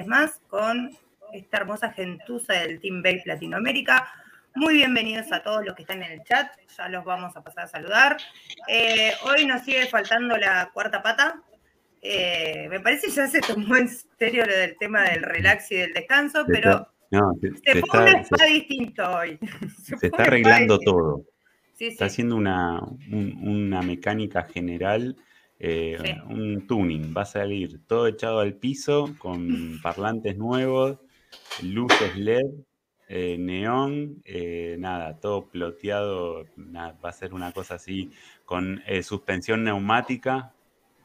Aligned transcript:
miércoles 0.00 0.06
más 0.06 0.40
con 0.48 0.90
esta 1.32 1.58
hermosa 1.58 1.92
gentuza 1.92 2.54
del 2.54 2.80
Team 2.80 3.02
Base 3.02 3.22
Latinoamérica. 3.26 4.08
Muy 4.54 4.74
bienvenidos 4.74 5.30
a 5.32 5.42
todos 5.42 5.64
los 5.64 5.74
que 5.74 5.82
están 5.82 6.02
en 6.02 6.12
el 6.12 6.24
chat, 6.24 6.50
ya 6.76 6.88
los 6.88 7.04
vamos 7.04 7.36
a 7.36 7.42
pasar 7.42 7.64
a 7.64 7.68
saludar. 7.68 8.16
Eh, 8.68 9.12
hoy 9.24 9.46
nos 9.46 9.62
sigue 9.62 9.86
faltando 9.86 10.36
la 10.36 10.70
cuarta 10.72 11.02
pata. 11.02 11.40
Eh, 12.02 12.66
me 12.68 12.80
parece 12.80 13.06
que 13.08 13.12
ya 13.12 13.26
se 13.28 13.40
tomó 13.40 13.76
en 13.76 13.88
serio 14.18 14.46
lo 14.46 14.54
del 14.54 14.76
tema 14.78 15.02
del 15.02 15.22
relax 15.22 15.70
y 15.70 15.76
del 15.76 15.92
descanso, 15.92 16.44
pero 16.46 16.88
se, 17.10 17.80
pone 17.82 18.20
está, 18.20 18.44
distinto 18.46 19.02
hoy. 19.10 19.38
Se, 19.84 20.06
está 20.06 20.22
arreglando 20.22 20.78
todo. 20.78 21.24
está 21.78 22.06
haciendo 22.06 22.36
una, 22.36 22.80
una 23.10 23.82
mecánica 23.82 24.44
general 24.44 25.16
eh, 25.62 26.22
un 26.26 26.66
tuning, 26.66 27.14
va 27.14 27.22
a 27.22 27.26
salir 27.26 27.86
todo 27.86 28.06
echado 28.06 28.40
al 28.40 28.54
piso 28.54 29.14
con 29.18 29.78
parlantes 29.82 30.38
nuevos, 30.38 30.96
luces 31.62 32.16
LED, 32.16 32.46
eh, 33.08 33.36
neón, 33.38 34.22
eh, 34.24 34.76
nada, 34.78 35.20
todo 35.20 35.50
ploteado, 35.50 36.46
va 36.56 36.96
a 37.02 37.12
ser 37.12 37.34
una 37.34 37.52
cosa 37.52 37.74
así 37.74 38.10
con 38.46 38.82
suspensión 39.02 39.62
neumática. 39.62 40.54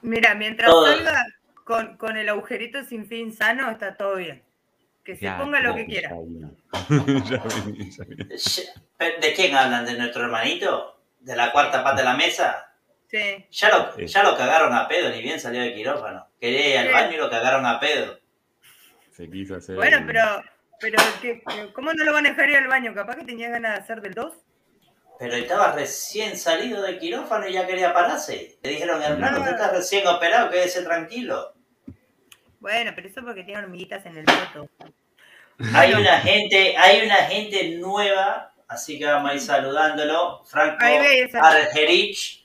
Mira, 0.02 0.36
mientras 0.36 0.72
salga 0.72 1.26
con, 1.66 2.16
el 2.16 2.30
agujerito 2.30 2.82
sin 2.86 3.06
fin 3.08 3.34
sano, 3.34 3.70
está 3.70 3.98
todo 3.98 4.16
bien. 4.16 4.42
Que 5.04 5.18
se 5.18 5.30
ponga 5.32 5.60
lo 5.60 5.76
que 5.76 5.86
quiera. 5.86 6.10
¿De 9.22 9.34
quién 9.36 9.54
hablan? 9.56 9.86
¿De 9.86 9.98
nuestro 9.98 10.24
hermanito? 10.24 11.02
¿De 11.20 11.36
la 11.36 11.52
cuarta 11.52 11.84
parte 11.84 12.02
de 12.02 12.06
la 12.06 12.16
mesa? 12.16 12.75
Ya 13.12 13.70
lo, 13.70 13.98
ya 13.98 14.24
lo 14.24 14.36
cagaron 14.36 14.74
a 14.74 14.88
pedo, 14.88 15.10
ni 15.10 15.22
bien 15.22 15.40
salió 15.40 15.62
de 15.62 15.74
quirófano. 15.74 16.28
Quería 16.40 16.70
ir 16.70 16.78
al 16.78 16.94
baño 16.94 17.14
y 17.14 17.18
lo 17.18 17.30
cagaron 17.30 17.66
a 17.66 17.80
pedo. 17.80 18.20
Se 19.12 19.30
quiso 19.30 19.56
hacer. 19.56 19.76
Bueno, 19.76 20.04
pero, 20.06 20.44
pero 20.80 20.98
¿cómo 21.74 21.94
no 21.94 22.04
lo 22.04 22.12
van 22.12 22.26
a 22.26 22.30
dejar 22.30 22.50
ir 22.50 22.58
al 22.58 22.68
baño? 22.68 22.94
Capaz 22.94 23.16
que 23.16 23.24
tenía 23.24 23.50
ganas 23.50 23.76
de 23.76 23.84
hacer 23.84 24.02
del 24.02 24.14
2. 24.14 24.34
Pero 25.18 25.34
estaba 25.36 25.72
recién 25.72 26.38
salido 26.38 26.82
de 26.82 26.98
quirófano 26.98 27.48
y 27.48 27.54
ya 27.54 27.66
quería 27.66 27.94
pararse. 27.94 28.58
Le 28.62 28.70
dijeron, 28.72 29.02
hermano, 29.02 29.38
tú 29.44 29.50
estás 29.50 29.72
recién 29.72 30.06
operado, 30.08 30.50
quédese 30.50 30.84
tranquilo. 30.84 31.54
Bueno, 32.60 32.92
pero 32.96 33.08
eso 33.08 33.22
porque 33.24 33.44
tiene 33.44 33.62
hormiguitas 33.62 34.06
en 34.06 34.18
el 34.18 34.26
voto. 34.26 34.70
Hay 35.74 35.94
una 35.94 36.20
gente, 36.20 36.76
hay 36.76 37.06
una 37.06 37.16
gente 37.16 37.78
nueva, 37.78 38.54
así 38.68 39.00
que 39.00 39.06
vamos 39.06 39.32
a 39.32 39.34
ir 39.36 39.40
saludándolo. 39.40 40.44
Franco 40.44 40.84
Argerich 41.42 42.45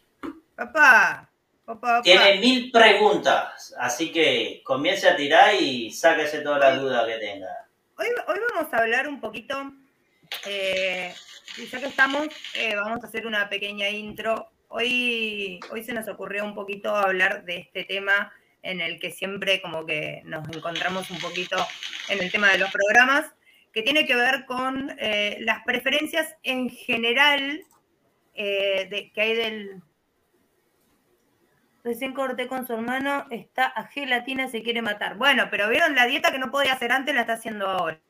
Papá, 0.60 1.32
papá, 1.64 2.02
Tiene 2.02 2.38
mil 2.38 2.70
preguntas, 2.70 3.74
así 3.78 4.12
que 4.12 4.60
comience 4.62 5.08
a 5.08 5.16
tirar 5.16 5.54
y 5.54 5.90
sáquese 5.90 6.42
todas 6.42 6.60
las 6.60 6.78
dudas 6.78 7.06
que 7.06 7.14
tenga. 7.14 7.66
Hoy, 7.96 8.08
hoy 8.28 8.38
vamos 8.52 8.70
a 8.70 8.76
hablar 8.76 9.08
un 9.08 9.22
poquito, 9.22 9.72
eh, 10.44 11.14
ya 11.56 11.80
que 11.80 11.86
estamos, 11.86 12.28
eh, 12.52 12.76
vamos 12.76 13.02
a 13.02 13.06
hacer 13.06 13.26
una 13.26 13.48
pequeña 13.48 13.88
intro. 13.88 14.50
Hoy, 14.68 15.60
hoy 15.70 15.82
se 15.82 15.94
nos 15.94 16.06
ocurrió 16.08 16.44
un 16.44 16.54
poquito 16.54 16.94
hablar 16.94 17.46
de 17.46 17.56
este 17.56 17.84
tema 17.84 18.30
en 18.62 18.82
el 18.82 19.00
que 19.00 19.12
siempre 19.12 19.62
como 19.62 19.86
que 19.86 20.20
nos 20.26 20.46
encontramos 20.54 21.10
un 21.10 21.20
poquito 21.20 21.56
en 22.10 22.22
el 22.22 22.30
tema 22.30 22.50
de 22.50 22.58
los 22.58 22.70
programas, 22.70 23.32
que 23.72 23.80
tiene 23.80 24.04
que 24.04 24.14
ver 24.14 24.44
con 24.44 24.94
eh, 24.98 25.38
las 25.40 25.64
preferencias 25.64 26.36
en 26.42 26.68
general 26.68 27.62
de, 28.34 29.10
que 29.14 29.20
hay 29.20 29.34
del, 29.34 29.82
Recién 31.82 32.12
corté 32.12 32.46
con 32.46 32.66
su 32.66 32.74
hermano, 32.74 33.26
está 33.30 33.66
a 33.66 33.86
gelatina, 33.86 34.48
se 34.48 34.62
quiere 34.62 34.82
matar. 34.82 35.16
Bueno, 35.16 35.48
pero 35.50 35.68
vieron 35.68 35.94
la 35.94 36.06
dieta 36.06 36.30
que 36.30 36.38
no 36.38 36.50
podía 36.50 36.74
hacer 36.74 36.92
antes, 36.92 37.14
la 37.14 37.22
está 37.22 37.34
haciendo 37.34 37.68
ahora. 37.68 38.00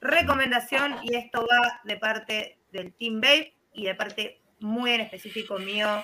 recomendación, 0.00 0.96
y 1.04 1.14
esto 1.14 1.46
va 1.46 1.80
de 1.84 1.96
parte 1.96 2.58
del 2.72 2.92
Team 2.94 3.20
Babe 3.20 3.54
y 3.72 3.84
de 3.84 3.94
parte 3.94 4.42
muy 4.58 4.92
en 4.92 5.00
específico 5.00 5.58
mío, 5.58 6.02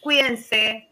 cuídense, 0.00 0.90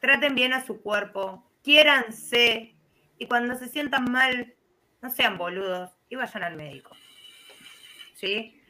traten 0.00 0.34
bien 0.34 0.52
a 0.54 0.64
su 0.64 0.80
cuerpo, 0.80 1.48
quiéranse, 1.62 2.74
y 3.18 3.26
cuando 3.26 3.54
se 3.56 3.68
sientan 3.68 4.10
mal, 4.10 4.54
no 5.00 5.10
sean 5.10 5.38
boludos 5.38 5.90
y 6.08 6.16
vayan 6.16 6.42
al 6.42 6.56
médico. 6.56 6.96
¿Sí? 8.14 8.61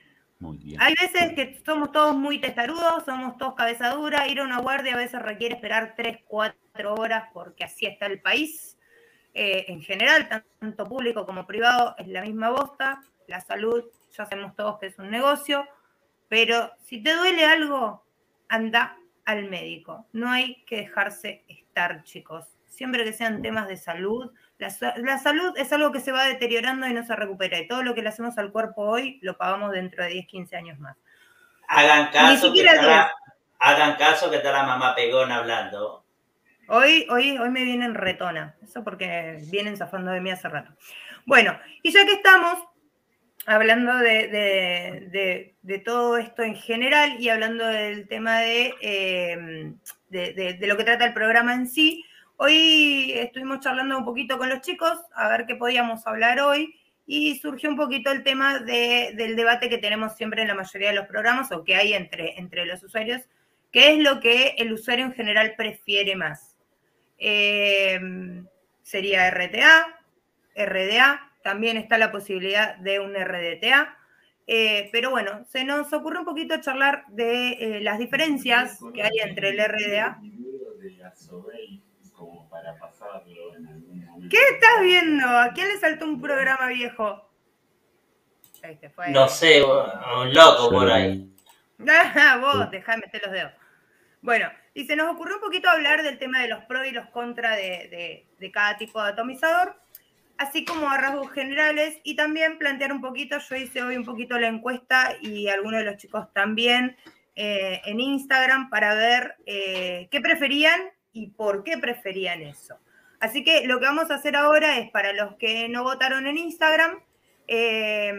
Hay 0.78 0.94
veces 1.00 1.34
que 1.34 1.62
somos 1.64 1.92
todos 1.92 2.16
muy 2.16 2.40
testarudos, 2.40 3.04
somos 3.04 3.36
todos 3.36 3.54
cabeza 3.54 3.90
dura, 3.90 4.26
ir 4.28 4.40
a 4.40 4.44
una 4.44 4.58
guardia 4.58 4.94
a 4.94 4.96
veces 4.98 5.22
requiere 5.22 5.54
esperar 5.54 5.94
3, 5.96 6.18
4 6.26 6.94
horas 6.94 7.28
porque 7.32 7.64
así 7.64 7.86
está 7.86 8.06
el 8.06 8.20
país. 8.20 8.76
Eh, 9.34 9.66
en 9.68 9.80
general, 9.82 10.28
tanto 10.58 10.86
público 10.86 11.24
como 11.24 11.46
privado, 11.46 11.94
es 11.98 12.08
la 12.08 12.22
misma 12.22 12.50
bosta. 12.50 13.02
La 13.28 13.40
salud, 13.40 13.84
ya 14.10 14.26
sabemos 14.26 14.54
todos 14.56 14.78
que 14.78 14.86
es 14.86 14.98
un 14.98 15.10
negocio, 15.10 15.66
pero 16.28 16.72
si 16.82 17.02
te 17.02 17.14
duele 17.14 17.44
algo, 17.44 18.04
anda 18.48 18.98
al 19.24 19.48
médico. 19.48 20.06
No 20.12 20.30
hay 20.30 20.64
que 20.64 20.76
dejarse 20.76 21.44
estar, 21.48 22.02
chicos. 22.02 22.46
Siempre 22.66 23.04
que 23.04 23.12
sean 23.12 23.42
temas 23.42 23.68
de 23.68 23.76
salud, 23.76 24.32
la, 24.96 25.18
salud 25.18 25.52
es 25.56 25.72
algo 25.72 25.92
que 25.92 26.00
se 26.00 26.12
va 26.12 26.24
deteriorando 26.24 26.86
y 26.86 26.92
no 26.92 27.04
se 27.04 27.16
recupera. 27.16 27.58
Y 27.58 27.66
todo 27.66 27.82
lo 27.82 27.94
que 27.94 28.02
le 28.02 28.08
hacemos 28.08 28.38
al 28.38 28.52
cuerpo 28.52 28.82
hoy 28.82 29.18
lo 29.22 29.36
pagamos 29.36 29.72
dentro 29.72 30.04
de 30.04 30.10
10, 30.10 30.26
15 30.26 30.56
años 30.56 30.78
más. 30.78 30.96
Hagan 31.68 32.10
caso, 32.10 32.52
que 32.52 32.60
está, 32.60 32.82
la, 32.82 33.12
hagan 33.58 33.96
caso 33.96 34.30
que 34.30 34.36
está 34.36 34.52
la 34.52 34.64
mamá 34.64 34.94
pegona 34.94 35.36
hablando. 35.36 36.04
Hoy, 36.68 37.06
hoy, 37.10 37.38
hoy 37.38 37.50
me 37.50 37.64
vienen 37.64 37.94
retona. 37.94 38.56
Eso 38.62 38.84
porque 38.84 39.38
vienen 39.50 39.76
zafando 39.76 40.10
de 40.10 40.20
mí 40.20 40.30
hace 40.30 40.48
rato. 40.48 40.72
Bueno, 41.24 41.58
y 41.82 41.92
ya 41.92 42.04
que 42.04 42.12
estamos 42.12 42.58
hablando 43.46 43.96
de, 43.98 45.54
todo 45.84 46.16
esto 46.16 46.42
en 46.42 46.54
general 46.54 47.16
y 47.18 47.28
hablando 47.28 47.66
del 47.66 48.06
tema 48.08 48.44
eh, 48.44 49.72
de, 50.08 50.58
lo 50.62 50.76
que 50.76 50.84
trata 50.84 51.04
el 51.04 51.14
programa 51.14 51.54
en 51.54 51.68
sí, 51.68 52.04
Hoy 52.44 53.12
estuvimos 53.12 53.60
charlando 53.60 53.96
un 53.96 54.04
poquito 54.04 54.36
con 54.36 54.48
los 54.48 54.62
chicos 54.62 54.98
a 55.14 55.28
ver 55.28 55.46
qué 55.46 55.54
podíamos 55.54 56.04
hablar 56.08 56.40
hoy 56.40 56.74
y 57.06 57.38
surgió 57.38 57.70
un 57.70 57.76
poquito 57.76 58.10
el 58.10 58.24
tema 58.24 58.58
del 58.58 59.36
debate 59.36 59.68
que 59.68 59.78
tenemos 59.78 60.16
siempre 60.16 60.42
en 60.42 60.48
la 60.48 60.56
mayoría 60.56 60.88
de 60.88 60.96
los 60.96 61.06
programas 61.06 61.52
o 61.52 61.62
que 61.62 61.76
hay 61.76 61.94
entre, 61.94 62.40
entre 62.40 62.66
los 62.66 62.82
usuarios, 62.82 63.22
qué 63.70 63.92
es 63.92 64.00
lo 64.00 64.18
que 64.18 64.56
el 64.58 64.72
usuario 64.72 65.04
en 65.04 65.12
general 65.12 65.54
prefiere 65.56 66.16
más. 66.16 66.56
Em, 67.16 68.44
sería 68.82 69.28
RTA, 69.28 70.00
RDA, 70.56 71.30
también 71.44 71.76
está 71.76 71.96
la 71.96 72.10
posibilidad 72.10 72.74
de 72.78 72.98
un 72.98 73.14
RDTA. 73.14 73.96
Eh, 74.48 74.88
pero 74.90 75.10
bueno, 75.10 75.44
se 75.48 75.62
nos 75.62 75.92
ocurre 75.92 76.18
un 76.18 76.24
poquito 76.24 76.60
charlar 76.60 77.04
de 77.06 77.50
eh, 77.52 77.80
las 77.82 78.00
diferencias 78.00 78.80
que 78.92 79.04
hay 79.04 79.20
entre 79.22 79.50
el 79.50 79.60
RDA 79.60 80.20
para 82.62 82.78
pasarlo 82.78 83.56
en 83.56 83.66
algún 83.66 84.04
momento. 84.04 84.28
¿Qué 84.30 84.38
estás 84.54 84.82
viendo? 84.82 85.26
¿A 85.26 85.52
quién 85.52 85.68
le 85.68 85.78
saltó 85.78 86.04
un 86.04 86.20
programa 86.20 86.68
viejo? 86.68 87.28
No 89.08 89.28
sé, 89.28 89.62
un 89.62 90.32
loco 90.32 90.70
por 90.70 90.90
ahí. 90.90 91.28
Ah, 91.88 92.38
vos, 92.40 92.70
dejá 92.70 92.92
de 92.92 92.98
meter 92.98 93.22
los 93.24 93.32
dedos. 93.32 93.52
Bueno, 94.20 94.48
y 94.72 94.86
se 94.86 94.94
nos 94.94 95.12
ocurrió 95.12 95.36
un 95.36 95.40
poquito 95.40 95.68
hablar 95.68 96.04
del 96.04 96.18
tema 96.18 96.40
de 96.40 96.48
los 96.48 96.64
pros 96.64 96.86
y 96.86 96.92
los 96.92 97.08
contras 97.08 97.56
de, 97.56 98.24
cada 98.52 98.76
tipo 98.76 99.02
de 99.02 99.10
atomizador, 99.10 99.74
así 100.38 100.64
como 100.64 100.88
a 100.88 100.96
rasgos 100.96 101.32
generales, 101.32 101.98
y 102.04 102.14
también 102.14 102.58
plantear 102.58 102.92
un 102.92 103.00
poquito, 103.00 103.38
yo 103.38 103.56
hice 103.56 103.82
hoy 103.82 103.96
un 103.96 104.04
poquito 104.04 104.38
la 104.38 104.46
encuesta 104.46 105.16
y 105.20 105.48
algunos 105.48 105.80
de 105.80 105.86
los 105.86 105.96
chicos 105.96 106.32
también 106.32 106.96
eh, 107.34 107.80
en 107.84 107.98
Instagram 107.98 108.70
para 108.70 108.94
ver 108.94 109.34
eh, 109.46 110.06
qué 110.12 110.20
preferían 110.20 110.80
y 111.12 111.28
por 111.30 111.64
qué 111.64 111.78
preferían 111.78 112.42
eso. 112.42 112.78
Así 113.20 113.44
que 113.44 113.66
lo 113.66 113.78
que 113.78 113.86
vamos 113.86 114.10
a 114.10 114.16
hacer 114.16 114.36
ahora 114.36 114.78
es 114.78 114.90
para 114.90 115.12
los 115.12 115.36
que 115.36 115.68
no 115.68 115.84
votaron 115.84 116.26
en 116.26 116.38
Instagram, 116.38 117.00
eh, 117.46 118.12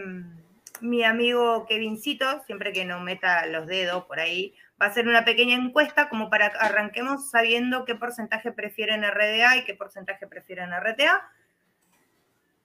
mi 0.80 1.04
amigo 1.04 1.66
Kevincito, 1.66 2.42
siempre 2.46 2.72
que 2.72 2.84
no 2.84 3.00
meta 3.00 3.46
los 3.46 3.66
dedos 3.66 4.04
por 4.04 4.20
ahí, 4.20 4.54
va 4.80 4.86
a 4.86 4.88
hacer 4.88 5.06
una 5.06 5.24
pequeña 5.24 5.54
encuesta 5.54 6.08
como 6.08 6.30
para 6.30 6.50
que 6.50 6.58
arranquemos 6.58 7.30
sabiendo 7.30 7.84
qué 7.84 7.94
porcentaje 7.94 8.52
prefieren 8.52 9.02
RDA 9.02 9.56
y 9.58 9.64
qué 9.64 9.74
porcentaje 9.74 10.26
prefieren 10.26 10.70
RTA. 10.72 11.30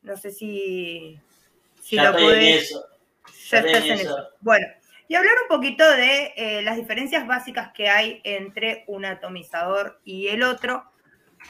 No 0.02 0.18
sé 0.18 0.31
si, 0.31 1.20
si 1.81 1.98
ya 1.98 2.12
lo 2.12 2.18
puedes. 2.18 2.74
Ya 3.50 3.60
estás 3.60 3.86
en 3.86 3.92
eso. 3.92 4.30
Bueno, 4.42 4.66
y 5.09 5.15
hablar 5.15 5.33
un 5.41 5.47
poquito 5.47 5.83
de 5.89 6.33
eh, 6.38 6.61
las 6.61 6.77
diferencias 6.77 7.25
básicas 7.25 7.71
que 7.73 7.89
hay 7.89 8.21
entre 8.23 8.83
un 8.85 9.06
atomizador 9.06 10.00
y 10.06 10.27
el 10.27 10.44
otro. 10.44 10.83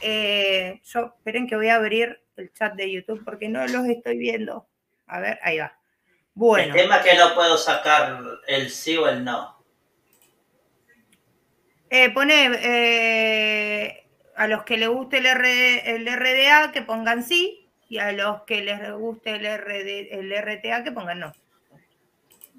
Eh, 0.00 0.80
yo, 0.82 1.14
esperen 1.18 1.46
que 1.46 1.56
voy 1.56 1.68
a 1.68 1.74
abrir 1.74 2.22
el 2.36 2.50
chat 2.54 2.72
de 2.74 2.90
YouTube 2.90 3.22
porque 3.22 3.50
no 3.50 3.66
los 3.66 3.86
estoy 3.86 4.16
viendo. 4.16 4.66
A 5.06 5.20
ver, 5.20 5.38
ahí 5.42 5.58
va. 5.58 5.78
Bueno. 6.32 6.74
El 6.74 6.80
tema 6.80 6.96
es 6.96 7.04
que 7.04 7.18
no 7.18 7.34
puedo 7.34 7.58
sacar 7.58 8.22
el 8.48 8.70
sí 8.70 8.96
o 8.96 9.06
el 9.06 9.22
no. 9.24 9.62
Eh, 11.90 12.08
pone 12.14 12.46
a 14.36 14.46
los 14.46 14.62
que 14.62 14.78
les 14.78 14.88
guste 14.88 15.18
el, 15.18 15.26
el, 15.26 16.06
RDA 16.06 16.72
que 16.72 16.80
pongan 16.80 17.22
sí 17.22 17.70
y 17.90 17.98
a 17.98 18.12
los 18.12 18.44
que 18.44 18.62
les 18.62 18.90
guste 18.92 19.32
el, 19.32 19.44
el 19.44 20.42
RTA 20.42 20.82
que 20.82 20.92
pongan 20.92 21.20
no. 21.20 21.32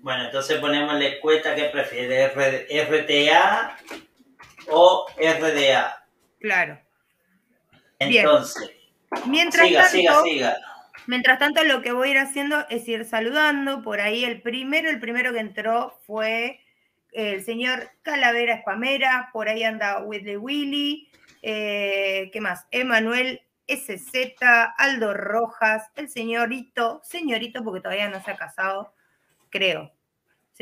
Bueno, 0.02 0.26
entonces 0.26 0.60
ponemos 0.60 0.96
la 0.96 1.06
encuesta 1.06 1.56
que 1.56 1.66
prefiere, 1.66 2.28
RTA 2.28 3.78
o 4.70 5.08
RDA. 5.18 6.06
Claro. 6.40 6.80
Entonces, 8.00 8.72
mientras 9.28 9.68
siga, 9.68 9.82
tanto, 9.82 9.96
siga, 9.96 10.22
siga. 10.24 10.58
Mientras 11.08 11.40
tanto, 11.40 11.64
lo 11.64 11.82
que 11.82 11.92
voy 11.92 12.10
a 12.10 12.12
ir 12.12 12.18
haciendo 12.18 12.66
es 12.70 12.88
ir 12.88 13.06
saludando. 13.06 13.84
Por 13.84 14.02
ahí 14.02 14.26
el 14.26 14.42
primero, 14.42 14.90
el 14.90 15.00
primero 15.00 15.34
que 15.34 15.40
entró 15.40 16.00
fue 16.06 16.62
el 17.12 17.44
señor 17.44 17.92
Calavera 18.02 18.56
Espamera, 18.56 19.30
por 19.34 19.50
ahí 19.50 19.64
anda 19.64 20.02
Whitley 20.02 20.38
Willy, 20.38 21.10
eh, 21.42 22.30
¿qué 22.32 22.42
más? 22.42 22.66
Emanuel 22.72 23.42
SZ, 23.68 24.16
Aldo 24.78 25.14
Rojas, 25.14 25.90
el 25.96 26.10
señorito, 26.10 27.02
señorito 27.04 27.64
porque 27.64 27.82
todavía 27.82 28.10
no 28.10 28.24
se 28.24 28.32
ha 28.32 28.36
casado, 28.36 28.94
creo. 29.52 29.92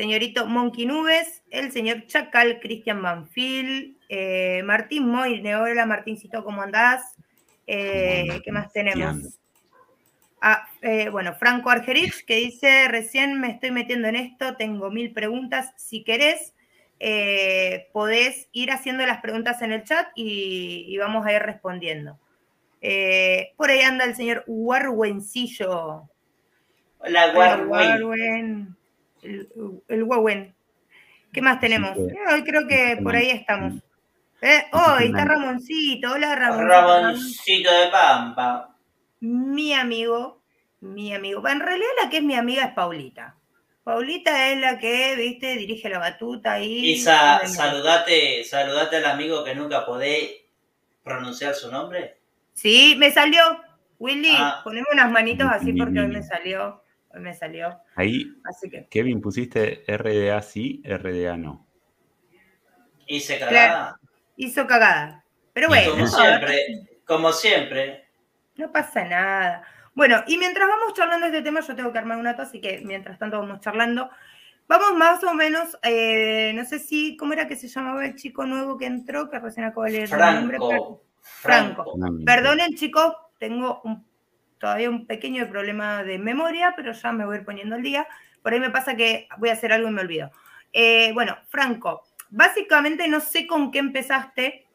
Señorito 0.00 0.46
Monkey 0.46 0.86
Nubes, 0.86 1.42
el 1.50 1.72
señor 1.72 2.06
Chacal, 2.06 2.58
Cristian 2.60 3.02
Manfil, 3.02 3.98
eh, 4.08 4.62
Martín 4.64 5.06
Moy, 5.06 5.46
hola 5.52 5.84
Martíncito, 5.84 6.42
¿cómo 6.42 6.62
andás? 6.62 7.16
Eh, 7.66 8.40
¿Qué 8.42 8.50
más 8.50 8.72
tenemos? 8.72 9.38
Ah, 10.40 10.66
eh, 10.80 11.10
bueno, 11.10 11.34
Franco 11.34 11.68
Argerich, 11.68 12.24
que 12.24 12.36
dice, 12.36 12.88
recién 12.88 13.40
me 13.40 13.50
estoy 13.50 13.72
metiendo 13.72 14.08
en 14.08 14.16
esto, 14.16 14.56
tengo 14.56 14.90
mil 14.90 15.12
preguntas, 15.12 15.74
si 15.76 16.02
querés, 16.02 16.54
podés 17.92 18.48
ir 18.52 18.70
haciendo 18.70 19.04
las 19.04 19.20
preguntas 19.20 19.60
en 19.60 19.72
el 19.72 19.84
chat 19.84 20.08
y, 20.14 20.96
vamos 20.96 21.26
a 21.26 21.32
ir 21.34 21.42
respondiendo. 21.42 22.18
por 23.56 23.70
ahí 23.70 23.82
anda 23.82 24.06
el 24.06 24.14
señor 24.14 24.44
Warwencillo. 24.46 26.08
Hola, 27.00 27.32
Warwen 27.34 28.79
el, 29.22 29.48
el 29.88 30.54
¿Qué 31.32 31.42
más 31.42 31.60
tenemos? 31.60 31.96
Hoy 31.96 32.42
creo 32.44 32.66
que 32.66 32.98
por 33.02 33.14
ahí 33.14 33.30
estamos. 33.30 33.74
¿Eh? 34.42 34.64
Oh, 34.72 34.96
está 34.98 35.24
Ramoncito. 35.24 36.12
Hola, 36.12 36.34
Ramoncito. 36.34 36.68
Ramoncito 36.68 37.72
de 37.72 37.86
Pampa. 37.88 38.74
Mi 39.20 39.74
amigo, 39.74 40.42
mi 40.80 41.14
amigo. 41.14 41.46
En 41.46 41.60
realidad 41.60 41.88
la 42.02 42.10
que 42.10 42.18
es 42.18 42.22
mi 42.22 42.34
amiga 42.34 42.64
es 42.64 42.72
Paulita. 42.72 43.36
Paulita 43.84 44.50
es 44.50 44.60
la 44.60 44.78
que, 44.78 45.14
viste, 45.16 45.56
dirige 45.56 45.88
la 45.88 45.98
batuta 45.98 46.54
ahí. 46.54 46.92
Isa, 46.92 47.46
saludate, 47.46 48.44
saludate 48.44 48.96
al 48.96 49.06
amigo 49.06 49.44
que 49.44 49.54
nunca 49.54 49.84
podé 49.84 50.46
pronunciar 51.02 51.54
su 51.54 51.70
nombre. 51.70 52.18
Sí, 52.54 52.94
me 52.98 53.10
salió. 53.10 53.42
Willy, 53.98 54.34
ah. 54.38 54.60
poneme 54.64 54.86
unas 54.92 55.10
manitos 55.10 55.46
así 55.50 55.74
porque 55.74 56.00
hoy 56.00 56.08
me 56.08 56.22
salió 56.22 56.82
me 57.14 57.34
salió. 57.34 57.78
Ahí, 57.96 58.32
Kevin, 58.90 59.20
pusiste 59.20 59.84
RDA 59.86 60.40
sí, 60.42 60.82
RDA 60.84 61.36
no. 61.36 61.66
Hice 63.06 63.38
cagada. 63.38 63.98
hizo 64.36 64.66
cagada. 64.66 65.24
Pero 65.52 65.68
bueno. 65.68 65.90
como 65.92 66.06
siempre, 66.06 66.58
como 67.04 67.32
siempre. 67.32 68.08
No 68.56 68.70
pasa 68.70 69.04
nada. 69.04 69.64
Bueno, 69.94 70.22
y 70.26 70.38
mientras 70.38 70.68
vamos 70.68 70.94
charlando 70.94 71.26
de 71.26 71.38
este 71.38 71.42
tema, 71.42 71.60
yo 71.60 71.74
tengo 71.74 71.92
que 71.92 71.98
armar 71.98 72.18
un 72.18 72.24
nota, 72.24 72.42
así 72.42 72.60
que 72.60 72.80
mientras 72.84 73.18
tanto 73.18 73.38
vamos 73.38 73.60
charlando. 73.60 74.08
Vamos 74.68 74.94
más 74.94 75.24
o 75.24 75.34
menos, 75.34 75.76
eh, 75.82 76.52
no 76.54 76.64
sé 76.64 76.78
si, 76.78 77.16
¿cómo 77.16 77.32
era 77.32 77.48
que 77.48 77.56
se 77.56 77.66
llamaba 77.66 78.06
el 78.06 78.14
chico 78.14 78.46
nuevo 78.46 78.78
que 78.78 78.86
entró? 78.86 79.28
Que 79.28 79.40
recién 79.40 79.66
acabo 79.66 79.82
de 79.82 79.90
leer 79.90 80.10
el 80.12 80.18
nombre. 80.18 80.58
Franco. 80.58 81.04
Franco. 81.20 81.94
Perdonen, 82.24 82.76
chicos, 82.76 83.16
tengo 83.38 83.80
un 83.82 84.06
todavía 84.60 84.90
un 84.90 85.06
pequeño 85.06 85.48
problema 85.48 86.04
de 86.04 86.18
memoria, 86.18 86.74
pero 86.76 86.92
ya 86.92 87.10
me 87.10 87.24
voy 87.24 87.36
a 87.36 87.40
ir 87.40 87.44
poniendo 87.44 87.74
el 87.74 87.82
día. 87.82 88.06
Por 88.42 88.52
ahí 88.52 88.60
me 88.60 88.70
pasa 88.70 88.94
que 88.94 89.26
voy 89.38 89.48
a 89.48 89.54
hacer 89.54 89.72
algo 89.72 89.88
y 89.88 89.92
me 89.92 90.02
olvido. 90.02 90.30
Eh, 90.72 91.12
bueno, 91.14 91.36
Franco, 91.48 92.04
básicamente 92.28 93.08
no 93.08 93.20
sé 93.20 93.46
con 93.46 93.70
qué 93.72 93.80
empezaste. 93.80 94.66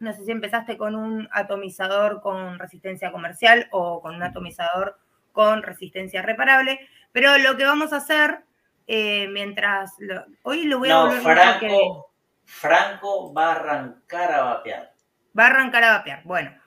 No 0.00 0.12
sé 0.12 0.24
si 0.24 0.30
empezaste 0.30 0.76
con 0.76 0.94
un 0.94 1.28
atomizador 1.32 2.20
con 2.20 2.58
resistencia 2.58 3.10
comercial 3.10 3.68
o 3.70 4.00
con 4.02 4.16
un 4.16 4.22
atomizador 4.22 4.98
con 5.32 5.62
resistencia 5.62 6.20
reparable, 6.20 6.80
pero 7.12 7.38
lo 7.38 7.56
que 7.56 7.64
vamos 7.64 7.92
a 7.92 7.98
hacer 7.98 8.40
eh, 8.88 9.28
mientras... 9.28 9.92
hoy 10.42 10.64
lo 10.64 10.78
voy 10.78 10.90
a 10.90 10.94
no, 10.94 11.10
Franco, 11.12 12.12
Franco 12.44 13.32
va 13.32 13.52
a 13.52 13.52
arrancar 13.52 14.32
a 14.32 14.42
vapear. 14.42 14.92
Va 15.38 15.44
a 15.44 15.46
arrancar 15.46 15.84
a 15.84 15.92
vapear. 15.98 16.22
Bueno, 16.24 16.57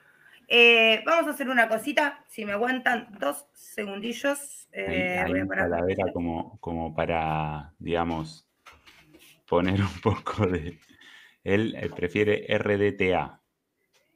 eh, 0.54 1.02
vamos 1.06 1.26
a 1.26 1.30
hacer 1.30 1.48
una 1.48 1.66
cosita, 1.66 2.22
si 2.28 2.44
me 2.44 2.52
aguantan 2.52 3.08
dos 3.18 3.46
segundillos. 3.54 4.68
Eh, 4.70 5.24
voy 5.26 5.40
a 5.40 5.46
calavera 5.48 6.12
como, 6.12 6.58
como 6.60 6.94
para, 6.94 7.72
digamos, 7.78 8.46
poner 9.48 9.80
un 9.80 10.00
poco 10.02 10.46
de... 10.46 10.78
Él, 11.42 11.74
prefiere 11.96 12.46
RDTA. 12.58 13.40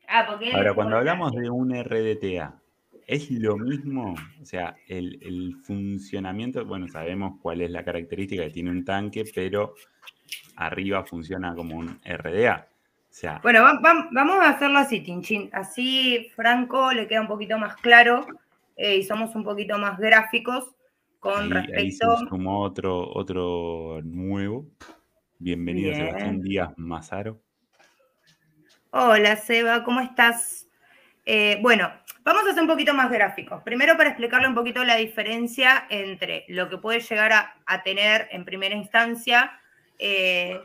Ah, 0.09 0.27
porque 0.29 0.53
Ahora, 0.53 0.75
cuando 0.75 0.99
hablamos 0.99 1.33
de 1.33 1.49
un 1.49 1.73
RDTA, 1.75 2.61
¿es 3.07 3.31
lo 3.31 3.57
mismo? 3.57 4.15
O 4.43 4.45
sea, 4.45 4.77
el, 4.89 5.19
el, 5.23 5.57
funcionamiento, 5.65 6.67
bueno, 6.67 6.87
sabemos 6.87 7.41
cuál 7.41 7.63
es 7.63 7.71
la 7.71 7.83
característica 7.83 8.45
que 8.45 8.51
tiene 8.51 8.71
un 8.73 8.85
tanque, 8.85 9.25
pero 9.35 9.75
arriba 10.55 11.03
funciona 11.07 11.55
como 11.55 11.77
un 11.77 11.99
RDA 12.05 12.69
bueno, 13.43 13.65
vamos 13.83 14.37
a 14.41 14.51
hacerlo 14.51 14.79
así, 14.79 15.01
Tinchin. 15.01 15.51
Así 15.53 16.31
Franco 16.35 16.93
le 16.93 17.07
queda 17.07 17.21
un 17.21 17.29
poquito 17.29 17.59
más 17.59 17.77
claro 17.77 18.27
eh, 18.77 18.97
y 18.97 19.03
somos 19.05 19.35
un 19.35 19.45
poquito 19.45 19.79
más 19.79 19.99
gráficos 19.99 20.75
con 21.21 21.51
respecto. 21.51 21.81
Ahí 21.81 21.93
se 21.93 22.29
sumó 22.29 22.63
otro, 22.63 23.09
otro 23.15 24.01
nuevo. 24.03 24.67
Bienvenido, 25.39 25.95
Sebastián 25.95 26.41
Díaz 26.43 26.73
Mazaro. 26.77 27.41
Hola, 28.91 29.37
Seba, 29.37 29.85
¿cómo 29.85 30.01
estás? 30.01 30.69
Eh, 31.25 31.59
bueno, 31.61 31.93
vamos 32.23 32.45
a 32.47 32.51
hacer 32.51 32.63
un 32.63 32.69
poquito 32.69 32.95
más 32.95 33.11
gráficos. 33.11 33.63
Primero 33.63 33.97
para 33.97 34.11
explicarle 34.11 34.49
un 34.49 34.55
poquito 34.55 34.85
la 34.85 34.97
diferencia 34.97 35.87
entre 35.91 36.45
lo 36.49 36.69
que 36.69 36.79
puede 36.79 37.01
llegar 37.01 37.33
a, 37.33 37.83
tener 37.83 38.29
en 38.31 38.45
primera 38.45 38.75
instancia 38.75 39.59
eh, 39.99 40.61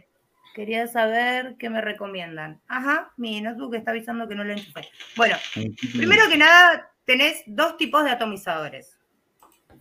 Quería 0.54 0.88
saber 0.88 1.56
qué 1.58 1.70
me 1.70 1.82
recomiendan. 1.82 2.62
Ajá, 2.68 3.14
mi 3.18 3.40
notebook 3.42 3.76
está 3.76 3.92
avisando 3.92 4.28
que 4.28 4.36
no 4.36 4.44
lo 4.44 4.54
enchufé. 4.54 4.82
Bueno, 5.16 5.38
primero 5.94 6.28
que 6.30 6.38
nada, 6.38 6.92
tenés 7.06 7.44
dos 7.46 7.78
tipos 7.78 8.04
de 8.04 8.12
atomizadores, 8.12 8.98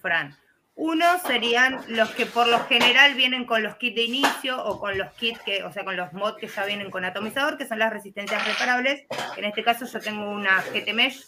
Fran. 0.00 0.36
Uno 0.76 1.04
serían 1.26 1.80
los 1.88 2.10
que 2.10 2.24
por 2.24 2.48
lo 2.48 2.60
general 2.60 3.14
vienen 3.14 3.44
con 3.44 3.62
los 3.62 3.76
kits 3.76 3.96
de 3.96 4.02
inicio 4.04 4.64
o 4.64 4.78
con 4.78 4.96
los 4.96 5.12
kits 5.14 5.40
que, 5.40 5.62
o 5.64 5.72
sea, 5.72 5.84
con 5.84 5.96
los 5.96 6.12
mods 6.12 6.38
que 6.38 6.46
ya 6.46 6.64
vienen 6.64 6.90
con 6.90 7.04
atomizador, 7.04 7.58
que 7.58 7.66
son 7.66 7.80
las 7.80 7.92
resistencias 7.92 8.46
reparables. 8.46 9.04
En 9.36 9.44
este 9.44 9.62
caso 9.62 9.84
yo 9.84 10.00
tengo 10.00 10.30
una 10.30 10.62
GT 10.62 10.94
Mesh 10.94 11.26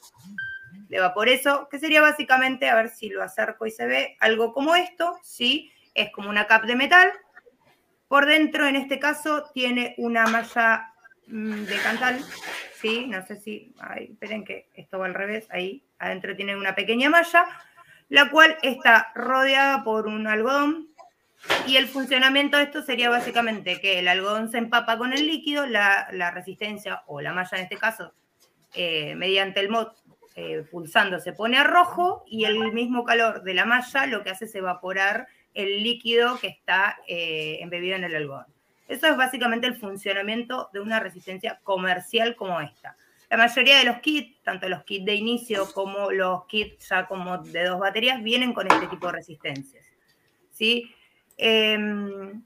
de 0.88 1.34
eso, 1.34 1.68
que 1.70 1.78
sería 1.78 2.00
básicamente, 2.00 2.68
a 2.68 2.74
ver 2.74 2.90
si 2.90 3.08
lo 3.08 3.22
acerco 3.22 3.66
y 3.66 3.70
se 3.70 3.86
ve, 3.86 4.16
algo 4.20 4.52
como 4.52 4.74
esto, 4.74 5.18
¿sí? 5.22 5.72
Es 5.94 6.10
como 6.12 6.28
una 6.30 6.46
cap 6.46 6.64
de 6.64 6.76
metal 6.76 7.10
por 8.12 8.26
dentro, 8.26 8.66
en 8.66 8.76
este 8.76 8.98
caso, 8.98 9.44
tiene 9.54 9.94
una 9.96 10.26
malla 10.26 10.92
mm, 11.28 11.62
de 11.62 11.76
cantal, 11.78 12.22
¿sí? 12.78 13.06
No 13.06 13.24
sé 13.24 13.36
si, 13.36 13.74
esperen 13.96 14.44
que 14.44 14.68
esto 14.74 14.98
va 14.98 15.06
al 15.06 15.14
revés, 15.14 15.46
ahí 15.48 15.82
adentro 15.98 16.36
tiene 16.36 16.54
una 16.54 16.74
pequeña 16.74 17.08
malla, 17.08 17.46
la 18.10 18.28
cual 18.28 18.58
está 18.62 19.12
rodeada 19.14 19.82
por 19.82 20.08
un 20.08 20.26
algodón 20.26 20.88
y 21.66 21.76
el 21.76 21.88
funcionamiento 21.88 22.58
de 22.58 22.64
esto 22.64 22.82
sería 22.82 23.08
básicamente 23.08 23.80
que 23.80 24.00
el 24.00 24.08
algodón 24.08 24.50
se 24.50 24.58
empapa 24.58 24.98
con 24.98 25.14
el 25.14 25.26
líquido, 25.26 25.64
la, 25.64 26.30
resistencia 26.34 27.04
o 27.06 27.22
la 27.22 27.32
malla 27.32 27.56
en 27.56 27.62
este 27.62 27.78
caso, 27.78 28.12
eh, 28.74 29.14
mediante 29.14 29.60
el 29.60 29.70
mod 29.70 29.88
eh, 30.34 30.66
pulsando 30.70 31.18
se 31.18 31.32
pone 31.32 31.56
a 31.56 31.64
rojo 31.64 32.24
y 32.26 32.44
el 32.44 32.72
mismo 32.74 33.04
calor 33.04 33.42
de 33.42 33.54
la 33.54 33.64
malla 33.64 34.04
lo 34.04 34.22
que 34.22 34.28
hace 34.28 34.44
es 34.44 34.54
evaporar 34.54 35.28
el 35.54 35.82
líquido 35.82 36.38
que 36.38 36.48
está 36.48 36.98
eh, 37.06 37.58
embebido 37.60 37.96
en 37.96 38.04
el 38.04 38.14
algodón. 38.16 38.46
Eso 38.88 39.06
es 39.06 39.16
básicamente 39.16 39.66
el 39.66 39.76
funcionamiento 39.76 40.68
de 40.72 40.80
una 40.80 41.00
resistencia 41.00 41.60
comercial 41.62 42.36
como 42.36 42.60
esta. 42.60 42.96
La 43.30 43.38
mayoría 43.38 43.78
de 43.78 43.84
los 43.84 44.00
kits, 44.00 44.42
tanto 44.42 44.68
los 44.68 44.84
kits 44.84 45.06
de 45.06 45.14
inicio 45.14 45.72
como 45.72 46.10
los 46.10 46.44
kits 46.46 46.88
ya 46.90 47.06
como 47.06 47.38
de 47.38 47.64
dos 47.64 47.80
baterías, 47.80 48.22
vienen 48.22 48.52
con 48.52 48.70
este 48.70 48.86
tipo 48.88 49.06
de 49.06 49.12
resistencias. 49.12 49.86
¿sí? 50.50 50.94
Em, 51.38 52.42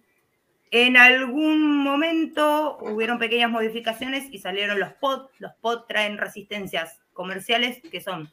en 0.70 0.96
algún 0.96 1.76
momento 1.78 2.78
hubieron 2.80 3.18
pequeñas 3.18 3.50
modificaciones 3.50 4.28
y 4.30 4.38
salieron 4.38 4.78
los 4.78 4.92
POD. 4.94 5.28
Los 5.38 5.52
POD 5.54 5.86
traen 5.86 6.18
resistencias 6.18 7.00
comerciales 7.12 7.80
que 7.90 8.00
son 8.00 8.30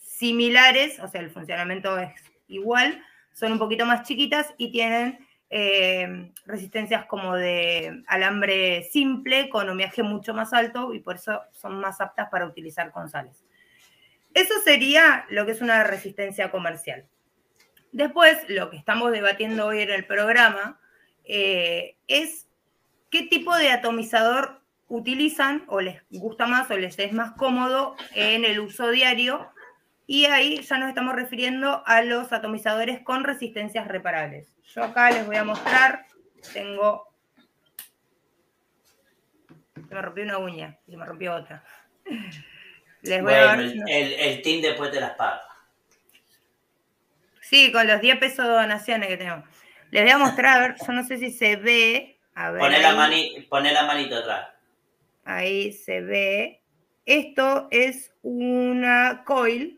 similares, 0.00 0.98
o 1.00 1.08
sea, 1.08 1.20
el 1.20 1.30
funcionamiento 1.30 1.98
es 1.98 2.12
igual, 2.48 3.04
son 3.38 3.52
un 3.52 3.58
poquito 3.58 3.86
más 3.86 4.02
chiquitas 4.02 4.52
y 4.56 4.72
tienen 4.72 5.18
eh, 5.48 6.32
resistencias 6.44 7.06
como 7.06 7.36
de 7.36 8.02
alambre 8.08 8.82
simple 8.90 9.48
con 9.48 9.68
homeaje 9.68 10.02
mucho 10.02 10.34
más 10.34 10.52
alto 10.52 10.92
y 10.92 11.00
por 11.00 11.16
eso 11.16 11.40
son 11.52 11.78
más 11.78 12.00
aptas 12.00 12.28
para 12.30 12.46
utilizar 12.46 12.90
con 12.90 13.08
sales. 13.08 13.44
Eso 14.34 14.54
sería 14.64 15.24
lo 15.30 15.46
que 15.46 15.52
es 15.52 15.60
una 15.60 15.84
resistencia 15.84 16.50
comercial. 16.50 17.06
Después, 17.92 18.38
lo 18.48 18.70
que 18.70 18.76
estamos 18.76 19.12
debatiendo 19.12 19.66
hoy 19.66 19.80
en 19.80 19.90
el 19.90 20.04
programa 20.04 20.80
eh, 21.24 21.96
es 22.08 22.48
qué 23.10 23.22
tipo 23.22 23.56
de 23.56 23.70
atomizador 23.70 24.60
utilizan 24.88 25.64
o 25.68 25.80
les 25.80 26.02
gusta 26.10 26.46
más 26.46 26.70
o 26.70 26.76
les 26.76 26.98
es 26.98 27.12
más 27.12 27.32
cómodo 27.32 27.94
en 28.14 28.44
el 28.44 28.58
uso 28.60 28.90
diario 28.90 29.50
y 30.10 30.24
ahí 30.24 30.62
ya 30.62 30.78
nos 30.78 30.88
estamos 30.88 31.14
refiriendo 31.14 31.82
a 31.86 32.00
los 32.00 32.32
atomizadores 32.32 33.00
con 33.02 33.24
resistencias 33.24 33.86
reparables. 33.86 34.50
Yo 34.74 34.82
acá 34.82 35.10
les 35.10 35.26
voy 35.26 35.36
a 35.36 35.44
mostrar, 35.44 36.06
tengo... 36.54 37.12
Se 39.86 39.94
me 39.94 40.00
rompió 40.00 40.24
una 40.24 40.38
uña 40.38 40.78
y 40.86 40.92
se 40.92 40.96
me 40.96 41.04
rompió 41.04 41.34
otra. 41.34 41.62
Les 43.02 43.22
voy 43.22 43.34
a 43.34 43.52
el, 43.52 43.82
el, 43.86 44.42
team 44.42 44.62
después 44.62 44.90
de 44.92 45.00
las 45.00 45.10
paga. 45.10 45.42
Sí, 47.42 47.70
con 47.70 47.86
los 47.86 48.00
10 48.00 48.18
pesos 48.18 48.46
de 48.46 48.52
donaciones 48.52 49.08
que 49.08 49.18
tengo. 49.18 49.44
Les 49.90 50.04
voy 50.04 50.12
a 50.12 50.18
mostrar, 50.18 50.56
a 50.56 50.60
ver, 50.60 50.76
yo 50.86 50.92
no 50.94 51.04
sé 51.04 51.18
si 51.18 51.30
se 51.30 51.56
ve. 51.56 52.18
A 52.34 52.50
ver, 52.50 52.60
poné, 52.60 52.80
la 52.80 52.92
la 53.72 53.86
manito 53.86 54.16
atrás. 54.16 54.48
Ahí 55.26 55.72
se 55.72 56.00
ve. 56.00 56.62
Esto 57.04 57.68
es 57.70 58.14
una 58.22 59.22
coil 59.26 59.77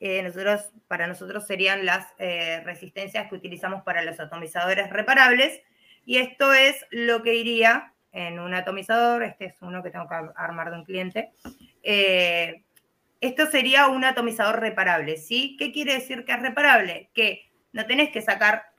eh, 0.00 0.22
nosotros, 0.22 0.70
para 0.88 1.06
nosotros 1.06 1.46
serían 1.46 1.86
las 1.86 2.06
eh, 2.18 2.60
resistencias 2.64 3.28
que 3.28 3.34
utilizamos 3.34 3.82
para 3.82 4.02
los 4.02 4.20
atomizadores 4.20 4.90
reparables. 4.90 5.62
Y 6.04 6.18
esto 6.18 6.52
es 6.52 6.86
lo 6.90 7.22
que 7.22 7.34
iría 7.34 7.92
en 8.12 8.38
un 8.38 8.54
atomizador, 8.54 9.22
este 9.22 9.46
es 9.46 9.56
uno 9.60 9.82
que 9.82 9.90
tengo 9.90 10.08
que 10.08 10.14
armar 10.36 10.70
de 10.70 10.78
un 10.78 10.84
cliente. 10.84 11.32
Eh, 11.82 12.62
esto 13.20 13.46
sería 13.46 13.88
un 13.88 14.04
atomizador 14.04 14.60
reparable, 14.60 15.16
¿sí? 15.16 15.56
¿Qué 15.58 15.72
quiere 15.72 15.94
decir 15.94 16.24
que 16.24 16.32
es 16.32 16.40
reparable? 16.40 17.10
Que 17.12 17.50
no 17.72 17.86
tenés 17.86 18.10
que 18.10 18.22
sacar 18.22 18.70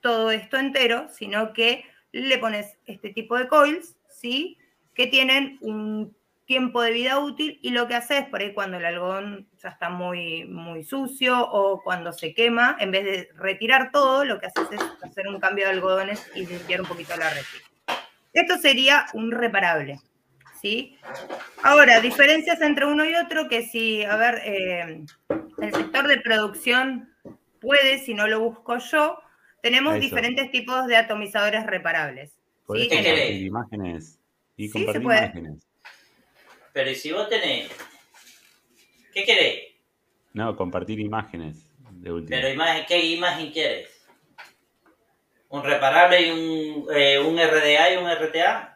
todo 0.00 0.30
esto 0.30 0.58
entero, 0.58 1.08
sino 1.10 1.52
que 1.52 1.84
le 2.12 2.38
pones 2.38 2.76
este 2.86 3.10
tipo 3.10 3.38
de 3.38 3.48
coils, 3.48 3.96
¿sí? 4.08 4.58
Que 4.94 5.06
tienen 5.06 5.58
un 5.60 6.14
tiempo 6.46 6.82
de 6.82 6.92
vida 6.92 7.18
útil 7.18 7.58
y 7.62 7.70
lo 7.70 7.86
que 7.88 7.94
hace 7.94 8.18
es 8.18 8.28
por 8.28 8.40
ahí 8.40 8.52
cuando 8.52 8.76
el 8.76 8.84
algodón 8.84 9.48
ya 9.62 9.70
está 9.70 9.88
muy, 9.88 10.44
muy 10.44 10.84
sucio 10.84 11.40
o 11.40 11.82
cuando 11.82 12.12
se 12.12 12.34
quema, 12.34 12.76
en 12.80 12.90
vez 12.90 13.04
de 13.04 13.28
retirar 13.36 13.90
todo, 13.90 14.24
lo 14.24 14.40
que 14.40 14.46
hace 14.46 14.60
es 14.74 14.82
hacer 15.02 15.28
un 15.28 15.40
cambio 15.40 15.66
de 15.66 15.72
algodones 15.72 16.30
y 16.34 16.46
limpiar 16.46 16.80
un 16.80 16.88
poquito 16.88 17.16
la 17.16 17.30
resina. 17.30 17.64
Esto 18.32 18.58
sería 18.58 19.06
un 19.14 19.30
reparable. 19.30 20.00
¿sí? 20.60 20.96
Ahora, 21.62 22.00
diferencias 22.00 22.60
entre 22.62 22.86
uno 22.86 23.04
y 23.04 23.14
otro, 23.14 23.48
que 23.48 23.62
si, 23.62 24.04
a 24.04 24.16
ver, 24.16 24.40
eh, 24.44 25.04
el 25.58 25.74
sector 25.74 26.06
de 26.06 26.20
producción 26.20 27.12
puede, 27.60 27.98
si 27.98 28.14
no 28.14 28.26
lo 28.26 28.40
busco 28.40 28.78
yo, 28.78 29.18
tenemos 29.60 29.98
diferentes 30.00 30.50
tipos 30.50 30.86
de 30.86 30.96
atomizadores 30.96 31.66
reparables. 31.66 32.32
¿sí? 32.72 32.88
imágenes 33.44 34.18
y 34.56 34.70
compartir 34.70 35.02
imágenes. 35.02 35.71
Pero 36.72 36.94
si 36.94 37.12
vos 37.12 37.28
tenés. 37.28 37.70
¿Qué 39.12 39.24
querés? 39.24 39.72
No, 40.32 40.56
compartir 40.56 40.98
imágenes 41.00 41.68
de 41.90 42.12
última. 42.12 42.36
Pero 42.36 42.52
imagen, 42.52 42.84
¿qué 42.86 43.06
imagen 43.06 43.52
quieres? 43.52 43.90
¿Un 45.48 45.62
reparable 45.62 46.22
y 46.22 46.30
un, 46.30 46.86
eh, 46.94 47.18
un 47.18 47.36
RDA 47.36 47.92
y 47.92 47.96
un 47.98 48.10
RTA? 48.10 48.74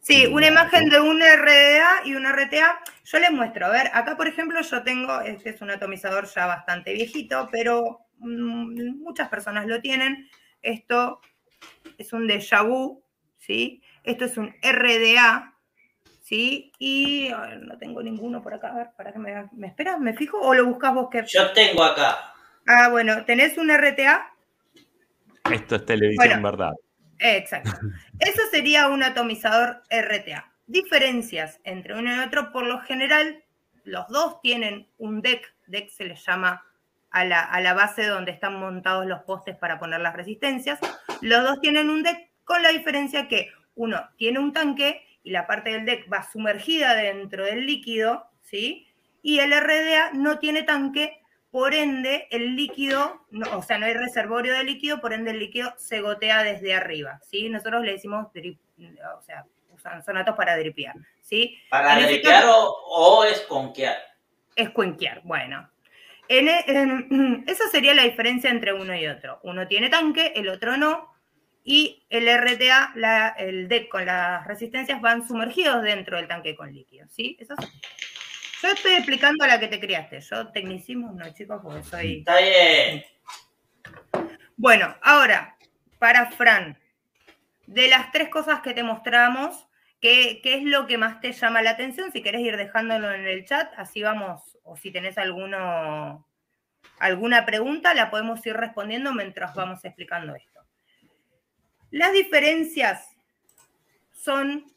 Sí, 0.00 0.26
una 0.26 0.48
imagen 0.48 0.88
de 0.88 1.00
un 1.00 1.20
RDA 1.20 2.02
y 2.04 2.14
un 2.14 2.24
RTA. 2.26 2.80
Yo 3.04 3.18
les 3.18 3.30
muestro, 3.30 3.66
a 3.66 3.70
ver, 3.70 3.90
acá 3.92 4.16
por 4.16 4.26
ejemplo 4.26 4.60
yo 4.60 4.82
tengo, 4.82 5.20
este 5.20 5.50
es 5.50 5.60
un 5.60 5.70
atomizador 5.70 6.26
ya 6.26 6.46
bastante 6.46 6.92
viejito, 6.92 7.48
pero 7.50 8.06
mm, 8.18 9.02
muchas 9.02 9.28
personas 9.28 9.66
lo 9.66 9.80
tienen. 9.80 10.28
Esto 10.62 11.20
es 11.96 12.12
un 12.12 12.26
déjà 12.26 12.66
vu, 12.66 13.02
¿sí? 13.36 13.82
Esto 14.02 14.24
es 14.24 14.36
un 14.36 14.54
RDA, 14.62 15.57
¿sí? 16.28 16.72
Y 16.78 17.30
no 17.62 17.78
tengo 17.78 18.02
ninguno 18.02 18.42
por 18.42 18.52
acá. 18.52 18.68
A 18.68 18.76
ver, 18.76 18.88
para 18.96 19.12
que 19.12 19.18
me, 19.18 19.48
¿me 19.52 19.66
esperas? 19.66 19.98
¿Me 19.98 20.12
fijo 20.12 20.38
o 20.38 20.52
lo 20.52 20.66
buscas 20.66 20.92
vos? 20.92 21.08
Que... 21.10 21.24
Yo 21.26 21.52
tengo 21.52 21.82
acá. 21.82 22.34
Ah, 22.66 22.90
bueno, 22.90 23.24
¿tenés 23.24 23.56
un 23.56 23.70
RTA? 23.70 24.30
Esto 25.50 25.76
es 25.76 25.86
televisión, 25.86 26.42
¿verdad? 26.42 26.72
Exacto. 27.18 27.70
Eso 28.18 28.42
sería 28.50 28.88
un 28.88 29.02
atomizador 29.02 29.82
RTA. 29.90 30.52
Diferencias 30.66 31.60
entre 31.64 31.98
uno 31.98 32.14
y 32.14 32.18
otro, 32.18 32.52
por 32.52 32.66
lo 32.66 32.80
general, 32.80 33.42
los 33.84 34.06
dos 34.08 34.42
tienen 34.42 34.86
un 34.98 35.22
deck. 35.22 35.54
Deck 35.66 35.88
se 35.88 36.04
les 36.04 36.22
llama 36.26 36.62
a 37.10 37.24
la, 37.24 37.40
a 37.40 37.60
la 37.62 37.72
base 37.72 38.06
donde 38.06 38.32
están 38.32 38.60
montados 38.60 39.06
los 39.06 39.22
postes 39.22 39.56
para 39.56 39.78
poner 39.78 40.00
las 40.00 40.14
resistencias. 40.14 40.78
Los 41.22 41.42
dos 41.42 41.60
tienen 41.62 41.88
un 41.88 42.02
deck 42.02 42.28
con 42.44 42.62
la 42.62 42.68
diferencia 42.68 43.28
que 43.28 43.50
uno 43.74 43.98
tiene 44.18 44.40
un 44.40 44.52
tanque 44.52 45.07
y 45.28 45.30
la 45.30 45.46
parte 45.46 45.68
del 45.68 45.84
deck 45.84 46.10
va 46.10 46.22
sumergida 46.22 46.94
dentro 46.94 47.44
del 47.44 47.66
líquido, 47.66 48.24
¿sí? 48.40 48.88
Y 49.20 49.40
el 49.40 49.52
RDA 49.52 50.12
no 50.14 50.38
tiene 50.38 50.62
tanque, 50.62 51.20
por 51.50 51.74
ende 51.74 52.28
el 52.30 52.56
líquido, 52.56 53.26
o 53.52 53.60
sea, 53.60 53.78
no 53.78 53.84
hay 53.84 53.92
reservorio 53.92 54.54
de 54.54 54.64
líquido, 54.64 55.02
por 55.02 55.12
ende 55.12 55.32
el 55.32 55.38
líquido 55.38 55.74
se 55.76 56.00
gotea 56.00 56.42
desde 56.44 56.72
arriba, 56.72 57.20
¿sí? 57.28 57.50
Nosotros 57.50 57.84
le 57.84 57.92
decimos, 57.92 58.28
o 58.28 59.22
sea, 59.22 59.44
usan 59.70 60.02
sonatos 60.02 60.34
para 60.34 60.56
dripear, 60.56 60.94
¿sí? 61.20 61.58
¿Para 61.68 62.00
dripear 62.00 62.44
o, 62.46 63.24
es 63.24 63.40
conquear? 63.40 63.98
Es 64.56 64.70
conquear, 64.70 65.20
bueno. 65.24 65.68
En, 66.28 67.44
esa 67.46 67.68
sería 67.68 67.94
la 67.94 68.04
diferencia 68.04 68.48
entre 68.48 68.72
uno 68.72 68.96
y 68.96 69.06
otro. 69.06 69.40
Uno 69.42 69.68
tiene 69.68 69.90
tanque, 69.90 70.32
el 70.36 70.48
otro 70.48 70.78
no, 70.78 71.17
y 71.70 72.02
el 72.08 72.26
RTA, 72.26 72.94
el 73.36 73.68
deck 73.68 73.90
con 73.90 74.06
las 74.06 74.46
resistencias 74.46 75.02
van 75.02 75.28
sumergidos 75.28 75.82
dentro 75.82 76.16
del 76.16 76.26
tanque 76.26 76.56
con 76.56 76.72
líquido, 76.72 77.06
¿sí? 77.10 77.36
Eso 77.38 77.54
Yo 78.62 78.68
estoy 78.68 78.94
explicando 78.94 79.44
a 79.44 79.48
la 79.48 79.60
que 79.60 79.68
te 79.68 79.78
criaste. 79.78 80.18
Yo 80.22 80.48
tecnicismo, 80.48 81.12
no, 81.12 81.30
chicos, 81.34 81.60
porque 81.62 81.82
soy... 81.82 82.20
Está 82.20 82.38
bien. 82.38 83.04
Bueno, 84.56 84.96
ahora, 85.02 85.58
para 85.98 86.30
Fran, 86.30 86.78
de 87.66 87.88
las 87.88 88.12
tres 88.12 88.30
cosas 88.30 88.60
que 88.62 88.72
te 88.72 88.82
mostramos, 88.82 89.68
¿qué, 90.00 90.40
¿qué, 90.42 90.54
es 90.54 90.62
lo 90.62 90.86
que 90.86 90.96
más 90.96 91.20
te 91.20 91.32
llama 91.32 91.60
la 91.60 91.72
atención? 91.72 92.10
Si 92.12 92.22
querés 92.22 92.40
ir 92.40 92.56
dejándolo 92.56 93.12
en 93.12 93.26
el 93.26 93.44
chat, 93.44 93.70
así 93.76 94.00
vamos, 94.00 94.58
o 94.62 94.78
si 94.78 94.90
tenés 94.90 95.18
alguno, 95.18 96.26
alguna 96.98 97.44
pregunta, 97.44 97.92
la 97.92 98.10
podemos 98.10 98.44
ir 98.46 98.56
respondiendo 98.56 99.12
mientras 99.12 99.54
vamos 99.54 99.84
explicando 99.84 100.34
esto. 100.34 100.47
Las 101.90 102.12
diferencias 102.12 103.16
son 104.12 104.72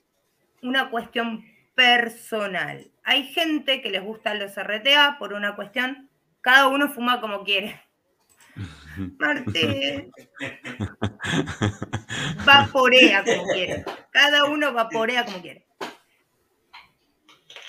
una 0.61 0.89
cuestión 0.89 1.45
personal. 1.75 2.91
Hay 3.03 3.23
gente 3.23 3.81
que 3.81 3.89
les 3.89 4.03
gustan 4.03 4.39
los 4.39 4.55
RTA 4.55 5.17
por 5.19 5.33
una 5.33 5.55
cuestión, 5.55 6.09
cada 6.41 6.67
uno 6.67 6.89
fuma 6.89 7.19
como 7.19 7.43
quiere. 7.43 7.81
Martín. 9.19 10.11
Vaporea 12.45 13.23
como 13.23 13.47
quiere. 13.47 13.85
Cada 14.11 14.45
uno 14.45 14.73
vaporea 14.73 15.25
como 15.25 15.41
quiere. 15.41 15.65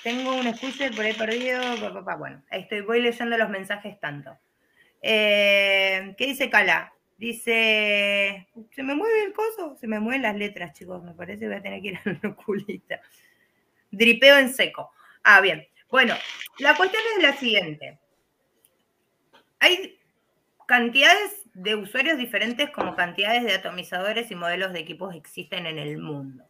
Tengo 0.02 0.34
un 0.34 0.54
squeezer 0.54 0.94
por 0.94 1.04
ahí 1.04 1.14
perdido. 1.14 1.60
Bueno, 2.18 2.42
estoy, 2.50 2.80
voy 2.80 3.00
leyendo 3.00 3.36
los 3.38 3.48
mensajes 3.48 3.98
tanto. 4.00 4.36
Eh, 5.00 6.14
¿Qué 6.18 6.26
dice 6.26 6.50
Cala? 6.50 6.92
Dice, 7.22 8.48
se 8.74 8.82
me 8.82 8.96
mueve 8.96 9.26
el 9.26 9.32
coso, 9.32 9.76
se 9.76 9.86
me 9.86 10.00
mueven 10.00 10.22
las 10.22 10.34
letras, 10.34 10.72
chicos, 10.72 11.04
me 11.04 11.14
parece 11.14 11.42
que 11.42 11.46
voy 11.46 11.54
a 11.54 11.62
tener 11.62 11.80
que 11.80 11.88
ir 11.90 11.98
a 12.04 12.18
la 12.20 12.30
oculista. 12.30 13.00
Dripeo 13.92 14.38
en 14.38 14.52
seco. 14.52 14.90
Ah, 15.22 15.40
bien. 15.40 15.64
Bueno, 15.88 16.16
la 16.58 16.76
cuestión 16.76 17.00
es 17.16 17.22
la 17.22 17.36
siguiente. 17.36 18.00
Hay 19.60 20.00
cantidades 20.66 21.48
de 21.54 21.76
usuarios 21.76 22.18
diferentes 22.18 22.70
como 22.70 22.96
cantidades 22.96 23.44
de 23.44 23.52
atomizadores 23.52 24.28
y 24.32 24.34
modelos 24.34 24.72
de 24.72 24.80
equipos 24.80 25.14
existen 25.14 25.66
en 25.66 25.78
el 25.78 25.98
mundo. 25.98 26.44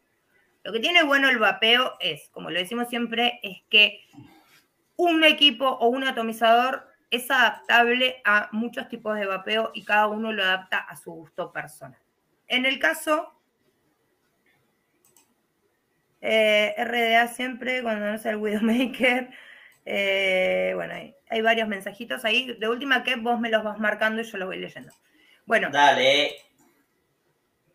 Lo 0.65 0.73
que 0.73 0.81
tiene 0.81 1.03
bueno 1.03 1.29
el 1.29 1.39
vapeo 1.39 1.99
es, 2.01 2.31
como 2.31 2.49
lo 2.49 2.59
decimos 2.59 2.89
siempre, 2.89 3.41
es 3.43 3.59
que 3.69 4.07
un 4.97 5.23
equipo 5.23 5.67
o 5.67 5.89
un 5.89 6.05
atomizador 6.05 6.92
es 7.13 7.31
adaptable 7.31 8.23
a 8.25 8.49
muchos 8.53 8.89
tipos 8.89 9.17
de 9.17 9.27
vapeo 9.27 9.71
y 9.75 9.85
cada 9.85 10.07
uno 10.07 10.33
lo 10.33 10.43
adapta 10.43 10.79
a 10.79 10.97
su 10.97 11.13
gusto 11.13 11.53
personal. 11.53 12.01
En 12.49 12.65
el 12.65 12.79
caso 12.79 13.39
eh, 16.23 16.75
RDA 16.79 17.29
siempre, 17.29 17.83
cuando 17.83 18.11
no 18.11 18.17
sea 18.17 18.31
el 18.31 18.39
Widowmaker, 18.39 19.29
eh, 19.85 20.73
bueno, 20.75 20.95
hay, 21.29 21.43
varios 21.43 21.69
mensajitos 21.69 22.25
ahí. 22.25 22.57
De 22.59 22.69
última 22.69 23.05
que 23.05 23.17
vos 23.17 23.39
me 23.39 23.51
los 23.51 23.63
vas 23.63 23.79
marcando 23.79 24.23
y 24.23 24.25
yo 24.25 24.39
los 24.39 24.49
voy 24.49 24.59
leyendo. 24.59 24.93
Bueno. 25.45 25.69
Dale. 25.71 26.31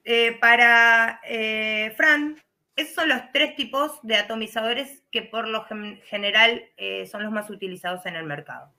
Eh, 0.03 0.35
para 0.39 1.21
Fran, 1.95 2.41
esos 2.75 2.95
son 2.95 3.09
los 3.09 3.21
tres 3.31 3.55
tipos 3.55 3.99
de 4.01 4.15
atomizadores 4.15 5.03
que 5.11 5.21
por 5.21 5.47
lo 5.47 5.67
general 6.05 6.63
son 7.11 7.21
los 7.21 7.31
más 7.31 7.51
utilizados 7.51 8.03
en 8.07 8.15
el 8.15 8.23
mercado. 8.23 8.73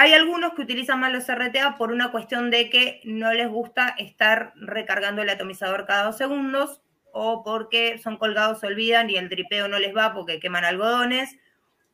Hay 0.00 0.14
algunos 0.14 0.54
que 0.54 0.62
utilizan 0.62 0.98
más 0.98 1.12
los 1.12 1.26
RTA 1.28 1.76
por 1.76 1.92
una 1.92 2.10
cuestión 2.10 2.50
de 2.50 2.70
que 2.70 3.02
no 3.04 3.34
les 3.34 3.50
gusta 3.50 3.90
estar 3.98 4.54
recargando 4.56 5.20
el 5.20 5.28
atomizador 5.28 5.84
cada 5.84 6.04
dos 6.04 6.16
segundos 6.16 6.80
o 7.12 7.44
porque 7.44 7.98
son 7.98 8.16
colgados, 8.16 8.60
se 8.60 8.66
olvidan 8.68 9.10
y 9.10 9.16
el 9.16 9.28
tripeo 9.28 9.68
no 9.68 9.78
les 9.78 9.94
va 9.94 10.14
porque 10.14 10.40
queman 10.40 10.64
algodones, 10.64 11.36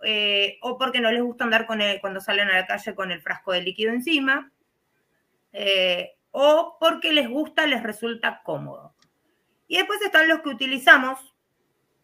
eh, 0.05 0.57
o 0.63 0.79
porque 0.79 1.01
no 1.01 1.11
les 1.11 1.21
gusta 1.21 1.43
andar 1.43 1.67
con 1.67 1.81
cuando 2.01 2.21
salen 2.21 2.49
a 2.49 2.55
la 2.55 2.67
calle 2.69 2.95
con 2.95 3.11
el 3.11 3.21
frasco 3.23 3.51
de 3.51 3.63
líquido 3.63 3.91
encima, 3.91 4.53
eh, 5.53 6.15
o 6.31 6.77
porque 6.79 7.13
les 7.13 7.29
gusta, 7.29 7.67
les 7.67 7.83
resulta 7.83 8.41
cómodo. 8.45 8.95
Y 9.67 9.79
después 9.79 10.01
están 10.01 10.29
los 10.29 10.43
que 10.43 10.51
utilizamos, 10.51 11.35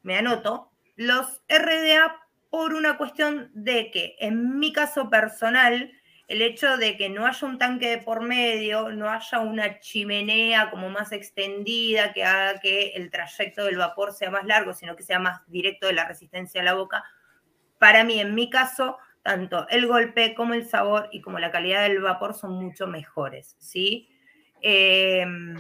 me 0.03 0.19
anoto, 0.19 0.73
los 0.97 1.43
RDA 1.49 2.22
por 2.53 2.75
una 2.75 2.99
cuestión 2.99 3.51
de 3.55 3.91
que, 3.91 4.15
en 4.21 4.59
mi 4.59 4.75
caso 4.75 5.09
personal, 5.09 5.91
el 6.29 6.43
hecho 6.43 6.77
de 6.77 6.99
que 6.99 7.09
no 7.09 7.25
haya 7.25 7.49
un 7.49 7.57
tanque 7.57 7.89
de 7.89 7.97
por 7.97 8.21
medio, 8.21 8.91
no 8.91 9.09
haya 9.09 9.39
una 9.39 9.81
chimenea 9.81 10.71
como 10.71 10.91
más 10.91 11.13
extendida 11.13 12.13
que 12.13 12.25
haga 12.25 12.61
que 12.61 12.89
el 12.91 13.11
trayecto 13.11 13.65
del 13.65 13.79
vapor 13.79 14.13
sea 14.13 14.31
más 14.31 14.45
largo, 14.45 14.75
sino 14.75 14.97
que 14.97 15.03
sea 15.03 15.19
más 15.19 15.41
directo 15.47 15.87
de 15.87 15.95
la 15.95 16.05
resistencia 16.05 16.61
a 16.61 16.65
la 16.65 16.75
boca, 16.75 17.03
para 17.79 18.05
mí, 18.05 18.21
en 18.21 18.35
mi 18.35 18.51
caso, 18.51 18.99
tanto 19.23 19.67
el 19.71 19.87
golpe 19.87 20.35
como 20.35 20.53
el 20.53 20.67
sabor 20.69 21.09
y 21.11 21.23
como 21.23 21.39
la 21.39 21.51
calidad 21.51 21.85
del 21.85 22.03
vapor 22.03 22.35
son 22.35 22.53
mucho 22.53 22.87
mejores, 22.87 23.57
¿sí? 23.59 24.11
Em, 24.61 25.57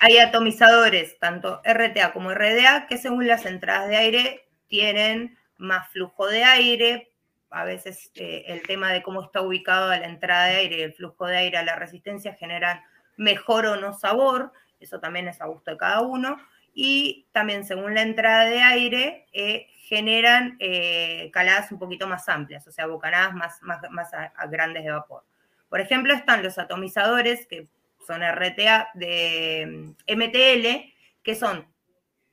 hay 0.00 0.18
atomizadores, 0.18 1.20
tanto 1.20 1.62
RTA 1.64 2.12
como 2.12 2.32
RDA, 2.32 2.88
que 2.88 2.98
según 2.98 3.28
las 3.28 3.46
entradas 3.46 3.88
de 3.88 3.96
aire 3.96 4.48
tienen 4.66 5.38
más 5.58 5.90
flujo 5.90 6.26
de 6.26 6.44
aire, 6.44 7.12
a 7.50 7.64
veces 7.64 8.10
eh, 8.14 8.44
el 8.48 8.62
tema 8.62 8.92
de 8.92 9.02
cómo 9.02 9.22
está 9.22 9.40
ubicado 9.40 9.88
la 9.88 10.06
entrada 10.06 10.46
de 10.46 10.56
aire 10.56 10.82
el 10.82 10.94
flujo 10.94 11.26
de 11.26 11.36
aire 11.36 11.58
a 11.58 11.64
la 11.64 11.76
resistencia 11.76 12.34
generan 12.34 12.82
mejor 13.16 13.66
o 13.66 13.76
no 13.76 13.94
sabor, 13.94 14.52
eso 14.80 15.00
también 15.00 15.28
es 15.28 15.40
a 15.40 15.46
gusto 15.46 15.70
de 15.70 15.76
cada 15.76 16.02
uno, 16.02 16.38
y 16.74 17.26
también 17.32 17.64
según 17.64 17.94
la 17.94 18.02
entrada 18.02 18.44
de 18.44 18.60
aire 18.60 19.26
eh, 19.32 19.68
generan 19.86 20.56
eh, 20.60 21.30
caladas 21.32 21.72
un 21.72 21.78
poquito 21.78 22.06
más 22.06 22.28
amplias, 22.28 22.66
o 22.66 22.72
sea, 22.72 22.86
bocanadas 22.86 23.34
más, 23.34 23.62
más, 23.62 23.80
más 23.90 24.10
grandes 24.50 24.84
de 24.84 24.90
vapor. 24.90 25.24
Por 25.70 25.80
ejemplo, 25.80 26.12
están 26.12 26.42
los 26.42 26.58
atomizadores, 26.58 27.46
que 27.46 27.68
son 28.06 28.22
RTA 28.22 28.88
de 28.94 29.94
MTL, 30.06 30.92
que 31.22 31.34
son 31.34 31.66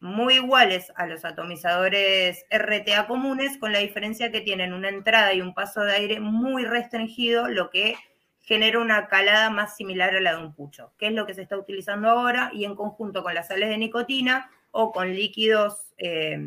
muy 0.04 0.36
iguales 0.36 0.92
a 0.98 1.08
los 1.08 1.24
atomizadores 1.24 2.46
RTA 2.52 3.08
comunes, 3.08 3.58
con 3.58 3.72
la 3.72 3.80
diferencia 3.80 4.34
que 4.34 4.42
tienen 4.42 4.74
una 4.74 4.89
entrada 4.89 5.34
y 5.34 5.39
un 5.39 5.54
paso 5.54 5.80
de 5.80 5.94
aire 5.94 6.20
muy 6.20 6.66
restringido, 6.66 7.48
lo 7.48 7.70
que 7.70 7.96
genera 8.42 8.80
una 8.80 9.08
calada 9.08 9.50
más 9.50 9.78
similar 9.78 10.13
a 10.13 10.20
la 10.20 10.36
de 10.36 10.44
un 10.44 10.54
pucho, 10.54 10.92
que 10.98 11.08
es 11.08 11.13
lo 11.13 11.26
que 11.26 11.34
se 11.34 11.42
está 11.42 11.58
utilizando 11.58 12.10
ahora 12.10 12.52
y 12.54 12.66
en 12.66 12.76
conjunto 12.76 13.24
con 13.24 13.34
las 13.34 13.48
sales 13.48 13.70
de 13.70 13.78
nicotina 13.78 14.52
o 14.72 14.92
con 14.92 15.13
líquidos 15.13 15.94
eh, 15.98 16.38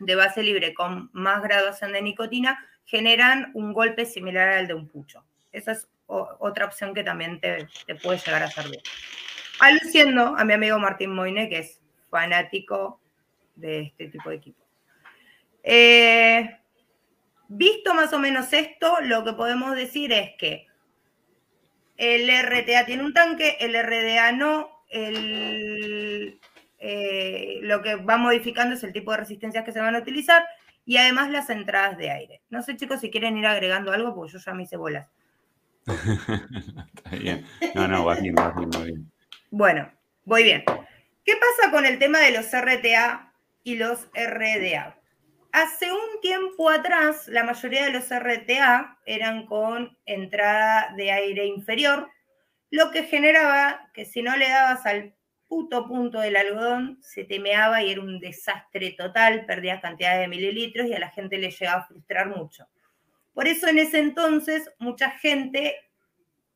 de 0.00 0.14
base 0.16 0.42
libre 0.42 0.74
con 0.74 1.10
más 1.12 1.44
graduación 1.44 1.92
de 1.92 2.02
nicotina, 2.02 2.58
generan 2.86 3.52
un 3.54 3.72
golpe 3.72 4.04
similar 4.04 4.48
al 4.48 4.66
de 4.66 4.74
un 4.74 4.88
pucho. 4.88 5.24
Esa 5.52 5.72
es 5.72 5.88
otra 6.06 6.64
opción 6.64 6.92
que 6.92 7.04
también 7.04 7.38
te, 7.38 7.68
te 7.86 7.94
puede 7.94 8.18
llegar 8.18 8.42
a 8.42 8.50
servir. 8.50 8.82
Aluciendo 9.60 10.34
a 10.36 10.44
mi 10.44 10.54
amigo 10.54 10.76
Martín 10.80 11.14
Moine, 11.14 11.48
que 11.48 11.58
es 11.60 11.79
fanático 12.10 13.00
de 13.56 13.80
este 13.82 14.08
tipo 14.08 14.30
de 14.30 14.36
equipo. 14.36 14.64
Eh, 15.62 16.58
visto 17.48 17.94
más 17.94 18.12
o 18.12 18.18
menos 18.18 18.52
esto, 18.52 19.00
lo 19.02 19.24
que 19.24 19.32
podemos 19.32 19.74
decir 19.76 20.12
es 20.12 20.30
que 20.38 20.66
el 21.96 22.30
RTA 22.30 22.86
tiene 22.86 23.04
un 23.04 23.12
tanque, 23.12 23.56
el 23.60 23.74
RDA 23.74 24.32
no, 24.32 24.70
el, 24.88 26.40
eh, 26.78 27.58
lo 27.62 27.82
que 27.82 27.96
va 27.96 28.16
modificando 28.16 28.74
es 28.74 28.82
el 28.82 28.92
tipo 28.92 29.10
de 29.10 29.18
resistencias 29.18 29.64
que 29.64 29.72
se 29.72 29.80
van 29.80 29.94
a 29.94 29.98
utilizar 29.98 30.44
y 30.86 30.96
además 30.96 31.30
las 31.30 31.50
entradas 31.50 31.98
de 31.98 32.10
aire. 32.10 32.40
No 32.48 32.62
sé, 32.62 32.76
chicos, 32.76 33.00
si 33.00 33.10
quieren 33.10 33.36
ir 33.36 33.46
agregando 33.46 33.92
algo, 33.92 34.14
porque 34.14 34.32
yo 34.32 34.38
ya 34.38 34.54
me 34.54 34.62
hice 34.62 34.76
bolas. 34.76 35.08
Está 35.86 37.10
bien. 37.10 37.46
No, 37.74 37.86
no, 37.86 38.04
va 38.04 38.14
bien, 38.14 38.34
va 38.34 38.52
bien, 38.52 38.70
va 38.70 38.84
bien. 38.84 39.12
Bueno, 39.50 39.92
voy 40.24 40.44
bien. 40.44 40.64
¿Qué 41.30 41.36
pasa 41.36 41.70
con 41.70 41.86
el 41.86 42.00
tema 42.00 42.18
de 42.18 42.32
los 42.32 42.46
RTA 42.46 43.32
y 43.62 43.76
los 43.76 44.08
RDA? 44.14 44.98
Hace 45.52 45.92
un 45.92 46.20
tiempo 46.20 46.68
atrás, 46.68 47.28
la 47.28 47.44
mayoría 47.44 47.84
de 47.84 47.92
los 47.92 48.08
RTA 48.10 48.98
eran 49.06 49.46
con 49.46 49.96
entrada 50.06 50.92
de 50.96 51.12
aire 51.12 51.46
inferior, 51.46 52.10
lo 52.70 52.90
que 52.90 53.04
generaba 53.04 53.92
que 53.94 54.06
si 54.06 54.22
no 54.22 54.36
le 54.36 54.48
dabas 54.48 54.84
al 54.86 55.14
puto 55.46 55.86
punto 55.86 56.18
del 56.18 56.34
algodón, 56.34 56.98
se 57.00 57.22
temeaba 57.22 57.80
y 57.80 57.92
era 57.92 58.00
un 58.00 58.18
desastre 58.18 58.90
total, 58.98 59.46
perdías 59.46 59.80
cantidades 59.80 60.22
de 60.22 60.26
mililitros 60.26 60.88
y 60.88 60.94
a 60.94 60.98
la 60.98 61.10
gente 61.10 61.38
le 61.38 61.52
llegaba 61.52 61.82
a 61.82 61.86
frustrar 61.86 62.26
mucho. 62.26 62.66
Por 63.34 63.46
eso 63.46 63.68
en 63.68 63.78
ese 63.78 64.00
entonces 64.00 64.68
mucha 64.80 65.10
gente 65.10 65.76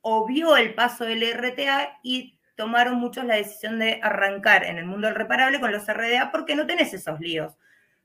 obvió 0.00 0.56
el 0.56 0.74
paso 0.74 1.04
del 1.04 1.22
RTA 1.32 2.00
y 2.02 2.33
tomaron 2.54 2.96
muchos 2.96 3.24
la 3.24 3.36
decisión 3.36 3.78
de 3.78 4.00
arrancar 4.02 4.64
en 4.64 4.78
el 4.78 4.86
mundo 4.86 5.06
del 5.06 5.16
reparable 5.16 5.60
con 5.60 5.72
los 5.72 5.86
RDA 5.86 6.30
porque 6.30 6.54
no 6.54 6.66
tenés 6.66 6.94
esos 6.94 7.20
líos. 7.20 7.58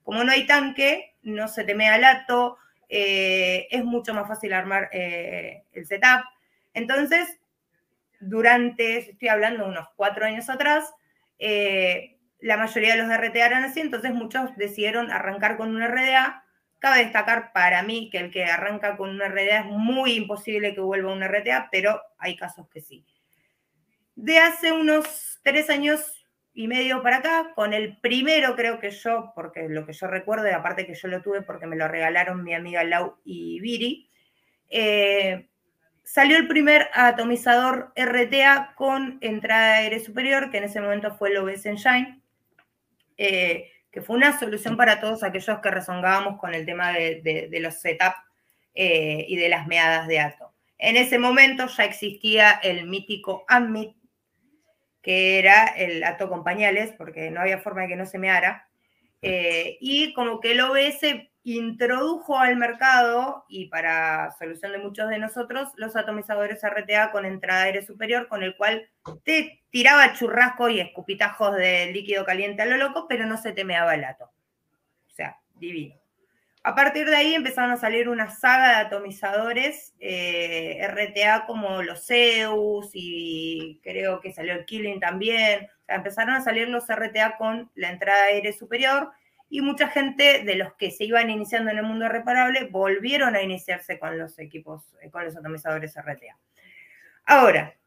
Como 0.04 0.24
no 0.24 0.32
hay 0.32 0.48
tanque, 0.48 1.16
no 1.22 1.48
se 1.48 1.64
temea 1.64 1.98
lato, 1.98 2.58
eh, 2.90 3.68
es 3.70 3.84
mucho 3.86 4.14
más 4.14 4.28
fácil 4.28 4.54
armar 4.54 4.90
eh, 4.92 5.64
el 5.72 5.86
setup. 5.86 6.24
Entonces, 6.74 7.40
durante, 8.20 9.12
estoy 9.12 9.28
hablando 9.28 9.68
unos 9.68 9.88
cuatro 9.96 10.26
años 10.26 10.50
atrás, 10.50 10.92
eh, 11.38 12.18
la 12.40 12.58
mayoría 12.58 12.96
de 12.96 13.04
los 13.04 13.16
RTA 13.16 13.46
eran 13.46 13.64
así, 13.64 13.82
entonces 13.82 14.14
muchos 14.14 14.56
decidieron 14.56 15.12
arrancar 15.12 15.58
con 15.58 15.76
un 15.76 15.82
RDA. 15.82 16.44
Cabe 16.80 17.04
destacar 17.04 17.52
para 17.54 17.84
mí 17.84 18.10
que 18.10 18.20
el 18.20 18.32
que 18.32 18.46
arranca 18.46 18.98
con 18.98 19.10
un 19.10 19.22
RDA 19.22 19.60
es 19.60 19.66
muy 19.66 20.14
imposible 20.14 20.74
que 20.74 20.82
vuelva 20.82 21.12
a 21.12 21.16
un 21.16 21.24
RTA, 21.24 21.68
pero 21.72 22.02
hay 22.18 22.36
casos 22.36 22.68
que 22.70 22.82
sí. 22.82 23.06
De 24.22 24.38
hace 24.38 24.74
unos 24.74 25.40
tres 25.44 25.70
años 25.70 26.28
y 26.54 26.68
medio 26.68 27.02
para 27.02 27.18
acá, 27.18 27.54
con 27.56 27.74
el 27.74 27.98
primero 28.00 28.54
creo 28.58 28.78
que 28.82 28.92
yo, 28.92 29.32
porque 29.34 29.70
lo 29.70 29.86
que 29.86 29.94
yo 29.94 30.08
recuerdo, 30.08 30.46
y 30.50 30.52
aparte 30.52 30.86
que 30.86 30.94
yo 30.94 31.08
lo 31.08 31.22
tuve 31.22 31.42
porque 31.42 31.68
me 31.68 31.78
lo 31.78 31.88
regalaron 31.88 32.44
mi 32.44 32.54
amiga 32.54 32.84
Lau 32.84 33.16
y 33.24 33.62
Viri, 33.62 34.10
eh, 34.70 35.48
salió 36.04 36.36
el 36.36 36.50
primer 36.50 36.90
atomizador 36.92 37.94
RTA 37.96 38.74
con 38.76 39.20
entrada 39.22 39.76
de 39.76 39.84
aire 39.84 40.00
superior, 40.02 40.52
que 40.52 40.58
en 40.58 40.66
ese 40.66 40.82
momento 40.82 41.16
fue 41.16 41.30
el 41.30 41.38
OBS 41.38 41.66
Engine, 41.68 42.22
eh, 43.16 43.72
que 43.90 44.02
fue 44.02 44.18
una 44.18 44.38
solución 44.38 44.76
para 44.76 45.00
todos 45.00 45.24
aquellos 45.24 45.60
que 45.60 45.72
rezongábamos 45.72 46.42
con 46.42 46.54
el 46.54 46.66
tema 46.66 46.92
de, 46.92 47.50
los 47.62 47.80
setup 47.80 48.16
eh, 48.76 49.24
y 49.30 49.38
de 49.38 49.48
las 49.48 49.66
meadas 49.66 50.10
de 50.10 50.20
ato. 50.20 50.54
En 50.78 50.98
ese 50.98 51.20
momento 51.20 51.68
ya 51.68 51.86
existía 51.86 52.52
el 52.52 52.86
mítico 52.86 53.46
AMIT, 53.48 53.99
que 55.02 55.40
era 55.40 55.66
el 55.66 56.04
ato 56.04 56.30
con 56.30 56.44
pañales, 56.44 56.94
porque 56.98 57.32
no 57.32 57.42
había 57.42 57.60
forma 57.60 57.84
de 57.84 57.90
que 57.90 57.96
no 57.96 58.06
se 58.06 58.20
meara. 58.20 58.68
Eh, 59.22 59.78
y 59.82 60.14
como 60.14 60.40
que 60.40 60.52
el 60.52 60.62
OBS 60.62 61.30
introdujo 61.44 62.38
al 62.38 62.58
mercado, 62.58 63.46
y 63.48 63.68
para 63.68 64.36
solución 64.38 64.72
de 64.72 64.78
muchos 64.80 65.10
de 65.10 65.20
nosotros, 65.20 65.70
los 65.78 65.96
atomizadores 65.96 66.62
RTA 66.64 67.12
con 67.12 67.26
entrada 67.26 67.64
aire 67.64 67.86
superior, 67.86 68.28
con 68.28 68.44
el 68.44 68.56
cual 68.56 68.90
te 69.24 69.64
tiraba 69.70 70.14
churrasco 70.14 70.70
y 70.70 70.80
escupitajos 70.80 71.56
de 71.56 71.92
líquido 71.92 72.26
caliente 72.26 72.62
a 72.62 72.66
lo 72.66 72.78
loco, 72.78 73.08
pero 73.08 73.26
no 73.26 73.38
se 73.38 73.52
temeaba 73.52 73.96
el 73.96 74.04
ato. 74.04 74.26
O 74.26 75.12
sea, 75.12 75.38
divino. 75.56 75.99
A 76.64 76.76
partir 76.76 77.08
de 77.08 77.16
ahí 77.16 77.36
empezaron 77.36 77.72
a 77.72 77.78
salir 77.78 78.10
una 78.10 78.30
saga 78.30 78.70
de 78.70 78.76
atomizadores 78.76 79.94
eh, 80.00 80.86
RTA 80.88 81.46
como 81.46 81.82
los 81.82 82.06
Zeus 82.06 82.90
y 82.94 83.80
creo 83.82 84.20
que 84.20 84.34
salió 84.34 84.54
el 84.54 84.66
Killing 84.66 85.00
también. 85.00 85.66
O 85.66 85.86
sea, 85.86 85.96
empezaron 85.96 86.36
a 86.36 86.42
salir 86.42 86.68
los 86.68 86.86
RTA 86.88 87.38
con 87.38 87.72
la 87.76 87.90
entrada 87.90 88.26
aire 88.26 88.52
superior 88.52 89.12
y 89.50 89.62
mucha 89.62 89.88
gente 89.88 90.44
de 90.44 90.56
los 90.56 90.74
que 90.74 90.92
se 90.92 91.06
iban 91.06 91.30
iniciando 91.30 91.72
en 91.72 91.78
el 91.78 91.86
mundo 91.86 92.10
reparable 92.10 92.66
volvieron 92.66 93.36
a 93.36 93.42
iniciarse 93.42 93.98
con 93.98 94.20
los 94.20 94.38
equipos, 94.38 94.84
eh, 95.02 95.10
con 95.10 95.24
los 95.24 95.38
atomizadores 95.38 95.96
RTA. 95.96 96.38
Ahora, 97.26 97.79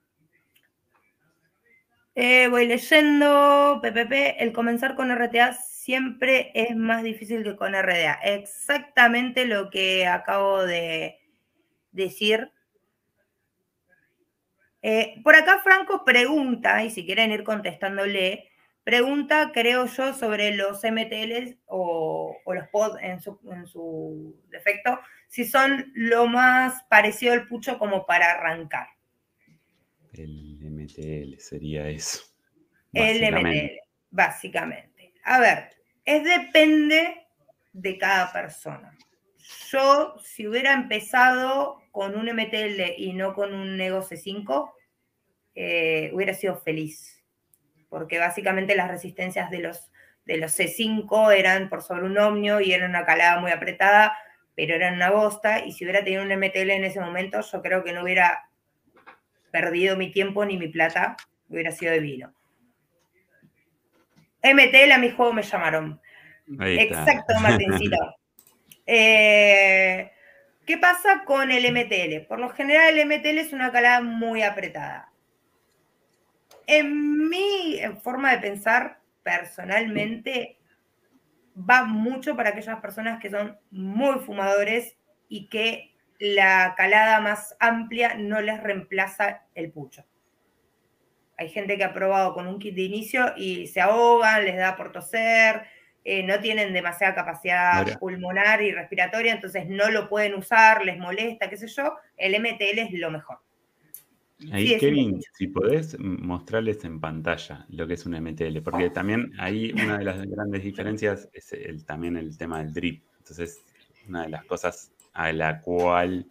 eh, 2.14 2.48
voy 2.48 2.66
leyendo, 2.66 3.81
PPP, 3.83 4.42
el 4.42 4.53
comenzar 4.53 4.94
con 4.94 5.11
RTA 5.11 5.55
siempre 5.55 6.51
es 6.55 6.77
más 6.77 7.03
difícil 7.03 7.42
que 7.42 7.57
con 7.57 7.75
RDA. 7.75 8.20
Exactamente 8.22 9.46
lo 9.46 9.70
que 9.70 10.07
acabo 10.07 10.62
de 10.62 11.18
decir. 11.90 12.53
Eh, 14.83 15.20
por 15.22 15.37
acá 15.37 15.61
Franco 15.62 16.05
pregunta, 16.05 16.83
y 16.85 16.90
si 16.90 17.07
quieren 17.07 17.33
ir 17.33 17.44
contestándole, 17.44 18.53
Pregunta, 18.85 19.53
creo 19.55 19.87
yo, 19.87 20.12
sobre 20.12 20.57
los 20.57 20.83
MTLs 20.83 21.57
o, 21.66 22.37
los 22.44 22.68
POD 22.68 22.98
en 23.01 23.20
su, 23.20 24.37
defecto, 24.51 24.98
si 25.29 25.44
son 25.44 25.92
lo 25.94 26.27
más 26.27 26.83
parecido 26.90 27.33
al 27.33 27.46
pucho 27.46 27.79
como 27.79 28.07
para 28.07 28.33
arrancar. 28.33 28.88
El 30.12 30.59
MTL 30.61 31.38
sería 31.38 31.88
eso. 31.88 32.22
El 32.92 33.22
MTL, 33.33 33.79
básicamente. 34.11 35.14
A 35.25 35.40
ver, 35.40 35.70
es 36.05 36.25
depende 36.25 37.27
de 37.72 37.98
cada 37.98 38.33
persona. 38.33 38.96
Yo, 39.70 40.16
si 40.22 40.46
hubiera 40.46 40.72
empezado 40.72 41.81
con 41.90 42.16
un 42.16 42.27
MTL 42.27 42.94
y 42.98 43.12
no 43.14 43.35
con 43.35 43.55
un 43.55 43.77
Nego 43.77 44.03
C5, 44.03 44.72
eh, 45.55 46.11
hubiera 46.12 46.35
sido 46.35 46.57
feliz 46.57 47.22
porque 47.92 48.18
básicamente 48.18 48.75
las 48.75 48.88
resistencias 48.88 49.51
de 49.51 49.59
los, 49.59 49.90
de 50.25 50.38
los 50.38 50.59
C5 50.59 51.37
eran 51.37 51.68
por 51.68 51.83
sobre 51.83 52.07
un 52.07 52.16
omnio 52.16 52.59
y 52.59 52.72
era 52.72 52.87
una 52.87 53.05
calada 53.05 53.38
muy 53.38 53.51
apretada, 53.51 54.16
pero 54.55 54.75
eran 54.75 54.94
una 54.94 55.11
bosta, 55.11 55.62
y 55.62 55.72
si 55.72 55.85
hubiera 55.85 56.03
tenido 56.03 56.22
un 56.22 56.33
MTL 56.33 56.70
en 56.70 56.85
ese 56.85 57.01
momento, 57.01 57.42
yo 57.42 57.61
creo 57.61 57.85
que 57.85 57.92
no 57.92 58.03
hubiera 58.03 58.48
perdido 59.53 59.97
mi 59.97 60.11
tiempo 60.11 60.45
ni 60.45 60.59
mi 60.59 60.67
plata, 60.67 61.17
hubiera 61.49 61.71
sido 61.71 61.93
divino. 61.93 62.35
MTL 64.43 64.91
a 64.91 64.99
mi 64.99 65.11
juego 65.11 65.33
me 65.33 65.43
llamaron. 65.43 66.01
Exacto, 66.61 67.35
Martincito. 67.41 67.97
Eh, 68.85 70.11
¿Qué 70.67 70.77
pasa 70.77 71.23
con 71.25 71.53
el 71.53 71.73
MTL? 71.73 72.27
Por 72.27 72.41
lo 72.41 72.49
general 72.49 72.99
el 72.99 73.07
MTL 73.07 73.38
es 73.38 73.53
una 73.53 73.71
calada 73.71 74.01
muy 74.01 74.43
apretada 74.43 75.12
en 76.67 77.29
mi 77.29 77.81
forma 78.03 78.33
de 78.33 78.38
pensar, 78.38 79.01
personalmente, 79.23 80.59
va 81.57 81.85
mucho 81.85 82.37
para 82.37 82.51
aquellas 82.51 82.81
personas 82.81 83.21
que 83.21 83.31
son 83.31 83.59
muy 83.71 84.19
fumadores 84.21 84.97
y 85.29 85.49
que 85.49 85.92
la 86.23 86.75
calada 86.77 87.21
más 87.21 87.57
amplia 87.59 88.15
no 88.15 88.41
les 88.41 88.63
reemplaza 88.63 89.43
el 89.57 89.73
pucho. 89.73 90.05
Hay 91.37 91.49
gente 91.49 91.77
que 91.77 91.83
ha 91.83 91.93
probado 91.93 92.33
con 92.33 92.47
un 92.47 92.61
kit 92.61 92.77
de 92.77 92.83
inicio 92.83 93.33
y 93.37 93.67
se 93.67 93.81
ahogan, 93.81 94.45
les 94.45 94.57
da 94.57 94.77
por 94.77 94.93
toser, 94.93 95.63
eh, 96.05 96.23
no 96.23 96.39
tienen 96.39 96.73
demasiada 96.73 97.17
capacidad 97.17 97.99
pulmonar 97.99 98.63
y 98.63 98.71
respiratoria, 98.71 99.33
entonces 99.33 99.69
no 99.69 99.91
lo 99.91 100.09
pueden 100.09 100.35
usar, 100.35 100.85
les 100.85 100.97
molesta, 100.97 101.51
qué 101.51 101.57
sé 101.57 101.67
yo. 101.67 101.97
El 102.17 102.41
MTL 102.41 102.79
es 102.79 102.93
lo 102.93 103.11
mejor. 103.11 103.39
Ahí, 104.53 104.79
Kevin, 104.79 105.21
si 105.33 105.49
podés 105.49 105.99
mostrarles 105.99 106.85
en 106.85 107.01
pantalla 107.01 107.67
lo 107.69 107.89
que 107.89 107.95
es 107.95 108.07
un 108.07 108.13
MTL, 108.15 108.61
porque 108.63 108.91
también 108.91 109.33
ahí 109.41 109.73
una 109.73 109.99
de 109.99 110.05
las 110.05 110.25
grandes 110.25 110.63
diferencias 110.63 111.29
es 111.33 111.53
el, 111.53 111.85
también 111.85 112.17
el 112.17 112.39
tema 112.39 112.63
del 112.63 112.73
drip. 112.73 113.03
Entonces, 113.19 113.65
una 114.09 114.23
de 114.23 114.29
las 114.29 114.45
cosas 114.45 114.93
a 115.12 115.33
la 115.33 115.61
cual 115.61 116.27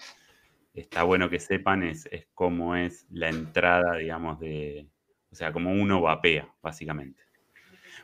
está 0.73 1.03
bueno 1.03 1.29
que 1.29 1.39
sepan 1.39 1.83
es, 1.83 2.07
es 2.11 2.27
cómo 2.33 2.75
es 2.75 3.05
la 3.11 3.29
entrada, 3.29 3.97
digamos, 3.97 4.39
de, 4.39 4.87
o 5.31 5.35
sea, 5.35 5.51
cómo 5.51 5.71
uno 5.71 6.01
vapea, 6.01 6.47
básicamente. 6.61 7.21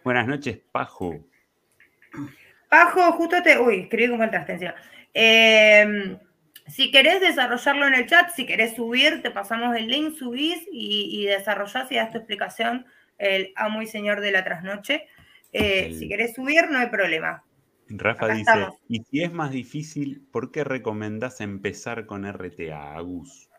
Buenas 0.03 0.27
noches, 0.27 0.59
Pajo. 0.71 1.19
Pajo, 2.69 3.11
justo 3.13 3.41
te. 3.41 3.57
Uy, 3.57 3.81
escribí 3.81 4.09
con 4.09 4.19
contraste 4.19 4.73
Eh, 5.13 6.17
si 6.67 6.91
querés 6.91 7.21
desarrollarlo 7.21 7.87
en 7.87 7.93
el 7.95 8.05
chat, 8.07 8.29
si 8.31 8.45
querés 8.45 8.75
subir, 8.75 9.21
te 9.21 9.31
pasamos 9.31 9.75
el 9.75 9.87
link, 9.87 10.15
subís 10.15 10.67
y, 10.71 11.09
y 11.11 11.25
desarrollás 11.25 11.91
y 11.91 11.95
das 11.95 12.11
tu 12.11 12.17
explicación, 12.17 12.85
el 13.17 13.53
amo 13.55 13.81
y 13.81 13.87
señor 13.87 14.19
de 14.21 14.31
la 14.31 14.43
trasnoche. 14.43 15.07
Eh, 15.53 15.95
si 15.97 16.09
querés 16.09 16.35
subir, 16.35 16.69
no 16.69 16.77
hay 16.77 16.87
problema. 16.87 17.43
Rafa 17.89 18.28
dice, 18.30 18.67
y 18.89 19.02
si 19.04 19.23
es 19.23 19.32
más 19.32 19.52
difícil, 19.52 20.28
¿por 20.32 20.52
qué 20.52 20.63
recomendás 20.63 21.41
empezar 21.41 22.06
con 22.06 22.26
RTA, 22.26 22.95
Agus? 22.95 23.50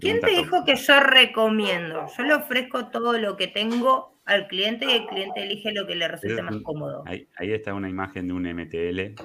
¿Quién 0.00 0.20
te 0.20 0.30
dijo 0.30 0.64
que 0.64 0.74
yo 0.74 1.00
recomiendo? 1.00 2.06
Yo 2.16 2.22
le 2.24 2.34
ofrezco 2.34 2.88
todo 2.88 3.18
lo 3.18 3.36
que 3.36 3.46
tengo 3.46 4.18
al 4.24 4.48
cliente 4.48 4.84
y 4.86 4.90
el 4.90 5.06
cliente 5.06 5.42
elige 5.42 5.72
lo 5.72 5.86
que 5.86 5.94
le 5.94 6.08
resulte 6.08 6.42
más 6.42 6.56
cómodo. 6.62 7.04
Ahí, 7.06 7.28
está 7.38 7.72
una 7.72 7.88
imagen 7.88 8.26
de 8.26 8.34
un 8.34 8.42
MTL 8.42 9.22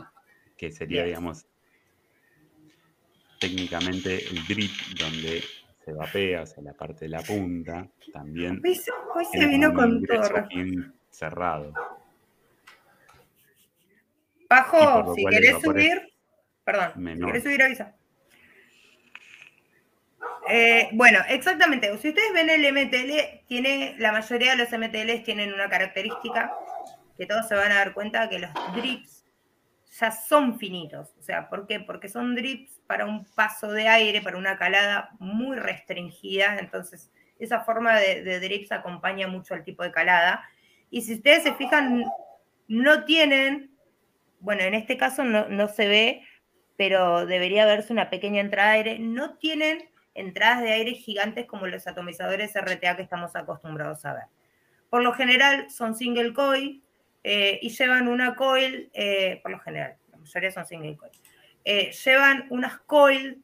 que 0.56 0.72
sería, 0.72 1.04
digamos, 1.04 1.48
técnicamente 3.39 4.24
el 4.30 4.46
drip 4.46 4.72
donde 5.00 5.44
se 5.84 5.94
vapea 5.94 6.44
hacia 6.44 6.62
la 6.62 6.74
parte 6.74 7.06
de 7.06 7.10
la 7.10 7.22
punta. 7.22 7.89
También. 8.13 8.62
Hoy, 8.63 9.26
se 9.32 9.48
vino 9.48 9.74
con 9.74 10.04
todo. 10.04 10.22
cerrado. 11.10 11.74
Bajo, 14.52 15.16
si 15.16 15.26
querés 15.28 15.62
subir, 15.62 16.14
perdón, 16.66 16.92
si 16.94 17.26
querés 17.26 17.44
subir 17.44 17.64
avisa. 17.64 17.96
Eh, 20.50 20.90
bueno, 20.92 21.20
exactamente. 21.30 21.98
Si 22.00 22.10
ustedes 22.10 22.34
ven 22.34 22.50
el 22.50 22.74
MTL, 22.74 23.46
tiene, 23.48 23.96
la 23.98 24.12
mayoría 24.12 24.52
de 24.52 24.58
los 24.58 24.70
MTLs 24.70 25.24
tienen 25.24 25.54
una 25.54 25.70
característica 25.70 26.54
que 27.18 27.26
todos 27.26 27.48
se 27.48 27.56
van 27.56 27.72
a 27.72 27.76
dar 27.76 27.94
cuenta 27.94 28.28
que 28.28 28.40
los 28.40 28.52
drips 28.76 29.24
ya 29.98 30.12
son 30.12 30.60
finitos. 30.60 31.16
O 31.18 31.22
sea, 31.22 31.48
¿por 31.48 31.66
qué? 31.66 31.80
Porque 31.80 32.10
son 32.10 32.36
drips 32.36 32.82
para 32.88 33.06
un 33.06 33.24
paso 33.24 33.72
de 33.72 33.88
aire, 33.88 34.22
para 34.22 34.38
una 34.38 34.58
calada 34.58 35.12
muy 35.20 35.56
restringida. 35.56 36.58
Entonces, 36.60 37.10
esa 37.40 37.62
forma 37.62 37.98
de, 37.98 38.42
drips 38.42 38.74
acompaña 38.74 39.30
mucho 39.30 39.54
al 39.54 39.64
tipo 39.64 39.82
de 39.84 39.94
calada. 39.94 40.44
Y 40.90 41.04
si 41.04 41.14
ustedes 41.14 41.44
se 41.44 41.54
fijan, 41.54 42.04
no 42.68 43.06
tienen, 43.06 43.70
bueno, 44.41 44.63
en 44.63 44.73
este 44.73 44.97
caso 44.97 45.23
no, 45.23 45.47
no 45.47 45.67
se 45.67 45.88
ve, 45.88 46.27
pero 46.77 47.25
debería 47.25 47.65
verse 47.65 47.93
una 47.93 48.10
pequeña 48.10 48.41
entrada 48.41 48.71
de 48.71 48.77
aire, 48.77 48.99
no 48.99 49.38
tienen 49.38 49.89
entradas 50.13 50.62
de 50.62 50.71
aire 50.71 50.93
gigantes 50.93 51.45
como 51.45 51.67
los 51.67 51.88
atomizadores 51.88 52.54
RTA 52.56 52.95
que 52.95 53.04
estamos 53.04 53.36
acostumbrados 53.36 54.04
a 54.06 54.13
ver. 54.13 54.23
Por 54.89 55.04
lo 55.04 55.13
general 55.13 55.69
son 55.69 55.95
single 55.95 56.34
coil 56.34 56.84
eh, 57.23 57.60
y 57.62 57.69
llevan 57.69 58.08
una 58.08 58.36
coil, 58.36 58.89
eh, 58.93 59.39
por 59.41 59.51
lo 59.51 59.60
general, 59.60 59.95
la 60.12 60.17
mayoría 60.17 60.51
son 60.51 60.65
single 60.65 60.97
coil, 60.97 61.12
eh, 61.63 61.91
llevan 61.91 62.47
unas 62.49 62.80
coil 62.80 63.41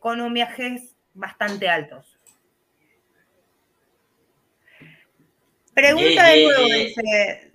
con 0.00 0.20
homiajes 0.20 0.96
bastante 1.14 1.68
altos. 1.68 2.18
Pregunta 5.74 6.26
de 6.28 6.44
nuevo, 6.44 6.64
dice, 6.64 7.45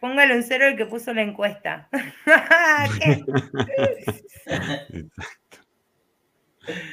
Póngalo 0.00 0.34
en 0.34 0.42
cero 0.42 0.66
el 0.66 0.76
que 0.76 0.86
puso 0.86 1.14
la 1.14 1.22
encuesta. 1.22 1.88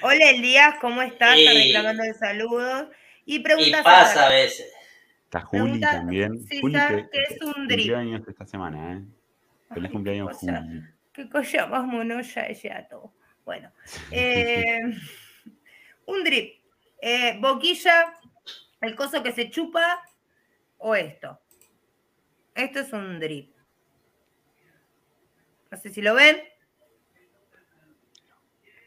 Hola 0.02 0.30
Elías, 0.30 0.76
¿cómo 0.80 1.02
estás? 1.02 1.38
Está 1.38 1.52
reclamando 1.52 2.04
de 2.04 2.14
saludos. 2.14 2.88
Y 3.26 3.40
pregunta. 3.40 3.80
Y 3.80 3.84
pasa 3.84 4.28
a 4.28 4.30
veces. 4.30 4.72
Está 5.26 5.42
Juli 5.42 5.80
también. 5.80 6.46
Sí, 6.48 6.62
Juli, 6.62 6.76
que, 6.76 7.10
que, 7.12 7.22
es 7.24 7.42
un 7.42 7.68
drip. 7.68 7.88
cumpleaños 7.88 8.28
esta 8.28 8.46
semana, 8.46 8.94
¿eh? 8.94 9.02
Feliz 9.74 9.92
cumpleaños, 9.92 10.38
Juli. 10.38 10.84
Qué 11.12 11.28
cosa 11.30 11.68
más 11.68 11.86
monoya 11.86 12.52
ya 12.52 12.88
todo. 12.88 13.14
Bueno. 13.44 13.72
Eh, 14.12 14.80
un 16.06 16.24
drip. 16.24 16.62
Eh, 17.02 17.38
boquilla, 17.40 18.14
el 18.82 18.96
coso 18.96 19.22
que 19.24 19.32
se 19.32 19.50
chupa 19.50 20.02
o 20.78 20.96
esto. 20.96 21.40
Esto 22.56 22.80
es 22.80 22.94
un 22.94 23.20
drip. 23.20 23.54
No 25.72 25.78
sé 25.78 25.90
si 25.90 26.02
lo 26.02 26.14
ven. 26.16 26.42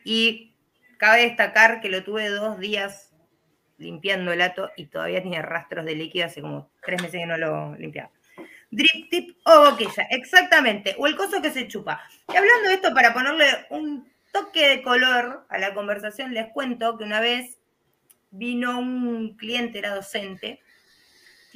Y 0.05 0.57
Cabe 0.99 1.23
destacar 1.23 1.81
que 1.81 1.91
lo 1.91 2.03
tuve 2.03 2.29
dos 2.29 2.59
días 2.59 3.13
limpiando 3.79 4.33
el 4.33 4.41
ato 4.41 4.71
y 4.77 4.87
todavía 4.87 5.21
tiene 5.21 5.43
rastros 5.43 5.85
de 5.85 5.95
líquido, 5.95 6.27
hace 6.27 6.41
como 6.41 6.71
tres 6.83 7.03
meses 7.03 7.21
que 7.21 7.27
no 7.27 7.37
lo 7.37 7.77
limpiaba. 7.77 8.11
Drip 8.71 9.11
tip 9.11 9.37
o 9.45 9.71
boquilla, 9.71 10.07
exactamente, 10.11 10.95
o 10.99 11.07
el 11.07 11.17
coso 11.17 11.43
que 11.43 11.51
se 11.51 11.69
chupa. 11.69 12.03
Y 12.33 12.37
hablando 12.37 12.69
de 12.69 12.75
esto, 12.75 12.95
para 12.95 13.13
ponerle 13.13 13.47
un 13.71 14.11
toque 14.33 14.69
de 14.69 14.83
color 14.83 15.47
a 15.49 15.59
la 15.59 15.75
conversación, 15.75 16.33
les 16.33 16.49
cuento 16.53 16.97
que 16.97 17.05
una 17.05 17.21
vez 17.21 17.59
vino 18.31 18.79
un 18.79 19.37
cliente, 19.37 19.79
era 19.79 19.95
docente, 19.95 20.61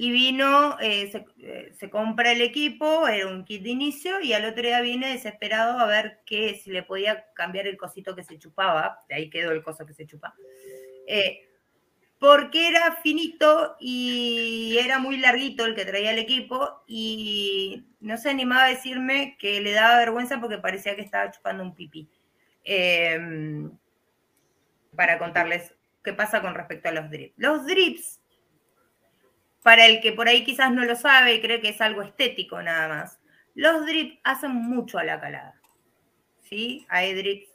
y 0.03 0.11
vino, 0.13 0.81
eh, 0.81 1.13
eh, 1.41 1.75
se, 1.79 1.91
compra 1.91 2.33
el 2.33 2.41
equipo, 2.41 3.07
era 3.07 3.27
un 3.27 3.45
kit 3.45 3.63
de 3.63 3.69
inicio, 3.69 4.19
y 4.23 4.33
al 4.33 4.47
otro 4.47 4.63
día 4.63 4.81
viene 4.81 5.11
desesperado 5.11 5.79
a 5.79 5.85
ver 5.85 6.21
que 6.25 6.55
si 6.55 6.71
le 6.71 6.83
podía 6.83 7.27
cambiar 7.35 7.67
el 7.67 7.77
cosito 7.77 8.17
que 8.17 8.25
se 8.25 8.39
chupaba, 8.39 9.05
de 9.11 9.17
ahí 9.17 9.29
quedó 9.29 9.53
el 9.53 9.63
coso 9.63 9.85
que 9.85 9.93
se 9.93 10.07
chupa, 10.07 10.35
eh, 11.07 11.51
porque 12.19 12.69
era 12.69 12.97
finito 13.03 13.77
y 13.79 14.79
era 14.83 14.99
muy 14.99 15.19
larguito 15.19 15.67
el 15.67 15.75
que 15.75 15.85
traía 15.85 16.13
el 16.13 16.19
equipo, 16.19 16.83
y 16.87 17.85
no 18.01 18.17
se 18.17 18.31
animaba 18.31 18.65
a 18.65 18.71
decirme 18.71 19.37
que 19.39 19.61
le 19.61 19.73
daba 19.73 19.99
vergüenza 19.99 20.41
porque 20.41 20.57
parecía 20.57 20.97
que 20.97 21.03
estaba 21.03 21.31
chupando 21.31 21.63
un 21.63 21.75
pipí. 21.75 22.09
Em, 22.65 23.71
para 24.97 25.19
contarles 25.19 25.75
qué 26.03 26.15
pasa 26.15 26.41
con 26.41 26.55
respecto 26.55 26.89
a 26.89 26.93
los 26.93 27.11
drips. 27.11 27.35
Los 27.37 27.67
drips 27.67 28.20
para 29.63 29.87
el 29.87 30.01
que 30.01 30.13
por 30.13 30.29
ahí 30.29 30.45
quizás 30.45 30.73
no 30.73 30.85
lo 30.85 30.97
sabe 30.97 31.35
y 31.35 31.41
cree 31.41 31.61
que 31.61 31.71
es 31.71 31.81
algo 31.81 32.03
estético 32.03 32.63
nada 32.63 32.89
más, 32.89 33.19
los 33.55 33.85
drips 33.85 34.19
hacen 34.25 34.53
mucho 34.53 34.99
a 34.99 35.05
la 35.05 35.21
calada. 35.21 35.61
¿sí? 36.49 36.87
Hay 36.89 37.15
drips 37.15 37.49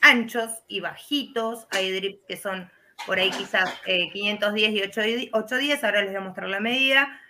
anchos 0.00 0.50
y 0.68 0.80
bajitos, 0.80 1.66
hay 1.70 1.92
drips 1.92 2.24
que 2.28 2.36
son 2.36 2.70
por 3.06 3.18
ahí 3.18 3.30
quizás 3.30 3.72
510 3.84 4.68
eh, 4.68 4.72
y 4.72 5.30
810, 5.32 5.84
ahora 5.84 6.00
les 6.00 6.10
voy 6.10 6.16
a 6.16 6.20
mostrar 6.20 6.48
la 6.48 6.60
medida, 6.60 7.20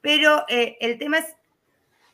pero 0.00 0.44
eh, 0.48 0.76
el 0.80 0.98
tema 0.98 1.18
es 1.18 1.36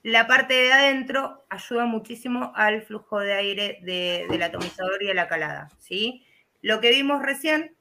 la 0.02 0.26
parte 0.26 0.54
de 0.54 0.72
adentro 0.72 1.44
ayuda 1.50 1.84
muchísimo 1.84 2.52
al 2.54 2.82
flujo 2.82 3.18
de 3.20 3.32
aire 3.32 3.78
del 3.82 4.42
atomizador 4.42 5.02
y 5.02 5.10
a 5.10 5.14
la 5.14 5.28
calada. 5.28 5.68
¿sí? 5.78 6.24
Lo 6.62 6.80
que 6.80 6.90
vimos 6.90 7.22
recién 7.22 7.74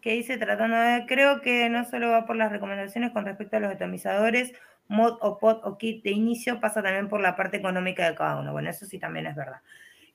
que 0.00 0.12
dice 0.12 0.38
tratando 0.38 0.76
de, 0.76 1.06
creo 1.06 1.40
que 1.40 1.68
no 1.68 1.84
solo 1.84 2.10
va 2.10 2.26
por 2.26 2.36
las 2.36 2.52
recomendaciones 2.52 3.10
con 3.12 3.24
respecto 3.24 3.56
a 3.56 3.60
los 3.60 3.72
atomizadores, 3.72 4.52
mod 4.88 5.18
o 5.20 5.38
pod 5.38 5.60
o 5.64 5.78
kit 5.78 6.02
de 6.02 6.10
inicio, 6.10 6.60
pasa 6.60 6.82
también 6.82 7.08
por 7.08 7.20
la 7.20 7.36
parte 7.36 7.58
económica 7.58 8.08
de 8.08 8.16
cada 8.16 8.40
uno. 8.40 8.52
Bueno, 8.52 8.70
eso 8.70 8.86
sí 8.86 8.98
también 8.98 9.26
es 9.26 9.36
verdad. 9.36 9.60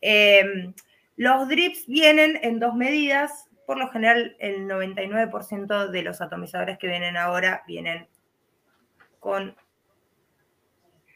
Em, 0.02 0.74
los 1.16 1.48
drips 1.48 1.88
vienen 1.88 2.38
en 2.42 2.60
dos 2.60 2.76
medidas. 2.76 3.50
Por 3.66 3.78
lo 3.78 3.88
general, 3.90 4.36
el 4.40 4.68
99% 4.68 5.88
de 5.88 6.02
los 6.04 6.22
atomizadores 6.22 6.78
que 6.78 6.88
vienen 6.88 7.18
ahora 7.18 7.64
vienen 7.66 8.08
con 9.20 9.56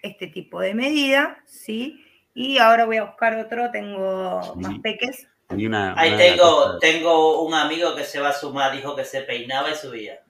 este 0.02 0.28
tipo 0.28 0.62
de 0.62 0.74
medida, 0.74 1.44
¿sí? 1.46 2.06
Y 2.34 2.58
ahora 2.60 2.86
voy 2.86 2.98
a 2.98 3.04
buscar 3.04 3.36
otro, 3.36 3.70
tengo 3.72 4.56
más 4.56 4.80
peques 4.80 5.28
Ahí 5.50 6.16
tengo, 6.16 6.78
tengo 6.80 7.44
un 7.44 7.54
amigo 7.54 7.96
que 7.96 8.04
se 8.04 8.20
va 8.20 8.30
a 8.30 8.34
sumar, 8.34 8.72
dijo 8.72 8.96
que 8.96 9.04
se 9.04 9.22
peinaba 9.22 9.72
y 9.72 9.76
subía. 9.76 10.22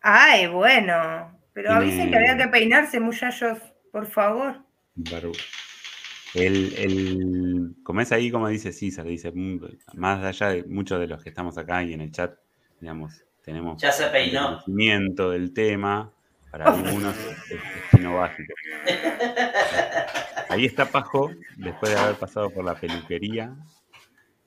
Ay, 0.00 0.46
bueno. 0.46 1.36
Pero 1.52 1.72
avisen 1.72 2.10
que 2.10 2.16
había 2.16 2.36
que 2.36 2.46
peinarse, 2.46 3.00
muchachos, 3.00 3.58
por 3.90 4.06
favor. 4.06 4.62
El, 6.34 6.74
el, 6.76 7.74
como 7.82 8.00
es 8.00 8.12
ahí, 8.12 8.30
como 8.30 8.48
dice 8.48 8.72
César, 8.72 9.06
dice, 9.06 9.32
mm, 9.34 9.60
más 9.94 10.22
allá 10.24 10.50
de 10.50 10.62
muchos 10.64 11.00
de 11.00 11.08
los 11.08 11.22
que 11.22 11.30
estamos 11.30 11.58
acá 11.58 11.82
y 11.82 11.94
en 11.94 12.02
el 12.02 12.12
chat, 12.12 12.34
digamos, 12.80 13.24
tenemos 13.42 13.80
ya 13.82 13.90
se 13.90 14.06
peinó. 14.06 14.60
conocimiento 14.60 15.30
del 15.30 15.52
tema, 15.52 16.12
para 16.52 16.66
algunos 16.66 17.16
es, 17.50 18.04
básico. 18.04 18.54
Ahí 20.48 20.64
está 20.64 20.86
Pajo, 20.86 21.30
después 21.56 21.92
de 21.92 21.98
haber 21.98 22.16
pasado 22.16 22.50
por 22.50 22.64
la 22.64 22.74
peluquería, 22.74 23.54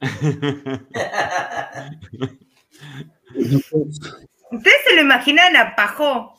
¿Ustedes 4.52 4.78
se 4.86 4.96
lo 4.96 5.02
imaginan 5.02 5.56
a 5.56 5.76
Pajo? 5.76 6.38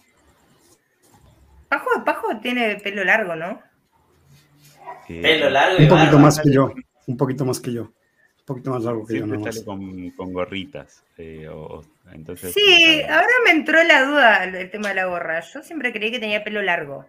Pajo, 1.68 2.04
Pajo 2.04 2.40
tiene 2.40 2.76
pelo 2.76 3.04
largo, 3.04 3.36
¿no? 3.36 3.60
Pelo 5.06 5.50
largo 5.50 5.80
y 5.80 5.84
Un 5.84 5.88
poquito 5.88 6.18
más 6.18 6.40
que 6.40 6.52
yo. 6.52 6.72
Un 7.06 7.16
poquito 7.16 7.44
más 7.44 7.60
que 7.60 7.72
yo. 7.72 7.82
Un 7.82 8.44
poquito 8.44 8.70
más 8.70 8.82
largo 8.82 9.06
que 9.06 9.18
yo. 9.18 9.26
Sale 9.26 9.64
con, 9.64 10.32
gorritas. 10.32 11.04
Eh, 11.16 11.48
entonces, 12.12 12.52
sí, 12.52 13.00
ahora 13.02 13.28
me 13.44 13.52
entró 13.52 13.82
la 13.84 14.04
duda 14.04 14.44
el 14.44 14.70
tema 14.70 14.88
de 14.88 14.96
la 14.96 15.06
gorra. 15.06 15.40
Yo 15.40 15.62
siempre 15.62 15.92
creí 15.92 16.10
que 16.10 16.18
tenía 16.18 16.44
pelo 16.44 16.62
largo. 16.62 17.06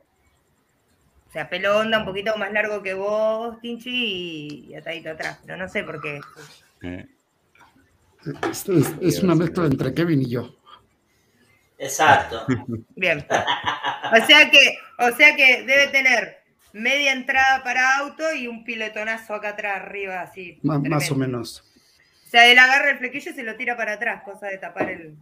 O 1.34 1.36
sea, 1.36 1.50
pelo 1.50 1.80
onda 1.80 1.98
un 1.98 2.06
poquito 2.06 2.38
más 2.38 2.54
largo 2.54 2.84
que 2.84 2.94
vos, 2.94 3.60
Tinchi, 3.60 4.68
y 4.70 4.76
atadito 4.76 5.10
atrás. 5.10 5.40
Pero 5.44 5.58
no 5.58 5.68
sé 5.68 5.84
por 5.84 6.00
qué. 6.00 6.22
Es, 9.02 9.24
una 9.24 9.34
mezcla 9.34 9.66
entre 9.66 9.96
Kevin 9.96 10.22
y 10.22 10.30
yo. 10.30 10.56
Exacto. 11.80 12.46
Bien. 12.96 13.26
O 14.12 14.26
sea 14.28 14.52
que, 14.52 14.78
o 15.00 15.12
sea 15.18 15.36
que 15.36 15.64
debe 15.64 15.88
tener 15.88 16.38
media 16.72 17.14
entrada 17.14 17.64
para 17.64 17.98
auto 17.98 18.32
y 18.32 18.46
un 18.46 18.64
pilotonazo 18.64 19.34
acá 19.34 19.50
atrás 19.50 19.78
arriba, 19.78 20.22
así. 20.22 20.60
más 20.62 21.10
o 21.10 21.16
menos. 21.16 21.64
O 22.28 22.30
sea, 22.30 22.46
él 22.46 22.60
agarra 22.60 22.92
el 22.92 23.00
flequillo 23.00 23.32
y 23.32 23.34
se 23.34 23.42
lo 23.42 23.56
tira 23.56 23.76
para 23.76 23.94
atrás, 23.94 24.22
cosa 24.22 24.50
de 24.50 24.60
tapar 24.60 24.92
el. 24.92 25.18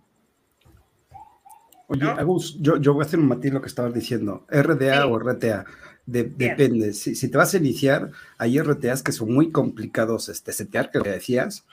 Oye, 1.87 2.05
Agus, 2.05 2.57
yo, 2.59 2.75
yo, 2.75 2.93
voy 2.93 3.03
a 3.03 3.05
hacer 3.05 3.19
un 3.19 3.29
matiz 3.29 3.53
lo 3.53 3.61
que 3.61 3.67
estabas 3.67 3.93
diciendo. 3.93 4.45
RDA 4.49 5.07
o 5.07 5.17
RTA. 5.17 5.63
Depende. 6.05 6.93
Si, 6.93 7.29
te 7.29 7.37
vas 7.37 7.53
a 7.53 7.57
iniciar, 7.57 8.11
hay 8.37 8.59
RTAs 8.59 9.03
que 9.03 9.11
son 9.11 9.33
muy 9.33 9.51
complicados 9.51 10.29
este, 10.29 10.51
setear, 10.53 10.91
que 10.91 10.99
decías, 10.99 11.65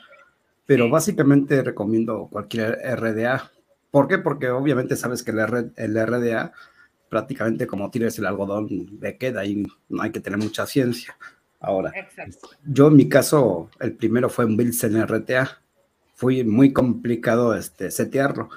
pero 0.66 0.90
básicamente 0.90 1.62
recomiendo 1.62 2.28
cualquier 2.30 2.78
RDA. 2.96 3.50
¿Por 3.90 4.06
qué? 4.06 4.18
Porque 4.18 4.50
obviamente 4.50 4.96
sabes 4.96 5.22
que 5.22 5.30
el, 5.30 5.72
el 5.76 6.06
RDA 6.06 6.52
prácticamente 7.08 7.66
como 7.66 7.90
tires 7.90 8.18
el 8.18 8.26
algodón 8.26 8.68
le 9.00 9.16
queda 9.16 9.44
y 9.44 9.66
no 9.88 10.02
hay 10.02 10.10
que 10.10 10.20
tener 10.20 10.38
mucha 10.38 10.66
ciencia. 10.66 11.16
Ahora, 11.60 11.92
yo 12.64 12.88
en 12.88 12.96
mi 12.96 13.08
caso, 13.08 13.70
el 13.80 13.94
primero 13.94 14.28
fue 14.28 14.44
un 14.44 14.56
Bilsen 14.56 15.04
RTA. 15.06 15.60
Fue 16.14 16.44
muy 16.44 16.72
complicado 16.72 17.54
este, 17.54 17.90
setearlo. 17.90 18.48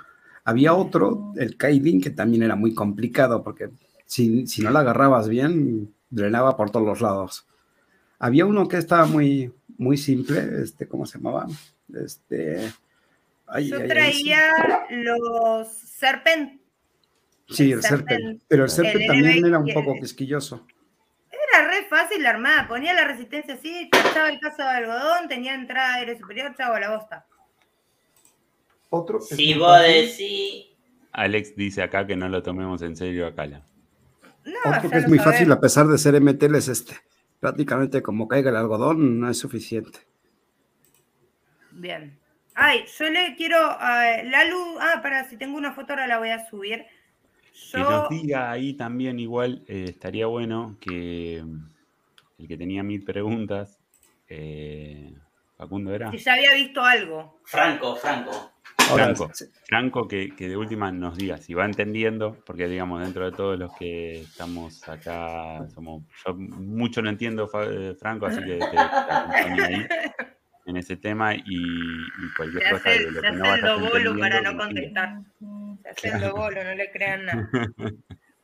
Había 0.44 0.74
otro, 0.74 1.34
el 1.36 1.58
Kaidin, 1.58 2.02
que 2.02 2.10
también 2.12 2.44
era 2.44 2.56
muy 2.56 2.74
complicado 2.74 3.44
porque 3.44 3.70
si, 4.12 4.46
si 4.46 4.62
no 4.62 4.72
la 4.72 4.82
agarrabas 4.82 5.30
bien, 5.30 5.96
drenaba 6.10 6.58
por 6.58 6.70
todos 6.70 6.86
los 6.86 7.00
lados. 7.00 7.48
Había 8.20 8.46
uno 8.46 8.68
que 8.68 8.76
estaba 8.76 9.06
muy, 9.06 9.54
muy 9.78 9.96
simple, 9.96 10.62
este, 10.62 10.86
¿cómo 10.86 11.06
se 11.06 11.18
llamaba? 11.18 11.48
Este, 11.96 12.74
Yo 13.64 13.88
traía 13.88 14.42
los 14.90 15.70
Serpent 15.70 16.60
Sí, 17.48 17.72
el, 17.72 17.82
Serpent. 17.82 18.42
Pero 18.50 18.66
el 18.66 18.70
Serpent 18.70 19.08
también 19.08 19.46
era 19.46 19.60
un 19.60 19.74
poco 19.74 19.96
quisquilloso. 19.98 20.68
Era 21.32 21.70
re 21.70 21.86
fácil 21.86 22.22
la 22.22 22.32
armada. 22.32 22.68
Ponía 22.68 22.94
la 22.94 23.06
resistencia 23.06 23.54
así, 23.54 23.90
echaba 23.94 24.28
el 24.28 24.42
caso 24.42 24.62
de 24.62 24.70
algodón, 24.70 25.30
tenía 25.30 25.54
entrada 25.54 25.96
aire 25.96 26.20
superior, 26.20 26.54
chavo 26.58 26.76
a 26.76 26.80
la 26.82 26.98
bosta. 26.98 27.26
Otro. 28.90 29.22
Si 29.22 29.54
vos 29.54 29.82
decís. 29.82 30.68
Alex 31.14 31.56
dice 31.56 31.82
acá 31.82 32.06
que 32.06 32.18
no 32.18 32.28
lo 32.28 32.44
tomemos 32.44 32.82
en 32.82 32.98
serio 32.98 33.26
a 33.26 33.34
Cala. 33.34 33.64
No, 34.46 34.78
Otro 34.78 34.90
que 34.90 34.98
es 34.98 35.08
muy 35.08 35.20
fácil, 35.20 35.52
a 35.52 35.60
pesar 35.60 35.88
de 35.88 35.98
ser 35.98 36.20
MTL, 36.20 36.56
es 36.56 36.68
este. 36.68 36.96
Prácticamente 37.40 38.02
como 38.02 38.28
caiga 38.28 38.50
el 38.50 38.56
algodón, 38.56 39.20
no 39.20 39.30
es 39.30 39.38
suficiente. 39.38 40.00
Bien. 41.72 42.20
Ay, 42.54 42.86
yo 42.98 43.10
le 43.10 43.36
quiero. 43.36 43.58
Uh, 43.58 44.30
la 44.30 44.46
luz. 44.46 44.78
Ah, 44.80 45.00
para, 45.02 45.28
si 45.30 45.38
tengo 45.38 45.58
una 45.58 45.74
foto 45.74 45.94
ahora 45.94 46.08
la 46.08 46.20
voy 46.20 46.30
a 46.30 46.48
subir. 46.50 46.86
Que 47.72 47.80
nos 47.80 48.10
diga 48.10 48.52
ahí 48.52 48.74
también, 48.74 49.20
igual, 49.20 49.64
eh, 49.68 49.86
estaría 49.90 50.26
bueno 50.26 50.78
que 50.80 51.42
mm, 51.44 51.70
el 52.40 52.48
que 52.48 52.58
tenía 52.58 52.84
mil 52.84 53.04
preguntas, 53.04 53.80
eh, 54.28 55.14
Facundo 55.58 55.94
era. 55.94 56.12
Si 56.12 56.18
ya 56.18 56.34
había 56.34 56.54
visto 56.54 56.82
algo. 56.82 57.40
Franco, 57.46 57.96
Franco. 57.96 58.52
Franco, 58.88 59.32
Franco 59.66 60.08
que, 60.08 60.34
de 60.38 60.58
última 60.58 60.92
nos 60.92 61.18
diga 61.18 61.38
si 61.38 61.54
va 61.54 61.66
entendiendo, 61.66 62.38
porque 62.46 62.68
digamos, 62.68 63.02
dentro 63.02 63.26
de 63.30 63.36
todos 63.36 63.58
los 63.58 63.74
que 63.76 64.22
estamos 64.22 64.88
acá, 64.88 65.68
somos, 65.74 66.04
yo 66.26 66.34
mucho 66.36 67.02
no 67.02 67.10
entiendo, 67.10 67.50
eh, 67.64 67.96
Franco, 68.00 68.26
así 68.26 68.44
que 68.44 68.58
te, 68.58 68.78
ahí 68.78 69.88
en 70.66 70.78
ese 70.78 70.98
tema 70.98 71.34
y, 71.36 71.44
cualquier 72.36 72.72
cosa 72.72 72.90
de 72.90 73.12
lo 73.12 73.22
que 73.22 73.32
no 73.32 73.80
bolo 73.80 74.20
para 74.20 74.42
no 74.42 74.58
contestar. 74.58 75.20
Se 75.82 76.10
hace 76.10 76.26
el 76.26 76.32
bolo, 76.32 76.64
no 76.64 76.76
le 76.76 76.92
crean 76.92 77.26
nada. 77.26 77.50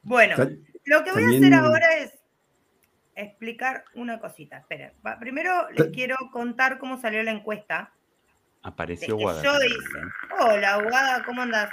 Bueno, 0.04 0.38
lo 0.86 1.04
que 1.04 1.12
voy 1.12 1.24
a 1.24 1.38
hacer 1.38 1.54
ahora 1.54 1.98
es 1.98 2.14
explicar 3.14 3.84
una 3.94 4.20
cosita. 4.20 4.60
Esperen, 4.60 4.94
primero 5.20 5.70
les 5.72 5.90
quiero 5.90 6.16
contar 6.32 6.80
cómo 6.80 6.98
salió 6.98 7.22
la 7.24 7.32
encuesta. 7.32 7.92
Apareció 8.64 9.16
Guada. 9.18 9.44
Yo 9.44 9.52
hice. 9.64 10.00
Hola, 10.40 10.82
Guada, 10.84 11.24
¿cómo 11.24 11.42
andas? 11.42 11.70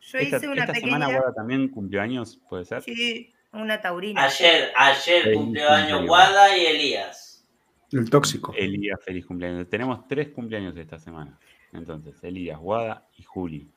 Yo 0.00 0.18
hice 0.18 0.48
una 0.48 0.62
esta 0.62 0.72
pequeña. 0.72 0.92
semana 0.94 1.06
Guada 1.06 1.34
también 1.34 1.68
cumplió 1.68 2.02
años, 2.02 2.40
¿puede 2.48 2.64
ser? 2.64 2.82
Sí, 2.82 3.32
una 3.52 3.80
taurina. 3.80 4.24
Ayer, 4.24 4.72
ayer 4.76 5.34
cumplió 5.34 5.70
años 5.70 6.06
Guada 6.06 6.56
y 6.56 6.66
Elías. 6.66 7.44
El 7.92 8.08
tóxico. 8.08 8.54
Elías, 8.56 8.98
feliz 9.04 9.26
cumpleaños. 9.26 9.68
Tenemos 9.68 10.08
tres 10.08 10.30
cumpleaños 10.30 10.76
esta 10.76 10.98
semana. 10.98 11.38
Entonces, 11.72 12.16
Elías, 12.22 12.58
Guada 12.58 13.06
y 13.16 13.22
Juli. 13.22 13.70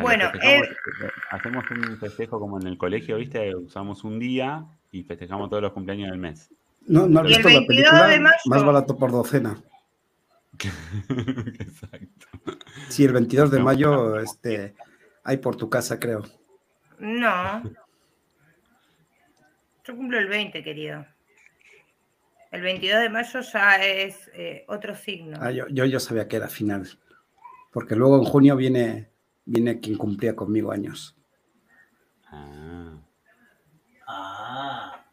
bueno, 0.00 0.32
eh, 0.42 0.62
hacemos 1.30 1.64
un 1.70 1.98
festejo 1.98 2.40
como 2.40 2.58
en 2.58 2.66
el 2.66 2.78
colegio, 2.78 3.16
¿viste? 3.16 3.54
Usamos 3.54 4.04
un 4.04 4.18
día 4.18 4.64
y 4.90 5.02
festejamos 5.04 5.50
todos 5.50 5.62
los 5.62 5.72
cumpleaños 5.72 6.10
del 6.10 6.18
mes. 6.18 6.50
No, 6.86 7.06
no 7.06 7.20
has 7.20 7.26
visto 7.26 7.48
la 7.48 7.66
película 7.66 8.20
más 8.46 8.64
barato 8.64 8.96
por 8.96 9.12
docena. 9.12 9.62
Exacto. 11.58 12.26
Sí, 12.88 13.04
el 13.04 13.12
22 13.12 13.50
de 13.50 13.60
mayo 13.60 14.18
este, 14.18 14.74
hay 15.24 15.36
por 15.38 15.56
tu 15.56 15.68
casa, 15.68 15.98
creo. 15.98 16.22
No. 16.98 17.62
Yo 19.84 19.96
cumplo 19.96 20.18
el 20.18 20.28
20, 20.28 20.62
querido. 20.62 21.04
El 22.50 22.60
22 22.62 23.00
de 23.00 23.08
mayo 23.08 23.40
ya 23.40 23.76
es 23.76 24.30
eh, 24.34 24.64
otro 24.68 24.94
signo. 24.94 25.38
Ah, 25.40 25.50
yo, 25.50 25.66
yo, 25.68 26.00
sabía 26.00 26.28
que 26.28 26.36
era 26.36 26.48
final, 26.48 26.86
porque 27.72 27.96
luego 27.96 28.18
en 28.18 28.24
junio 28.24 28.56
viene, 28.56 29.10
viene 29.44 29.80
quien 29.80 29.96
cumplía 29.96 30.36
conmigo 30.36 30.70
años. 30.70 31.16
Ah. 32.26 32.98
ah. 34.06 35.04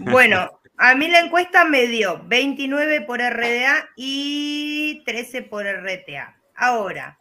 Bueno, 0.00 0.60
a 0.76 0.94
mí 0.94 1.08
la 1.08 1.20
encuesta 1.20 1.64
me 1.64 1.86
dio 1.86 2.22
29 2.26 3.02
por 3.02 3.20
RDA 3.20 3.88
y 3.96 5.02
13 5.04 5.42
por 5.42 5.66
RTA. 5.66 6.36
Ahora, 6.56 7.18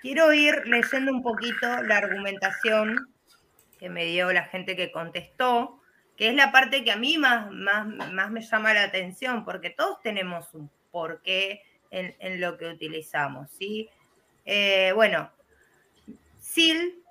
quiero 0.00 0.32
ir 0.32 0.66
leyendo 0.66 1.12
un 1.12 1.22
poquito 1.22 1.82
la 1.82 1.98
argumentación 1.98 3.08
que 3.78 3.88
me 3.88 4.04
dio 4.06 4.32
la 4.32 4.44
gente 4.44 4.76
que 4.76 4.90
contestó 4.90 5.80
que 6.16 6.28
es 6.28 6.34
la 6.34 6.52
parte 6.52 6.84
que 6.84 6.92
a 6.92 6.96
mí 6.96 7.18
más, 7.18 7.50
más, 7.50 7.86
más 7.86 8.30
me 8.30 8.40
llama 8.40 8.74
la 8.74 8.84
atención, 8.84 9.44
porque 9.44 9.70
todos 9.70 10.00
tenemos 10.02 10.54
un 10.54 10.70
porqué 10.90 11.62
en, 11.90 12.14
en 12.20 12.40
lo 12.40 12.56
que 12.56 12.66
utilizamos, 12.66 13.50
¿sí? 13.50 13.88
Eh, 14.44 14.92
bueno, 14.94 15.30
Sil, 16.38 17.02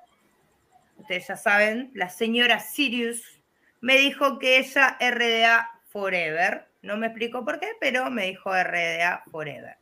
ustedes 0.98 1.28
ya 1.28 1.36
saben, 1.36 1.92
la 1.94 2.10
señora 2.10 2.60
Sirius, 2.60 3.42
me 3.84 3.98
dijo 3.98 4.40
que 4.40 4.60
ella 4.60 4.98
RDA 4.98 5.70
Forever, 5.90 6.70
no 6.84 6.96
me 6.96 7.08
explico 7.08 7.44
por 7.44 7.60
qué, 7.60 7.68
pero 7.82 8.10
me 8.10 8.28
dijo 8.28 8.50
RDA 8.50 9.26
Forever. 9.30 9.76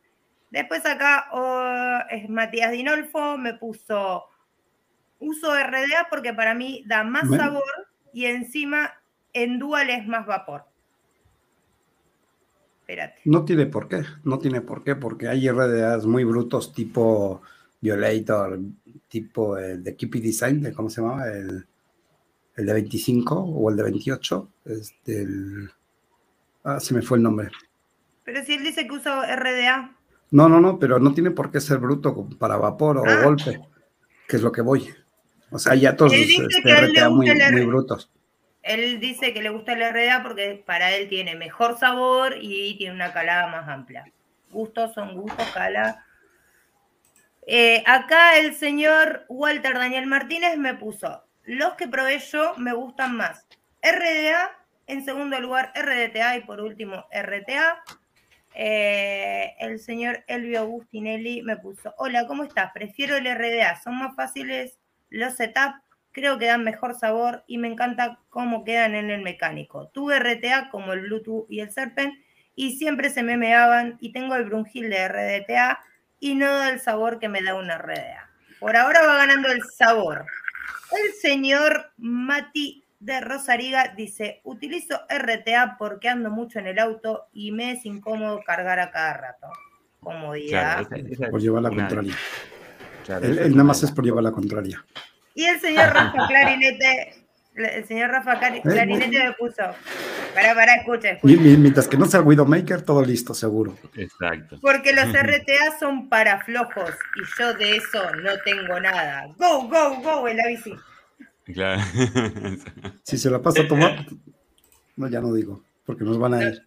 Después 0.50 0.84
acá 0.88 1.28
oh, 1.32 2.00
es 2.10 2.28
Matías 2.28 2.72
Dinolfo, 2.72 3.38
me 3.38 3.54
puso 3.54 4.26
uso 5.20 5.54
RDA 5.54 6.08
porque 6.10 6.34
para 6.34 6.56
mí 6.56 6.84
da 6.88 7.04
más 7.04 7.30
sabor 7.30 7.62
y 8.12 8.26
encima 8.26 8.92
en 9.34 9.60
dual 9.60 9.92
es 9.92 10.08
más 10.08 10.26
vapor. 10.26 10.66
Espérate. 12.80 13.22
No 13.26 13.46
tiene 13.46 13.68
por 13.68 13.88
qué, 13.88 14.02
no 14.24 14.40
tiene 14.40 14.62
por 14.62 14.84
qué, 14.84 14.96
porque 14.96 15.28
hay 15.28 15.48
RDAs 15.48 16.08
muy 16.08 16.24
brutos 16.24 16.74
tipo 16.74 17.44
Violator, 17.80 18.60
tipo 19.08 19.60
el 19.60 19.84
de 19.84 19.96
Keepy 19.96 20.22
Design, 20.22 20.74
¿cómo 20.74 20.90
se 20.90 21.02
llama? 21.02 21.28
El, 21.28 21.68
de 22.66 22.74
25 22.74 23.36
o 23.36 23.70
el 23.70 23.78
de 23.78 23.84
28. 23.84 24.50
Este, 24.66 25.28
ah, 26.64 26.80
se 26.80 26.94
me 26.94 27.02
fue 27.02 27.18
el 27.18 27.24
nombre. 27.24 27.50
Pero 28.24 28.44
si 28.44 28.54
él 28.54 28.64
dice 28.64 28.88
que 28.88 28.94
usa 28.94 29.36
RDA. 29.36 29.96
No, 30.32 30.48
no, 30.48 30.62
no, 30.62 30.80
pero 30.80 31.00
no 31.00 31.14
tiene 31.14 31.32
por 31.32 31.52
qué 31.52 31.60
ser 31.60 31.80
bruto 31.80 32.28
para 32.40 32.58
vapor 32.58 32.98
o 32.98 33.04
ah. 33.06 33.24
golpe, 33.24 33.60
que 34.28 34.36
es 34.38 34.42
lo 34.42 34.52
que 34.52 34.62
voy. 34.62 34.90
O 35.52 35.60
sea, 35.60 35.76
ya 35.76 35.96
todos 35.96 36.14
este, 36.14 36.76
RDA 36.76 37.10
muy, 37.10 37.30
muy 37.52 37.66
brutos. 37.66 38.10
Él 38.64 39.00
dice 39.00 39.34
que 39.34 39.42
le 39.42 39.50
gusta 39.50 39.74
el 39.74 39.94
RDA 39.94 40.24
porque 40.24 40.64
para 40.66 40.92
él 40.92 41.10
tiene 41.10 41.36
mejor 41.36 41.78
sabor 41.78 42.36
y 42.40 42.78
tiene 42.78 42.96
una 42.96 43.12
calada 43.12 43.48
más 43.48 43.68
amplia. 43.68 44.06
Gustos 44.52 44.94
son 44.94 45.16
gustos, 45.16 45.48
cala. 45.54 46.06
Eh, 47.48 47.84
acá 47.88 48.38
el 48.38 48.54
señor 48.54 49.26
Walter 49.28 49.74
Daniel 49.74 50.06
Martínez 50.06 50.58
me 50.58 50.76
puso, 50.76 51.24
los 51.44 51.74
que 51.76 51.88
probé 51.88 52.20
yo 52.20 52.54
me 52.58 52.74
gustan 52.74 53.16
más. 53.16 53.46
RDA, 53.82 54.52
en 54.88 55.06
segundo 55.06 55.40
lugar 55.40 55.74
RDTA 55.76 56.38
y 56.38 56.42
por 56.42 56.62
último 56.62 57.06
RTA. 57.12 57.84
Eh, 58.54 59.56
el 59.60 59.80
señor 59.80 60.24
Elvio 60.28 60.60
Agustinelli 60.60 61.42
me 61.42 61.58
puso, 61.58 61.94
hola, 61.98 62.28
¿cómo 62.28 62.44
estás? 62.44 62.72
Prefiero 62.74 63.16
el 63.16 63.26
RDA, 63.26 63.80
son 63.82 63.98
más 63.98 64.16
fáciles 64.16 64.78
los 65.10 65.36
setups 65.36 65.82
creo 66.12 66.38
que 66.38 66.48
dan 66.48 66.64
mejor 66.64 66.96
sabor 66.96 67.44
y 67.48 67.58
me 67.58 67.68
encanta 67.68 68.20
cómo 68.30 68.64
quedan 68.64 68.96
en 68.96 69.10
el 69.10 69.22
mecánico. 69.22 69.88
Tuve 69.90 70.20
RTA 70.20 70.70
como 70.70 70.94
el 70.94 71.02
Bluetooth 71.02 71.46
y 71.50 71.62
el 71.62 71.72
Serpent 71.72 72.14
y 72.56 72.78
siempre 72.78 73.10
se 73.10 73.24
me 73.24 73.38
meaban 73.38 73.98
y 74.00 74.12
tengo 74.12 74.36
el 74.36 74.46
Brunhil 74.46 74.90
de 74.90 75.08
RDTA 75.08 75.80
y 76.20 76.36
no 76.36 76.48
da 76.48 76.70
el 76.70 76.80
sabor 76.80 77.20
que 77.20 77.30
me 77.30 77.42
da 77.42 77.56
una 77.56 77.78
RDA. 77.78 78.30
Por 78.60 78.76
ahora 78.76 79.02
va 79.02 79.18
ganando 79.18 79.50
el 79.50 79.62
sabor. 79.78 80.26
El 80.92 81.14
señor 81.14 81.92
Mati 81.98 82.84
de 83.00 83.20
Rosariga 83.20 83.94
dice, 83.96 84.42
utilizo 84.44 85.00
RTA 85.10 85.76
porque 85.78 86.10
ando 86.10 86.30
mucho 86.30 86.60
en 86.60 86.68
el 86.68 86.80
auto 86.80 87.28
y 87.34 87.52
me 87.52 87.72
es 87.72 87.86
incómodo 87.86 88.42
cargar 88.46 88.80
a 88.80 88.92
cada 88.92 89.14
rato. 89.18 89.48
Comodidad. 90.00 90.88
por 91.30 91.42
llevar 91.42 91.64
la 91.64 91.70
contraria. 91.70 92.16
él, 93.22 93.52
nada 93.52 93.64
más 93.64 93.84
es 93.84 93.92
por 93.92 94.04
llevar 94.04 94.24
la 94.24 94.32
contraria. 94.32 94.84
Y 95.34 95.46
el 95.46 95.60
señor 95.60 95.94
Rafa 95.94 96.12
Clarinete, 96.28 97.21
el 97.56 97.86
señor 97.86 98.10
Rafa 98.10 98.34
eh, 98.48 98.62
Clarinete 98.64 99.10
me 99.10 99.34
puso, 99.34 99.64
para, 100.34 100.56
para, 100.56 100.76
escucha, 100.76 101.12
escucha. 101.12 101.36
Mientras 101.38 101.88
que 101.88 101.98
no 101.98 102.06
sea 102.06 102.22
Widowmaker, 102.22 102.82
todo 102.82 103.04
listo, 103.04 103.34
seguro. 103.34 103.76
Exacto. 103.96 104.58
Porque 104.62 104.94
los 104.94 105.10
RTA 105.10 105.78
son 105.80 106.08
para 106.10 106.44
flojos 106.44 106.92
y 107.16 107.40
yo 107.40 107.54
de 107.54 107.78
eso 107.78 108.16
no 108.16 108.32
tengo 108.46 108.80
nada. 108.80 109.28
Go, 109.38 109.68
go, 109.68 110.02
go 110.02 110.28
en 110.28 110.38
la 110.38 110.48
bici. 110.48 110.74
Claro. 111.54 111.82
si 113.04 113.18
se 113.18 113.30
la 113.30 113.42
pasa 113.42 113.64
a 113.64 113.68
tomar, 113.68 114.06
no, 114.96 115.08
ya 115.08 115.20
no 115.20 115.34
digo, 115.34 115.64
porque 115.86 116.04
nos 116.04 116.18
van 116.18 116.34
a 116.36 116.44
ir. 116.44 116.66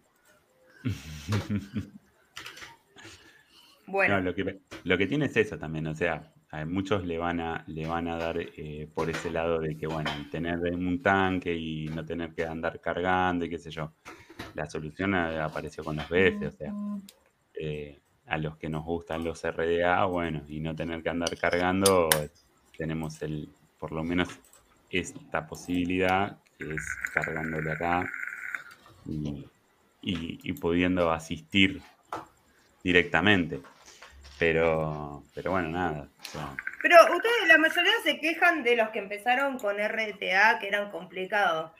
Bueno. 3.87 4.19
lo, 4.19 4.33
que, 4.33 4.61
lo 4.83 4.97
que 4.97 5.07
tiene 5.07 5.25
es 5.25 5.37
eso 5.37 5.57
también, 5.57 5.87
o 5.87 5.95
sea, 5.95 6.31
a 6.61 6.65
muchos 6.65 7.05
le 7.05 7.17
van 7.17 7.39
a, 7.39 7.63
le 7.67 7.85
van 7.85 8.07
a 8.07 8.17
dar 8.17 8.37
eh, 8.39 8.87
por 8.93 9.09
ese 9.09 9.29
lado 9.29 9.59
de 9.59 9.75
que, 9.75 9.87
bueno, 9.87 10.09
tener 10.31 10.59
un 10.73 11.01
tanque 11.01 11.53
y 11.55 11.87
no 11.87 12.05
tener 12.05 12.33
que 12.33 12.45
andar 12.45 12.79
cargando 12.79 13.45
y 13.45 13.49
qué 13.49 13.57
sé 13.57 13.71
yo. 13.71 13.91
La 14.53 14.65
solución 14.65 15.15
apareció 15.15 15.83
con 15.83 15.97
los 15.97 16.07
BF, 16.07 16.47
o 16.47 16.51
sea, 16.51 16.73
eh, 17.53 17.99
a 18.27 18.37
los 18.37 18.57
que 18.57 18.69
nos 18.69 18.85
gustan 18.85 19.23
los 19.23 19.43
RDA, 19.43 20.05
bueno, 20.05 20.43
y 20.47 20.59
no 20.59 20.75
tener 20.75 21.03
que 21.03 21.09
andar 21.09 21.37
cargando, 21.37 22.09
tenemos 22.77 23.21
el, 23.21 23.49
por 23.77 23.91
lo 23.91 24.03
menos 24.03 24.29
esta 24.89 25.45
posibilidad, 25.45 26.37
que 26.57 26.73
es 26.73 26.85
cargándole 27.13 27.71
acá 27.71 28.09
y, 29.05 30.53
pudiendo 30.53 31.11
asistir 31.11 31.81
directamente. 32.83 33.61
Pero, 34.37 35.23
pero 35.33 35.51
bueno, 35.51 35.69
nada. 35.69 36.07
pero 36.81 36.97
ustedes, 37.15 37.47
la 37.47 37.57
mayoría 37.57 37.93
se 38.03 38.19
quejan 38.19 38.63
de 38.63 38.75
los 38.75 38.89
que 38.89 38.99
empezaron 38.99 39.57
con 39.57 39.77
RTA, 39.77 40.59
que 40.59 40.67
eran 40.67 40.91
complicados. 40.91 41.71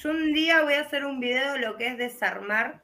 Yo 0.00 0.10
un 0.10 0.32
día 0.32 0.62
voy 0.62 0.74
a 0.74 0.80
hacer 0.80 1.04
un 1.04 1.20
video 1.20 1.52
de 1.52 1.60
lo 1.60 1.76
que 1.76 1.88
es 1.88 1.98
desarmar 1.98 2.82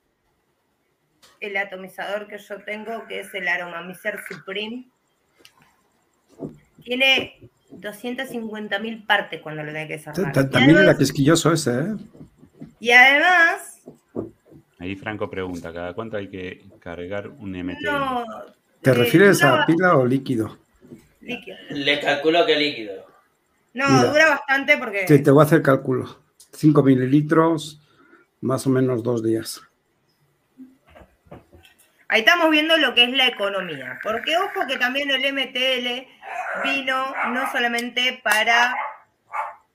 el 1.41 1.57
atomizador 1.57 2.29
que 2.29 2.39
yo 2.39 2.63
tengo, 2.63 3.07
que 3.07 3.21
es 3.21 3.33
el 3.35 3.49
Aromamiser 3.49 4.21
Supreme. 4.29 4.87
Tiene 6.85 7.51
250 7.71 8.79
mil 8.79 9.05
partes 9.05 9.41
cuando 9.41 9.63
lo 9.63 9.73
tenés 9.73 9.89
que 9.89 9.97
desarmar. 9.97 10.51
También 10.51 10.79
era 10.79 10.97
quisquilloso 10.97 11.53
ese, 11.53 11.81
¿eh? 11.81 11.97
Y 12.81 12.91
además... 12.91 13.83
Ahí 14.79 14.95
Franco 14.95 15.29
pregunta, 15.29 15.73
¿cada 15.73 15.93
cuánto 15.93 16.17
hay 16.17 16.29
que 16.29 16.65
cargar 16.79 17.29
un 17.29 17.51
MT? 17.51 17.85
¿Te 18.83 18.95
refieres 18.95 19.43
a 19.43 19.67
pila 19.67 19.97
o 19.97 20.07
líquido? 20.07 20.59
Líquido. 21.21 21.57
Le 21.71 22.01
calculo 22.01 22.47
que 22.47 22.57
líquido. 22.57 23.07
No, 23.75 24.05
dura 24.05 24.31
bastante 24.31 24.77
porque... 24.79 25.07
Sí, 25.07 25.23
te 25.23 25.31
voy 25.31 25.43
a 25.43 25.47
hacer 25.47 25.63
cálculo. 25.63 26.23
5 26.53 26.83
mililitros, 26.83 27.81
más 28.41 28.67
o 28.67 28.71
menos 28.71 29.03
dos 29.03 29.23
días. 29.23 29.61
Ahí 32.09 32.21
estamos 32.21 32.51
viendo 32.51 32.77
lo 32.79 32.95
que 32.95 33.05
es 33.05 33.11
la 33.11 33.27
economía. 33.27 33.99
Porque 34.03 34.37
ojo 34.37 34.67
que 34.67 34.79
también 34.79 35.11
el 35.11 35.33
MTL 35.33 36.07
vino 36.65 37.15
no 37.29 37.53
solamente 37.53 38.21
para 38.25 38.75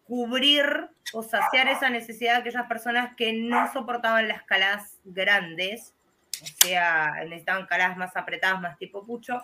cubrir 0.06 0.90
o 1.14 1.22
saciar 1.22 1.68
esa 1.68 1.90
necesidad 1.90 2.34
de 2.34 2.40
aquellas 2.40 2.68
personas 2.68 3.16
que 3.16 3.34
no 3.34 3.72
soportaban 3.72 4.28
las 4.28 4.44
calas 4.44 4.98
grandes, 5.04 5.94
o 6.42 6.66
sea, 6.66 7.14
necesitaban 7.24 7.66
calas 7.66 7.98
más 7.98 8.16
apretadas, 8.16 8.62
más 8.62 8.78
tipo 8.78 9.06
pucho, 9.06 9.44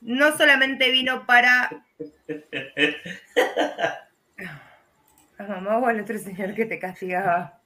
no 0.00 0.36
solamente 0.36 0.90
vino 0.90 1.26
para... 1.26 1.70
La 5.38 5.46
mamá 5.48 5.78
o 5.78 5.90
el 5.90 6.00
otro 6.00 6.18
señor 6.18 6.54
que 6.54 6.66
te 6.66 6.78
castigaba. 6.78 7.60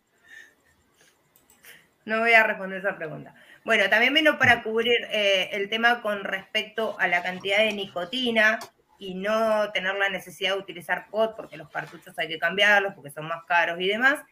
No 2.04 2.20
voy 2.20 2.32
a 2.32 2.44
responder 2.44 2.78
esa 2.78 2.96
pregunta. 2.96 3.34
Bueno, 3.64 3.88
también 3.90 4.14
vino 4.14 4.38
para 4.38 4.62
cubrir 4.62 5.08
eh, 5.10 5.50
el 5.52 5.68
tema 5.68 6.00
con 6.02 6.22
respecto 6.22 6.98
a 7.00 7.08
la 7.08 7.22
cantidad 7.22 7.58
de 7.58 7.72
nicotina, 7.72 8.60
y 8.98 9.14
no 9.14 9.70
tener 9.72 9.94
la 9.96 10.08
necesidad 10.08 10.54
de 10.54 10.60
utilizar 10.60 11.08
pot 11.10 11.36
porque 11.36 11.56
los 11.56 11.68
cartuchos 11.70 12.18
hay 12.18 12.28
que 12.28 12.38
cambiarlos 12.38 12.94
porque 12.94 13.10
son 13.10 13.26
más 13.26 13.44
caros 13.44 13.80
y 13.80 13.88
demás. 13.88 14.22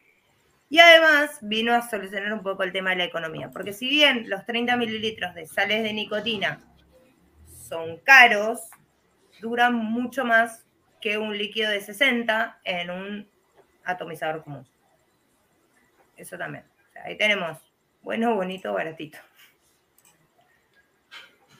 Y 0.69 0.79
además 0.79 1.37
vino 1.41 1.73
a 1.73 1.87
solucionar 1.87 2.33
un 2.33 2.41
poco 2.41 2.63
el 2.63 2.71
tema 2.71 2.91
de 2.91 2.97
la 2.97 3.03
economía, 3.05 3.51
porque 3.51 3.71
si 3.71 3.87
bien 3.87 4.29
los 4.29 4.45
30 4.45 4.75
mililitros 4.77 5.35
de 5.35 5.45
sales 5.45 5.83
de 5.83 5.93
nicotina 5.93 6.59
son 7.67 7.97
caros, 7.97 8.61
duran 9.41 9.75
mucho 9.75 10.25
más 10.25 10.65
que 11.01 11.17
un 11.17 11.37
líquido 11.37 11.69
de 11.69 11.81
60 11.81 12.59
en 12.63 12.89
un 12.89 13.29
atomizador 13.83 14.43
común. 14.43 14.67
Eso 16.17 16.37
también. 16.37 16.63
ahí 17.03 17.17
tenemos 17.17 17.59
bueno, 18.05 18.35
bonito, 18.35 18.71
baratito. 18.71 19.17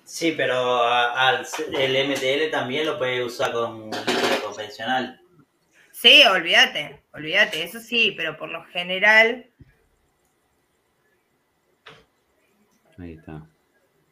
Sí, 0.03 0.35
pero 0.37 0.83
al, 0.83 1.45
el 1.73 2.07
MTL 2.07 2.51
también 2.51 2.85
lo 2.85 2.99
puede 2.99 3.23
usar 3.23 3.51
con 3.51 3.89
líquido 3.89 4.43
convencional. 4.43 5.19
Sí, 6.05 6.23
olvídate, 6.23 7.01
olvídate, 7.13 7.63
eso 7.63 7.79
sí, 7.79 8.13
pero 8.15 8.37
por 8.37 8.49
lo 8.49 8.63
general. 8.65 9.49
Ahí 12.99 13.13
está. 13.13 13.49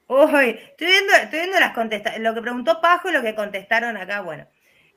Uy, 0.07 0.59
estoy 0.71 0.87
viendo, 0.87 1.13
estoy 1.13 1.39
viendo 1.41 1.59
las 1.59 1.73
contestaciones, 1.73 2.27
lo 2.27 2.33
que 2.33 2.41
preguntó 2.41 2.81
Pajo 2.81 3.09
y 3.09 3.13
lo 3.13 3.21
que 3.21 3.35
contestaron 3.35 3.95
acá, 3.95 4.21
bueno. 4.21 4.47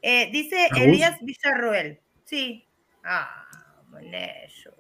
Eh, 0.00 0.30
dice 0.32 0.70
Elías 0.74 1.18
Villarroel. 1.20 2.00
Sí. 2.24 2.66
Ah, 3.04 3.46
muy 3.90 4.08
bello. 4.08 4.74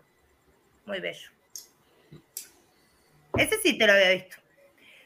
Muy 0.86 1.00
bello. 1.00 1.30
Ese 3.36 3.58
sí 3.62 3.76
te 3.76 3.86
lo 3.86 3.92
había 3.92 4.12
visto. 4.12 4.36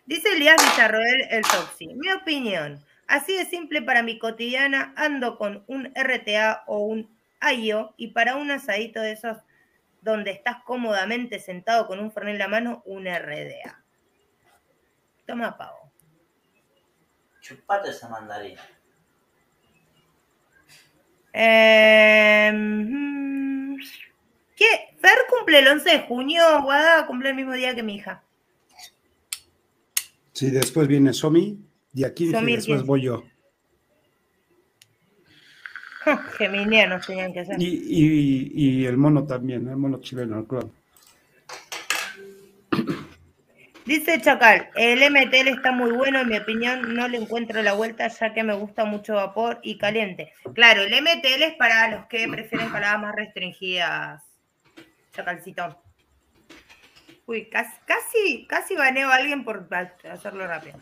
Dice 0.06 0.28
Elías 0.34 0.62
Villarroel 0.62 1.26
el 1.28 1.42
Toxi. 1.42 1.88
Mi 1.88 2.08
opinión, 2.12 2.80
así 3.10 3.36
de 3.36 3.44
simple 3.44 3.82
para 3.82 4.02
mi 4.02 4.18
cotidiana, 4.18 4.94
ando 4.96 5.36
con 5.36 5.64
un 5.66 5.92
RTA 5.94 6.62
o 6.66 6.78
un 6.78 7.14
AIO 7.40 7.92
y 7.96 8.08
para 8.08 8.36
un 8.36 8.50
asadito 8.52 9.00
de 9.00 9.12
esos 9.12 9.36
donde 10.00 10.30
estás 10.30 10.62
cómodamente 10.64 11.40
sentado 11.40 11.86
con 11.86 11.98
un 11.98 12.12
fernet 12.12 12.34
en 12.34 12.38
la 12.38 12.48
mano, 12.48 12.82
un 12.86 13.06
RDA. 13.06 13.84
Toma 15.26 15.58
pavo. 15.58 15.92
Chupate 17.40 17.90
esa 17.90 18.08
mandarina. 18.08 18.62
Em, 21.32 22.56
¿Qué? 24.56 24.94
Fer 25.00 25.18
cumple 25.28 25.58
el 25.58 25.68
11 25.68 25.90
de 25.90 26.00
junio, 26.00 26.62
Guada 26.62 27.06
cumple 27.06 27.30
el 27.30 27.36
mismo 27.36 27.54
día 27.54 27.74
que 27.74 27.82
mi 27.82 27.96
hija. 27.96 28.22
Sí, 30.32 30.50
después 30.50 30.86
viene 30.86 31.12
Somi 31.12 31.69
y 31.92 32.04
aquí 32.04 32.26
después 32.26 32.84
voy 32.84 33.02
yo. 33.02 33.24
Geminianos 36.38 37.06
tenían 37.06 37.32
que 37.32 37.44
ser. 37.44 37.56
Y, 37.58 38.86
el 38.86 38.96
mono 38.96 39.26
también, 39.26 39.68
el 39.68 39.76
mono 39.76 40.00
chileno, 40.00 40.46
claro. 40.46 40.70
Dice 43.84 44.20
Chacal, 44.20 44.70
el 44.76 45.00
MTL 45.10 45.48
está 45.48 45.72
muy 45.72 45.90
bueno, 45.90 46.20
en 46.20 46.28
mi 46.28 46.36
opinión 46.36 46.94
no 46.94 47.08
le 47.08 47.18
encuentro 47.18 47.60
la 47.60 47.72
vuelta 47.72 48.06
ya 48.06 48.32
que 48.32 48.44
me 48.44 48.54
gusta 48.54 48.84
mucho 48.84 49.14
vapor 49.14 49.58
y 49.62 49.78
caliente. 49.78 50.32
Claro, 50.54 50.82
el 50.82 50.92
MTL 50.92 51.42
es 51.42 51.54
para 51.54 51.90
los 51.90 52.06
que 52.06 52.28
prefieren 52.28 52.68
caladas 52.68 53.00
más 53.00 53.16
restringidas, 53.16 54.22
Chacalcito. 55.12 55.82
Uy, 57.26 57.48
casi, 57.48 58.46
casi, 58.46 58.76
baneo 58.76 59.08
a 59.08 59.16
alguien 59.16 59.44
por 59.44 59.68
hacerlo 60.08 60.46
rápido. 60.46 60.78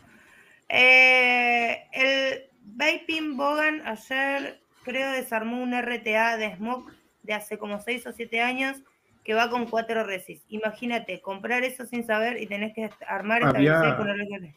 Eh, 0.69 1.85
el 1.93 2.43
Vaping 2.77 3.37
Bogan 3.37 3.87
ayer 3.87 4.61
creo 4.85 5.13
desarmó 5.13 5.63
un 5.63 5.75
RTA 5.75 6.37
de 6.37 6.57
Smoke 6.57 6.93
de 7.23 7.35
hace 7.35 7.59
como 7.59 7.81
6 7.81 8.07
o 8.07 8.13
7 8.13 8.41
años 8.41 8.79
que 9.25 9.35
va 9.35 9.51
con 9.51 9.67
4 9.67 10.05
resis. 10.05 10.43
Imagínate, 10.49 11.21
comprar 11.21 11.65
eso 11.65 11.85
sin 11.85 12.07
saber 12.07 12.41
y 12.41 12.47
tenés 12.47 12.75
que 12.75 12.91
armar 13.07 13.43
esta 13.43 13.59
había, 13.59 14.43
y 14.43 14.55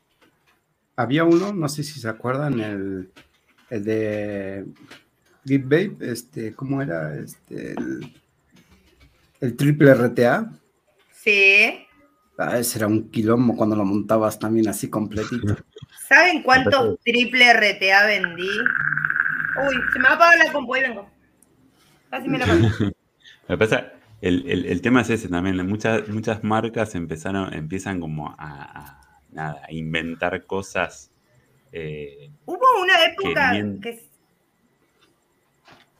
Había 0.95 1.23
uno, 1.25 1.53
no 1.53 1.67
sé 1.67 1.83
si 1.83 1.99
se 1.99 2.07
acuerdan, 2.07 2.59
el, 2.59 3.11
el 3.69 3.83
de 3.83 4.65
Deep 5.43 5.63
Vape, 5.63 6.11
este, 6.11 6.53
¿cómo 6.53 6.81
era? 6.81 7.15
Este, 7.15 7.71
el, 7.73 8.13
el 9.41 9.55
triple 9.57 9.93
RTA 9.93 10.51
Sí. 11.23 11.85
Ah, 12.37 12.57
ese 12.57 12.79
era 12.79 12.87
un 12.87 13.11
quilombo 13.11 13.55
cuando 13.55 13.75
lo 13.75 13.85
montabas 13.85 14.39
también 14.39 14.67
así 14.67 14.89
completito. 14.89 15.55
¿Saben 16.07 16.43
cuántos 16.43 16.99
triple 17.01 17.53
RTA 17.53 18.05
vendí? 18.05 18.49
Uy, 19.67 19.75
se 19.93 19.99
me 19.99 20.05
va 20.05 20.11
a 20.11 20.15
apagar 20.15 20.37
la 20.37 20.51
compu, 20.51 20.73
ahí 20.73 20.81
vengo. 20.81 21.09
Casi 22.09 22.27
me 22.27 22.37
la 22.37 22.45
Me 23.47 23.57
pasa, 23.57 23.93
el, 24.21 24.47
el, 24.47 24.81
tema 24.81 25.01
es 25.01 25.09
ese 25.09 25.29
también. 25.29 25.65
Muchas, 25.67 26.07
muchas 26.09 26.43
marcas 26.43 26.95
empezaron, 26.95 27.53
empiezan 27.53 27.99
como 27.99 28.35
a, 28.37 28.99
nada, 29.31 29.61
a 29.67 29.71
inventar 29.73 30.45
cosas. 30.45 31.11
Eh, 31.71 32.29
Hubo 32.45 32.81
una 32.81 33.05
época 33.05 33.53
que, 33.81 34.10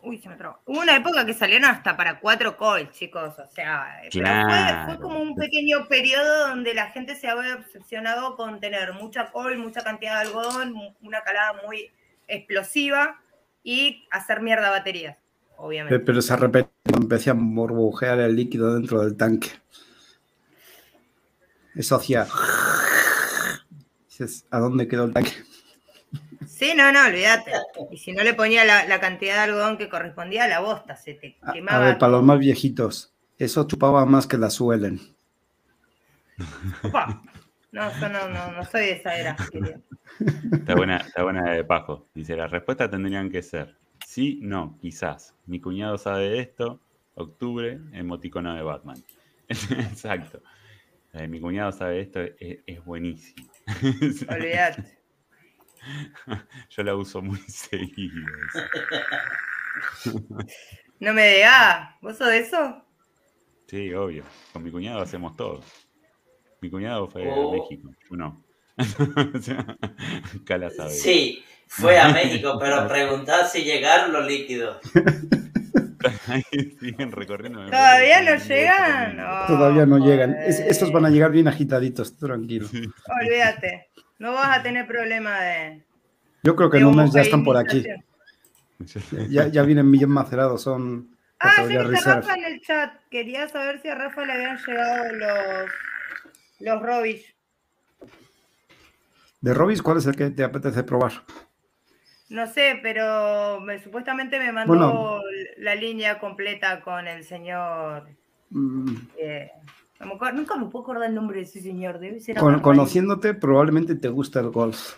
Uy, 0.03 0.17
se 0.19 0.29
me 0.29 0.35
trabó. 0.35 0.59
Hubo 0.65 0.81
una 0.81 0.95
época 0.95 1.25
que 1.25 1.33
salieron 1.33 1.69
hasta 1.69 1.95
para 1.95 2.19
cuatro 2.19 2.57
calls, 2.57 2.91
chicos. 2.91 3.35
O 3.37 3.51
sea, 3.51 4.01
fue, 4.11 4.99
como 4.99 5.19
un 5.19 5.35
pequeño 5.35 5.87
periodo 5.87 6.49
donde 6.49 6.73
la 6.73 6.87
gente 6.87 7.15
se 7.15 7.27
había 7.27 7.55
obsesionado 7.55 8.35
con 8.35 8.59
tener 8.59 8.93
mucha 8.93 9.31
col, 9.31 9.57
mucha 9.57 9.83
cantidad 9.83 10.15
de 10.15 10.27
algodón, 10.27 10.75
una 11.01 11.21
calada 11.21 11.61
muy 11.65 11.91
explosiva 12.27 13.21
y 13.63 14.07
hacer 14.09 14.41
mierda 14.41 14.71
baterías, 14.71 15.17
obviamente. 15.57 15.99
Pero 15.99 16.21
se 16.21 16.35
repente 16.35 16.71
empecé 16.85 17.29
a 17.29 17.33
burbujear 17.33 18.19
el 18.19 18.35
líquido 18.35 18.73
dentro 18.73 19.01
del 19.01 19.15
tanque. 19.15 19.49
Eso 21.75 21.95
hacía. 21.95 22.27
¿A 24.51 24.59
dónde 24.59 24.87
quedó 24.87 25.05
el 25.05 25.13
tanque? 25.13 25.31
Sí, 26.47 26.73
no, 26.75 26.91
no, 26.91 27.05
olvídate. 27.05 27.51
Y 27.91 27.97
si 27.97 28.11
no 28.13 28.23
le 28.23 28.33
ponía 28.33 28.63
la, 28.65 28.99
cantidad 28.99 29.35
de 29.35 29.39
algodón 29.41 29.77
que 29.77 29.89
correspondía, 29.89 30.47
la 30.47 30.59
bosta 30.59 30.95
se 30.95 31.13
te 31.13 31.37
quemaba. 31.53 31.77
A 31.77 31.87
ver, 31.87 31.97
para 31.97 32.13
los 32.13 32.23
más 32.23 32.39
viejitos, 32.39 33.13
eso 33.37 33.67
chupaba 33.67 34.05
más 34.05 34.27
que 34.27 34.37
la 34.37 34.49
suelen. 34.49 34.99
No, 37.71 37.91
yo 37.99 38.09
no, 38.09 38.27
no, 38.27 38.51
no 38.51 38.65
soy 38.65 38.81
de 38.81 38.91
esa 38.91 39.15
era. 39.15 39.37
Está 40.51 40.75
buena, 40.75 40.97
está 40.97 41.23
buena 41.23 41.51
de 41.51 41.63
Pajo. 41.63 42.07
Dice, 42.13 42.35
la 42.35 42.47
respuesta 42.47 42.89
tendrían 42.89 43.29
que 43.29 43.41
ser 43.41 43.77
sí, 44.11 44.39
no, 44.41 44.77
quizás. 44.81 45.33
Mi 45.45 45.61
cuñado 45.61 45.97
sabe 45.97 46.29
de 46.29 46.39
esto, 46.41 46.81
octubre, 47.15 47.79
emoticono 47.93 48.53
de 48.53 48.61
Batman. 48.61 49.01
Exacto. 49.47 50.41
mi 51.29 51.39
cuñado 51.39 51.71
sabe 51.71 51.95
de 51.95 52.01
esto, 52.01 52.19
es, 52.19 52.59
es 52.65 52.83
buenísimo. 52.83 53.49
Olvídate. 54.29 55.00
Yo 56.69 56.83
la 56.83 56.95
uso 56.95 57.21
muy 57.21 57.39
seguido. 57.47 58.25
No 60.99 61.13
me 61.15 61.33
digas, 61.33 61.95
¿vos 61.99 62.15
sos 62.15 62.27
de 62.27 62.37
eso? 62.39 62.85
Sí, 63.67 63.91
obvio. 63.91 64.23
Con 64.53 64.61
mi 64.61 64.69
cuñado 64.69 65.01
hacemos 65.01 65.35
todo. 65.35 65.63
Mi 66.61 66.69
cuñado 66.69 67.07
fue 67.07 67.27
a 67.27 67.33
oh. 67.33 67.51
México, 67.51 67.89
yo 68.07 68.15
no. 68.17 68.45
Sí, 70.89 71.43
fue 71.65 71.97
a 71.97 72.09
México, 72.09 72.55
pero 72.59 72.87
preguntad 72.87 73.47
si 73.49 73.63
llegaron 73.63 74.13
los 74.13 74.27
líquidos. 74.27 74.77
siguen 76.79 77.11
recorriendo. 77.11 77.65
¿Todavía 77.65 78.21
no 78.21 78.35
llegan? 78.35 79.17
Todavía 79.47 79.85
no 79.87 79.97
llegan. 79.97 80.35
estos 80.35 80.91
van 80.91 81.05
a 81.05 81.09
llegar 81.09 81.31
bien 81.31 81.47
agitaditos, 81.47 82.15
tranquilo. 82.15 82.67
Olvídate. 82.69 83.89
No 84.21 84.33
vas 84.33 84.59
a 84.59 84.61
tener 84.61 84.85
problema 84.85 85.39
de. 85.39 85.81
Yo 86.43 86.55
creo 86.55 86.69
que 86.69 86.77
en 86.77 86.85
un 86.85 86.95
mes 86.95 87.11
ya 87.11 87.21
están 87.21 87.43
por 87.43 87.57
aquí. 87.57 87.83
Ya, 89.29 89.47
ya 89.47 89.63
vienen 89.63 89.91
bien 89.91 90.11
macerados, 90.11 90.61
son. 90.61 91.17
Ah, 91.39 91.55
yo 91.57 91.67
vi 91.67 91.75
a 91.75 91.83
Rafa 91.83 92.35
en 92.35 92.43
el 92.43 92.61
chat. 92.61 92.93
Quería 93.09 93.49
saber 93.49 93.81
si 93.81 93.87
a 93.87 93.95
Rafa 93.95 94.23
le 94.23 94.33
habían 94.33 94.57
llegado 94.57 95.13
los, 95.13 95.71
los 96.59 96.81
Robis. 96.83 97.33
¿De 99.41 99.55
Robis 99.55 99.81
cuál 99.81 99.97
es 99.97 100.05
el 100.05 100.15
que 100.15 100.29
te 100.29 100.43
apetece 100.43 100.83
probar? 100.83 101.13
No 102.29 102.45
sé, 102.45 102.79
pero 102.83 103.59
supuestamente 103.83 104.37
me 104.37 104.51
mandó 104.51 105.19
la 105.57 105.73
línea 105.73 106.19
completa 106.19 106.81
con 106.81 107.07
el 107.07 107.23
señor. 107.23 108.07
Mm. 108.51 108.97
Eh, 109.17 109.51
nunca 110.05 110.55
me 110.55 110.65
puedo 110.65 110.83
acordar 110.83 111.09
el 111.09 111.15
nombre 111.15 111.37
de 111.37 111.43
ese 111.43 111.61
señor. 111.61 111.99
Debe 111.99 112.19
ser 112.19 112.37
conociéndote, 112.37 113.33
probablemente 113.33 113.95
te 113.95 114.09
gusta 114.09 114.39
el 114.39 114.49
golf. 114.49 114.97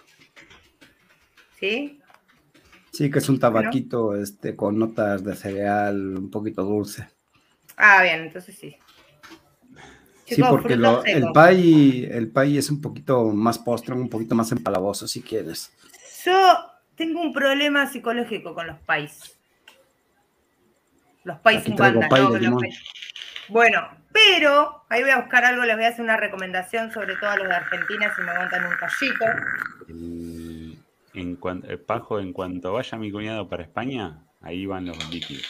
¿Sí? 1.59 1.99
Sí, 2.91 3.09
que 3.09 3.19
es 3.19 3.29
un 3.29 3.39
tabaquito 3.39 4.15
este, 4.15 4.55
con 4.55 4.77
notas 4.77 5.23
de 5.23 5.35
cereal 5.35 6.17
un 6.17 6.29
poquito 6.29 6.63
dulce. 6.63 7.07
Ah, 7.75 8.03
bien, 8.03 8.21
entonces 8.21 8.55
sí. 8.55 8.75
sí, 10.25 10.41
porque 10.47 10.73
el 10.73 11.31
pay, 11.33 12.05
el 12.05 12.31
es 12.57 12.69
un 12.69 12.81
poquito 12.81 13.31
más 13.31 13.57
postre, 13.57 13.95
un 13.95 14.09
poquito 14.09 14.35
más 14.35 14.51
empalagoso, 14.51 15.07
si 15.07 15.23
quieres. 15.23 15.73
Yo 16.23 16.33
tengo 16.95 17.21
un 17.21 17.33
problema 17.33 17.87
psicológico 17.87 18.53
con 18.53 18.67
los 18.67 18.79
pais. 18.81 19.39
Los 21.23 21.39
pais 21.39 21.63
sin 21.63 21.75
banda, 21.75 22.07
no, 22.09 22.59
Bueno, 23.49 23.79
pero 24.29 24.85
ahí 24.89 25.01
voy 25.01 25.11
a 25.11 25.17
buscar 25.17 25.45
algo, 25.45 25.63
les 25.63 25.75
voy 25.75 25.85
a 25.85 25.89
hacer 25.89 26.01
una 26.01 26.17
recomendación, 26.17 26.91
sobre 26.91 27.15
todo 27.15 27.29
a 27.29 27.37
los 27.37 27.47
de 27.47 27.55
Argentina, 27.55 28.13
si 28.15 28.21
me 28.21 28.31
aguantan 28.31 28.65
un 28.65 28.75
callito. 28.75 29.25
En 31.13 31.35
cuanto, 31.35 31.69
eh, 31.69 31.77
Pajo, 31.77 32.19
en 32.19 32.33
cuanto 32.33 32.73
vaya 32.73 32.97
mi 32.97 33.11
cuñado 33.11 33.47
para 33.47 33.63
España, 33.63 34.17
ahí 34.41 34.65
van 34.65 34.85
los 34.85 35.09
líquidos. 35.09 35.45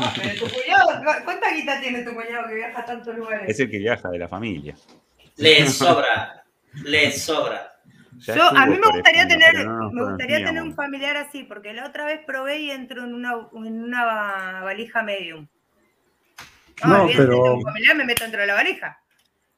Ah, 0.00 0.12
tu 0.38 0.48
cuñado, 0.48 1.00
¿cuánta 1.24 1.54
guita 1.54 1.80
tiene 1.80 2.02
tu 2.02 2.12
cuñado 2.12 2.48
que 2.48 2.54
viaja 2.54 2.80
a 2.80 2.84
tantos 2.84 3.16
lugares? 3.16 3.48
Es 3.48 3.60
el 3.60 3.70
que 3.70 3.78
viaja 3.78 4.08
de 4.10 4.18
la 4.18 4.28
familia. 4.28 4.74
Le 5.36 5.66
sobra, 5.68 6.44
le 6.84 7.12
sobra. 7.12 7.70
Yo, 8.18 8.42
a 8.42 8.66
mí 8.66 8.76
me 8.78 8.90
gustaría 8.90 9.26
tener, 9.28 9.66
me 9.92 10.04
gustaría 10.04 10.44
tener 10.44 10.62
un 10.62 10.74
familiar 10.74 11.16
así, 11.16 11.44
porque 11.44 11.72
la 11.72 11.86
otra 11.86 12.04
vez 12.04 12.20
probé 12.26 12.58
y 12.58 12.70
entro 12.70 13.04
en 13.04 13.14
una, 13.14 13.32
en 13.54 13.82
una 13.82 14.60
valija 14.62 15.02
medium. 15.02 15.46
No, 16.84 17.06
pero. 17.16 17.60
familiar 17.60 17.96
me 17.96 18.04
meto 18.04 18.24
dentro 18.24 18.40
de 18.40 18.46
la 18.46 18.54
valija. 18.54 18.98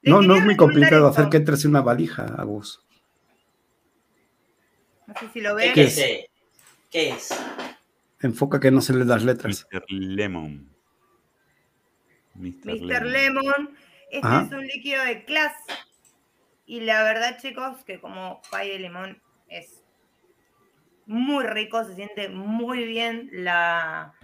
no, 0.03 0.23
no 0.23 0.37
es 0.37 0.45
muy 0.45 0.57
complicado 0.57 1.09
hacer 1.09 1.29
que 1.29 1.39
entres 1.39 1.65
en 1.65 1.71
una 1.71 1.83
valija, 1.83 2.25
a 2.37 2.45
vos. 2.45 2.87
No 5.07 5.15
sé 5.19 5.29
si 5.33 5.41
lo 5.41 5.55
ves. 5.55 5.73
¿Qué 5.73 5.85
es? 5.85 5.97
¿Qué 6.91 7.11
es? 7.11 7.29
Enfoca 8.21 8.61
que 8.61 8.71
no 8.71 8.81
se 8.81 8.95
le 8.95 9.05
das 9.05 9.23
letras. 9.25 9.67
Mr. 9.73 9.85
Lemon. 9.89 10.69
Mr. 12.35 13.07
Lemon. 13.07 13.77
Este 14.11 14.29
es 14.29 14.53
un 14.53 14.67
líquido 14.67 15.05
de 15.05 15.25
clase. 15.25 15.57
Y 16.67 16.81
la 16.81 17.03
verdad, 17.05 17.39
chicos, 17.41 17.85
que 17.85 18.01
como 18.01 18.41
pay 18.51 18.71
de 18.71 18.79
limón 18.81 19.23
es 19.49 19.83
muy 21.07 21.45
rico, 21.45 21.85
se 21.85 21.95
siente 21.95 22.29
muy 22.29 22.85
bien 22.85 23.31
la, 23.33 24.15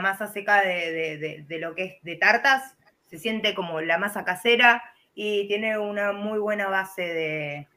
masa 0.00 0.26
seca 0.26 0.62
de, 0.62 1.44
lo 1.60 1.74
que 1.74 1.84
es 1.84 2.02
de 2.02 2.16
tartas. 2.16 2.76
Se 3.08 3.18
siente 3.18 3.54
como 3.54 3.80
la 3.80 3.98
masa 3.98 4.24
casera 4.24 4.82
y 5.14 5.46
tiene 5.46 5.78
una 5.78 6.12
muy 6.12 6.38
buena 6.38 6.68
base 6.68 7.02
de, 7.02 7.68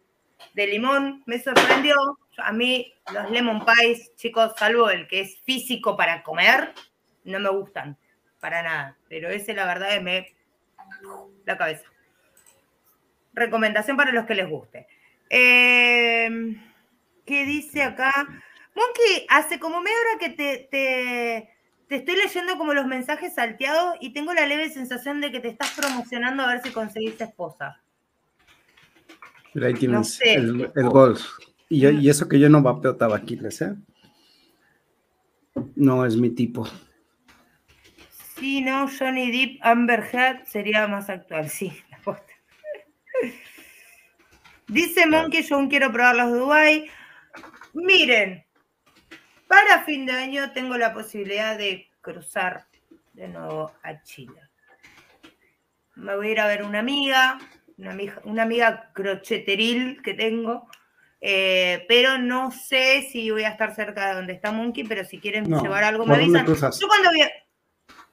de 0.53 0.67
limón. 0.67 1.23
Me 1.25 1.39
sorprendió. 1.39 1.95
A 2.37 2.51
mí 2.51 2.93
los 3.13 3.31
lemon 3.31 3.65
pies, 3.65 4.15
chicos, 4.15 4.53
salvo 4.57 4.89
el 4.89 5.07
que 5.07 5.21
es 5.21 5.41
físico 5.41 5.97
para 5.97 6.21
comer, 6.21 6.73
no 7.23 7.39
me 7.39 7.49
gustan 7.49 7.97
para 8.39 8.61
nada. 8.61 8.97
Pero 9.09 9.29
ese, 9.29 9.53
la 9.53 9.65
verdad, 9.65 9.95
es 9.95 10.01
me... 10.01 10.35
la 11.45 11.57
cabeza. 11.57 11.85
Recomendación 13.33 13.97
para 13.97 14.11
los 14.11 14.25
que 14.25 14.35
les 14.35 14.49
guste. 14.49 14.87
Em, 15.29 16.61
¿Qué 17.25 17.45
dice 17.45 17.83
acá? 17.83 18.13
Monkey, 18.73 19.25
hace 19.29 19.59
como 19.59 19.81
media 19.81 19.97
hora 19.99 20.19
que 20.19 20.29
te, 20.69 21.49
te, 21.87 21.95
estoy 21.95 22.15
leyendo 22.15 22.57
como 22.57 22.73
los 22.73 22.85
mensajes 22.85 23.35
salteados 23.35 23.95
y 23.99 24.13
tengo 24.13 24.33
la 24.33 24.45
leve 24.45 24.69
sensación 24.69 25.21
de 25.21 25.31
que 25.31 25.39
te 25.39 25.49
estás 25.49 25.71
promocionando 25.71 26.43
a 26.43 26.47
ver 26.47 26.61
si 26.63 26.71
conseguiste 26.71 27.23
esposa 27.23 27.81
ahí 29.65 29.73
tienes 29.73 30.19
el, 30.23 30.71
golf. 30.89 31.21
Y, 31.69 32.09
eso 32.09 32.27
que 32.27 32.39
yo 32.39 32.49
no 32.49 32.61
vapeo 32.61 32.95
tabaquiles, 32.95 33.61
¿eh? 33.61 33.75
No 35.75 36.05
es 36.05 36.15
mi 36.15 36.29
tipo. 36.29 36.67
Sí, 38.37 38.61
no, 38.61 38.87
Johnny 38.87 39.31
Deep, 39.31 39.59
Amber 39.61 40.03
Heard 40.13 40.45
sería 40.45 40.87
más 40.87 41.09
actual, 41.09 41.49
sí, 41.49 41.73
la 41.89 42.21
Dice 44.67 45.07
Monkey, 45.07 45.43
yo 45.43 45.55
aún 45.55 45.69
quiero 45.69 45.91
probar 45.91 46.15
los 46.15 46.31
Dubai. 46.33 46.87
Miren, 47.73 48.45
para 49.47 49.83
fin 49.83 50.05
de 50.05 50.13
año 50.13 50.51
tengo 50.51 50.77
la 50.77 50.93
posibilidad 50.93 51.57
de 51.57 51.89
cruzar 52.01 52.67
de 53.13 53.27
nuevo 53.27 53.71
a 53.83 54.01
Chile. 54.03 54.41
Me 55.95 56.15
voy 56.15 56.27
a 56.27 56.31
ir 56.31 56.39
a 56.39 56.47
ver 56.47 56.63
una 56.63 56.79
amiga, 56.79 57.39
una 57.77 57.91
amiga, 57.91 58.21
una 58.23 58.43
amiga 58.43 58.91
crocheteril 58.93 60.01
que 60.03 60.13
tengo, 60.13 60.67
eh, 61.19 61.85
pero 61.87 62.19
no 62.19 62.51
sé 62.51 63.07
si 63.11 63.31
voy 63.31 63.43
a 63.43 63.49
estar 63.49 63.73
cerca 63.73 64.07
de 64.07 64.15
donde 64.15 64.33
está 64.33 64.51
Monkey, 64.51 64.83
pero 64.83 65.03
si 65.03 65.19
quieren 65.19 65.45
llevar 65.45 65.83
algo 65.83 66.05
me 66.05 66.15
avisan. 66.15 66.45
Yo 66.45 66.87
cuando 66.87 67.09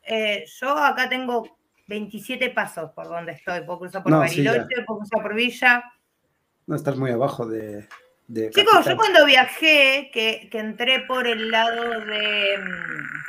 eh, 0.06 0.44
yo 0.60 0.76
acá 0.76 1.08
tengo 1.08 1.58
27 1.86 2.50
pasos 2.50 2.90
por 2.92 3.08
donde 3.08 3.32
estoy. 3.32 3.60
Puedo 3.62 3.80
cruzar 3.80 4.02
por 4.02 4.12
Bariloche, 4.12 4.82
puedo 4.86 5.00
cruzar 5.00 5.22
por 5.22 5.34
Villa. 5.34 5.84
No, 6.66 6.76
estás 6.76 6.96
muy 6.96 7.10
abajo 7.10 7.46
de. 7.46 7.86
Chicos, 8.32 8.86
yo 8.86 8.96
cuando 8.96 9.26
viajé, 9.26 10.10
que, 10.12 10.48
entré 10.52 11.00
por 11.00 11.26
el 11.26 11.50
lado 11.50 12.00
de. 12.00 12.58
Mm, 12.58 13.22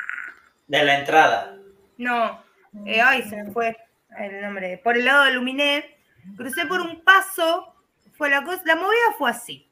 de 0.68 0.84
la 0.84 1.00
entrada. 1.00 1.58
No, 1.98 2.44
eh, 2.86 3.02
ay, 3.02 3.24
se 3.24 3.36
me 3.36 3.52
fue 3.52 3.78
el 4.18 4.42
nombre. 4.42 4.78
Por 4.78 4.96
el 4.98 5.06
lado 5.06 5.26
de 5.26 5.32
Luminé, 5.32 5.98
crucé 6.38 6.66
por 6.66 6.80
un 6.80 7.04
paso. 7.04 7.76
Fue 8.14 8.30
la 8.30 8.44
cosa. 8.44 8.62
La 8.66 8.78
movida 8.78 9.14
fue 9.18 9.30
así. 9.30 9.70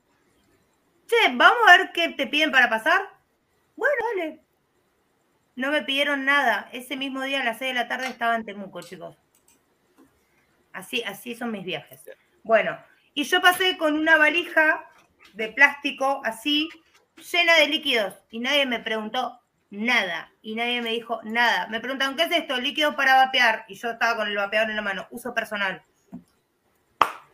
Che, 1.07 1.31
vamos 1.33 1.57
a 1.67 1.77
ver 1.77 1.91
qué 1.93 2.09
te 2.09 2.27
piden 2.27 2.51
para 2.51 2.69
pasar. 2.69 3.01
Bueno, 3.77 3.95
dale. 4.15 4.39
No 5.55 5.71
me 5.71 5.83
pidieron 5.83 6.25
nada. 6.25 6.67
Ese 6.73 6.97
mismo 6.97 7.21
día 7.21 7.41
a 7.41 7.45
las 7.45 7.59
6 7.59 7.73
de 7.73 7.79
la 7.79 7.87
tarde 7.87 8.07
estaba 8.07 8.35
en 8.35 8.43
Temuco, 8.43 8.81
chicos. 8.81 9.15
Así, 10.73 11.01
así 11.03 11.35
son 11.35 11.51
mis 11.51 11.63
viajes. 11.63 12.01
Bueno, 12.43 12.77
y 13.13 13.23
yo 13.23 13.41
pasé 13.41 13.77
con 13.77 13.95
una 13.95 14.17
valija 14.17 14.89
de 15.33 15.49
plástico 15.49 16.21
así, 16.23 16.69
llena 17.31 17.55
de 17.55 17.67
líquidos, 17.67 18.13
y 18.29 18.39
nadie 18.39 18.65
me 18.65 18.79
preguntó 18.79 19.39
nada, 19.69 20.31
y 20.41 20.55
nadie 20.55 20.81
me 20.81 20.91
dijo 20.91 21.19
nada. 21.23 21.67
Me 21.67 21.79
preguntaron, 21.79 22.15
¿qué 22.15 22.23
es 22.23 22.31
esto? 22.31 22.59
Líquido 22.59 22.95
para 22.95 23.15
vapear, 23.15 23.65
y 23.67 23.75
yo 23.75 23.91
estaba 23.91 24.15
con 24.15 24.27
el 24.27 24.35
vapeador 24.35 24.69
en 24.69 24.75
la 24.75 24.81
mano, 24.81 25.07
uso 25.11 25.33
personal. 25.33 25.83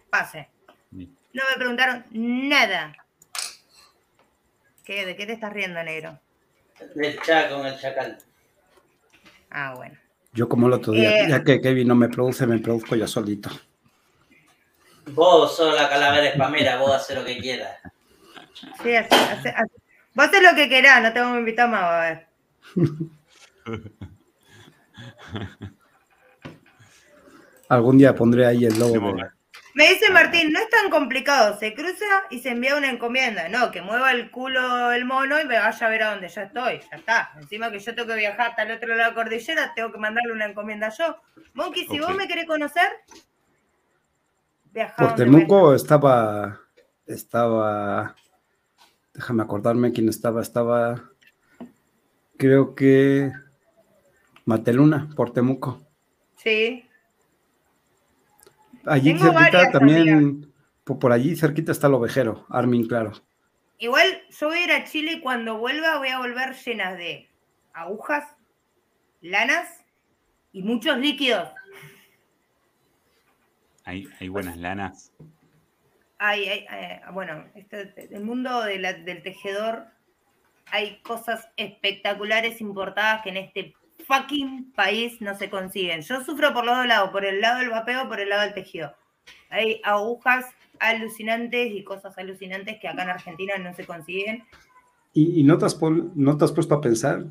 Pase. 0.10 0.50
No 0.92 1.44
me 1.52 1.58
preguntaron 1.58 2.06
nada. 2.12 2.96
¿Qué, 4.84 5.06
¿De 5.06 5.16
qué 5.16 5.28
te 5.28 5.34
estás 5.34 5.54
riendo, 5.54 5.84
negro? 5.84 6.20
Del 6.96 7.22
chaco, 7.22 7.64
el 7.64 7.78
chacal. 7.80 8.18
Ah, 9.52 9.74
bueno. 9.76 9.98
Yo 10.34 10.48
como 10.48 10.68
el 10.68 10.74
otro 10.74 10.94
día, 10.94 11.26
eh, 11.26 11.30
ya 11.30 11.44
que 11.44 11.62
Kevin 11.62 11.88
no 11.88 11.96
me 11.96 12.10
produce, 12.10 12.48
me 12.48 12.60
produzco 12.60 12.96
yo 12.96 13.08
solito. 13.08 13.50
Vos 15.08 15.56
sos 15.56 15.76
la 15.76 15.90
calavera 15.90 16.28
espamera, 16.28 16.78
vos 16.78 16.92
haces 16.92 17.18
lo 17.18 17.26
que 17.26 17.38
quieras. 17.40 17.79
Sí, 18.84 18.96
así, 18.96 19.16
Vos 20.14 20.26
haces 20.26 20.42
lo 20.44 20.56
que 20.56 20.68
querás, 20.68 21.02
no 21.02 21.14
te 21.14 21.20
vamos 21.20 21.38
a 21.38 21.40
invitar 21.40 21.70
más, 21.70 21.84
a 21.84 22.00
ver. 22.00 22.28
Algún 27.70 27.98
día 28.00 28.16
pondré 28.16 28.46
ahí 28.48 28.66
el 28.66 28.78
logo. 28.80 29.16
Me 29.76 29.88
dice 29.88 30.12
Martín, 30.12 30.52
no 30.52 30.60
es 30.60 30.70
tan 30.70 30.90
complicado, 30.90 31.58
se 31.60 31.74
cruza 31.76 32.06
y 32.32 32.40
se 32.40 32.50
envía 32.50 32.76
una 32.76 32.90
encomienda. 32.90 33.48
No, 33.48 33.70
que 33.72 33.82
mueva 33.82 34.12
el 34.12 34.32
culo 34.32 34.92
el 34.92 35.06
mono 35.06 35.40
y 35.40 35.46
me 35.46 35.60
vaya 35.60 35.86
a 35.86 35.90
ver 35.90 36.04
a 36.04 36.12
dónde 36.12 36.28
ya 36.28 36.44
estoy, 36.44 36.82
ya 36.92 36.98
está. 36.98 37.32
Encima 37.40 37.72
que 37.72 37.80
yo 37.80 37.94
tengo 37.94 38.08
que 38.08 38.16
viajar 38.16 38.50
hasta 38.50 38.64
el 38.64 38.72
otro 38.72 38.90
lado 38.90 39.00
de 39.00 39.08
la 39.10 39.14
cordillera, 39.14 39.74
tengo 39.76 39.92
que 39.92 40.00
mandarle 40.00 40.34
una 40.34 40.48
encomienda 40.48 40.90
yo. 40.90 41.16
Monkey, 41.54 41.88
si 41.88 42.00
vos 42.00 42.16
me 42.16 42.28
querés 42.28 42.46
conocer, 42.46 42.90
viaja. 44.72 44.96
Por 44.98 45.16
Temuco 45.16 45.76
estaba, 45.76 46.60
estaba, 47.06 48.16
déjame 49.20 49.44
acordarme 49.44 49.92
quién 49.92 50.08
estaba, 50.08 50.42
estaba, 50.42 51.04
creo 52.38 52.74
que 52.74 53.34
Mateluna, 54.46 55.10
por 55.14 55.34
Temuco. 55.34 55.86
Sí. 56.38 56.86
Allí 58.86 59.20
cerquita 59.20 59.72
también, 59.72 60.54
por, 60.86 61.12
allí 61.12 61.36
cerquita 61.36 61.74
está 61.74 61.88
el 61.88 61.96
ovejero, 61.96 62.46
Armin, 62.48 62.88
claro. 62.88 63.12
Igual 63.78 64.08
yo 64.30 64.48
voy 64.48 64.60
a 64.60 64.64
ir 64.64 64.72
a 64.72 64.86
Chile 64.86 65.12
y 65.12 65.22
cuando 65.22 65.58
vuelva 65.58 65.98
voy 65.98 66.08
a 66.08 66.20
volver 66.20 66.56
llenas 66.56 66.98
de 66.98 67.28
agujas, 67.74 68.24
lanas 69.20 69.84
y 70.54 70.64
muchos 70.64 70.98
líquidos. 70.98 71.50
Hay, 73.84 74.30
buenas 74.30 74.56
lanas. 74.56 75.12
Hay, 76.20 76.48
hay, 76.48 76.66
eh, 76.72 77.02
bueno, 77.12 77.46
este, 77.56 78.14
el 78.14 78.24
mundo 78.24 78.62
del 78.64 79.24
tejedor 79.24 79.88
hay 80.72 81.00
cosas 81.02 81.48
espectaculares 81.58 82.62
importadas 82.62 83.24
que 83.24 83.30
en 83.30 83.38
este 83.38 83.74
fucking 84.06 84.72
país 84.74 85.20
no 85.22 85.36
se 85.38 85.50
consiguen. 85.50 86.02
Yo 86.02 86.24
sufro 86.24 86.54
por 86.54 86.66
los 86.66 86.78
dos 86.78 86.88
lados, 86.88 87.10
por 87.12 87.26
el 87.26 87.42
lado 87.42 87.60
del 87.60 87.70
vapeo, 87.70 88.08
por 88.08 88.20
el 88.20 88.30
lado 88.30 88.44
del 88.44 88.54
tejido. 88.54 88.94
Hay 89.50 89.82
agujas 89.84 90.46
alucinantes 90.80 91.72
y 91.72 91.84
cosas 91.84 92.18
alucinantes 92.18 92.80
que 92.80 92.88
acá 92.88 93.04
en 93.04 93.10
Argentina 93.10 93.58
no 93.58 93.74
se 93.74 93.86
consiguen. 93.86 94.44
¿Y, 95.14 95.44
no, 95.44 95.58
te 95.58 95.66
has 95.66 95.80
no 95.82 96.38
te 96.38 96.46
has 96.46 96.52
puesto 96.52 96.76
a 96.76 96.82
pensar 96.82 97.26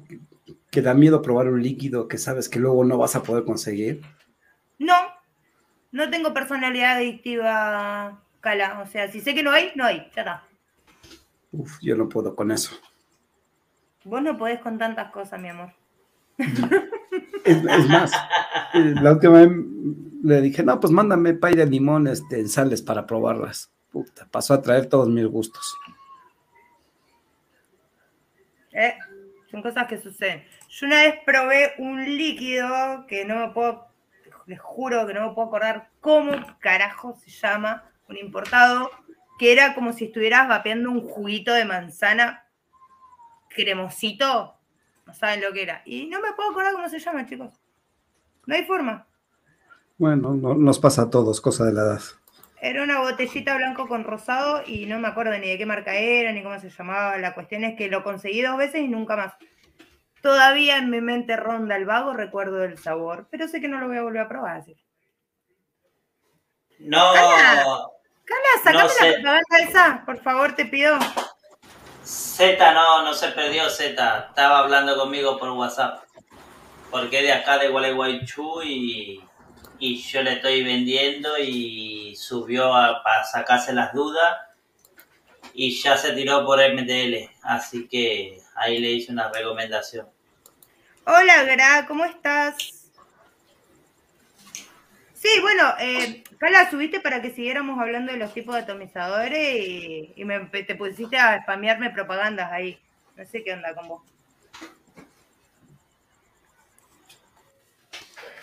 que 0.70 0.82
da 0.82 0.94
miedo 0.94 1.22
probar 1.22 1.48
un 1.48 1.62
líquido 1.62 2.08
que 2.08 2.18
sabes 2.18 2.48
que 2.48 2.58
luego 2.58 2.84
no 2.84 2.98
vas 2.98 3.16
a 3.16 3.22
poder 3.22 3.44
conseguir? 3.44 4.02
No, 4.78 4.94
no 5.92 6.10
tengo 6.10 6.34
personalidad 6.34 6.96
adictiva, 6.96 8.20
Cala. 8.40 8.80
O 8.80 8.86
sea, 8.86 9.10
si 9.10 9.20
sé 9.20 9.34
que 9.34 9.42
no 9.42 9.50
hay, 9.50 9.72
no 9.74 9.84
hay, 9.84 10.10
ya 10.14 10.22
está. 10.22 10.44
Uf, 11.52 11.78
yo 11.80 11.96
no 11.96 12.08
puedo 12.08 12.34
con 12.36 12.50
eso. 12.50 12.76
Vos 14.04 14.22
no 14.22 14.36
podés 14.36 14.60
con 14.60 14.78
tantas 14.78 15.10
cosas, 15.10 15.40
mi 15.40 15.48
amor. 15.48 15.72
Es, 17.44 17.88
más, 17.88 18.12
eh, 18.74 18.94
la 19.00 19.12
última 19.12 19.40
vez 19.40 19.50
le 20.22 20.40
dije, 20.40 20.62
no, 20.62 20.78
pues 20.78 20.92
mándame 20.92 21.34
pay 21.34 21.54
de 21.54 21.66
limón 21.66 22.06
este, 22.06 22.40
en 22.40 22.48
sales 22.48 22.82
para 22.82 23.06
probarlas. 23.06 23.72
Puta, 23.90 24.28
pasó 24.30 24.54
a 24.54 24.62
traer 24.62 24.86
todos 24.86 25.08
mis 25.08 25.26
gustos. 25.26 25.76
Eh, 28.72 28.96
son 29.50 29.62
cosas 29.62 29.86
que 29.88 29.98
suceden. 29.98 30.44
Yo 30.68 30.86
una 30.86 31.02
vez 31.02 31.14
probé 31.24 31.72
un 31.78 32.04
líquido 32.04 33.06
que 33.06 33.24
no 33.24 33.36
me 33.36 33.52
puedo, 33.52 33.88
les 34.46 34.60
juro 34.60 35.06
que 35.06 35.14
no 35.14 35.28
me 35.28 35.34
puedo 35.34 35.48
acordar 35.48 35.90
cómo 36.00 36.32
carajo 36.60 37.14
se 37.14 37.30
llama, 37.30 37.90
un 38.08 38.16
importado, 38.16 38.90
que 39.38 39.52
era 39.52 39.74
como 39.74 39.92
si 39.92 40.06
estuvieras 40.06 40.48
vapeando 40.48 40.90
un 40.90 41.02
juguito 41.02 41.52
de 41.52 41.64
manzana 41.64 42.44
cremosito 43.48 44.58
no 45.08 45.14
saben 45.14 45.40
lo 45.40 45.52
que 45.54 45.62
era. 45.62 45.80
Y 45.86 46.06
no 46.06 46.20
me 46.20 46.34
puedo 46.34 46.50
acordar 46.50 46.74
cómo 46.74 46.88
se 46.88 46.98
llama, 46.98 47.24
chicos. 47.24 47.54
No 48.44 48.54
hay 48.54 48.64
forma. 48.64 49.06
Bueno, 49.96 50.34
nos 50.34 50.78
pasa 50.78 51.02
a 51.02 51.10
todos, 51.10 51.40
cosa 51.40 51.64
de 51.64 51.72
la 51.72 51.80
edad. 51.80 52.02
Era 52.60 52.82
una 52.82 53.00
botellita 53.00 53.56
blanco 53.56 53.88
con 53.88 54.04
rosado 54.04 54.62
y 54.66 54.84
no 54.84 54.98
me 54.98 55.08
acuerdo 55.08 55.32
ni 55.38 55.48
de 55.48 55.56
qué 55.56 55.64
marca 55.64 55.94
era, 55.94 56.32
ni 56.32 56.42
cómo 56.42 56.58
se 56.60 56.68
llamaba. 56.68 57.16
La 57.16 57.32
cuestión 57.32 57.64
es 57.64 57.74
que 57.74 57.88
lo 57.88 58.04
conseguí 58.04 58.42
dos 58.42 58.58
veces 58.58 58.82
y 58.82 58.88
nunca 58.88 59.16
más. 59.16 59.32
Todavía 60.20 60.76
en 60.76 60.90
mi 60.90 61.00
mente 61.00 61.36
ronda 61.36 61.76
el 61.76 61.86
vago 61.86 62.12
recuerdo 62.12 62.56
del 62.56 62.76
sabor, 62.76 63.28
pero 63.30 63.48
sé 63.48 63.62
que 63.62 63.68
no 63.68 63.80
lo 63.80 63.88
voy 63.88 63.96
a 63.96 64.02
volver 64.02 64.20
a 64.20 64.28
probar 64.28 64.56
así. 64.58 64.76
No. 66.80 67.12
Cala, 68.28 68.62
sacame 68.62 68.82
la 68.82 69.14
propaganda 69.14 69.58
esa, 69.58 70.02
por 70.04 70.22
favor, 70.22 70.54
te 70.54 70.66
pido. 70.66 70.98
Z 72.04 72.72
no, 72.74 73.02
no 73.02 73.14
se 73.14 73.28
perdió 73.28 73.68
Z. 73.70 74.26
Estaba 74.28 74.58
hablando 74.58 74.96
conmigo 74.96 75.38
por 75.38 75.50
WhatsApp. 75.50 76.04
Porque 76.90 77.22
de 77.22 77.32
acá 77.32 77.58
de 77.58 77.68
Gualeguaychú 77.68 78.62
y, 78.62 79.24
y 79.78 80.02
yo 80.02 80.22
le 80.22 80.34
estoy 80.34 80.62
vendiendo 80.62 81.38
y 81.38 82.16
subió 82.16 82.70
para 83.04 83.24
sacarse 83.24 83.72
las 83.72 83.92
dudas 83.92 84.38
y 85.54 85.70
ya 85.80 85.96
se 85.96 86.12
tiró 86.12 86.44
por 86.44 86.60
MTL. 86.60 87.30
Así 87.42 87.88
que 87.88 88.40
ahí 88.54 88.78
le 88.78 88.90
hice 88.92 89.12
una 89.12 89.30
recomendación. 89.30 90.06
Hola, 91.04 91.44
Gra, 91.44 91.86
¿cómo 91.86 92.04
estás? 92.04 92.77
Sí, 95.28 95.40
bueno, 95.40 95.74
eh, 95.78 96.24
Cala, 96.38 96.70
subiste 96.70 97.00
para 97.00 97.20
que 97.20 97.30
siguiéramos 97.30 97.78
hablando 97.78 98.12
de 98.12 98.18
los 98.18 98.32
tipos 98.32 98.54
de 98.54 98.62
atomizadores 98.62 99.66
y, 99.66 100.14
te 100.66 100.74
pusiste 100.74 101.18
a 101.18 101.42
spamearme 101.42 101.90
propagandas 101.90 102.50
ahí. 102.50 102.78
No 103.16 103.26
sé 103.26 103.42
qué 103.44 103.52
onda 103.52 103.74
con 103.74 103.88
vos. 103.88 104.02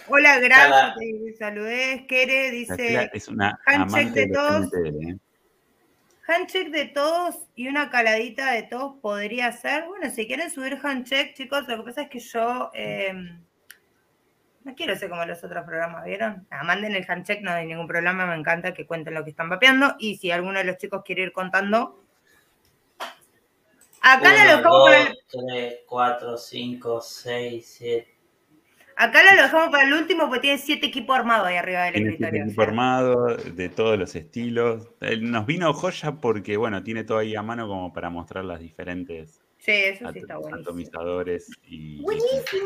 Hola, 0.07 0.38
gracias, 0.39 0.95
te 0.95 1.33
saludé. 1.39 2.05
Kere 2.07 2.51
dice: 2.51 3.09
es 3.13 3.27
una 3.29 3.59
handshake 3.65 4.11
de, 4.11 4.27
todos. 4.27 4.71
¿eh? 4.73 5.17
Handshake 6.27 6.69
de 6.69 6.86
todos 6.86 7.36
y 7.55 7.67
una 7.67 7.89
caladita 7.89 8.51
de 8.51 8.63
todos 8.63 8.99
podría 9.01 9.51
ser. 9.53 9.86
Bueno, 9.86 10.11
si 10.11 10.27
quieren 10.27 10.51
subir 10.51 10.77
handshake, 10.83 11.33
chicos, 11.33 11.67
lo 11.67 11.77
que 11.77 11.83
pasa 11.83 12.01
es 12.03 12.09
que 12.09 12.19
yo. 12.19 12.69
Eh, 12.75 13.39
no 14.66 14.74
quiero 14.74 14.95
ser 14.95 15.09
como 15.09 15.24
los 15.26 15.43
otros 15.43 15.63
programas, 15.63 16.03
¿vieron? 16.03 16.47
manden 16.63 16.95
el 16.95 17.05
handcheck, 17.07 17.41
no 17.41 17.51
hay 17.51 17.68
ningún 17.68 17.88
problema, 17.88 18.26
me 18.26 18.36
encanta 18.36 18.74
que 18.74 18.88
cuenten 18.88 19.13
lo 19.13 19.24
que 19.24 19.30
están 19.30 19.47
vapeando. 19.47 19.95
Y 19.99 20.18
si 20.18 20.32
alguno 20.32 20.57
de 20.57 20.66
los 20.66 20.78
chicos 20.78 21.03
quiere 21.05 21.22
ir 21.22 21.32
contando. 21.32 22.03
Acá 24.01 24.32
lo 24.32 24.57
dejamos 24.57 24.89
para 24.89 25.01
el... 25.01 25.18
3, 25.30 25.76
4, 25.88 26.38
5, 26.38 27.01
6, 27.01 27.76
7. 27.78 28.11
Acá 28.97 29.22
lo 29.24 29.41
dejamos 29.41 29.70
para 29.70 29.84
el 29.84 29.93
último 29.93 30.28
porque 30.28 30.39
tiene 30.39 30.57
siete 30.57 30.88
equipos 30.88 31.18
armados 31.18 31.47
ahí 31.47 31.57
arriba 31.57 31.84
del 31.84 31.93
tiene 31.93 32.09
escritorio. 32.11 32.32
Siete 32.32 32.47
equipos 32.47 32.68
armados 32.68 33.55
de 33.55 33.70
todos 33.70 33.99
los 33.99 34.16
estilos. 34.16 34.89
Nos 35.20 35.45
vino 35.45 35.74
joya 35.74 36.13
porque, 36.13 36.57
bueno, 36.57 36.82
tiene 36.82 37.03
todo 37.03 37.20
ahí 37.20 37.36
a 37.36 37.43
mano 37.43 37.68
como 37.68 37.93
para 37.93 38.09
mostrar 38.09 38.45
las 38.45 38.61
diferentes 38.61 39.41
sí, 39.66 39.72
eso 39.72 40.11
sí 40.11 40.20
está 40.20 40.36
atomizadores 40.36 41.49
y. 41.63 42.01
Buenísimo. 42.01 42.66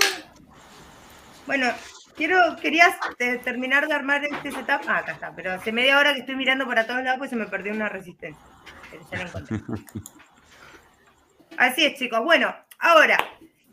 Bueno, 1.50 1.74
quiero, 2.16 2.58
querías 2.62 2.96
terminar 3.44 3.88
de 3.88 3.96
armar 3.96 4.24
este 4.24 4.52
setup. 4.52 4.82
Ah, 4.88 4.98
acá 4.98 5.14
está, 5.14 5.34
pero 5.36 5.54
hace 5.54 5.72
media 5.72 5.98
hora 5.98 6.14
que 6.14 6.20
estoy 6.20 6.36
mirando 6.36 6.68
para 6.68 6.86
todos 6.86 7.02
lados 7.02 7.18
pues 7.18 7.32
se 7.32 7.36
me 7.36 7.48
perdió 7.48 7.74
una 7.74 7.90
resistencia. 7.90 8.46
Así 11.58 11.86
es, 11.86 11.98
chicos. 11.98 12.24
Bueno, 12.24 12.56
ahora, 12.78 13.18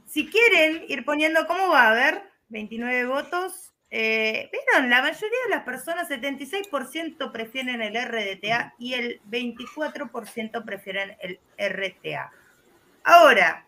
si 0.06 0.30
quieren 0.30 0.86
ir 0.88 1.04
poniendo 1.04 1.46
cómo 1.46 1.68
va 1.68 1.82
a 1.82 1.90
haber 1.90 2.22
29 2.48 3.04
votos. 3.04 3.74
Eh, 3.90 4.48
¿Vieron? 4.50 4.88
La 4.88 5.02
mayoría 5.02 5.38
de 5.44 5.50
las 5.50 5.64
personas, 5.64 6.08
76% 6.08 7.30
prefieren 7.30 7.82
el 7.82 7.94
RDTA 7.94 8.72
y 8.78 8.94
el 8.94 9.20
24% 9.30 10.64
prefieren 10.64 11.14
el 11.20 11.38
RTA. 11.58 12.32
Ahora, 13.04 13.65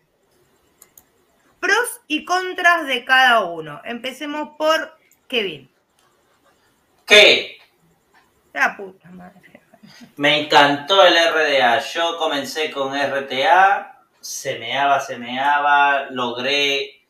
pros 1.59 2.01
y 2.07 2.25
contras 2.25 2.87
de 2.87 3.05
cada 3.05 3.43
uno. 3.45 3.81
Empecemos 3.83 4.49
por 4.57 4.97
Kevin. 5.27 5.69
¿Qué? 7.05 7.57
La 8.53 8.75
puta 8.75 9.09
madre. 9.09 9.61
Me 10.15 10.43
encantó 10.43 11.03
el 11.03 11.15
RDA. 11.15 11.79
Yo 11.79 12.17
comencé 12.17 12.71
con 12.71 12.93
RTA, 12.93 14.03
semeaba, 14.19 14.99
semeaba, 14.99 16.07
logré, 16.11 17.03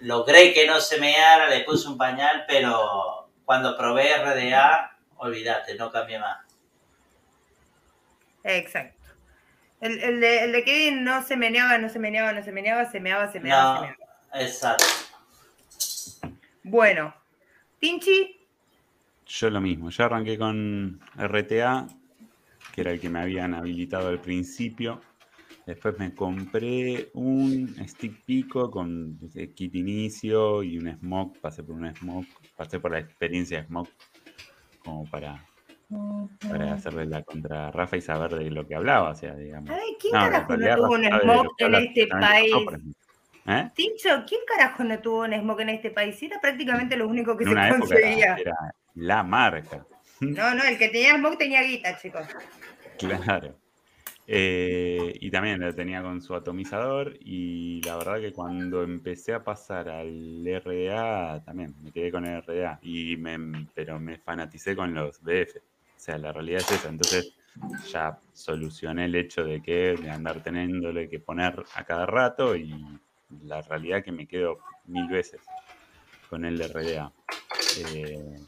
logré 0.00 0.52
que 0.52 0.66
no 0.66 0.80
semeara, 0.80 1.48
le 1.48 1.60
puse 1.60 1.88
un 1.88 1.96
pañal, 1.96 2.44
pero 2.46 3.30
cuando 3.44 3.76
probé 3.76 4.14
RDA, 4.16 4.98
olvídate, 5.16 5.74
no 5.76 5.90
cambié 5.90 6.18
más. 6.18 6.38
Exacto. 8.44 8.97
El, 9.80 9.98
el, 10.00 10.20
de, 10.20 10.44
el 10.44 10.52
de 10.52 10.64
Kevin 10.64 11.04
no 11.04 11.22
se 11.22 11.36
meneaba, 11.36 11.78
no 11.78 11.88
se 11.88 11.98
meneaba, 11.98 12.32
no 12.32 12.42
se 12.42 12.52
meneaba, 12.52 12.90
se 12.90 13.00
meaba, 13.00 13.30
se 13.30 13.40
meaba, 13.40 13.76
se 13.76 13.82
meaba. 13.82 13.96
Exacto. 14.34 14.84
Bueno, 16.64 17.14
Tinchi. 17.78 18.36
Yo 19.26 19.50
lo 19.50 19.60
mismo, 19.60 19.90
yo 19.90 20.04
arranqué 20.04 20.38
con 20.38 21.00
RTA, 21.16 21.86
que 22.74 22.80
era 22.80 22.92
el 22.92 23.00
que 23.00 23.08
me 23.08 23.20
habían 23.20 23.54
habilitado 23.54 24.08
al 24.08 24.20
principio. 24.20 25.00
Después 25.66 25.98
me 25.98 26.14
compré 26.14 27.10
un 27.12 27.76
stick 27.86 28.24
pico 28.24 28.70
con 28.70 29.18
kit 29.54 29.74
inicio 29.74 30.62
y 30.62 30.78
un 30.78 30.98
smoke. 30.98 31.38
Pasé 31.40 31.62
por 31.62 31.76
un 31.76 31.94
smoke, 31.94 32.26
pasé 32.56 32.80
por 32.80 32.90
la 32.90 33.00
experiencia 33.00 33.60
de 33.60 33.66
smoke 33.66 33.90
como 34.78 35.04
para 35.10 35.44
para 36.48 36.74
hacerle 36.74 37.06
la 37.06 37.22
contra 37.22 37.70
Rafa 37.70 37.96
y 37.96 38.00
saber 38.00 38.34
de 38.34 38.50
lo 38.50 38.66
que 38.66 38.74
hablaba, 38.74 39.10
o 39.10 39.14
sea, 39.14 39.34
digamos. 39.34 39.70
¿quién 39.98 40.12
carajo 40.12 40.56
no 40.56 40.76
tuvo 40.76 40.94
un 40.94 41.04
smoke 41.04 41.60
en 41.60 41.74
este 41.74 42.06
país? 42.06 42.52
¿Eh? 43.46 43.70
Tincho, 43.74 44.24
¿quién 44.26 44.40
carajo 44.46 44.84
no 44.84 44.98
tuvo 44.98 45.22
un 45.22 45.32
smoke 45.32 45.60
en 45.60 45.70
este 45.70 45.90
país? 45.90 46.22
Era 46.22 46.38
prácticamente 46.40 46.96
lo 46.96 47.08
único 47.08 47.36
que 47.36 47.46
se 47.46 47.54
conseguía. 47.54 48.36
Era, 48.36 48.54
la 48.94 49.22
marca. 49.22 49.86
No, 50.20 50.54
no, 50.54 50.64
el 50.64 50.76
que 50.76 50.88
tenía 50.88 51.16
smoke 51.16 51.38
tenía 51.38 51.62
guita, 51.62 51.96
chicos. 51.96 52.26
Claro. 52.98 53.56
Eh, 54.30 55.14
y 55.20 55.30
también 55.30 55.58
lo 55.58 55.74
tenía 55.74 56.02
con 56.02 56.20
su 56.20 56.34
atomizador 56.34 57.16
y 57.18 57.80
la 57.80 57.96
verdad 57.96 58.20
que 58.20 58.34
cuando 58.34 58.82
empecé 58.82 59.32
a 59.32 59.42
pasar 59.42 59.88
al 59.88 60.44
RDA, 60.44 61.42
también 61.46 61.74
me 61.82 61.92
quedé 61.92 62.12
con 62.12 62.26
el 62.26 62.42
RDA, 62.42 62.78
y 62.82 63.16
me, 63.16 63.66
pero 63.74 63.98
me 63.98 64.18
fanaticé 64.18 64.76
con 64.76 64.92
los 64.92 65.22
BF. 65.22 65.56
O 65.98 66.00
sea, 66.00 66.16
la 66.16 66.32
realidad 66.32 66.60
es 66.60 66.70
esa. 66.70 66.88
Entonces 66.88 67.34
ya 67.90 68.20
solucioné 68.32 69.06
el 69.06 69.16
hecho 69.16 69.42
de 69.42 69.60
que 69.60 69.96
de 70.00 70.10
andar 70.10 70.40
teniéndole 70.44 71.08
que 71.08 71.18
poner 71.18 71.64
a 71.74 71.84
cada 71.84 72.06
rato 72.06 72.54
y 72.54 72.72
la 73.42 73.60
realidad 73.62 74.04
que 74.04 74.12
me 74.12 74.28
quedo 74.28 74.58
mil 74.86 75.08
veces 75.08 75.40
con 76.30 76.44
el 76.44 76.60
RDA. 76.60 77.12
Eh, 77.80 78.38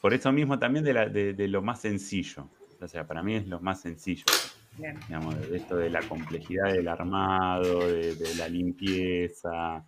por 0.00 0.14
eso 0.14 0.30
mismo 0.30 0.60
también 0.60 0.84
de, 0.84 1.34
de, 1.34 1.48
lo 1.48 1.60
más 1.60 1.80
sencillo. 1.80 2.48
O 2.80 2.86
sea, 2.86 3.04
para 3.04 3.22
mí 3.22 3.34
es 3.34 3.48
lo 3.48 3.58
más 3.58 3.80
sencillo. 3.80 4.24
Digamos, 5.08 5.50
de 5.50 5.56
esto 5.56 5.76
de 5.76 5.90
la 5.90 6.02
complejidad 6.02 6.72
del 6.72 6.86
armado, 6.86 7.80
de, 7.80 8.14
de 8.14 8.34
la 8.36 8.48
limpieza. 8.48 9.84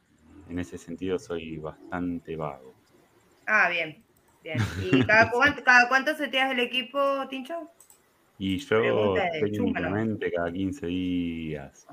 En 0.48 0.58
ese 0.58 0.78
sentido 0.78 1.18
soy 1.18 1.58
bastante 1.58 2.34
vago. 2.34 2.74
Ah, 3.46 3.68
bien. 3.70 4.03
Bien. 4.44 4.58
¿Y 4.82 5.04
cada, 5.04 5.30
cuánto, 5.32 5.64
cada 5.64 5.88
cuánto 5.88 6.14
seteas 6.14 6.52
el 6.52 6.60
equipo, 6.60 7.26
Tincho? 7.28 7.70
Y 8.38 8.58
yo 8.58 9.14
técnicamente 9.40 10.30
cada 10.30 10.52
15 10.52 10.86
días. 10.86 11.86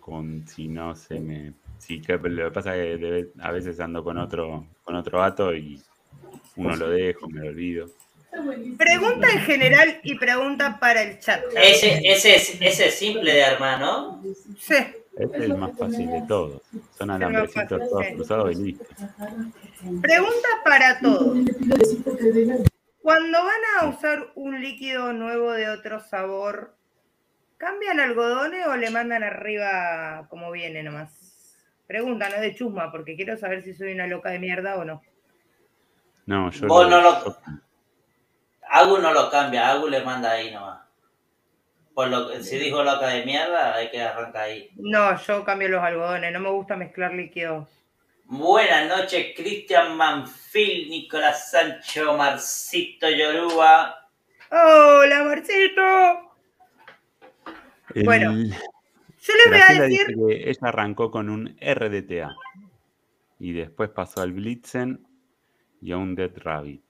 Con 0.00 0.46
si 0.46 0.68
no 0.68 0.94
se 0.94 1.20
me. 1.20 1.52
Sí, 1.78 2.00
que, 2.00 2.16
lo 2.16 2.44
que 2.46 2.54
pasa 2.54 2.76
es 2.76 2.98
que 2.98 3.28
a 3.40 3.52
veces 3.52 3.80
ando 3.80 4.04
con 4.04 4.18
otro, 4.18 4.66
con 4.84 4.94
otro 4.94 5.18
vato 5.18 5.54
y 5.54 5.80
uno 6.56 6.76
lo 6.76 6.90
dejo, 6.90 7.28
me 7.28 7.40
lo 7.40 7.48
olvido. 7.48 7.86
Pregunta 8.78 9.28
en 9.32 9.40
general 9.40 10.00
y 10.04 10.14
pregunta 10.14 10.78
para 10.78 11.02
el 11.02 11.18
chat. 11.18 11.42
Ese, 11.56 12.00
ese, 12.04 12.36
ese 12.36 12.88
es 12.88 12.94
simple 12.94 13.32
de 13.32 13.42
armar, 13.42 13.80
¿no? 13.80 14.22
Sí. 14.58 14.76
Este 15.20 15.36
es 15.36 15.44
el 15.44 15.58
más 15.58 15.76
fácil 15.76 16.10
de 16.10 16.22
todos. 16.22 16.62
Son 16.96 17.10
alambrecitos 17.10 17.90
todos 17.90 18.06
cruzados 18.14 18.52
y 18.52 18.62
listos. 18.62 18.88
Pregunta 20.00 20.48
para 20.64 20.98
todos. 20.98 21.38
Cuando 23.02 23.38
van 23.38 23.60
a 23.80 23.86
usar 23.88 24.32
un 24.34 24.60
líquido 24.60 25.12
nuevo 25.12 25.52
de 25.52 25.68
otro 25.68 26.00
sabor, 26.00 26.74
¿cambian 27.58 28.00
algodones 28.00 28.66
o 28.66 28.76
le 28.76 28.90
mandan 28.90 29.22
arriba 29.22 30.26
como 30.30 30.50
viene 30.50 30.82
nomás? 30.82 31.56
Pregunta, 31.86 32.30
no 32.30 32.40
de 32.40 32.54
chusma, 32.54 32.90
porque 32.90 33.16
quiero 33.16 33.36
saber 33.36 33.62
si 33.62 33.74
soy 33.74 33.92
una 33.92 34.06
loca 34.06 34.30
de 34.30 34.38
mierda 34.38 34.76
o 34.76 34.84
no. 34.84 35.02
No, 36.26 36.50
yo 36.50 36.66
Vos 36.66 36.88
no 36.88 37.00
lo... 37.02 37.36
Agu 38.70 38.98
no 38.98 39.12
lo 39.12 39.28
cambia, 39.30 39.68
Agu 39.68 39.88
le 39.88 40.02
manda 40.02 40.30
ahí 40.30 40.50
nomás. 40.52 40.89
Por 41.94 42.08
lo, 42.08 42.42
si 42.42 42.58
dijo 42.58 42.82
loca 42.82 43.08
de 43.08 43.24
mierda, 43.24 43.74
hay 43.74 43.90
que 43.90 44.00
arrancar 44.00 44.42
ahí. 44.42 44.70
No, 44.76 45.16
yo 45.20 45.44
cambio 45.44 45.68
los 45.68 45.82
algodones, 45.82 46.32
no 46.32 46.40
me 46.40 46.50
gusta 46.50 46.76
mezclar 46.76 47.12
líquidos. 47.12 47.68
Buenas 48.24 48.88
noches, 48.88 49.34
Cristian 49.36 49.96
Manfil, 49.96 50.88
Nicolás 50.88 51.50
Sancho, 51.50 52.16
Marcito 52.16 53.10
Yoruba. 53.10 54.08
¡Hola, 54.52 55.24
Marcito! 55.24 56.30
Bueno, 58.04 58.32
yo 58.34 59.32
les 59.34 59.48
voy 59.48 59.60
a 59.60 59.82
decir. 59.82 60.06
que 60.06 60.48
ella 60.48 60.60
arrancó 60.62 61.10
con 61.10 61.28
un 61.28 61.56
RDTA 61.60 62.30
y 63.40 63.52
después 63.52 63.90
pasó 63.90 64.22
al 64.22 64.32
Blitzen 64.32 65.04
y 65.82 65.92
a 65.92 65.96
un 65.96 66.14
Dead 66.14 66.30
Rabbit. 66.36 66.82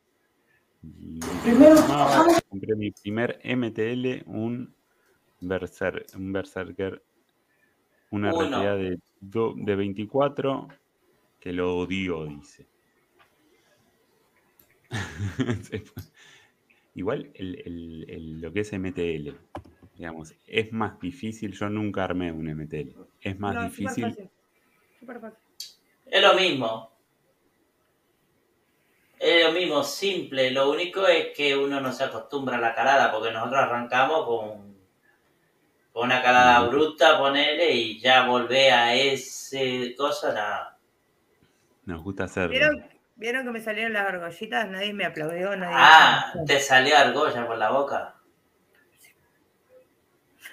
compré 2.51 2.77
mi 2.77 2.91
primer 2.91 3.41
MTL, 3.45 4.25
un 4.27 4.75
Berser, 5.41 6.07
un 6.15 6.33
Berserker, 6.33 7.03
una 8.11 8.33
realidad 8.33 8.77
de, 8.77 8.99
de 9.21 9.77
24 9.77 10.69
que 11.41 11.53
lo 11.53 11.79
odio, 11.79 12.27
dice. 12.27 12.67
Igual 16.95 17.33
lo 17.39 18.53
que 18.53 18.61
es 18.61 18.73
MTL, 18.73 19.31
digamos, 19.97 20.35
es 20.47 20.73
más 20.73 21.01
difícil. 21.01 21.53
Yo 21.53 21.69
nunca 21.69 22.05
armé 22.05 22.33
un 22.33 22.47
MTL. 22.47 22.91
Es 23.21 23.39
más 23.39 23.65
difícil. 23.65 24.31
Es 26.07 26.23
lo 26.23 26.35
mismo. 26.35 26.91
Es 29.19 29.45
lo 29.45 29.53
mismo, 29.53 29.85
simple. 29.85 30.51
Lo 30.51 30.71
único 30.71 31.07
es 31.07 31.29
que 31.37 31.57
uno 31.57 31.81
no 31.81 31.93
se 31.93 32.05
acostumbra 32.05 32.57
a 32.57 32.61
la 32.61 32.75
calada, 32.75 33.13
porque 33.13 33.31
nosotros 33.31 33.61
arrancamos 33.61 34.27
con 34.27 34.70
una 35.95 36.23
calada 36.23 36.61
bruta, 36.69 37.19
ponele, 37.19 37.71
y 37.73 38.01
ya 38.01 38.27
volvé 38.27 38.71
a 38.71 38.95
ese 38.95 39.95
cosa, 39.97 40.33
nada. 40.33 40.79
Nos 41.85 42.03
gusta 42.03 42.25
hacerlo. 42.25 42.51
¿Vieron, 43.17 43.45
que 43.45 43.51
me 43.51 43.61
salieron 43.61 43.93
las 43.93 44.07
argollitas? 44.07 44.69
Nadie 44.69 44.93
me 44.95 45.05
aplaudió, 45.05 45.55
nadie 45.57 45.75
Ah, 45.77 46.33
te 46.47 46.59
salió 46.61 46.97
argolla 46.97 47.47
por 47.47 47.59
la 47.59 47.71
boca. 47.71 48.15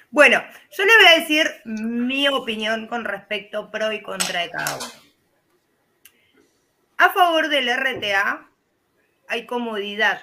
Bueno, 0.10 0.42
yo 0.72 0.86
le 0.86 0.96
voy 0.98 1.06
a 1.06 1.20
decir 1.20 1.48
mi 1.66 2.28
opinión 2.28 2.88
con 2.88 3.06
respecto 3.06 3.70
pro 3.72 3.92
y 3.92 4.02
contra 4.02 4.42
de 4.42 4.50
cada 4.50 4.76
uno. 4.78 4.86
A 6.98 7.10
favor 7.10 7.50
del 7.50 7.70
RTA 7.70 8.50
hay 9.28 9.46
comodidad. 9.46 10.22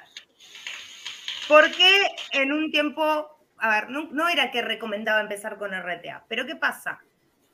Porque 1.47 2.01
en 2.33 2.53
un 2.53 2.71
tiempo 2.71 3.34
a 3.59 3.71
ver, 3.71 3.91
no, 3.91 4.29
era 4.29 4.51
que 4.51 4.63
recomendaba 4.63 5.21
empezar 5.21 5.59
con 5.59 5.73
RTA, 5.73 6.25
pero 6.29 6.47
¿qué 6.47 6.57
pasa? 6.57 7.01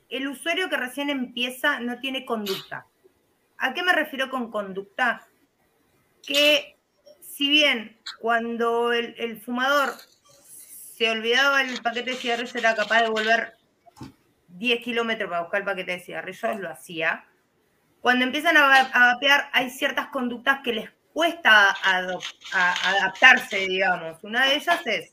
El 0.09 0.28
usuario 0.28 0.68
que 0.68 0.76
recién 0.76 1.11
empieza 1.11 1.80
no 1.80 2.01
tiene 2.01 2.24
conducta. 2.24 2.86
¿A 3.59 3.74
qué 3.74 3.82
me 3.82 3.92
refiero 3.92 4.30
con 4.30 4.51
conducta? 4.51 5.26
Que 6.26 6.78
si 7.20 7.48
bien 7.48 7.98
cuando 8.20 8.92
el, 8.92 9.40
fumador 9.40 9.94
se 10.96 11.11
olvidaba 11.11 11.62
el 11.62 11.80
paquete 11.80 12.11
de 12.11 12.16
cigarrillos 12.16 12.57
era 12.57 12.74
capaz 12.74 13.03
de 13.03 13.09
volver 13.09 13.55
10 14.48 14.82
kilómetros 14.82 15.30
para 15.30 15.42
buscar 15.42 15.61
el 15.61 15.66
paquete 15.66 15.92
de 15.92 16.01
cigarrillos, 16.01 16.61
lo 16.61 16.70
hacía. 16.70 17.24
Cuando 18.01 18.24
empiezan 18.24 18.57
a, 18.57 18.88
vapear, 18.92 19.51
hay 19.53 19.70
ciertas 19.70 20.09
conductas 20.09 20.61
que 20.64 20.72
les 20.72 20.90
cuesta 21.12 21.76
adaptarse, 22.53 23.59
digamos. 23.68 24.22
Una 24.24 24.46
de 24.46 24.57
ellas 24.57 24.86
es 24.86 25.12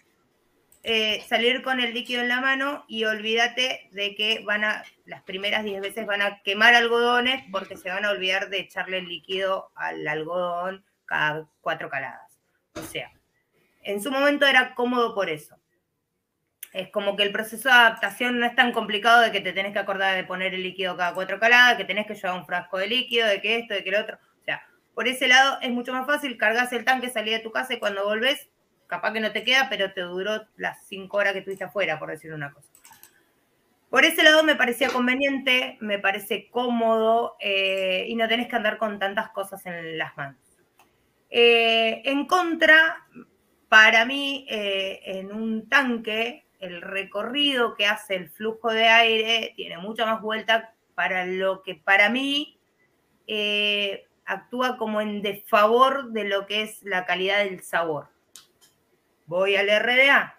eh, 0.89 1.21
salir 1.27 1.63
con 1.63 1.81
el 1.81 1.93
líquido 1.93 2.21
en 2.21 2.29
la 2.29 2.39
mano 2.39 2.85
y 2.87 3.03
olvídate 3.03 3.89
de 3.91 4.15
que 4.15 4.41
van 4.45 4.63
a, 4.63 4.85
las 5.03 5.21
primeras 5.21 5.65
10 5.65 5.81
veces 5.81 6.05
van 6.05 6.21
a 6.21 6.41
quemar 6.43 6.75
algodones 6.75 7.43
porque 7.51 7.75
se 7.75 7.89
van 7.89 8.05
a 8.05 8.11
olvidar 8.11 8.47
de 8.47 8.59
echarle 8.59 8.99
el 8.99 9.09
líquido 9.09 9.69
al 9.75 10.07
algodón 10.07 10.85
cada 11.05 11.45
cuatro 11.59 11.89
caladas. 11.89 12.39
O 12.75 12.83
sea, 12.83 13.11
en 13.83 14.01
su 14.01 14.11
momento 14.11 14.45
era 14.45 14.75
cómodo 14.75 15.13
por 15.13 15.29
eso. 15.29 15.59
Es 16.71 16.89
como 16.89 17.17
que 17.17 17.23
el 17.23 17.33
proceso 17.33 17.67
de 17.67 17.75
adaptación 17.75 18.39
no 18.39 18.45
es 18.45 18.55
tan 18.55 18.71
complicado 18.71 19.19
de 19.19 19.33
que 19.33 19.41
te 19.41 19.51
tenés 19.51 19.73
que 19.73 19.79
acordar 19.79 20.15
de 20.15 20.23
poner 20.23 20.53
el 20.53 20.63
líquido 20.63 20.95
cada 20.95 21.13
cuatro 21.13 21.37
caladas, 21.37 21.75
que 21.75 21.83
tenés 21.83 22.07
que 22.07 22.15
llevar 22.15 22.39
un 22.39 22.45
frasco 22.45 22.77
de 22.77 22.87
líquido, 22.87 23.27
de 23.27 23.41
que 23.41 23.57
esto, 23.57 23.73
de 23.73 23.83
que 23.83 23.91
lo 23.91 23.99
otro. 23.99 24.19
O 24.39 24.43
sea, 24.45 24.65
por 24.95 25.09
ese 25.09 25.27
lado 25.27 25.57
es 25.61 25.69
mucho 25.69 25.91
más 25.91 26.07
fácil, 26.07 26.37
cargas 26.37 26.71
el 26.71 26.85
tanque, 26.85 27.09
salí 27.09 27.31
de 27.31 27.39
tu 27.39 27.51
casa 27.51 27.73
y 27.73 27.79
cuando 27.79 28.05
volvés 28.05 28.47
capaz 28.87 29.13
que 29.13 29.19
no 29.19 29.31
te 29.31 29.43
queda, 29.43 29.67
pero 29.69 29.93
te 29.93 30.01
duró 30.01 30.47
las 30.55 30.87
cinco 30.87 31.17
horas 31.17 31.33
que 31.33 31.39
estuviste 31.39 31.65
afuera, 31.65 31.99
por 31.99 32.09
decir 32.09 32.33
una 32.33 32.51
cosa. 32.51 32.69
Por 33.89 34.03
ese 34.03 34.23
lado 34.23 34.43
me 34.43 34.55
parecía 34.55 34.89
conveniente, 34.89 35.77
me 35.79 35.97
parece 35.99 36.49
cómodo 36.49 37.37
eh, 37.39 38.05
y 38.07 38.15
no 38.15 38.27
tenés 38.27 38.47
que 38.47 38.55
andar 38.55 38.77
con 38.77 38.99
tantas 38.99 39.29
cosas 39.29 39.65
en 39.65 39.97
las 39.97 40.15
manos. 40.17 40.41
Eh, 41.29 42.01
en 42.03 42.25
contra, 42.25 43.07
para 43.69 44.05
mí, 44.05 44.45
eh, 44.49 44.99
en 45.05 45.31
un 45.31 45.69
tanque, 45.69 46.45
el 46.59 46.81
recorrido 46.81 47.75
que 47.75 47.85
hace 47.85 48.15
el 48.15 48.29
flujo 48.29 48.71
de 48.71 48.87
aire 48.87 49.53
tiene 49.55 49.77
mucha 49.77 50.05
más 50.05 50.21
vuelta 50.21 50.73
para 50.95 51.25
lo 51.25 51.61
que 51.61 51.75
para 51.75 52.09
mí 52.09 52.59
actúa 54.25 54.77
como 54.77 54.99
en 54.99 55.21
desfavor 55.21 56.11
de 56.11 56.25
lo 56.25 56.45
que 56.45 56.63
es 56.63 56.81
la 56.83 57.05
calidad 57.05 57.39
del 57.39 57.61
sabor. 57.61 58.09
Voy 59.27 59.55
al 59.55 59.67
RDA. 59.67 60.35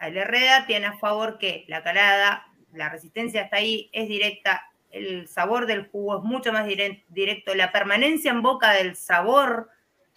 El 0.00 0.16
RDA 0.16 0.66
tiene 0.66 0.86
a 0.86 0.98
favor 0.98 1.38
que 1.38 1.64
la 1.68 1.82
calada, 1.82 2.46
la 2.72 2.88
resistencia 2.88 3.42
hasta 3.42 3.58
ahí 3.58 3.88
es 3.92 4.08
directa, 4.08 4.70
el 4.90 5.28
sabor 5.28 5.66
del 5.66 5.86
jugo 5.88 6.18
es 6.18 6.24
mucho 6.24 6.52
más 6.52 6.66
directo, 6.66 7.54
la 7.54 7.72
permanencia 7.72 8.30
en 8.30 8.42
boca 8.42 8.72
del 8.72 8.96
sabor 8.96 9.68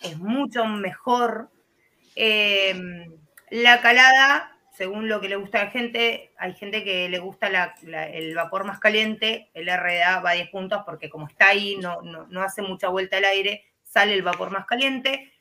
es 0.02 0.18
mucho 0.18 0.66
mejor. 0.66 1.50
Em, 2.16 3.06
la 3.50 3.82
calada, 3.82 4.58
según 4.72 5.10
lo 5.10 5.20
que 5.20 5.30
le 5.30 5.36
gusta 5.36 5.62
a 5.62 5.66
la 5.66 5.72
gente, 5.72 6.32
hay 6.38 6.54
gente 6.54 6.84
que 6.86 7.10
le 7.10 7.20
gusta 7.20 7.76
el 7.82 8.36
vapor 8.36 8.64
más 8.64 8.80
caliente, 8.80 9.50
el 9.54 9.68
RDA 9.68 10.20
va 10.22 10.32
a 10.32 10.36
10 10.36 10.50
puntos 10.50 10.84
porque 10.86 11.10
como 11.10 11.28
está 11.28 11.50
ahí, 11.50 11.76
no, 11.78 12.02
no, 12.02 12.42
hace 12.42 12.62
mucha 12.62 12.88
vuelta 12.88 13.18
al 13.18 13.26
aire, 13.26 13.66
sale 13.84 14.14
el 14.14 14.22
vapor 14.22 14.52
más 14.52 14.66
caliente. 14.66 15.34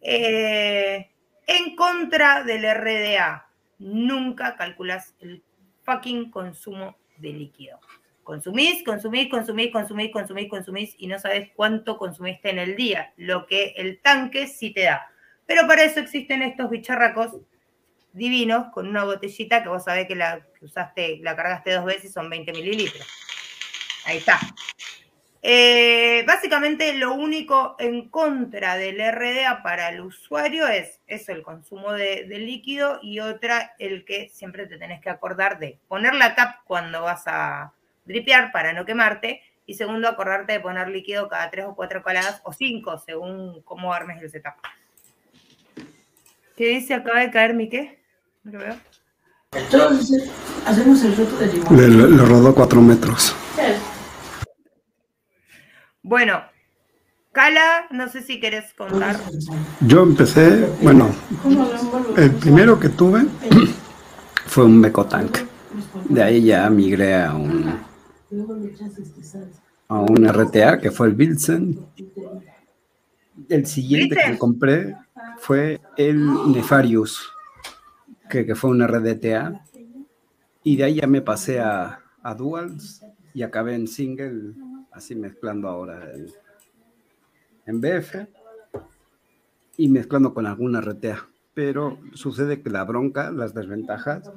Eh, 0.00 1.10
en 1.46 1.76
contra 1.76 2.42
del 2.42 2.64
RDA. 2.64 3.48
Nunca 3.78 4.56
calculas 4.56 5.14
el 5.20 5.42
fucking 5.82 6.30
consumo 6.30 6.96
de 7.18 7.30
líquido. 7.30 7.78
Consumís, 8.22 8.82
consumís, 8.82 9.30
consumís, 9.30 9.70
consumís, 9.70 10.10
consumís, 10.12 10.50
consumís 10.50 10.94
y 10.98 11.06
no 11.06 11.18
sabes 11.18 11.50
cuánto 11.54 11.96
consumiste 11.96 12.50
en 12.50 12.58
el 12.58 12.74
día, 12.74 13.12
lo 13.16 13.46
que 13.46 13.74
el 13.76 14.00
tanque 14.00 14.48
sí 14.48 14.72
te 14.72 14.82
da. 14.82 15.08
Pero 15.46 15.66
para 15.68 15.84
eso 15.84 16.00
existen 16.00 16.42
estos 16.42 16.68
bicharracos 16.68 17.36
divinos 18.12 18.72
con 18.72 18.88
una 18.88 19.04
botellita 19.04 19.62
que 19.62 19.68
vos 19.68 19.84
sabés 19.84 20.08
que 20.08 20.16
la 20.16 20.44
usaste, 20.60 21.20
la 21.22 21.36
cargaste 21.36 21.72
dos 21.72 21.84
veces, 21.84 22.12
son 22.12 22.28
20 22.28 22.50
mililitros. 22.52 23.06
Ahí 24.06 24.16
está. 24.16 24.40
Eh, 25.48 26.24
básicamente 26.26 26.92
lo 26.94 27.14
único 27.14 27.76
en 27.78 28.08
contra 28.08 28.76
del 28.76 28.98
RDA 28.98 29.62
para 29.62 29.90
el 29.90 30.00
usuario 30.00 30.66
es 30.66 30.98
eso, 31.06 31.30
el 31.30 31.44
consumo 31.44 31.92
de, 31.92 32.26
líquido 32.26 32.98
y 33.00 33.20
otra, 33.20 33.76
el 33.78 34.04
que 34.04 34.28
siempre 34.28 34.66
te 34.66 34.76
tenés 34.76 35.00
que 35.00 35.08
acordar 35.08 35.60
de 35.60 35.78
poner 35.86 36.16
la 36.16 36.34
tap 36.34 36.64
cuando 36.64 37.02
vas 37.02 37.22
a 37.28 37.72
dripear 38.06 38.50
para 38.50 38.72
no 38.72 38.84
quemarte 38.84 39.40
y 39.66 39.74
segundo, 39.74 40.08
acordarte 40.08 40.54
de 40.54 40.58
poner 40.58 40.88
líquido 40.88 41.28
cada 41.28 41.48
tres 41.48 41.66
o 41.66 41.76
cuatro 41.76 42.02
caladas 42.02 42.40
o 42.42 42.52
cinco 42.52 42.98
según 42.98 43.62
cómo 43.62 43.92
armes 43.92 44.20
el 44.20 44.30
setup. 44.32 44.54
¿Qué 46.56 46.70
dice? 46.70 46.94
Acaba 46.94 47.20
de 47.20 47.30
caer 47.30 47.54
mi 47.54 47.68
qué? 47.68 48.00
No 48.42 48.50
lo 48.50 48.58
veo. 48.58 48.76
Entonces, 49.52 50.28
hacemos 50.66 51.04
el 51.04 51.16
reto 51.16 51.36
de 51.36 51.46
limón. 51.46 52.16
Le, 52.16 52.24
rodó 52.24 52.52
cuatro 52.52 52.80
metros. 52.80 53.36
Bueno, 56.06 56.40
Cala, 57.32 57.88
no 57.90 58.08
sé 58.08 58.22
si 58.22 58.38
querés 58.38 58.72
contar. 58.74 59.16
Yo 59.80 60.04
empecé, 60.04 60.70
bueno, 60.80 61.10
el 62.16 62.30
primero 62.36 62.78
que 62.78 62.90
tuve 62.90 63.26
fue 64.46 64.66
un 64.66 64.80
Tank. 64.82 65.38
De 66.08 66.22
ahí 66.22 66.44
ya 66.44 66.70
migré 66.70 67.16
a 67.16 67.34
un, 67.34 67.80
a 69.88 69.98
un 69.98 70.28
RTA 70.28 70.78
que 70.78 70.92
fue 70.92 71.08
el 71.08 71.16
Wilson. 71.16 71.84
El 73.48 73.66
siguiente 73.66 74.14
que 74.14 74.30
que 74.30 74.38
compré 74.38 74.94
fue 75.38 75.80
el 75.96 76.52
Nefarius, 76.52 77.32
que, 78.30 78.54
fue 78.54 78.70
un 78.70 78.86
RDTA. 78.86 79.60
Y 80.62 80.76
de 80.76 80.84
ahí 80.84 80.94
ya 81.00 81.08
me 81.08 81.20
pasé 81.20 81.58
a, 81.58 81.98
a 82.22 82.34
Duals 82.36 83.04
y 83.34 83.42
acabé 83.42 83.74
en 83.74 83.88
single 83.88 84.54
así 84.96 85.14
mezclando 85.14 85.68
ahora 85.68 86.12
en, 87.66 87.80
BF 87.80 88.26
y 89.76 89.88
mezclando 89.88 90.32
con 90.32 90.46
alguna 90.46 90.80
RTA. 90.80 91.28
Pero 91.54 91.98
sucede 92.14 92.62
que 92.62 92.70
la 92.70 92.84
bronca, 92.84 93.30
las 93.30 93.54
desventajas, 93.54 94.30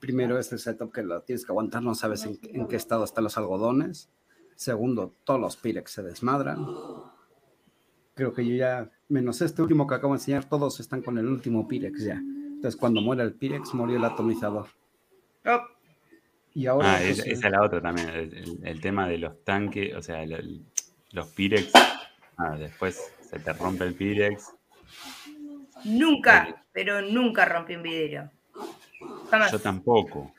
primero 0.00 0.38
es 0.38 0.52
el 0.52 0.58
setup 0.58 0.92
que 0.92 1.02
lo 1.02 1.22
tienes 1.22 1.44
que 1.44 1.52
aguantar, 1.52 1.82
no 1.82 1.94
sabes 1.94 2.24
en, 2.24 2.66
qué 2.66 2.76
estado 2.76 3.04
están 3.04 3.24
los 3.24 3.36
algodones. 3.38 4.10
Segundo, 4.54 5.12
todos 5.24 5.40
los 5.40 5.56
Pirex 5.56 5.90
se 5.90 6.02
desmadran. 6.02 6.66
Creo 8.14 8.32
que 8.32 8.46
yo 8.46 8.56
ya, 8.56 8.90
menos 9.08 9.42
este 9.42 9.60
último 9.62 9.86
que 9.86 9.94
acabo 9.94 10.14
de 10.14 10.18
enseñar, 10.18 10.48
todos 10.48 10.80
están 10.80 11.02
con 11.02 11.18
el 11.18 11.26
último 11.26 11.68
Pirex 11.68 12.04
ya. 12.04 12.16
Entonces, 12.16 12.76
cuando 12.76 13.02
muere 13.02 13.22
el 13.22 13.34
Pirex, 13.34 13.74
murió 13.74 13.96
el 13.96 14.04
atomizador. 14.04 14.66
Oh. 15.44 15.75
Y 16.56 16.66
ahora. 16.68 16.94
Ah, 16.94 17.02
esa 17.02 17.28
es 17.28 17.42
la 17.42 17.62
otra 17.62 17.82
también. 17.82 18.08
El, 18.64 18.80
tema 18.80 19.06
de 19.06 19.18
los 19.18 19.44
tanques, 19.44 19.94
o 19.94 20.00
sea, 20.00 20.24
los 21.12 21.26
Pirex. 21.28 21.70
Ah, 22.38 22.56
después 22.56 23.12
se 23.20 23.38
te 23.38 23.52
rompe 23.52 23.84
el 23.84 23.92
Pirex. 23.92 24.54
Nunca, 25.84 26.48
eh, 26.48 26.54
pero 26.72 27.02
nunca 27.02 27.44
rompí 27.44 27.74
un 27.74 27.82
vidrio. 27.82 28.30
Jamás. 29.30 29.52
Yo 29.52 29.58
tampoco. 29.58 30.32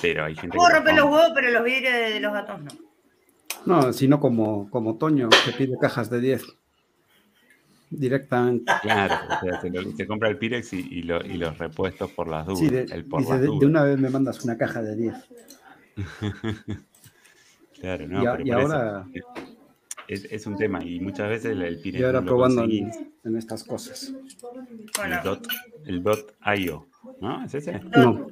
Pero 0.00 0.26
hay 0.26 0.36
gente 0.36 0.56
Puedo 0.56 0.70
romper 0.70 0.94
los 0.94 1.06
huevos, 1.06 1.32
pero 1.34 1.50
los 1.50 1.64
vidrios 1.64 1.92
de, 1.92 2.20
los 2.20 2.32
gatos 2.32 2.60
no. 2.62 2.70
No, 3.64 3.92
sino 3.92 4.20
como, 4.20 4.70
como 4.70 4.98
Toño, 4.98 5.30
que 5.44 5.50
pide 5.50 5.76
cajas 5.80 6.10
de 6.10 6.20
10 6.20 6.44
directamente. 7.90 8.72
Claro, 8.82 9.14
o 9.26 9.40
sea, 9.40 9.60
se, 9.96 10.06
compra 10.06 10.28
el 10.28 10.38
Pirex 10.38 10.72
y, 10.72 11.02
los 11.02 11.58
repuestos 11.58 12.10
por 12.10 12.28
las 12.28 12.46
dudas. 12.46 12.88
de, 12.88 13.48
una 13.66 13.84
vez 13.84 13.98
me 13.98 14.10
mandas 14.10 14.44
una 14.44 14.56
caja 14.56 14.82
de 14.82 14.96
10. 14.96 15.14
claro, 17.80 18.08
no, 18.08 18.22
y, 18.40 18.44
pero 18.44 18.60
ahora... 18.60 19.06
es, 20.08 20.46
un 20.46 20.56
tema 20.56 20.84
y 20.84 21.00
muchas 21.00 21.28
veces 21.28 21.52
el, 21.52 21.78
Pirex. 21.80 22.00
Y 22.00 22.04
ahora 22.04 22.22
probando 22.22 22.64
en, 22.64 23.36
estas 23.36 23.64
cosas. 23.64 24.12
El, 25.04 25.22
dot, 25.24 25.46
el 25.84 26.02
dot 26.02 26.36
IO, 26.58 26.86
¿no? 27.20 27.44
¿Es 27.44 27.54
ese? 27.54 27.80
No. 27.96 28.28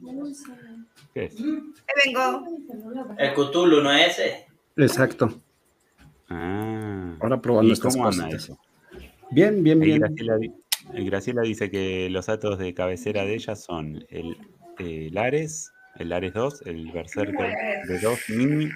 ¿Qué 1.12 1.26
es? 1.26 1.36
vengo. 2.04 2.44
El 3.18 3.34
Cthulhu, 3.34 3.82
¿no 3.82 3.92
es 3.92 4.18
ese? 4.18 4.46
Exacto. 4.76 5.40
Ah. 6.28 7.16
Ahora 7.20 7.40
probando 7.40 7.72
estas 7.72 7.96
cosas. 7.96 8.32
Eso? 8.32 8.58
Bien, 9.34 9.64
bien, 9.64 9.80
bien. 9.80 10.00
Graciela, 10.92 11.42
dice 11.42 11.68
que 11.68 12.08
los 12.08 12.26
datos 12.26 12.56
de 12.56 12.72
cabecera 12.72 13.24
de 13.24 13.34
ella 13.34 13.56
son 13.56 14.04
el, 14.08 15.18
Ares, 15.18 15.72
el 15.96 16.12
Ares 16.12 16.34
2, 16.34 16.62
el 16.66 16.92
Berserker 16.92 17.52
de 17.88 17.98
2 17.98 18.18
Mini, 18.36 18.68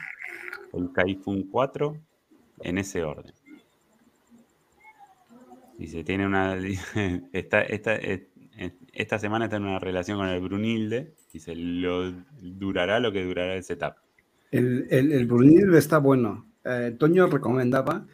el 0.73 0.93
Kaifun 0.93 1.45
4, 1.45 1.97
en 2.63 2.79
ese 2.79 3.05
orden. 3.05 3.33
Dice, 5.79 6.03
tiene 6.03 6.27
una. 6.27 6.57
Esta, 7.33 7.63
esta, 7.63 7.97
esta 8.93 9.19
semana 9.21 9.45
está 9.45 9.59
en 9.59 9.63
una 9.63 9.79
relación 9.79 10.19
con 10.19 10.27
el 10.27 10.41
Brunilde. 10.41 11.15
Dice, 11.33 11.55
lo, 11.55 12.11
durará 12.41 12.99
lo 12.99 13.13
que 13.13 13.23
durará 13.23 13.55
el 13.55 13.63
setup. 13.63 13.95
El, 14.51 14.89
el, 14.91 15.27
Brunilde 15.27 15.79
está 15.79 15.99
bueno. 15.99 16.47
Eh, 16.65 16.97
Toño 16.99 17.29
recomendaba 17.29 18.05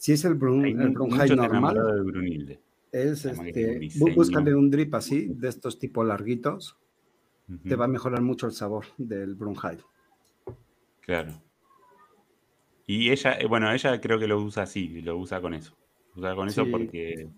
si 0.00 0.12
es 0.12 0.24
el, 0.24 0.32
Brun, 0.32 0.64
el 0.64 0.94
normal, 0.94 2.58
es 2.90 3.26
este, 3.26 3.90
búscale 4.16 4.54
un 4.54 4.70
drip 4.70 4.94
así, 4.94 5.26
de 5.28 5.50
estos 5.50 5.78
tipo 5.78 6.02
larguitos, 6.02 6.78
te 7.68 7.76
va 7.76 7.84
a 7.84 7.88
mejorar 7.88 8.22
mucho 8.22 8.46
el 8.46 8.52
sabor 8.52 8.86
del 8.96 9.34
Brunhilde. 9.34 9.84
Claro. 11.02 11.42
Y 12.86 13.10
ella, 13.10 13.34
eh, 13.34 13.46
bueno, 13.46 13.70
ella 13.70 14.00
creo 14.00 14.18
que 14.18 14.26
lo 14.26 14.40
usa 14.40 14.62
así, 14.62 15.02
lo 15.02 15.18
usa 15.18 15.38
con 15.42 15.52
eso. 15.52 15.76
Usa 16.16 16.34
con 16.34 16.48
eso 16.48 16.64
porque. 16.70 17.28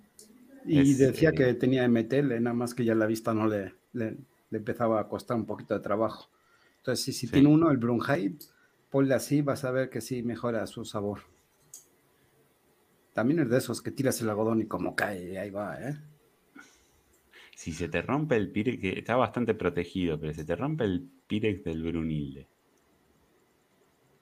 Y 0.64 0.94
decía 0.94 1.30
eh, 1.30 1.34
que 1.34 1.54
tenía 1.54 1.88
MTL, 1.88 2.40
nada 2.40 2.54
más 2.54 2.74
que 2.74 2.84
ya 2.84 2.94
la 2.94 3.06
vista 3.06 3.34
no 3.34 3.48
le, 3.48 3.74
le, 3.92 4.18
empezaba 4.52 5.00
a 5.00 5.08
costar 5.08 5.36
un 5.36 5.46
poquito 5.46 5.74
de 5.74 5.80
trabajo. 5.80 6.30
Entonces, 6.76 7.16
si, 7.16 7.26
tiene 7.26 7.48
uno, 7.48 7.72
el 7.72 7.78
Brunheit, 7.78 8.40
ponle 8.88 9.14
así, 9.14 9.42
vas 9.42 9.64
a 9.64 9.72
ver 9.72 9.90
que 9.90 10.00
sí 10.00 10.22
mejora 10.22 10.64
su 10.68 10.84
sabor. 10.84 11.32
También 13.12 13.40
es 13.40 13.50
de 13.50 13.58
esos 13.58 13.82
que 13.82 13.90
tiras 13.90 14.20
el 14.20 14.30
algodón 14.30 14.60
y 14.62 14.66
como 14.66 14.96
cae, 14.96 15.38
ahí 15.38 15.50
va, 15.50 15.76
¿eh? 15.80 15.98
Si 17.54 17.72
se 17.72 17.88
te 17.88 18.02
rompe 18.02 18.36
el 18.36 18.50
Pirex, 18.50 18.80
que 18.80 18.98
está 18.98 19.16
bastante 19.16 19.54
protegido, 19.54 20.18
pero 20.18 20.32
se 20.32 20.44
te 20.44 20.56
rompe 20.56 20.84
el 20.84 21.08
Pirex 21.26 21.62
del 21.62 21.82
Brunilde. 21.82 22.48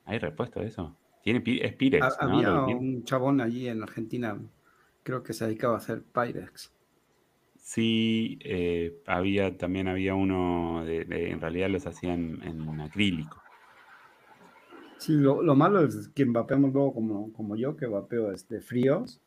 ¿Hay 0.05 0.19
respuesta 0.19 0.61
a 0.61 0.65
eso? 0.65 0.97
¿Tiene, 1.23 1.43
es 1.63 1.75
Pirex, 1.75 2.17
Había 2.19 2.53
un 2.53 3.05
chabón 3.05 3.41
allí 3.41 3.69
en 3.69 3.83
Argentina, 3.83 4.39
creo 5.03 5.23
que 5.23 5.33
se 5.33 5.47
dedicaba 5.47 5.75
a 5.75 5.79
hacer 5.79 6.03
Pirex. 6.03 6.73
Sí, 7.57 8.39
eh, 8.43 9.01
había, 9.07 9.57
también 9.57 9.87
había 9.87 10.15
uno, 10.15 10.85
de, 10.85 11.31
en 11.31 11.41
realidad 11.41 11.71
los 11.71 11.87
hacían 11.87 12.43
en 12.43 12.81
acrílico. 12.81 13.41
Sí, 15.01 15.15
lo, 15.15 15.43
malo 15.57 15.83
es 15.83 16.09
que 16.09 16.27
vapeamos 16.27 16.75
luego 16.75 16.93
como, 16.93 17.33
como 17.33 17.57
yo, 17.57 17.75
que 17.75 17.87
vapeo 17.87 18.33
este, 18.33 18.61
fríos. 18.61 19.23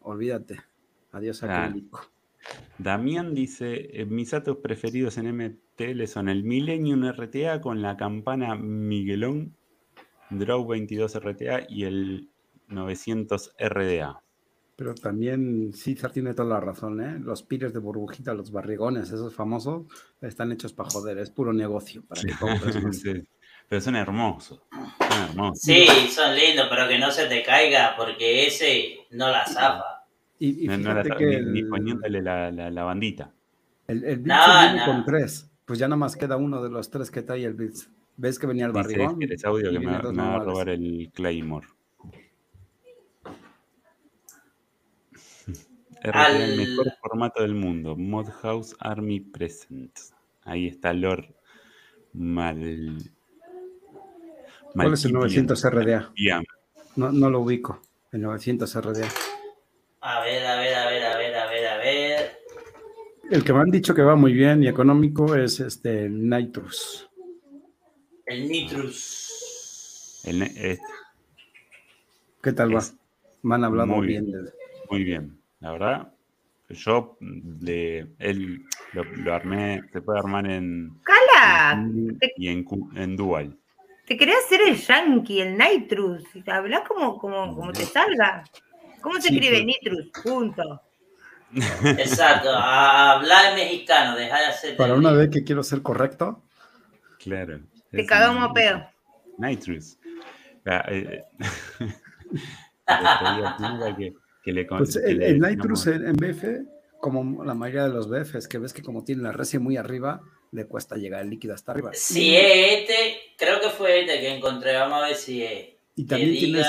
Olvídate. 0.00 0.60
Adiós 1.12 1.42
acrílico. 1.42 2.00
Damián 2.78 3.34
dice, 3.34 4.00
eh, 4.00 4.06
mis 4.06 4.30
datos 4.30 4.56
preferidos 4.62 5.18
en 5.18 5.36
MTL 5.36 6.06
son 6.06 6.30
el 6.30 6.42
Millennium 6.42 7.04
RTA 7.04 7.60
con 7.60 7.82
la 7.82 7.98
campana 7.98 8.54
Miguelón, 8.56 9.54
Draw 10.30 10.66
22 10.66 11.20
RTA 11.20 11.66
y 11.68 11.84
el 11.84 12.30
900 12.68 13.54
RDA. 13.58 14.22
Pero 14.74 14.94
también 14.94 15.74
César 15.74 16.12
tiene 16.12 16.32
toda 16.32 16.48
la 16.48 16.60
razón, 16.60 17.00
¿eh? 17.02 17.18
Los 17.20 17.42
pires 17.42 17.74
de 17.74 17.78
burbujita, 17.78 18.32
los 18.32 18.50
barrigones, 18.50 19.08
esos 19.08 19.34
famosos, 19.34 19.84
están 20.22 20.50
hechos 20.50 20.72
para 20.72 20.88
joder, 20.88 21.18
es 21.18 21.30
puro 21.30 21.52
negocio 21.52 22.02
para 22.08 22.22
que 22.22 22.32
Pero 23.68 23.80
son 23.80 23.96
hermosos, 23.96 24.60
son 24.70 25.22
hermosos. 25.30 25.60
Sí, 25.60 25.86
son 26.10 26.34
lindos, 26.34 26.66
pero 26.68 26.88
que 26.88 26.98
no 26.98 27.10
se 27.10 27.26
te 27.26 27.42
caiga 27.42 27.94
porque 27.96 28.46
ese 28.46 29.06
no 29.10 29.30
la 29.30 29.46
zafa. 29.46 30.04
Y, 30.38 30.66
no, 30.68 30.92
la 30.92 31.02
que 31.02 31.40
ni, 31.40 31.62
poniéndole 31.62 32.20
la, 32.20 32.50
la, 32.50 32.84
bandita. 32.84 33.32
El, 33.86 34.04
el 34.04 34.18
viene 34.18 34.82
con 34.84 35.04
tres, 35.04 35.50
pues 35.64 35.78
ya 35.78 35.88
nada 35.88 35.96
más 35.96 36.16
queda 36.16 36.36
uno 36.36 36.62
de 36.62 36.68
los 36.70 36.90
tres 36.90 37.10
que 37.10 37.22
trae 37.22 37.44
el 37.44 37.54
Blitz. 37.54 37.88
¿Ves 38.16 38.38
que 38.38 38.46
venía 38.46 38.66
el 38.66 38.72
barrigón? 38.72 39.18
Dice, 39.18 39.34
es 39.34 39.44
audio 39.44 39.72
que 39.72 39.78
me, 39.80 39.86
va 39.86 40.34
a 40.36 40.38
robar 40.38 40.68
el 40.68 41.10
Claymore. 41.12 41.66
el 46.02 46.56
mejor 46.56 46.92
formato 47.00 47.42
del 47.42 47.54
mundo. 47.54 47.96
Modhouse 47.96 48.76
Army 48.78 49.20
Presents. 49.20 50.14
Ahí 50.42 50.68
está 50.68 50.92
Lord 50.92 51.34
Mal. 52.12 53.13
¿Cuál 54.74 54.94
es 54.94 55.04
el 55.04 55.12
900 55.12 55.64
RDA? 55.70 56.12
No, 56.96 57.12
no 57.12 57.30
lo 57.30 57.40
ubico. 57.40 57.80
El 58.12 58.22
900 58.22 58.74
RDA. 58.74 59.08
A 60.00 60.20
ver, 60.20 60.46
a 60.46 60.56
ver, 60.56 60.74
a 60.74 60.86
ver, 60.88 61.04
a 61.04 61.16
ver, 61.16 61.34
a 61.34 61.46
ver, 61.48 61.66
a 61.66 61.76
ver. 61.78 62.38
El 63.30 63.44
que 63.44 63.52
me 63.52 63.60
han 63.60 63.70
dicho 63.70 63.94
que 63.94 64.02
va 64.02 64.16
muy 64.16 64.32
bien 64.32 64.62
y 64.62 64.68
económico 64.68 65.34
es 65.34 65.60
este 65.60 66.06
el 66.06 66.28
Nitrus. 66.28 67.08
El 68.26 68.48
Nitrus. 68.48 70.20
El, 70.24 70.42
este. 70.42 70.80
¿Qué 72.42 72.52
tal 72.52 72.76
va? 72.76 72.82
Me 73.42 73.54
han 73.54 73.64
hablado 73.64 73.86
muy 73.86 74.08
bien. 74.08 74.26
Muy 74.90 75.04
bien. 75.04 75.38
La 75.60 75.72
verdad, 75.72 76.12
yo 76.68 77.16
de, 77.20 78.06
él 78.18 78.64
lo, 78.92 79.34
armé, 79.34 79.82
se 79.92 80.02
puede 80.02 80.18
armar 80.18 80.50
en. 80.50 80.98
¡Cala! 81.04 81.82
y 82.36 82.48
en, 82.48 82.66
en 82.96 83.16
Dual. 83.16 83.58
Te 84.06 84.16
quería 84.16 84.34
hacer 84.44 84.60
el 84.66 84.76
Yankee, 84.76 85.40
el 85.40 85.56
Nitrus. 85.56 86.24
Hablas 86.46 86.82
como, 86.86 87.18
como, 87.18 87.54
como 87.54 87.72
te 87.72 87.84
salga. 87.84 88.44
¿Cómo 89.00 89.20
se 89.20 89.28
escribe. 89.28 89.64
Nitrus? 89.64 90.10
Punto. 90.22 90.82
Exacto, 91.54 92.50
hablar 92.52 93.54
mexicano, 93.54 94.16
deja 94.16 94.40
de 94.40 94.46
hacer. 94.46 94.76
Para 94.76 94.94
una 94.94 95.12
vez 95.12 95.30
que 95.30 95.44
quiero 95.44 95.62
ser 95.62 95.82
correcto. 95.82 96.42
Claro. 97.18 97.60
Te 97.90 98.06
cagamos 98.06 98.50
a 98.50 98.52
pedo. 98.52 98.84
Nitrus. 99.38 99.98
Ah, 100.66 100.84
eh, 100.88 101.22
pues 104.68 104.96
el, 104.96 105.40
Nitrus 105.40 105.86
en, 105.86 106.16
BF, 106.16 106.44
como 107.00 107.44
la 107.44 107.54
mayoría 107.54 107.84
de 107.84 107.90
los 107.90 108.08
BFs, 108.08 108.48
que 108.48 108.58
ves 108.58 108.72
que 108.72 108.82
como 108.82 109.04
tiene 109.04 109.22
la 109.22 109.32
resia 109.32 109.60
muy 109.60 109.76
arriba, 109.76 110.22
le 110.52 110.66
cuesta 110.66 110.96
llegar 110.96 111.22
el 111.22 111.30
líquido 111.30 111.54
hasta 111.54 111.72
arriba. 111.72 111.90
Sí, 111.92 112.36
este, 112.36 113.18
fue 113.74 114.00
este 114.00 114.20
que 114.20 114.36
encontré, 114.36 114.74
vamos 114.74 115.02
a 115.02 115.06
ver 115.08 115.16
si 115.16 115.42
es. 115.42 115.74
Y 115.96 116.06
también 116.06 116.32
tienes 116.32 116.66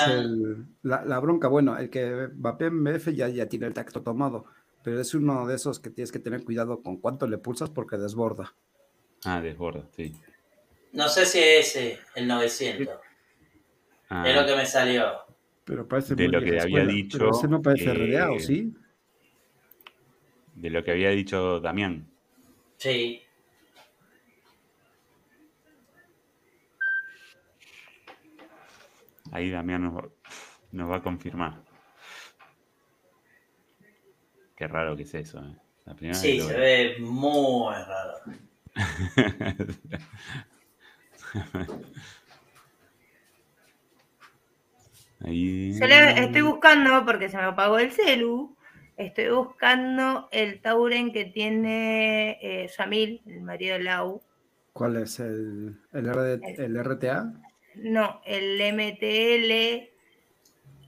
la, 0.82 1.18
bronca, 1.18 1.48
bueno, 1.48 1.76
el 1.76 1.90
que 1.90 2.28
en 2.60 2.84
BF 2.84 3.08
ya, 3.08 3.28
ya 3.28 3.48
tiene 3.48 3.66
el 3.66 3.74
tacto 3.74 4.02
tomado, 4.02 4.44
pero 4.84 5.00
es 5.00 5.14
uno 5.14 5.46
de 5.48 5.56
esos 5.56 5.80
que 5.80 5.90
tienes 5.90 6.12
que 6.12 6.20
tener 6.20 6.44
cuidado 6.44 6.80
con 6.80 6.98
cuánto 6.98 7.26
le 7.26 7.38
pulsas 7.38 7.70
porque 7.70 7.96
desborda. 7.96 8.54
Ah, 9.24 9.40
desborda, 9.40 9.84
sí. 9.96 10.12
No 10.92 11.08
sé 11.08 11.26
si 11.26 11.40
es 11.40 11.76
ese, 11.76 11.98
el 12.14 12.28
900. 12.28 12.94
Ah. 14.08 14.28
Es 14.28 14.36
lo 14.36 14.46
que 14.46 14.54
me 14.54 14.64
salió. 14.64 15.26
Pero 15.64 15.88
parece 15.88 16.14
de 16.14 16.28
lo 16.28 16.40
que 16.40 16.60
había 16.60 16.86
dicho. 16.86 17.18
Pero 17.18 17.32
ese 17.32 17.48
no 17.48 17.60
parece 17.60 17.92
RDA, 17.92 18.38
sí? 18.38 18.72
De 20.54 20.70
lo 20.70 20.84
que 20.84 20.92
había 20.92 21.10
dicho 21.10 21.58
Damián. 21.58 22.08
Sí. 22.76 23.25
Ahí 29.32 29.50
Damián 29.50 29.82
nos, 29.82 30.90
va 30.90 30.96
a 30.96 31.02
confirmar. 31.02 31.62
Qué 34.56 34.68
raro 34.68 34.96
que 34.96 35.02
es 35.02 35.14
eso. 35.14 35.40
¿eh? 35.40 35.56
sí, 36.14 36.40
se 36.40 36.56
ve 36.56 36.96
muy 37.00 37.74
raro. 37.74 38.14
Ahí... 45.20 45.78
estoy 45.80 46.42
buscando, 46.42 47.04
porque 47.04 47.28
se 47.28 47.36
me 47.36 47.44
apagó 47.44 47.78
el 47.78 47.90
celu, 47.90 48.56
estoy 48.96 49.28
buscando 49.30 50.28
el 50.30 50.60
Tauren 50.60 51.12
que 51.12 51.24
tiene 51.26 52.38
eh, 52.40 52.70
Yamil, 52.78 53.22
el 53.26 53.42
marido 53.42 53.76
de 53.76 53.84
Lau. 53.84 54.22
¿Cuál 54.72 54.96
es? 54.98 55.18
¿El, 55.20 55.78
el 55.92 56.84
RTA? 56.84 57.32
No, 57.76 58.20
el 58.24 58.58
MTL 58.74 59.90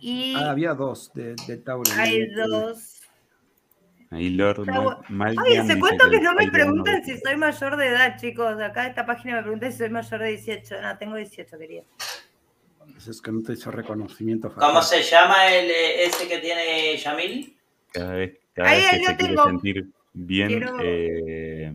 y... 0.01 0.35
Ah, 0.37 0.51
había 0.51 0.75
dos 0.75 1.13
de, 1.15 1.35
de 1.47 1.57
Tauren. 1.59 1.99
Hay 1.99 2.27
dos. 2.35 2.99
Ahí 4.11 4.31
Lord 4.31 4.67
mal, 5.11 5.37
Oye, 5.39 5.67
se 5.67 5.79
cuento 5.79 6.09
que 6.09 6.21
no 6.21 6.33
me 6.33 6.51
preguntan 6.51 7.05
si 7.05 7.19
soy 7.19 7.37
mayor 7.37 7.77
de 7.77 7.89
edad, 7.89 8.17
chicos. 8.19 8.59
Acá 8.59 8.87
esta 8.87 9.05
página 9.05 9.37
me 9.37 9.43
pregunta 9.43 9.71
si 9.71 9.77
soy 9.77 9.91
mayor 9.91 10.21
de 10.21 10.29
18. 10.29 10.81
No, 10.81 10.97
tengo 10.97 11.17
18, 11.17 11.59
querido. 11.59 11.85
Es 12.97 13.21
que 13.21 13.31
no 13.31 13.43
te 13.43 13.53
hizo 13.53 13.71
reconocimiento. 13.71 14.53
¿Cómo 14.55 14.81
se 14.81 15.03
llama 15.03 15.49
el 15.49 15.71
eh, 15.71 16.05
ese 16.07 16.27
que 16.27 16.39
tiene 16.39 16.97
Yamil? 16.97 17.55
Cada 17.93 18.13
vez, 18.15 18.39
cada 18.55 18.71
vez 18.71 18.91
que 18.91 19.05
se 19.05 19.17
quiere 19.17 19.37
sentir 19.37 19.87
bien, 20.15 20.49
quiero, 20.49 20.79
eh, 20.81 21.75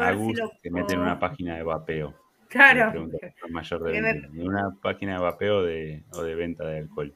Agus 0.00 0.38
se 0.62 0.70
mete 0.70 0.94
en 0.94 1.00
una 1.00 1.18
página 1.18 1.56
de 1.56 1.62
vapeo. 1.62 2.14
Claro. 2.50 3.08
Mayor 3.48 3.84
de, 3.84 4.28
una 4.34 4.76
página 4.82 5.14
de 5.14 5.20
vapeo 5.20 5.62
de, 5.62 6.02
o 6.12 6.22
de 6.22 6.34
venta 6.34 6.66
de 6.66 6.78
alcohol. 6.78 7.14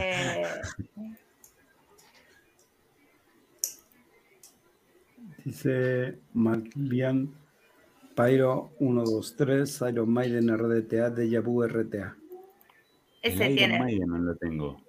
Eh. 0.00 0.44
Dice 5.44 6.18
Marlian 6.34 7.34
Pyro 8.14 8.70
123, 8.78 9.84
Iron 9.90 10.12
Maiden 10.12 10.56
RDTA, 10.56 11.10
Deja 11.10 11.40
Vu 11.40 11.66
RTA. 11.66 12.16
Ese 13.22 13.46
El 13.46 13.56
tiene. 13.56 13.74
Iron 13.74 13.86
Maiden 13.86 14.08
no 14.08 14.18
lo 14.18 14.36
tengo. 14.36 14.82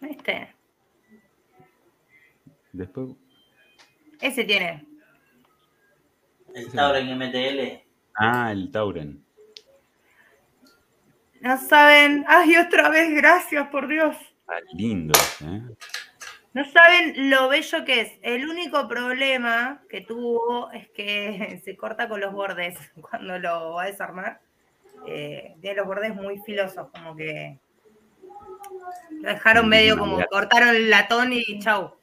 Este. 0.00 0.54
Después. 2.72 3.10
Ese 4.20 4.44
tiene. 4.44 4.95
El 6.56 6.72
Tauren 6.72 7.18
MTL. 7.18 7.84
Ah, 8.14 8.50
el 8.50 8.70
Tauren. 8.70 9.22
No 11.42 11.58
saben. 11.58 12.24
Ay, 12.26 12.56
otra 12.56 12.88
vez, 12.88 13.14
gracias, 13.14 13.68
por 13.68 13.86
Dios. 13.86 14.16
Ah, 14.48 14.54
lindo, 14.72 15.12
¿eh? 15.44 15.60
No 16.54 16.64
saben 16.64 17.28
lo 17.28 17.50
bello 17.50 17.84
que 17.84 18.00
es. 18.00 18.12
El 18.22 18.48
único 18.48 18.88
problema 18.88 19.82
que 19.90 20.00
tuvo 20.00 20.70
es 20.72 20.88
que 20.88 21.60
se 21.64 21.76
corta 21.76 22.08
con 22.08 22.20
los 22.20 22.32
bordes 22.32 22.78
cuando 23.02 23.38
lo 23.38 23.74
va 23.74 23.82
a 23.82 23.86
desarmar. 23.86 24.40
eh, 25.06 25.56
tiene 25.60 25.76
los 25.76 25.86
bordes 25.86 26.14
muy 26.14 26.38
filosos, 26.38 26.88
como 26.90 27.14
que 27.14 27.58
lo 29.10 29.28
dejaron 29.28 29.68
medio 29.68 29.98
como 29.98 30.24
cortaron 30.30 30.70
el 30.70 30.88
latón 30.88 31.34
y 31.34 31.58
chau. 31.58 31.95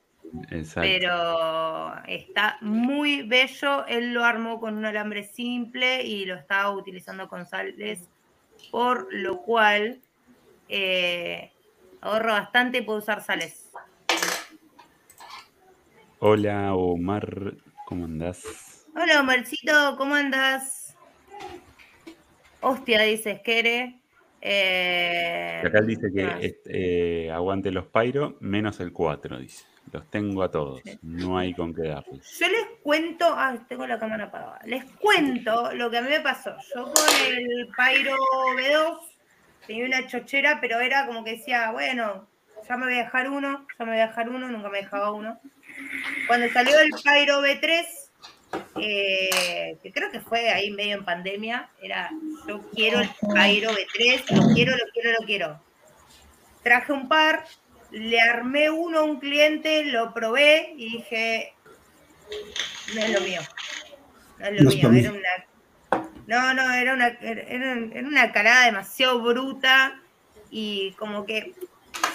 Pero 0.75 1.93
está 2.07 2.57
muy 2.61 3.21
bello. 3.23 3.85
Él 3.85 4.13
lo 4.13 4.23
armó 4.23 4.59
con 4.59 4.77
un 4.77 4.85
alambre 4.85 5.23
simple 5.23 6.03
y 6.03 6.25
lo 6.25 6.35
estaba 6.35 6.71
utilizando 6.71 7.27
con 7.27 7.45
sales, 7.45 8.09
por 8.71 9.13
lo 9.13 9.41
cual 9.41 9.99
eh, 10.69 11.51
ahorro 12.01 12.31
bastante 12.31 12.79
y 12.79 12.81
puedo 12.81 12.99
usar 12.99 13.21
sales. 13.21 13.71
Hola 16.19 16.73
Omar, 16.73 17.55
¿cómo 17.85 18.05
andás? 18.05 18.87
Hola 18.95 19.19
Omarcito, 19.19 19.97
¿cómo 19.97 20.15
andás? 20.15 20.95
Hostia, 22.61 23.01
dice 23.01 23.39
Skere. 23.39 23.99
Eh, 24.39 25.61
acá 25.65 25.81
dice 25.81 26.11
que 26.13 26.23
ah. 26.23 26.39
eh, 26.65 27.31
aguante 27.31 27.71
los 27.71 27.87
Pyro 27.87 28.37
menos 28.39 28.79
el 28.79 28.91
4, 28.93 29.39
dice. 29.39 29.72
Los 29.93 30.09
tengo 30.09 30.41
a 30.41 30.49
todos. 30.49 30.81
No 31.03 31.37
hay 31.37 31.53
con 31.53 31.71
qué 31.71 31.83
darles. 31.83 32.39
Yo 32.39 32.47
les 32.47 32.65
cuento. 32.81 33.25
Ah, 33.29 33.55
tengo 33.69 33.85
la 33.85 33.99
cámara 33.99 34.25
apagada. 34.25 34.59
Les 34.65 34.83
cuento 34.85 35.71
lo 35.73 35.91
que 35.91 35.99
a 35.99 36.01
mí 36.01 36.09
me 36.09 36.19
pasó. 36.19 36.55
Yo 36.73 36.85
con 36.85 37.03
el 37.27 37.67
Pyro 37.67 38.17
B2 38.57 38.99
tenía 39.67 39.85
una 39.85 40.07
chochera, 40.07 40.59
pero 40.59 40.79
era 40.79 41.05
como 41.05 41.23
que 41.23 41.37
decía, 41.37 41.71
bueno, 41.71 42.27
ya 42.67 42.75
me 42.75 42.87
voy 42.87 42.95
a 42.95 43.03
dejar 43.03 43.29
uno, 43.29 43.67
ya 43.77 43.85
me 43.85 43.91
voy 43.91 44.01
a 44.01 44.07
dejar 44.07 44.29
uno, 44.29 44.49
nunca 44.49 44.69
me 44.69 44.79
dejaba 44.79 45.11
uno. 45.11 45.39
Cuando 46.25 46.49
salió 46.49 46.79
el 46.79 46.89
Pyro 46.89 47.43
B3, 47.43 47.85
eh, 48.77 49.77
que 49.83 49.91
creo 49.91 50.09
que 50.09 50.21
fue 50.21 50.49
ahí 50.49 50.71
medio 50.71 50.97
en 50.97 51.05
pandemia, 51.05 51.69
era 51.79 52.09
yo 52.47 52.61
quiero 52.71 52.99
el 52.99 53.09
Pyro 53.09 53.69
B3, 53.69 54.35
lo 54.35 54.53
quiero, 54.55 54.75
lo 54.75 54.85
quiero, 54.91 55.11
lo 55.19 55.25
quiero. 55.27 55.61
Traje 56.63 56.93
un 56.93 57.07
par, 57.07 57.45
le 57.93 58.19
armé 58.19 58.71
uno 58.71 58.99
a 58.99 59.03
un 59.03 59.19
cliente, 59.19 59.85
lo 59.85 60.13
probé 60.13 60.73
y 60.75 60.97
dije, 60.97 61.53
no 62.95 63.01
es 63.01 63.09
lo 63.11 63.21
mío. 63.21 63.41
No 64.39 64.45
es 64.47 64.61
lo 64.61 64.69
mío, 64.69 64.91
era 64.91 65.11
una. 65.11 66.09
No, 66.25 66.53
no, 66.53 66.73
era 66.73 66.93
una, 66.93 67.07
era, 67.07 67.73
una 68.07 68.31
calada 68.31 68.65
demasiado 68.65 69.21
bruta 69.21 70.01
y 70.49 70.93
como 70.93 71.25
que 71.25 71.53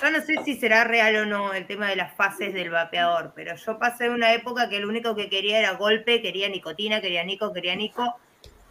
yo 0.02 0.10
no 0.10 0.20
sé 0.20 0.34
si 0.44 0.56
será 0.56 0.84
real 0.84 1.14
o 1.16 1.26
no 1.26 1.54
el 1.54 1.66
tema 1.66 1.88
de 1.88 1.96
las 1.96 2.14
fases 2.14 2.54
del 2.54 2.70
vapeador, 2.70 3.32
pero 3.36 3.54
yo 3.54 3.78
pasé 3.78 4.10
una 4.10 4.32
época 4.32 4.68
que 4.68 4.80
lo 4.80 4.88
único 4.88 5.14
que 5.14 5.28
quería 5.28 5.58
era 5.58 5.72
golpe, 5.72 6.22
quería 6.22 6.48
nicotina, 6.48 7.00
quería 7.00 7.22
nico, 7.22 7.52
quería 7.52 7.76
nico. 7.76 8.18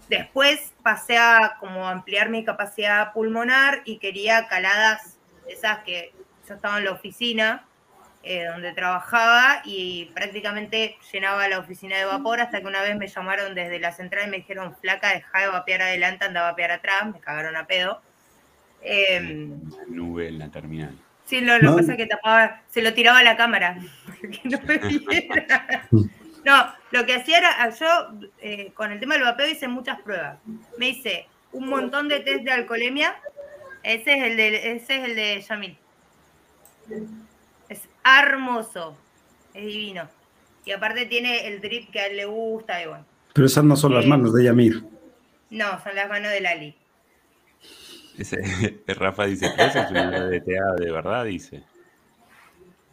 Después 0.09 0.73
pasé 0.83 1.17
a 1.17 1.57
como 1.59 1.87
ampliar 1.87 2.29
mi 2.29 2.43
capacidad 2.43 3.13
pulmonar 3.13 3.81
y 3.85 3.97
quería 3.97 4.47
caladas 4.47 5.17
esas 5.47 5.79
que 5.83 6.13
yo 6.47 6.55
estaba 6.55 6.77
en 6.77 6.85
la 6.85 6.91
oficina 6.91 7.65
eh, 8.23 8.45
donde 8.45 8.73
trabajaba 8.73 9.61
y 9.63 10.11
prácticamente 10.13 10.97
llenaba 11.11 11.47
la 11.47 11.59
oficina 11.59 11.97
de 11.97 12.05
vapor 12.05 12.41
hasta 12.41 12.59
que 12.59 12.67
una 12.67 12.81
vez 12.81 12.95
me 12.97 13.07
llamaron 13.07 13.55
desde 13.55 13.79
la 13.79 13.91
central 13.91 14.27
y 14.27 14.31
me 14.31 14.37
dijeron, 14.37 14.75
flaca, 14.81 15.13
deja 15.13 15.39
de 15.39 15.47
vapear 15.47 15.83
adelante, 15.83 16.25
anda 16.25 16.41
a 16.41 16.51
vapear 16.51 16.71
atrás, 16.71 17.13
me 17.13 17.19
cagaron 17.19 17.55
a 17.55 17.67
pedo. 17.67 18.01
Eh, 18.81 19.49
nube 19.87 20.27
en 20.27 20.39
la 20.39 20.49
terminal. 20.49 20.97
Sí, 21.25 21.41
lo, 21.41 21.59
que 21.59 21.67
pasa 21.67 21.91
es 21.91 21.97
que 21.97 22.05
tapaba, 22.05 22.61
se 22.69 22.81
lo 22.81 22.93
tiraba 22.93 23.19
a 23.19 23.23
la 23.23 23.37
cámara, 23.37 23.77
no 26.45 26.73
lo 26.91 27.05
que 27.05 27.15
hacía 27.15 27.39
era, 27.39 27.69
yo 27.69 27.87
eh, 28.39 28.71
con 28.73 28.91
el 28.91 28.99
tema 28.99 29.15
del 29.15 29.23
vapeo 29.23 29.47
hice 29.47 29.67
muchas 29.67 29.99
pruebas. 30.01 30.37
Me 30.77 30.89
hice 30.89 31.27
un 31.51 31.69
montón 31.69 32.07
de 32.07 32.21
test 32.21 32.43
de 32.43 32.51
alcoholemia, 32.51 33.15
ese 33.83 34.17
es 34.17 34.23
el 34.23 34.37
de, 34.37 34.71
ese 34.71 34.97
es 34.97 35.03
el 35.03 35.15
de 35.15 35.41
Yamil. 35.41 35.77
Es 37.69 37.81
hermoso, 38.03 38.97
es 39.53 39.65
divino. 39.65 40.07
Y 40.65 40.71
aparte 40.71 41.05
tiene 41.05 41.47
el 41.47 41.61
drip 41.61 41.91
que 41.91 41.99
a 41.99 42.07
él 42.07 42.17
le 42.17 42.25
gusta 42.25 42.81
y 42.83 42.87
bueno. 42.87 43.05
Pero 43.33 43.47
esas 43.47 43.63
no 43.63 43.75
son 43.75 43.93
las 43.93 44.05
manos 44.05 44.33
de 44.33 44.43
Yamir. 44.43 44.83
No, 45.49 45.81
son 45.81 45.95
las 45.95 46.09
manos 46.09 46.31
de 46.31 46.41
Lali. 46.41 46.75
Ese, 48.17 48.81
Rafa 48.87 49.25
dice, 49.25 49.45
¿esa 49.57 49.83
es 49.83 49.91
una 49.91 50.27
DTA 50.27 50.75
de 50.77 50.91
verdad? 50.91 51.25
Dice. 51.25 51.63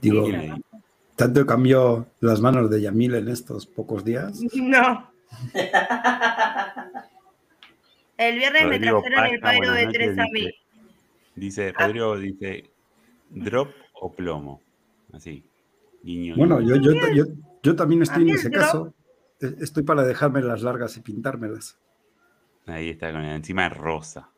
Digo, 0.00 0.28
¿tanto 1.16 1.46
cambió 1.46 2.06
las 2.20 2.40
manos 2.40 2.70
de 2.70 2.82
Yamil 2.82 3.14
en 3.14 3.28
estos 3.28 3.66
pocos 3.66 4.04
días? 4.04 4.40
No. 4.54 5.10
El 8.16 8.38
viernes 8.38 8.66
me 8.68 8.78
trajeron 8.78 9.26
el 9.26 9.40
pairo 9.40 9.72
de 9.72 9.86
tres 9.88 10.18
a 10.18 10.24
mí. 10.32 10.48
Dice, 11.34 11.72
Rodrigo 11.72 12.16
dice, 12.16 12.70
drop 13.30 13.70
o 14.04 14.12
plomo. 14.12 14.60
Así. 15.14 15.42
bueno, 16.36 16.60
yo, 16.60 16.76
yo, 16.76 16.92
yo, 17.14 17.24
yo, 17.62 17.76
también 17.76 18.02
estoy 18.02 18.24
en 18.24 18.34
ese 18.34 18.50
caso. 18.50 18.92
E, 19.40 19.54
estoy 19.60 19.82
para 19.82 20.02
dejarme 20.02 20.42
las 20.42 20.62
largas 20.62 20.96
y 20.98 21.00
pintármelas. 21.00 21.78
Ahí 22.66 22.90
está, 22.90 23.10
con 23.12 23.24
encima 23.24 23.66
es 23.66 23.74
rosa. 23.74 24.30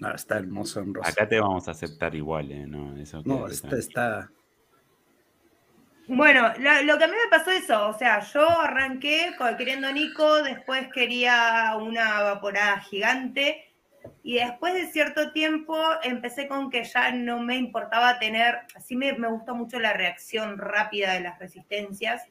No, 0.00 0.12
está 0.12 0.38
hermoso 0.38 0.80
en 0.80 0.94
rosa. 0.94 1.10
Acá 1.10 1.28
te 1.28 1.38
vamos 1.38 1.68
a 1.68 1.70
aceptar 1.70 2.14
igual, 2.16 2.50
¿eh? 2.50 2.66
No, 2.66 2.96
eso 2.96 3.22
no 3.24 3.46
está, 3.46 3.76
está, 3.76 4.32
Bueno, 6.08 6.48
lo, 6.48 6.98
que 6.98 7.04
a 7.04 7.08
mí 7.08 7.14
me 7.24 7.30
pasó 7.30 7.52
eso, 7.52 7.88
o 7.88 7.96
sea, 7.96 8.20
yo 8.20 8.48
arranqué 8.48 9.36
queriendo 9.56 9.92
Nico, 9.92 10.42
después 10.42 10.88
quería 10.92 11.76
una 11.80 12.22
vaporada 12.22 12.80
gigante, 12.80 13.69
y 14.22 14.34
después 14.34 14.74
de 14.74 14.86
cierto 14.86 15.32
tiempo 15.32 15.76
empecé 16.02 16.46
con 16.46 16.70
que 16.70 16.84
ya 16.84 17.12
no 17.12 17.40
me 17.40 17.56
importaba 17.56 18.18
tener, 18.18 18.60
así 18.74 18.96
me, 18.96 19.14
me 19.14 19.28
gustó 19.28 19.54
mucho 19.54 19.80
la 19.80 19.92
reacción 19.92 20.58
rápida 20.58 21.14
de 21.14 21.20
las 21.20 21.38
resistencias, 21.38 22.28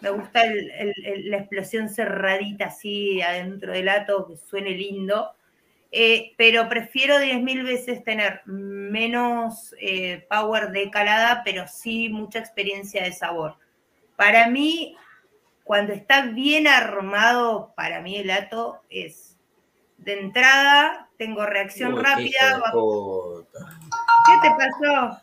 me 0.00 0.10
gusta 0.10 0.42
la 0.44 1.38
explosión 1.38 1.88
cerradita 1.88 2.66
así 2.66 3.22
adentro 3.22 3.72
del 3.72 3.88
ato, 3.88 4.26
que 4.26 4.36
suene 4.36 4.70
lindo, 4.70 5.30
eh, 5.92 6.32
pero 6.36 6.68
prefiero 6.68 7.18
10.000 7.18 7.64
veces 7.64 8.02
tener 8.02 8.42
menos 8.46 9.74
eh, 9.80 10.26
power 10.28 10.72
de 10.72 10.90
calada, 10.90 11.42
pero 11.44 11.68
sí 11.68 12.08
mucha 12.08 12.40
experiencia 12.40 13.04
de 13.04 13.12
sabor. 13.12 13.56
Para 14.16 14.48
mí, 14.48 14.96
cuando 15.62 15.92
está 15.92 16.26
bien 16.26 16.66
armado, 16.66 17.72
para 17.76 18.00
mí 18.00 18.16
el 18.16 18.30
ato 18.30 18.82
es 18.90 19.38
de 19.98 20.20
entrada, 20.20 21.03
tengo 21.18 21.46
reacción 21.46 22.02
rápida. 22.02 22.62
¿Qué 24.26 24.48
te 24.48 24.54
pasó? 24.56 25.20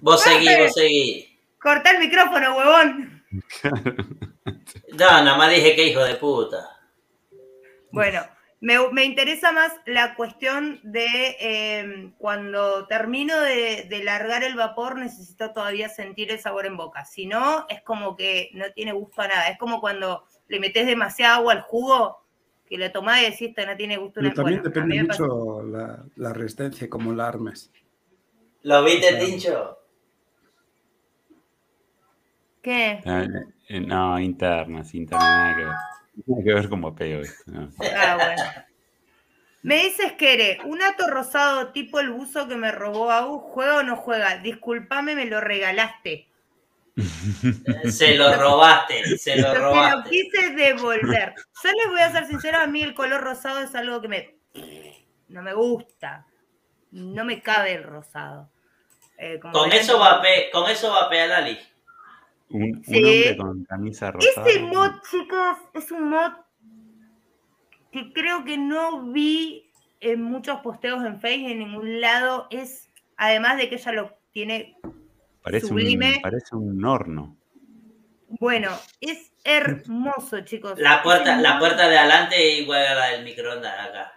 Vos 0.00 0.22
seguí, 0.22 0.48
vos 0.58 0.72
seguí. 0.74 1.38
Corta 1.60 1.90
el 1.90 1.98
micrófono, 1.98 2.56
huevón. 2.56 3.22
no, 3.62 4.96
nada 4.98 5.36
más 5.36 5.50
dije 5.50 5.74
que 5.74 5.86
hijo 5.88 6.02
de 6.04 6.14
puta. 6.16 6.68
Bueno, 7.90 8.22
me, 8.60 9.04
interesa 9.04 9.52
más 9.52 9.72
la 9.86 10.14
cuestión 10.14 10.80
de 10.82 11.36
em, 11.40 12.12
cuando 12.16 12.86
termino 12.86 13.38
de, 13.40 13.86
de, 13.88 14.04
largar 14.04 14.44
el 14.44 14.54
vapor, 14.54 14.96
necesito 14.96 15.52
todavía 15.52 15.88
sentir 15.88 16.30
el 16.30 16.40
sabor 16.40 16.66
en 16.66 16.76
boca. 16.76 17.04
Si 17.04 17.26
no, 17.26 17.66
es 17.68 17.82
como 17.82 18.16
que 18.16 18.50
no 18.54 18.70
tiene 18.72 18.92
gusto 18.92 19.20
a 19.22 19.28
nada. 19.28 19.48
Es 19.48 19.58
como 19.58 19.80
cuando 19.80 20.24
le 20.48 20.60
metes 20.60 20.86
demasiada 20.86 21.36
agua 21.36 21.52
al 21.52 21.62
jugo 21.62 22.21
que 22.72 22.78
lo 22.78 22.90
tomás 22.90 23.20
y 23.20 23.24
decís, 23.24 23.48
esto 23.50 23.66
no 23.66 23.76
tiene 23.76 23.98
gusto. 23.98 24.20
Pero 24.20 24.32
también 24.32 24.62
depende 24.62 25.02
mucho 25.02 25.62
la, 25.62 26.32
resistencia, 26.32 26.88
como 26.88 27.12
la 27.12 27.28
armes. 27.28 27.70
¿Lo 28.62 28.82
viste, 28.82 29.14
Tincho? 29.16 29.78
¿Qué? 32.62 33.02
Ah, 33.04 33.26
eh, 33.68 33.80
no, 33.80 34.18
internas, 34.18 34.94
internas, 34.94 35.28
nada 35.28 35.56
que 35.56 35.64
ver. 35.64 35.74
Tiene 36.24 36.44
que 36.44 36.54
ver 36.54 36.68
como 36.70 36.94
peo 36.94 37.20
Ah, 37.94 38.16
bueno. 38.16 38.42
Me 39.62 39.84
dices, 39.84 40.12
Kere, 40.12 40.58
un 40.64 40.80
ato 40.80 41.08
rosado 41.08 41.72
tipo 41.72 42.00
el 42.00 42.08
buzo 42.08 42.48
que 42.48 42.56
me 42.56 42.72
robó 42.72 43.10
Agu, 43.10 43.38
¿juega 43.38 43.76
o 43.76 43.82
no 43.82 43.96
juega? 43.96 44.38
Disculpame, 44.38 45.14
me 45.14 45.26
lo 45.26 45.42
regalaste. 45.42 46.26
Se 47.90 48.14
lo 48.16 48.34
robaste, 48.36 49.16
se 49.18 49.36
lo 49.36 49.54
robaste. 49.54 49.96
lo 49.96 50.10
quise 50.10 50.50
devolver. 50.50 51.34
Yo 51.64 51.70
les 51.70 51.88
voy 51.88 52.00
a 52.00 52.12
ser 52.12 52.26
sincera, 52.26 52.62
a 52.62 52.66
mí 52.66 52.82
el 52.82 52.94
color 52.94 53.22
rosado 53.22 53.60
es 53.60 53.74
algo 53.74 54.00
que 54.00 54.08
me 54.08 54.42
no 55.32 55.42
me 55.42 55.54
gusta. 55.54 56.26
No 56.90 57.24
me 57.24 57.42
cabe 57.42 57.74
el 57.74 57.84
rosado. 57.84 58.50
Eh, 59.16 59.40
con, 59.40 59.72
eso 59.72 59.98
va 59.98 60.16
a 60.16 60.22
con 60.52 60.70
eso 60.70 60.90
va 60.90 61.02
a 61.02 61.08
pegar 61.08 61.28
Lali. 61.28 61.58
Un, 62.50 62.82
hombre 62.86 63.36
con 63.36 63.64
camisa 63.64 64.10
rosada. 64.10 64.46
Ese 64.46 64.60
mod, 64.60 64.90
chicos, 65.10 65.56
es 65.72 65.90
un 65.90 66.10
mod 66.10 66.32
que 67.90 68.12
creo 68.12 68.44
que 68.44 68.58
no 68.58 69.04
vi 69.10 69.70
en 70.00 70.22
muchos 70.22 70.60
posteos 70.60 71.04
en 71.04 71.20
Facebook 71.20 71.50
en 71.50 71.58
ningún 71.60 72.00
lado. 72.00 72.46
Es, 72.50 72.90
además 73.16 73.56
de 73.56 73.68
que 73.70 73.76
ella 73.76 73.92
lo 73.92 74.18
tiene 74.32 74.76
Parece 75.42 75.66
un, 75.72 76.20
parece 76.22 76.54
un 76.54 76.84
horno. 76.84 77.36
Bueno, 78.28 78.70
es 79.00 79.32
hermoso, 79.44 80.40
chicos. 80.42 80.78
La 80.78 81.02
puerta, 81.02 81.36
la 81.36 81.58
puerta 81.58 81.88
de 81.88 81.98
adelante 81.98 82.36
es 82.36 82.60
igual 82.60 82.86
a 82.86 82.94
la 82.94 83.06
del 83.08 83.24
microondas 83.24 83.88
acá. 83.88 84.12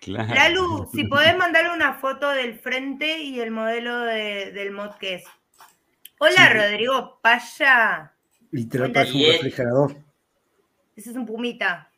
Claro. 0.00 0.34
Lalu, 0.34 0.88
si 0.92 1.04
podés 1.08 1.36
mandar 1.36 1.74
una 1.74 1.94
foto 1.94 2.30
del 2.30 2.58
frente 2.58 3.18
y 3.18 3.40
el 3.40 3.50
modelo 3.50 4.00
del 4.00 4.70
mod 4.70 4.94
que 4.96 5.14
es. 5.14 5.24
Hola, 6.20 6.50
Rodrigo, 6.50 7.20
paya. 7.22 8.12
Literal 8.50 8.92
parece 8.92 9.14
un 9.14 9.32
refrigerador. 9.32 9.96
Ese 10.96 11.10
es 11.10 11.16
un 11.16 11.26
pumita. 11.26 11.90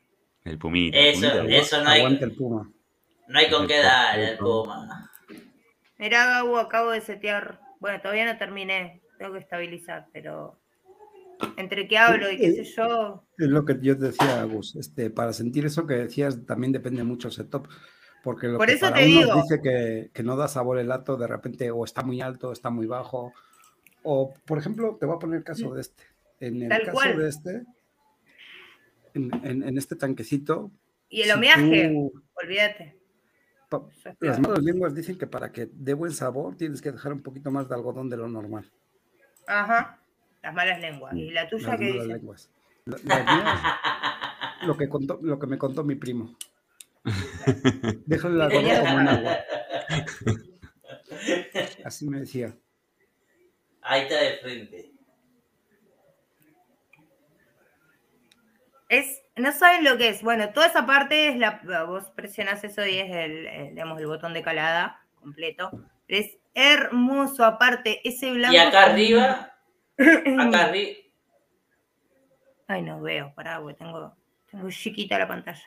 El 0.45 0.59
pumita. 0.59 0.99
Eso, 0.99 1.43
eso 1.43 1.83
no 1.83 1.91
hay. 1.91 2.05
el 2.05 2.33
puma. 2.33 2.71
No 3.29 3.39
hay 3.39 3.51
con 3.51 3.67
qué 3.67 3.79
dar 3.79 4.19
el 4.19 4.37
puma. 4.37 5.11
Mirá, 5.99 6.27
Gabo, 6.27 6.59
acabo 6.59 6.91
de 6.91 7.01
setear. 7.01 7.60
Bueno, 7.81 8.01
todavía 8.01 8.31
no 8.31 8.39
terminé. 8.39 9.03
Tengo 9.19 9.33
que 9.33 9.41
estabilizar, 9.41 10.07
pero 10.13 10.61
entre 11.57 11.89
que 11.89 11.99
hablo 11.99 12.31
y 12.31 12.37
qué 12.37 12.53
sé 12.53 12.65
yo. 12.65 13.25
Es 13.39 13.49
lo 13.49 13.65
que 13.65 13.79
yo 13.81 13.99
te 13.99 14.07
decía, 14.07 14.45
Gus. 14.45 14.77
Este, 14.77 15.11
para 15.11 15.33
sentir 15.33 15.67
eso 15.67 15.87
que 15.87 15.95
decías, 15.95 16.47
también 16.47 16.73
depende 16.73 17.03
mucho 17.05 17.29
el 17.29 17.35
setup. 17.35 17.69
Porque 18.23 18.49
lo 18.49 18.59
Por 18.59 18.67
que 18.67 18.75
eso 18.75 18.87
para 18.87 18.97
te 18.97 19.07
digo. 19.07 19.35
dice 19.35 19.61
que, 19.63 20.11
que, 20.13 20.23
no 20.23 20.37
da 20.37 20.47
sabor 20.47 20.79
el 20.79 20.89
lato, 20.89 21.17
de 21.17 21.27
repente 21.27 21.71
o 21.71 21.85
está 21.85 22.03
muy 22.03 22.21
alto, 22.21 22.51
o 22.51 22.53
está 22.53 22.69
muy 22.69 22.87
bajo. 22.87 23.33
O, 24.03 24.35
por 24.45 24.59
ejemplo, 24.59 24.97
te 25.01 25.07
voy 25.07 25.17
a 25.17 25.19
poner 25.19 25.39
el 25.39 25.45
caso 25.45 25.73
de 25.75 25.81
este. 25.81 26.05
En 26.39 26.63
el 26.63 26.69
Tal 26.69 26.81
caso 26.83 26.93
cual. 26.93 27.19
de 27.19 27.29
este, 27.29 27.63
en, 29.15 29.31
en, 29.45 29.63
en, 29.63 29.79
este 29.79 29.97
tanquecito. 29.97 30.71
Y 31.09 31.23
el 31.23 31.33
homenaje, 31.33 31.89
si 31.89 31.95
tú, 31.95 32.23
olvídate. 32.35 33.00
Pa, 33.71 33.83
las 34.19 34.41
malas 34.41 34.63
lenguas 34.63 34.95
dicen 34.95 35.17
que 35.17 35.29
para 35.29 35.53
que 35.53 35.71
dé 35.73 35.95
buen 35.95 36.13
sabor 36.13 36.57
tienes 36.57 36.83
que 36.83 36.91
dejar 36.91 37.13
un 37.13 37.23
poquito 37.23 37.51
más 37.53 37.69
de 37.69 37.75
algodón 37.77 38.11
de 38.11 38.17
lo 38.17 38.29
normal. 38.29 38.69
Ajá, 39.47 40.01
las 40.43 40.55
malas 40.55 40.81
lenguas. 40.81 41.15
¿Y 41.15 41.31
la 41.31 41.49
tuya 41.49 41.69
las 41.69 41.79
qué 41.79 41.89
malas 41.89 42.03
dice? 42.03 42.15
lenguas. 42.15 42.51
La, 42.85 42.99
las 43.05 43.25
mías, 43.25 43.61
lo, 44.67 44.77
que 44.77 44.89
contó, 44.89 45.21
lo 45.23 45.39
que 45.39 45.47
me 45.47 45.57
contó 45.57 45.85
mi 45.85 45.95
primo. 45.95 46.37
Déjale 48.07 48.35
el 48.35 48.41
algodón 48.41 48.87
como 48.87 49.01
en 49.01 49.09
agua. 49.09 49.39
Así 51.85 52.09
me 52.09 52.21
decía. 52.21 52.57
Ahí 53.83 54.03
está 54.03 54.21
de 54.21 54.37
frente. 54.39 54.93
Es, 58.89 59.23
no 59.41 59.53
saben 59.53 59.85
lo 59.85 59.97
que 59.97 60.09
es. 60.09 60.23
Bueno, 60.23 60.51
toda 60.51 60.67
esa 60.67 60.87
parte 60.87 61.29
es 61.29 61.37
la. 61.37 61.61
Vos 61.87 62.11
presionás 62.15 62.63
eso 62.65 62.87
y 62.87 62.99
es 62.99 63.11
el, 63.11 63.47
el, 63.47 63.71
digamos, 63.71 63.99
el 64.01 64.07
botón 64.07 64.35
de 64.35 64.43
calada 64.43 65.01
completo. 65.17 65.71
Es 66.09 66.39
hermoso, 66.55 67.45
aparte, 67.45 68.01
ese 68.09 68.33
blanco. 68.33 68.55
Y 68.55 68.59
acá 68.59 68.85
arriba. 68.85 69.55
Acá 69.99 70.65
arriba. 70.65 70.99
Ay, 72.67 72.83
no 72.83 73.01
veo, 73.01 73.33
pará, 73.35 73.61
porque 73.61 73.75
tengo, 73.75 74.17
tengo 74.51 74.71
chiquita 74.71 75.19
la 75.19 75.29
pantalla. 75.29 75.65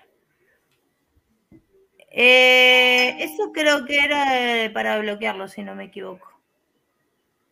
Eh, 2.09 3.15
eso 3.19 3.51
creo 3.51 3.85
que 3.85 3.97
era 3.97 4.71
para 4.73 4.99
bloquearlo, 4.99 5.47
si 5.47 5.63
no 5.63 5.75
me 5.75 5.85
equivoco. 5.85 6.31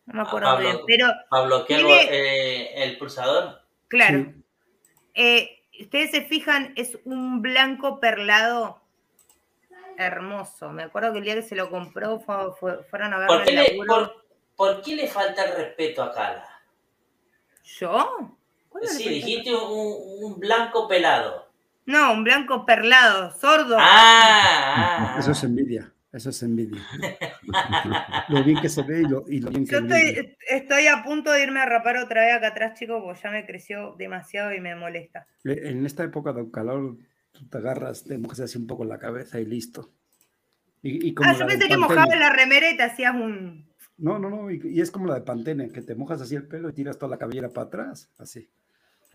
No 0.06 0.14
me 0.14 0.22
acuerdo 0.22 0.56
bien, 0.58 0.78
pero. 0.86 1.08
¿Para 1.28 1.44
bloquear 1.44 1.80
tiene... 1.80 2.02
eh, 2.10 2.84
el 2.84 2.98
pulsador? 2.98 3.62
Claro. 3.88 4.24
Sí. 4.24 4.44
Eh, 5.14 5.61
ustedes 5.82 6.10
se 6.10 6.22
fijan, 6.22 6.72
es 6.76 6.98
un 7.04 7.42
blanco 7.42 8.00
perlado 8.00 8.80
hermoso. 9.96 10.70
Me 10.70 10.84
acuerdo 10.84 11.12
que 11.12 11.18
el 11.18 11.24
día 11.24 11.34
que 11.34 11.42
se 11.42 11.56
lo 11.56 11.70
compró 11.70 12.20
fue, 12.20 12.52
fue, 12.58 12.84
fueron 12.84 13.14
a 13.14 13.18
ver. 13.18 13.28
¿Por 13.28 13.44
qué, 13.44 13.52
le, 13.52 13.76
por, 13.86 14.24
¿Por 14.56 14.82
qué 14.82 14.96
le 14.96 15.08
falta 15.08 15.44
el 15.44 15.56
respeto 15.56 16.02
a 16.02 16.12
Cala? 16.12 16.48
¿Yo? 17.64 18.36
Sí, 18.84 19.08
dijiste 19.08 19.54
un, 19.54 20.24
un, 20.24 20.40
blanco 20.40 20.88
pelado. 20.88 21.48
No, 21.84 22.12
un 22.12 22.24
blanco 22.24 22.64
perlado, 22.64 23.32
sordo. 23.38 23.76
Ah, 23.78 25.14
ah. 25.14 25.16
Eso 25.18 25.32
es 25.32 25.44
envidia. 25.44 25.91
Eso 26.12 26.28
es 26.28 26.42
envidia. 26.42 26.82
lo 28.28 28.44
bien 28.44 28.60
que 28.60 28.68
se 28.68 28.82
ve 28.82 29.00
y 29.00 29.08
lo, 29.08 29.24
y 29.26 29.40
lo 29.40 29.50
bien 29.50 29.64
que 29.64 29.72
Yo 29.72 29.78
estoy, 29.78 30.36
estoy, 30.50 30.86
a 30.86 31.02
punto 31.02 31.32
de 31.32 31.42
irme 31.42 31.60
a 31.60 31.66
rapar 31.66 31.96
otra 31.96 32.26
vez 32.26 32.34
acá 32.34 32.48
atrás, 32.48 32.78
chicos, 32.78 33.02
porque 33.02 33.20
ya 33.22 33.30
me 33.30 33.46
creció 33.46 33.94
demasiado 33.96 34.52
y 34.52 34.60
me 34.60 34.76
molesta. 34.76 35.26
En 35.44 35.86
esta 35.86 36.04
época 36.04 36.34
de 36.34 36.50
calor, 36.50 36.98
tú 37.32 37.48
te 37.48 37.58
agarras, 37.58 38.04
te 38.04 38.18
mojas 38.18 38.40
así 38.40 38.58
un 38.58 38.66
poco 38.66 38.84
la 38.84 38.98
cabeza 38.98 39.40
y 39.40 39.46
listo. 39.46 39.90
Y, 40.82 41.08
y 41.08 41.14
como 41.14 41.30
ah, 41.30 41.36
yo 41.38 41.46
pensé 41.46 41.66
que 41.66 41.78
mojabas 41.78 42.18
la 42.18 42.30
remera 42.30 42.70
y 42.70 42.76
te 42.76 42.82
hacías 42.82 43.14
un. 43.14 43.72
No, 43.96 44.18
no, 44.18 44.28
no, 44.28 44.50
y, 44.50 44.60
y, 44.64 44.80
es 44.80 44.90
como 44.90 45.06
la 45.06 45.14
de 45.14 45.20
Pantene, 45.22 45.70
que 45.70 45.80
te 45.80 45.94
mojas 45.94 46.20
así 46.20 46.34
el 46.34 46.46
pelo 46.46 46.68
y 46.68 46.72
tiras 46.74 46.98
toda 46.98 47.10
la 47.10 47.18
cabellera 47.18 47.48
para 47.48 47.68
atrás, 47.68 48.10
así. 48.18 48.50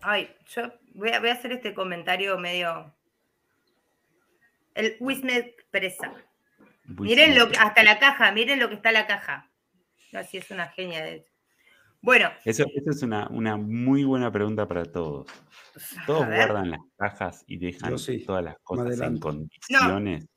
Ay, 0.00 0.30
yo 0.48 0.72
voy 0.94 1.10
a, 1.10 1.20
voy 1.20 1.28
a 1.28 1.34
hacer 1.34 1.52
este 1.52 1.74
comentario 1.74 2.38
medio. 2.38 2.92
El 4.74 4.96
Wismet 5.00 5.54
Presa. 5.70 6.12
Miren 6.88 7.38
lo 7.38 7.50
que, 7.50 7.58
hasta 7.58 7.82
la 7.82 7.98
caja, 7.98 8.32
miren 8.32 8.58
lo 8.58 8.68
que 8.68 8.74
está 8.74 8.92
la 8.92 9.06
caja. 9.06 9.50
Así 10.12 10.38
es 10.38 10.50
una 10.50 10.68
genia 10.68 11.04
de 11.04 11.26
Bueno. 12.00 12.30
Eso, 12.44 12.64
eso 12.74 12.90
es 12.90 13.02
una, 13.02 13.28
una, 13.28 13.56
muy 13.56 14.04
buena 14.04 14.32
pregunta 14.32 14.66
para 14.66 14.84
todos. 14.84 15.26
Todos 16.06 16.26
guardan 16.26 16.70
las 16.70 16.80
cajas 16.96 17.44
y 17.46 17.58
dejan 17.58 17.98
sí, 17.98 18.24
todas 18.24 18.42
las 18.42 18.56
cosas 18.62 19.00
en 19.00 19.18
condiciones. 19.18 20.22
No, 20.22 20.28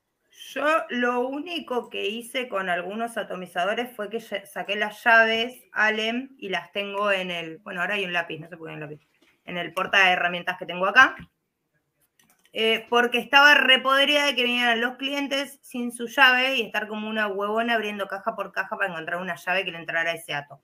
yo 0.54 0.66
lo 0.90 1.28
único 1.28 1.90
que 1.90 2.08
hice 2.08 2.50
con 2.50 2.70
algunos 2.70 3.16
atomizadores 3.16 3.96
fue 3.96 4.10
que 4.10 4.20
saqué 4.20 4.76
las 4.76 5.02
llaves 5.04 5.64
Alem 5.72 6.36
y 6.38 6.50
las 6.50 6.72
tengo 6.74 7.12
en 7.12 7.32
el. 7.32 7.60
Bueno, 7.60 7.82
ahora 7.82 7.96
hay 7.96 8.04
un 8.04 8.12
lápiz, 8.12 8.40
no 8.40 8.50
sé 8.50 8.58
por 8.58 8.68
qué 8.68 8.72
hay 8.72 8.76
un 8.76 8.82
lápiz. 8.82 9.08
En 9.46 9.58
el 9.58 9.74
porta 9.74 10.06
de 10.06 10.12
herramientas 10.12 10.58
que 10.58 10.66
tengo 10.66 10.86
acá. 10.86 11.16
Eh, 12.54 12.86
porque 12.90 13.18
estaba 13.18 13.56
repodrida 13.56 14.26
de 14.26 14.36
que 14.36 14.44
vinieran 14.44 14.82
los 14.82 14.98
clientes 14.98 15.60
sin 15.62 15.94
su 15.94 16.08
llave 16.08 16.56
y 16.56 16.62
estar 16.64 16.88
como 16.88 17.08
una 17.08 17.28
huevona 17.28 17.76
abriendo 17.76 18.08
caja 18.08 18.36
por 18.36 18.52
caja 18.52 18.76
para 18.76 18.92
encontrar 18.92 19.22
una 19.22 19.36
llave 19.36 19.64
que 19.64 19.72
le 19.72 19.78
entrara 19.78 20.12
a 20.12 20.16
ese 20.16 20.34
ato. 20.34 20.62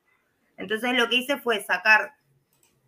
Entonces 0.58 0.94
lo 0.94 1.08
que 1.08 1.16
hice 1.16 1.38
fue 1.38 1.64
sacar 1.64 2.14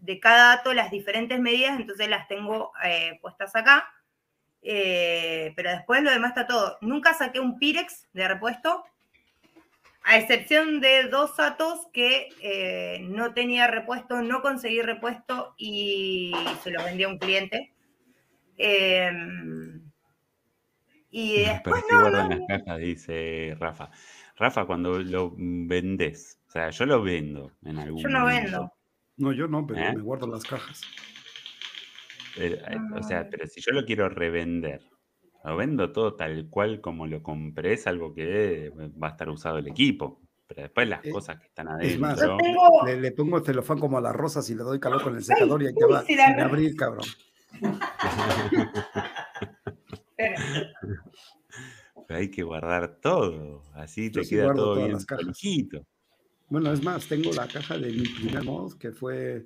de 0.02 0.20
cada 0.20 0.54
ato 0.54 0.74
las 0.74 0.92
diferentes 0.92 1.40
medidas, 1.40 1.80
entonces 1.80 2.10
las 2.10 2.28
tengo 2.28 2.72
eh, 2.84 3.20
puestas 3.22 3.56
acá. 3.56 3.88
Eh, 4.62 5.54
pero 5.56 5.72
después 5.72 6.04
lo 6.04 6.12
demás 6.12 6.32
está 6.32 6.48
todo. 6.48 6.78
Nunca 6.82 7.14
saqué 7.14 7.40
un 7.40 7.58
Pirex 7.58 8.08
de 8.14 8.28
repuesto, 8.28 8.84
a 10.04 10.18
excepción 10.18 10.80
de 10.82 11.04
dos 11.04 11.40
atos 11.40 11.88
que 11.94 12.30
eh, 12.42 13.00
no 13.04 13.34
tenía 13.34 13.68
repuesto, 13.68 14.22
no 14.22 14.42
conseguí 14.42 14.82
repuesto 14.82 15.54
y 15.58 16.34
se 16.64 16.72
los 16.72 16.84
vendí 16.84 17.04
a 17.04 17.10
un 17.10 17.20
cliente. 17.20 17.74
Eh, 18.61 19.10
y 21.11 21.40
después 21.40 21.84
Pero 21.88 21.98
no, 21.98 22.02
guardan 22.02 22.30
no, 22.30 22.36
las 22.36 22.48
cajas, 22.48 22.80
dice 22.80 23.56
Rafa. 23.60 23.90
Rafa, 24.36 24.65
cuando 24.65 24.99
lo 24.99 25.34
vendes, 25.36 26.40
o 26.48 26.52
sea, 26.52 26.69
yo 26.69 26.86
lo 26.86 27.02
vendo 27.02 27.52
en 27.64 27.77
algún 27.80 28.03
yo 28.03 28.10
no 28.10 28.19
momento. 28.19 28.44
vendo. 28.52 28.73
No, 29.18 29.34
yo 29.34 29.48
no, 29.48 29.65
pero 29.65 29.80
¿Eh? 29.81 29.94
me 29.95 30.02
guardo 30.02 30.27
las 30.27 30.44
cajas. 30.44 30.81
Pero, 32.36 32.56
eh, 32.56 32.77
O 32.95 33.03
sea, 33.03 33.27
pero 33.30 33.48
si 33.48 33.60
yo 33.61 33.72
lo 33.72 33.86
quiero 33.86 34.07
revender, 34.07 34.81
lo 35.44 35.57
vendo 35.57 35.91
todo 35.91 36.15
tal 36.15 36.48
cual 36.49 36.80
como 36.80 37.07
lo 37.07 37.23
compré, 37.23 37.73
es 37.73 37.88
algo 37.88 38.14
que 38.14 38.72
va 39.02 39.07
a 39.07 39.11
estar 39.11 39.30
usado 39.30 39.57
el 39.57 39.68
equipo. 39.68 40.22
Pero 40.48 40.64
después 40.64 40.88
las 40.88 41.06
Eh, 41.06 41.11
cosas 41.11 41.40
que 41.40 41.48
están 41.48 41.68
Es 41.81 41.99
más, 41.99 42.18
adentro. 42.19 42.38
tengo- 42.38 42.86
le, 42.86 42.99
le 43.02 43.11
pongo 43.11 43.40
celofán 43.41 43.80
como 43.80 43.98
a 43.98 44.02
las 44.02 44.15
rosas 44.15 44.49
y 44.49 44.56
le 44.56 44.64
doy 44.64 44.80
calor 44.80 45.02
con 45.03 45.15
el 45.15 45.23
secador 45.23 45.61
y 45.64 45.68
ahí 45.68 45.73
te 45.76 45.86
va, 45.86 46.03
sin 46.03 46.19
abrir, 46.19 46.76
cabrón. 46.76 47.06
Hay 52.10 52.32
que 52.32 52.44
guardar 52.44 53.00
todo. 53.02 53.64
Así 53.74 54.10
Yo 54.12 54.22
te 54.22 54.26
sí 54.26 54.36
queda 54.36 54.54
todo 54.54 54.76
bien 54.76 54.98
prolijito. 55.06 55.86
Bueno, 56.50 56.72
es 56.74 56.84
más, 56.84 57.08
tengo 57.08 57.32
la 57.32 57.48
caja 57.48 57.78
de 57.78 57.92
mi 57.92 58.02
primer 58.08 58.44
mod, 58.44 58.74
que 58.80 58.92
fue 58.92 59.46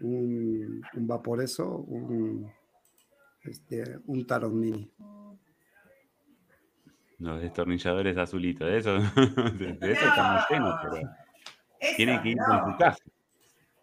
un, 0.00 0.82
un 0.94 1.06
vaporeso, 1.06 1.68
un, 1.68 2.50
este, 3.42 3.98
un 4.06 4.26
tarot 4.26 4.52
mini. 4.52 4.90
Los 7.18 7.40
destornilladores 7.40 8.16
azulitos. 8.16 8.66
De 8.66 8.78
eso, 8.78 8.94
de, 8.98 9.00
de 9.80 9.92
eso 9.92 10.06
estamos 10.06 10.44
llenos, 10.50 10.74
pero 10.82 10.96
Eso, 11.78 11.96
tiene 11.96 12.22
que 12.22 12.30
ir 12.30 12.36
no. 12.36 12.46
con 12.46 12.72
su 12.72 12.78
caja. 12.78 12.96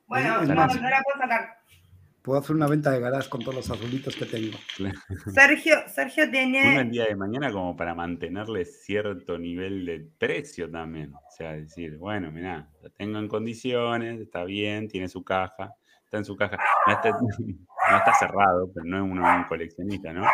Bueno, 0.07 0.41
no 0.41 0.55
la 0.55 0.67
puedo 0.67 1.19
sacar. 1.19 1.58
Puedo 2.21 2.39
hacer 2.39 2.55
una 2.55 2.67
venta 2.67 2.91
de 2.91 2.99
garage 2.99 3.29
con 3.29 3.41
todos 3.41 3.55
los 3.55 3.71
azulitos 3.71 4.15
que 4.15 4.25
tengo. 4.25 4.57
Sergio, 5.33 5.77
Sergio 5.87 6.23
Uno 6.25 6.31
tiene. 6.33 6.79
el 6.81 6.91
día 6.91 7.05
de 7.05 7.15
mañana 7.15 7.51
como 7.51 7.75
para 7.77 7.95
mantenerle 7.95 8.65
cierto 8.65 9.37
nivel 9.39 9.85
de 9.85 10.05
precio 10.17 10.69
también. 10.69 11.13
O 11.13 11.21
sea, 11.35 11.53
decir, 11.53 11.97
bueno, 11.97 12.31
mirá, 12.31 12.67
lo 12.83 12.89
tengo 12.91 13.19
en 13.19 13.27
condiciones, 13.29 14.19
está 14.19 14.43
bien, 14.43 14.87
tiene 14.89 15.07
su 15.07 15.23
caja, 15.23 15.73
está 16.03 16.17
en 16.17 16.25
su 16.25 16.35
caja. 16.35 16.57
No 16.87 16.93
está, 16.93 17.09
no 17.11 17.97
está 17.97 18.13
cerrado, 18.15 18.69
pero 18.73 18.85
no 18.85 18.97
es 18.97 19.03
uno 19.11 19.35
un 19.37 19.43
coleccionista, 19.45 20.11
¿no? 20.11 20.25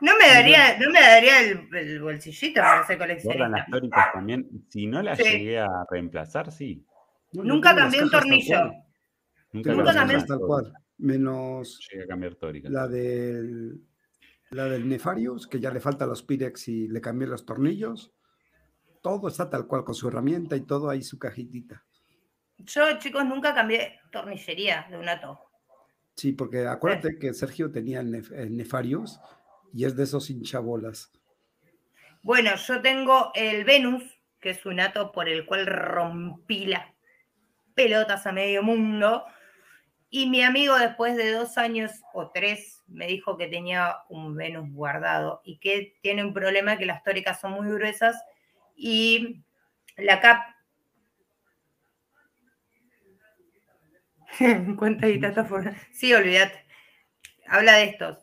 No 0.00 0.12
me 0.16 0.28
daría, 0.28 0.78
no 0.78 0.90
me 0.92 1.00
daría 1.00 1.40
el, 1.40 1.68
el 1.76 2.00
bolsillito 2.00 2.60
para 2.60 2.86
ser 2.86 2.98
coleccionista. 2.98 3.48
las 3.48 3.66
tóricas 3.66 4.12
también. 4.12 4.48
Si 4.68 4.86
no 4.86 5.02
las 5.02 5.18
Sí. 5.18 5.24
llegué 5.24 5.58
a 5.58 5.68
reemplazar, 5.90 6.52
sí. 6.52 6.84
No, 7.32 7.42
Nunca 7.42 7.72
las 7.72 7.82
cambié 7.82 8.02
un 8.04 8.10
tornillo. 8.10 8.72
Cual. 9.62 9.76
Nunca, 9.76 9.94
cambió 9.94 10.24
tal 10.24 10.38
cual, 10.40 10.72
menos 10.98 11.88
Llega 11.90 12.04
a 12.04 12.06
cambiar 12.08 12.34
tórica. 12.34 12.68
la 12.68 12.88
del 12.88 13.80
la 14.50 14.64
del 14.64 14.88
Nefarius, 14.88 15.46
que 15.46 15.60
ya 15.60 15.70
le 15.70 15.80
falta 15.80 16.06
los 16.06 16.22
Pirex 16.22 16.68
y 16.68 16.88
le 16.88 17.00
cambié 17.00 17.28
los 17.28 17.44
tornillos. 17.44 18.12
Todo 19.02 19.28
está 19.28 19.50
tal 19.50 19.66
cual 19.66 19.84
con 19.84 19.94
su 19.94 20.08
herramienta 20.08 20.56
y 20.56 20.62
todo 20.62 20.88
ahí 20.88 21.02
su 21.02 21.18
cajitita. 21.18 21.84
Yo, 22.58 22.98
chicos, 22.98 23.24
nunca 23.24 23.54
cambié 23.54 24.00
tornillería 24.10 24.86
de 24.90 24.96
un 24.96 25.08
ato. 25.08 25.38
Sí, 26.16 26.32
porque 26.32 26.66
acuérdate 26.66 27.18
que 27.18 27.32
Sergio 27.32 27.70
tenía 27.70 28.00
el, 28.00 28.56
Nefarius 28.56 29.20
y 29.72 29.84
es 29.84 29.94
de 29.94 30.02
esos 30.02 30.30
hinchabolas. 30.30 31.12
Bueno, 32.22 32.56
yo 32.56 32.82
tengo 32.82 33.30
el 33.34 33.64
Venus, 33.64 34.02
que 34.40 34.50
es 34.50 34.66
un 34.66 34.80
ato 34.80 35.12
por 35.12 35.28
el 35.28 35.46
cual 35.46 35.66
rompí 35.66 36.66
las 36.66 36.92
pelotas 37.74 38.26
a 38.26 38.32
medio 38.32 38.62
mundo. 38.64 39.24
Y 40.10 40.30
mi 40.30 40.42
amigo, 40.42 40.78
después 40.78 41.16
de 41.16 41.32
dos 41.32 41.58
años 41.58 41.92
o 42.14 42.30
tres, 42.30 42.82
me 42.86 43.06
dijo 43.06 43.36
que 43.36 43.46
tenía 43.46 43.96
un 44.08 44.34
Venus 44.34 44.72
guardado 44.72 45.42
y 45.44 45.58
que 45.58 45.98
tiene 46.00 46.24
un 46.24 46.32
problema 46.32 46.78
que 46.78 46.86
las 46.86 47.02
tóricas 47.02 47.40
son 47.40 47.52
muy 47.52 47.70
gruesas 47.70 48.16
y 48.74 49.44
la 49.96 50.20
cap 50.20 50.40
Cuenta 54.78 55.08
y 55.08 55.20
tata 55.20 55.46
Sí, 55.92 56.12
olvídate. 56.14 56.64
Habla 57.46 57.74
de 57.76 57.84
estos. 57.84 58.18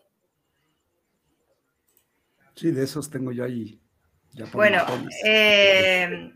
Sí, 2.56 2.72
de 2.72 2.84
esos 2.84 3.10
tengo 3.10 3.32
yo 3.32 3.44
ahí. 3.44 3.82
Bueno, 4.54 4.84
eh, 5.24 6.32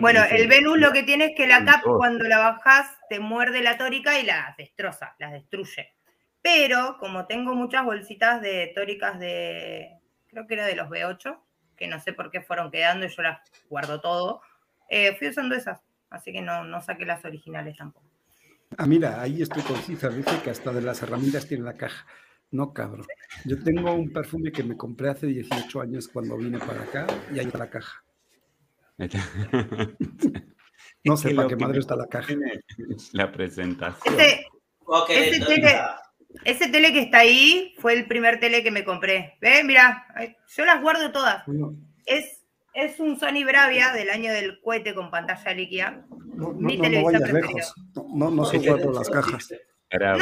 bueno, 0.00 0.20
el 0.30 0.48
Venus 0.48 0.78
lo 0.78 0.92
que 0.92 1.02
tiene 1.02 1.26
es 1.26 1.36
que 1.36 1.46
la 1.46 1.64
cap 1.64 1.82
cuando 1.82 2.24
la 2.24 2.38
bajas 2.38 2.90
te 3.08 3.20
muerde 3.20 3.62
la 3.62 3.76
tórica 3.76 4.18
y 4.18 4.24
las 4.24 4.56
destroza, 4.56 5.14
las 5.18 5.32
destruye. 5.32 5.94
Pero 6.42 6.96
como 6.98 7.26
tengo 7.26 7.54
muchas 7.54 7.84
bolsitas 7.84 8.40
de 8.40 8.72
tóricas 8.74 9.18
de, 9.18 9.98
creo 10.28 10.46
que 10.46 10.54
era 10.54 10.66
de 10.66 10.76
los 10.76 10.88
B8, 10.88 11.38
que 11.76 11.88
no 11.88 12.00
sé 12.00 12.12
por 12.12 12.30
qué 12.30 12.40
fueron 12.40 12.70
quedando 12.70 13.06
y 13.06 13.08
yo 13.08 13.22
las 13.22 13.40
guardo 13.68 14.00
todo, 14.00 14.40
eh, 14.88 15.16
fui 15.16 15.28
usando 15.28 15.54
esas, 15.54 15.80
así 16.10 16.32
que 16.32 16.42
no, 16.42 16.64
no 16.64 16.80
saqué 16.80 17.04
las 17.04 17.24
originales 17.24 17.76
tampoco. 17.76 18.06
Ah, 18.76 18.86
mira, 18.86 19.20
ahí 19.20 19.42
estoy 19.42 19.62
con 19.62 19.76
Cifra, 19.76 20.08
dice 20.10 20.40
que 20.42 20.50
hasta 20.50 20.72
de 20.72 20.82
las 20.82 21.02
herramientas 21.02 21.46
tiene 21.46 21.64
la 21.64 21.74
caja. 21.74 22.06
No, 22.54 22.72
cabrón. 22.72 23.04
Yo 23.46 23.60
tengo 23.64 23.92
un 23.92 24.12
perfume 24.12 24.52
que 24.52 24.62
me 24.62 24.76
compré 24.76 25.10
hace 25.10 25.26
18 25.26 25.80
años 25.80 26.06
cuando 26.06 26.36
vine 26.36 26.60
para 26.60 26.82
acá 26.82 27.04
y 27.34 27.40
ahí 27.40 27.46
está 27.46 27.58
la 27.58 27.68
caja. 27.68 28.04
no 31.02 31.16
sé 31.16 31.34
para 31.34 31.48
qué 31.48 31.56
madre 31.56 31.80
está 31.80 31.96
la 31.96 32.06
caja. 32.06 32.32
La 33.10 33.32
presentación. 33.32 34.14
Ese, 36.44 36.68
tele, 36.68 36.92
que 36.92 37.00
está 37.00 37.18
ahí 37.18 37.74
fue 37.80 37.94
el 37.94 38.06
primer 38.06 38.38
tele 38.38 38.62
que 38.62 38.70
me 38.70 38.84
compré. 38.84 39.36
¿Ves? 39.40 39.64
Mira, 39.64 40.06
yo 40.46 40.64
las 40.64 40.80
guardo 40.80 41.10
todas. 41.10 41.42
Es 42.06 42.44
es 42.72 43.00
un 43.00 43.18
Sony 43.18 43.44
Bravia 43.44 43.92
del 43.92 44.10
año 44.10 44.32
del 44.32 44.60
cohete 44.60 44.94
con 44.94 45.10
pantalla 45.10 45.54
líquida. 45.54 46.06
No, 46.10 46.52
no, 46.52 46.54
Mi 46.54 46.76
no, 46.76 47.04
vayas 47.04 47.32
lejos. 47.32 47.74
No, 48.14 48.30
no 48.30 48.44
son 48.44 48.62
cuatro 48.64 48.92
las 48.92 49.10
cajas. 49.10 49.48
No, 50.00 50.16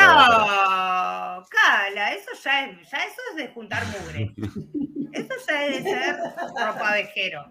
cala, 1.92 2.12
eso 2.12 2.30
ya 2.42 2.66
es, 2.66 2.90
ya 2.90 2.98
eso 2.98 3.20
es 3.30 3.36
de 3.36 3.48
juntar 3.48 3.82
mugre. 3.86 4.32
Eso 5.12 5.28
ya 5.46 5.66
es 5.66 5.84
de 5.84 5.90
ser 5.90 6.16
ropavejero. 6.58 7.44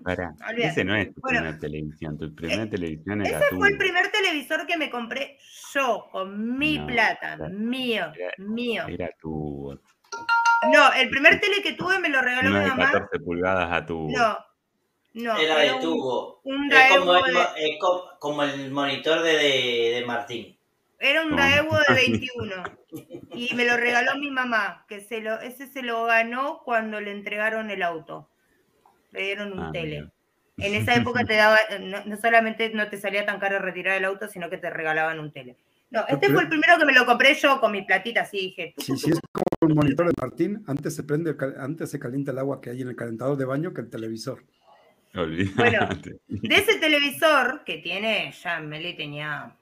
ese 0.58 0.84
no 0.84 0.96
es 0.96 1.14
tu 1.14 1.22
primera 1.22 1.60
televisión, 1.60 2.18
tu 2.18 2.34
primera 2.34 2.64
eh, 2.64 2.68
televisión 2.68 3.24
era 3.24 3.38
Ese 3.38 3.56
fue 3.56 3.70
el 3.70 3.78
primer 3.78 4.12
televisor 4.12 4.66
que 4.66 4.78
me 4.78 4.90
compré 4.90 5.38
yo, 5.72 6.08
con 6.12 6.58
mi 6.58 6.80
plata, 6.80 7.38
mío, 7.52 8.12
mío. 8.40 8.86
Era 8.88 9.12
tu... 9.22 9.80
No, 10.74 10.94
el 10.94 11.10
primer 11.12 11.40
tele 11.40 11.62
que 11.62 11.74
tuve 11.74 12.00
me 12.00 12.10
lo 12.10 12.20
regaló 12.20 12.50
mi 12.50 12.66
mamá. 12.66 12.92
14 12.94 13.20
pulgadas 13.20 13.72
a 13.72 13.86
tu... 13.86 14.10
No, 14.10 14.40
no, 15.14 15.38
era, 15.38 15.60
de 15.60 15.80
tubo. 15.82 16.42
es, 16.44 16.98
como 16.98 17.16
el, 17.16 17.38
es 17.58 17.80
como, 18.20 18.42
el, 18.42 18.72
monitor 18.72 19.22
de, 19.22 19.34
de, 19.34 20.04
Martín. 20.08 20.58
Era 20.98 21.26
un 21.26 21.36
Daewoo 21.36 21.78
de 21.88 21.94
21 21.94 22.81
y 23.34 23.54
me 23.56 23.66
lo 23.66 23.78
regaló 23.78 24.18
mi 24.18 24.32
mamá, 24.32 24.86
que 24.88 25.02
se 25.02 25.22
lo, 25.22 25.40
ese 25.40 25.68
se 25.68 25.82
lo 25.82 26.06
ganó 26.06 26.62
cuando 26.64 27.00
le 27.00 27.12
entregaron 27.12 27.70
el 27.70 27.84
auto. 27.84 28.30
Le 29.12 29.24
dieron 29.24 29.54
un 29.54 29.60
ah, 29.60 29.70
tele. 29.72 30.10
En 30.58 30.76
esa 30.76 30.96
época 30.96 31.26
te 31.26 31.36
daba, 31.36 31.58
no, 31.80 32.18
solamente 32.18 32.70
no 32.70 32.88
te 32.90 32.98
salía 32.98 33.26
tan 33.26 33.40
caro 33.40 33.60
retirar 33.60 33.98
el 33.98 34.06
auto, 34.06 34.28
sino 34.28 34.50
que 34.50 34.58
te 34.58 34.70
regalaban 34.70 35.20
un 35.20 35.32
tele. 35.32 35.58
No, 35.90 36.06
este 36.08 36.30
fue 36.30 36.44
el 36.44 36.50
primero 36.50 36.78
que 36.78 36.86
me 36.86 36.94
lo 36.94 37.06
compré 37.06 37.34
yo 37.34 37.60
con 37.60 37.72
mi 37.72 37.82
platita, 37.82 38.22
así 38.22 38.38
dije. 38.38 38.74
Sí, 38.78 38.96
sí, 38.96 39.12
es 39.12 39.20
como 39.32 39.44
un 39.62 39.76
monitor 39.76 40.08
de 40.08 40.14
Martín, 40.22 40.64
antes 40.68 40.96
se 40.96 41.04
prende, 41.04 41.36
antes 41.60 41.92
se 41.92 42.00
calienta 42.00 42.32
el 42.32 42.40
agua 42.40 42.62
que 42.62 42.70
hay 42.70 42.82
en 42.82 42.88
el 42.88 42.96
calentador 42.96 43.38
de 43.38 43.46
baño 43.46 43.74
que 43.74 43.82
el 43.82 43.90
televisor. 43.90 44.46
Bueno, 45.14 45.90
de 46.28 46.56
ese 46.56 46.80
televisor 46.80 47.64
que 47.66 47.80
tiene, 47.80 48.32
ya 48.32 48.62
Meli 48.62 48.96
tenía 48.96 49.58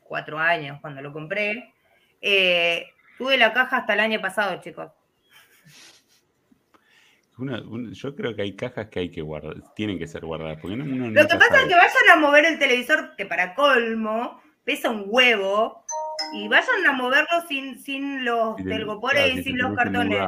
cuatro 0.00 0.38
años 0.38 0.78
cuando 0.80 1.02
lo 1.02 1.12
compré, 1.12 1.71
eh, 2.22 2.86
tuve 3.18 3.36
la 3.36 3.52
caja 3.52 3.78
hasta 3.78 3.94
el 3.94 4.00
año 4.00 4.20
pasado, 4.20 4.60
chicos. 4.60 4.90
yo 7.36 8.16
creo 8.16 8.34
que 8.34 8.42
hay 8.42 8.56
cajas 8.56 8.86
que 8.88 9.00
hay 9.00 9.10
que 9.10 9.20
guardar, 9.20 9.56
tienen 9.74 9.98
que 9.98 10.06
ser 10.06 10.24
guardadas. 10.24 10.58
Porque 10.60 10.76
lo 10.76 11.28
que 11.28 11.36
pasa 11.36 11.60
es 11.60 11.68
que 11.68 11.74
vayan 11.74 12.10
a 12.12 12.16
mover 12.16 12.46
el 12.46 12.58
televisor, 12.58 13.14
que 13.16 13.26
para 13.26 13.54
colmo 13.54 14.40
pesa 14.64 14.90
un 14.90 15.04
huevo, 15.06 15.84
y 16.34 16.48
vayan 16.48 16.86
a 16.86 16.92
moverlo 16.92 17.46
sin, 17.48 17.78
sin 17.78 18.24
los 18.24 18.56
telgopores 18.56 19.34
y 19.34 19.42
sin 19.42 19.58
los 19.58 19.74
cartones 19.74 20.20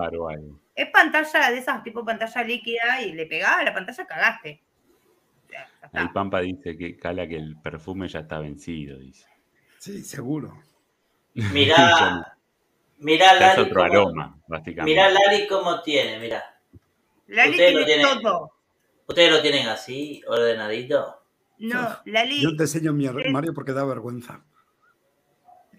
es 0.75 0.91
pantalla 0.91 1.51
de 1.51 1.59
esas, 1.59 1.83
tipo 1.83 2.05
pantalla 2.05 2.43
líquida, 2.43 3.03
y 3.03 3.13
le 3.13 3.27
pegaba 3.27 3.61
a 3.61 3.65
la 3.65 3.73
pantalla, 3.73 4.07
cagaste. 4.07 4.63
el 5.93 6.11
Pampa 6.11 6.41
dice 6.41 6.77
que 6.77 6.97
cala 6.97 7.29
que 7.29 7.37
el 7.37 7.57
perfume 7.61 8.09
ya 8.09 8.21
está 8.21 8.41
vencido, 8.41 8.99
dice. 8.99 9.27
Sí, 9.79 10.03
seguro. 10.03 10.59
Mirá, 11.35 12.37
mirá 12.99 13.35
Lari. 13.35 13.63
Es 13.63 13.69
otro 13.69 13.83
aroma, 13.83 14.39
básicamente. 14.47 14.91
Mirá 14.91 15.11
Lari 15.11 15.47
cómo 15.47 15.83
tiene, 15.83 16.19
mirá. 16.19 16.43
Lali 17.27 17.57
tiene 17.57 18.03
todo. 18.23 18.53
¿Ustedes 19.07 19.31
lo 19.31 19.43
tienen 19.43 19.69
así, 19.69 20.23
ordenadito? 20.27 21.23
No, 21.59 21.99
Lali. 22.07 22.41
Yo 22.41 22.57
te 22.57 22.65
enseño 22.65 22.93
mi 22.93 23.07
armario 23.07 23.53
porque 23.53 23.73
da 23.73 23.85
vergüenza. 23.85 24.43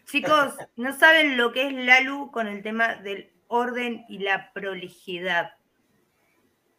Chicos, 0.06 0.54
no 0.76 0.98
saben 0.98 1.36
lo 1.36 1.52
que 1.52 1.68
es 1.68 1.74
Lalu 1.74 2.32
con 2.32 2.48
el 2.48 2.62
tema 2.62 2.96
del 2.96 3.32
orden 3.48 4.06
y 4.08 4.20
la 4.20 4.52
prolijidad. 4.54 5.54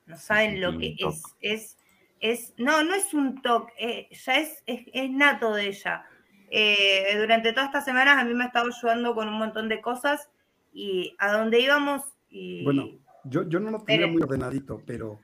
No 0.06 0.16
saben 0.16 0.60
lo 0.60 0.78
que 0.78 0.96
es. 0.98 1.22
Es, 1.40 1.78
es. 2.20 2.54
No, 2.56 2.84
no 2.84 2.94
es 2.94 3.12
un 3.12 3.42
toque, 3.42 3.72
eh, 3.78 4.08
ya 4.14 4.36
es, 4.36 4.62
es, 4.66 5.10
nato 5.10 5.52
de 5.52 5.66
ella. 5.68 6.06
Eh, 6.50 7.16
durante 7.18 7.52
todas 7.52 7.66
estas 7.66 7.84
semanas 7.84 8.18
a 8.18 8.24
mí 8.24 8.34
me 8.34 8.44
ha 8.44 8.46
estado 8.48 8.68
ayudando 8.68 9.14
con 9.14 9.28
un 9.28 9.38
montón 9.38 9.68
de 9.68 9.80
cosas 9.80 10.30
y 10.72 11.14
a 11.18 11.32
donde 11.32 11.60
íbamos. 11.60 12.02
Y... 12.28 12.64
Bueno, 12.64 12.88
yo, 13.24 13.48
yo 13.48 13.60
no 13.60 13.70
lo 13.70 13.80
tenía 13.80 14.06
muy 14.06 14.22
ordenadito, 14.22 14.82
pero 14.86 15.18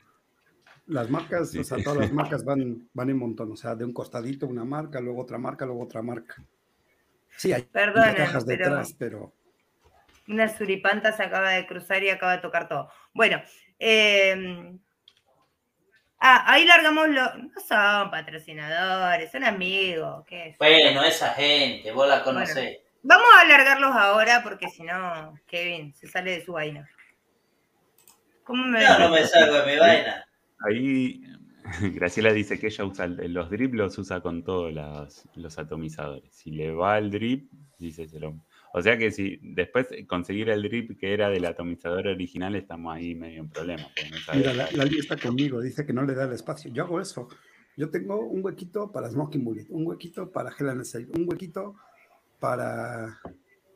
las 0.86 1.10
marcas, 1.10 1.54
o 1.56 1.64
sea, 1.64 1.78
todas 1.82 1.98
las 1.98 2.12
marcas 2.12 2.44
van, 2.44 2.88
van 2.92 3.10
en 3.10 3.18
montón, 3.18 3.52
o 3.52 3.56
sea, 3.56 3.74
de 3.74 3.84
un 3.84 3.92
costadito 3.92 4.46
una 4.46 4.64
marca, 4.64 5.00
luego 5.00 5.22
otra 5.22 5.38
marca, 5.38 5.64
luego 5.64 5.82
otra 5.82 6.02
marca. 6.02 6.42
Sí, 7.36 7.52
hay 7.52 7.62
cajas 7.62 8.46
detrás, 8.46 8.94
pero 8.98 9.32
una 10.28 10.48
suripanta 10.48 11.12
se 11.12 11.22
acaba 11.22 11.50
de 11.50 11.66
cruzar 11.66 12.02
y 12.02 12.10
acaba 12.10 12.32
de 12.32 12.42
tocar 12.42 12.68
todo. 12.68 12.88
Bueno, 13.12 13.40
em, 13.78 14.78
ah, 16.22 16.44
ahí 16.46 16.64
largamos 16.64 17.08
los. 17.08 17.34
No 17.36 17.60
son 17.68 18.10
patrocinadores, 18.10 19.30
son 19.30 19.44
amigos. 19.44 20.24
¿qué 20.26 20.54
Bueno, 20.58 21.02
esa 21.04 21.34
gente, 21.34 21.92
vos 21.92 22.08
la 22.08 22.22
conocés. 22.22 22.78
vamos 23.02 23.26
a 23.36 23.40
alargarlos 23.42 23.94
ahora 23.94 24.42
porque 24.42 24.68
si 24.68 24.82
no, 24.82 25.34
Kevin 25.46 25.92
se 25.94 26.06
sale 26.08 26.38
de 26.38 26.44
su 26.44 26.52
vaina. 26.52 26.88
¿Cómo 28.44 28.64
me 28.66 28.82
no, 28.82 28.98
no 28.98 29.08
me 29.10 29.26
salgo 29.26 29.54
de 29.58 29.72
mi 29.72 29.78
vaina. 29.78 30.24
Ahí 30.66 31.22
Graciela 31.94 32.32
dice 32.32 32.58
que 32.58 32.66
ella 32.68 32.84
usa 32.84 33.06
los 33.06 33.50
drip, 33.50 33.74
los 33.74 33.96
usa 33.98 34.20
con 34.20 34.42
todos 34.42 34.72
los, 34.72 35.28
los 35.34 35.58
atomizadores. 35.58 36.34
Si 36.34 36.50
le 36.50 36.72
va 36.72 36.98
el 36.98 37.10
drip, 37.10 37.50
dice 37.78 38.08
se 38.08 38.18
lo, 38.18 38.44
o 38.72 38.82
sea 38.82 38.96
que 38.96 39.10
si 39.10 39.38
después 39.42 39.88
conseguir 40.06 40.48
el 40.48 40.62
drip 40.62 40.98
que 40.98 41.12
era 41.12 41.28
del 41.28 41.44
atomizador 41.44 42.06
original, 42.08 42.54
estamos 42.54 42.94
ahí 42.94 43.14
medio 43.14 43.40
en 43.40 43.48
problema. 43.48 43.86
Mira, 44.34 44.54
la, 44.54 44.70
la 44.72 44.84
está 44.84 45.16
conmigo, 45.16 45.60
dice 45.60 45.84
que 45.84 45.92
no 45.92 46.02
le 46.04 46.14
da 46.14 46.24
el 46.24 46.32
espacio. 46.32 46.70
Yo 46.72 46.84
hago 46.84 47.00
eso. 47.00 47.28
Yo 47.76 47.90
tengo 47.90 48.20
un 48.20 48.44
huequito 48.44 48.92
para 48.92 49.10
Smoking 49.10 49.44
Bullet, 49.44 49.66
un 49.70 49.86
huequito 49.86 50.30
para 50.30 50.50
Hell 50.50 50.82
un 51.16 51.28
huequito 51.28 51.76
para 52.38 53.20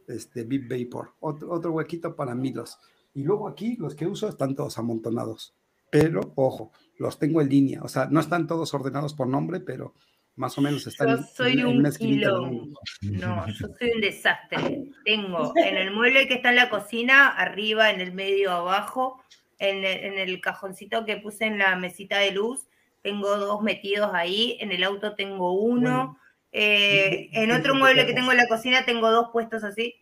este, 0.06 0.44
Big 0.44 0.68
Vapor, 0.68 1.14
otro, 1.20 1.50
otro 1.50 1.72
huequito 1.72 2.14
para 2.14 2.34
Milos. 2.34 2.78
Y 3.14 3.22
luego 3.22 3.48
aquí 3.48 3.76
los 3.76 3.94
que 3.94 4.06
uso 4.06 4.28
están 4.28 4.54
todos 4.54 4.78
amontonados. 4.78 5.54
Pero, 5.90 6.32
ojo, 6.34 6.72
los 6.98 7.18
tengo 7.18 7.40
en 7.40 7.48
línea. 7.48 7.82
O 7.82 7.88
sea, 7.88 8.06
no 8.10 8.20
están 8.20 8.46
todos 8.46 8.74
ordenados 8.74 9.14
por 9.14 9.28
nombre, 9.28 9.60
pero 9.60 9.94
más 10.36 10.56
o 10.58 10.60
menos 10.60 10.86
están 10.86 11.08
yo 11.08 11.22
soy 11.22 11.62
un 11.62 11.82
No, 11.82 13.46
yo 13.48 13.68
soy 13.78 13.90
un 13.94 14.00
desastre. 14.00 14.92
Tengo 15.04 15.52
en 15.56 15.76
el 15.76 15.90
mueble 15.90 16.28
que 16.28 16.34
está 16.34 16.50
en 16.50 16.56
la 16.56 16.70
cocina, 16.70 17.28
arriba, 17.28 17.90
en 17.90 18.00
el 18.00 18.12
medio, 18.12 18.52
abajo, 18.52 19.22
en 19.58 19.84
el, 19.84 20.40
cajoncito 20.40 21.06
que 21.06 21.16
puse 21.16 21.46
en 21.46 21.58
la 21.58 21.76
mesita 21.76 22.18
de 22.18 22.32
luz, 22.32 22.66
tengo 23.02 23.36
dos 23.38 23.62
metidos 23.62 24.10
ahí, 24.12 24.58
en 24.60 24.70
el 24.72 24.84
auto 24.84 25.14
tengo 25.14 25.52
uno, 25.58 26.18
eh, 26.52 27.30
en 27.32 27.50
otro 27.52 27.74
mueble 27.74 28.06
que 28.06 28.12
tengo 28.12 28.32
en 28.32 28.38
la 28.38 28.46
cocina 28.46 28.84
tengo 28.84 29.10
dos 29.10 29.30
puestos 29.32 29.64
así. 29.64 29.94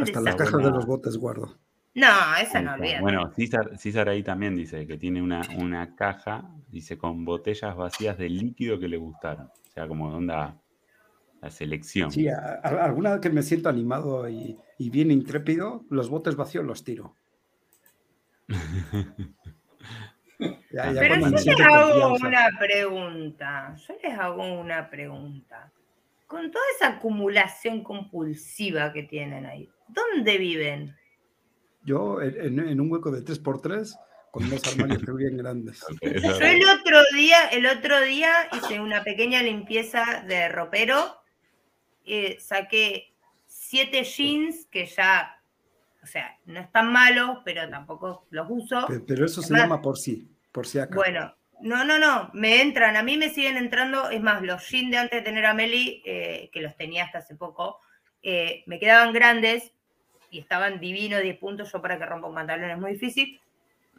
Hasta 0.00 0.20
las 0.20 0.36
cajas 0.36 0.62
de 0.62 0.70
los 0.70 0.86
botes 0.86 1.16
guardo. 1.16 1.58
No, 1.94 2.06
esa 2.40 2.62
no, 2.62 2.74
olvídate. 2.74 3.00
Bueno, 3.00 3.32
César, 3.76 4.08
ahí 4.08 4.22
también 4.22 4.54
dice 4.54 4.86
que 4.86 4.96
tiene 4.96 5.20
una, 5.20 5.42
una 5.58 5.96
caja, 5.96 6.48
dice, 6.68 6.96
con 6.96 7.24
botellas 7.24 7.74
vacías 7.74 8.16
de 8.16 8.28
líquido 8.28 8.78
que 8.78 8.86
le 8.86 8.96
gustaron. 8.96 9.50
O 9.70 9.72
sea, 9.72 9.86
como 9.86 10.08
onda 10.12 10.60
la 11.40 11.50
selección. 11.50 12.10
Sí, 12.10 12.26
alguna 12.28 13.12
vez 13.12 13.20
que 13.20 13.30
me 13.30 13.42
siento 13.42 13.68
animado 13.68 14.28
y, 14.28 14.58
bien 14.78 15.12
intrépido, 15.12 15.84
los 15.90 16.10
botes 16.10 16.34
vacíos 16.34 16.64
los 16.64 16.82
tiro. 16.82 17.14
Pero 20.38 20.92
yo 20.92 21.36
les 21.36 21.60
hago 21.60 22.14
una 22.14 22.48
pregunta. 22.58 23.76
Yo 23.86 23.94
les 24.02 24.18
hago 24.18 24.60
una 24.60 24.90
pregunta. 24.90 25.70
Con 26.26 26.50
toda 26.50 26.64
esa 26.76 26.96
acumulación 26.96 27.84
compulsiva 27.84 28.92
que 28.92 29.04
tienen 29.04 29.46
ahí, 29.46 29.68
¿dónde 29.88 30.38
viven? 30.38 30.96
Yo 31.84 32.20
en, 32.22 32.80
un 32.80 32.90
hueco 32.90 33.10
de 33.10 33.24
3x3 33.24 33.96
con 34.30 34.44
unos 34.44 34.66
armarios 34.66 35.02
bien 35.16 35.36
grandes. 35.36 35.84
Yo 36.00 36.08
el 36.10 36.68
otro 36.68 37.00
día, 37.14 37.46
el 37.50 37.66
otro 37.66 38.00
día 38.02 38.48
hice 38.52 38.80
una 38.80 39.02
pequeña 39.02 39.42
limpieza 39.42 40.24
de 40.26 40.48
ropero. 40.48 41.22
Eh, 42.04 42.38
saqué 42.40 43.12
siete 43.46 44.04
jeans 44.04 44.66
que 44.66 44.86
ya, 44.86 45.40
o 46.02 46.06
sea, 46.06 46.38
no 46.46 46.60
están 46.60 46.92
malos, 46.92 47.38
pero 47.44 47.68
tampoco 47.68 48.26
los 48.30 48.46
uso. 48.48 48.86
Pero, 49.06 49.26
eso 49.26 49.42
se 49.42 49.54
llama 49.54 49.80
por 49.82 49.98
sí, 49.98 50.28
por 50.52 50.66
si 50.66 50.78
acaso. 50.78 50.96
Bueno, 50.96 51.34
no, 51.60 51.84
no, 51.84 51.98
no, 51.98 52.30
me 52.32 52.62
entran, 52.62 52.96
a 52.96 53.02
mí 53.02 53.16
me 53.16 53.30
siguen 53.30 53.56
entrando, 53.56 54.10
es 54.10 54.20
más, 54.20 54.42
los 54.42 54.68
jeans 54.68 54.90
de 54.90 54.96
antes 54.96 55.18
de 55.18 55.24
tener 55.24 55.46
a 55.46 55.54
Meli, 55.54 56.02
eh, 56.06 56.50
que 56.52 56.62
los 56.62 56.76
tenía 56.76 57.04
hasta 57.04 57.18
hace 57.18 57.34
poco, 57.34 57.80
eh, 58.22 58.62
me 58.66 58.78
quedaban 58.78 59.12
grandes, 59.12 59.72
y 60.30 60.38
estaban 60.38 60.80
divinos, 60.80 61.22
10 61.22 61.38
puntos, 61.38 61.72
yo 61.72 61.82
para 61.82 61.98
que 61.98 62.06
rompa 62.06 62.28
un 62.28 62.34
pantalón 62.34 62.70
es 62.70 62.78
muy 62.78 62.92
difícil. 62.92 63.40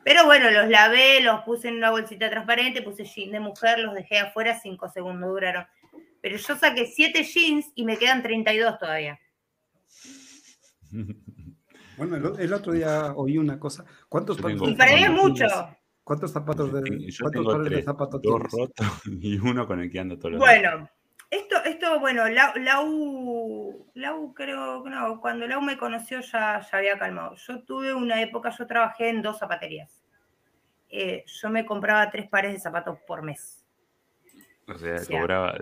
Pero 0.04 0.26
bueno, 0.26 0.50
los 0.50 0.68
lavé, 0.68 1.22
los 1.22 1.42
puse 1.42 1.68
en 1.68 1.78
una 1.78 1.92
bolsita 1.92 2.30
transparente, 2.30 2.82
puse 2.82 3.04
jeans 3.04 3.32
de 3.32 3.40
mujer, 3.40 3.80
los 3.80 3.94
dejé 3.94 4.20
afuera, 4.20 4.60
5 4.60 4.90
segundos 4.90 5.30
duraron. 5.30 5.66
Pero 6.22 6.38
yo 6.38 6.56
saqué 6.56 6.88
7 6.88 7.24
jeans 7.24 7.68
y 7.76 7.86
me 7.86 7.98
quedan 7.98 8.24
32 8.24 8.80
todavía. 8.80 9.20
Bueno, 11.98 12.36
el, 12.40 12.54
otro 12.54 12.74
día 12.74 13.14
oí 13.16 13.38
una 13.38 13.60
cosa. 13.60 13.86
¿Cuántos 14.10 14.38
zapatos? 14.38 14.70
Y 14.70 14.74
para 14.74 14.96
mí 14.96 15.04
es 15.04 15.12
mucho. 15.12 15.46
¿Cuántos 16.04 16.32
zapatos 16.32 16.74
de, 16.74 17.12
yo 17.12 17.30
tengo 17.30 17.62
tres, 17.62 17.78
de 17.78 17.84
zapatos 17.84 18.22
dos 18.24 18.42
rotos 18.42 18.88
y 19.06 19.38
uno 19.38 19.68
con 19.68 19.82
el 19.82 19.92
que 19.92 20.00
ando 20.00 20.18
todos 20.18 20.32
los 20.32 20.40
Bueno, 20.40 20.90
esto, 21.32 21.64
esto, 21.64 22.00
bueno, 22.02 22.28
la, 22.28 22.54
la, 22.58 22.82
U, 22.84 23.90
la 23.94 24.14
U 24.16 24.34
creo, 24.34 24.84
no, 24.84 25.22
cuando 25.22 25.48
la 25.48 25.58
U 25.58 25.62
me 25.62 25.78
conoció 25.78 26.20
ya, 26.20 26.60
ya 26.60 26.78
había 26.78 27.00
calmado. 27.00 27.36
Yo 27.36 27.64
tuve 27.64 27.94
una 27.94 28.22
época, 28.22 28.50
yo 28.50 28.68
trabajé 28.68 29.10
en 29.10 29.22
dos 29.22 29.40
zapaterías. 29.40 30.04
Eh, 30.90 31.24
yo 31.26 31.50
me 31.50 31.66
compraba 31.66 32.12
tres 32.12 32.28
pares 32.28 32.52
de 32.52 32.60
zapatos 32.60 33.00
por 33.08 33.24
mes. 33.24 33.64
O 34.68 34.78
sea, 34.78 34.98
cobraba 35.10 35.56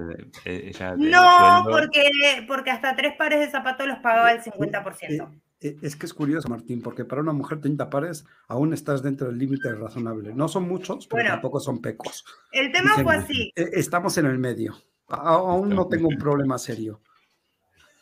eh, 0.46 0.72
ella 0.74 0.96
No, 0.98 1.64
porque, 1.70 2.10
porque 2.48 2.72
hasta 2.72 2.96
tres 2.96 3.16
pares 3.16 3.40
de 3.40 3.52
zapatos 3.52 3.88
los 3.88 4.00
pagaba 4.00 4.32
el 4.32 4.41
50%. 4.41 5.40
Eh, 5.62 5.76
es 5.84 5.96
que 5.96 6.08
es 6.08 6.14
curioso, 6.16 6.50
Martín, 6.50 6.82
porque 6.82 7.06
para 7.06 7.22
una 7.22 7.34
mujer 7.34 7.62
30 7.62 7.90
pares 7.91 8.26
aún 8.48 8.74
estás 8.74 9.04
dentro 9.04 9.28
del 9.28 9.38
límite 9.38 9.72
razonable. 9.76 10.34
No 10.34 10.48
son 10.48 10.68
muchos, 10.68 11.06
pero 11.06 11.30
tampoco 11.30 11.60
son 11.60 11.80
pecos. 11.80 12.26
El 12.52 12.72
tema 12.72 12.96
fue 13.04 13.18
así. 13.18 13.52
Estamos 13.56 14.18
en 14.18 14.26
el 14.26 14.40
medio. 14.40 14.76
Aún 15.10 15.69
no 15.69 15.88
tengo 15.88 16.07
un 16.07 16.18
problema 16.18 16.57
serio. 16.57 17.02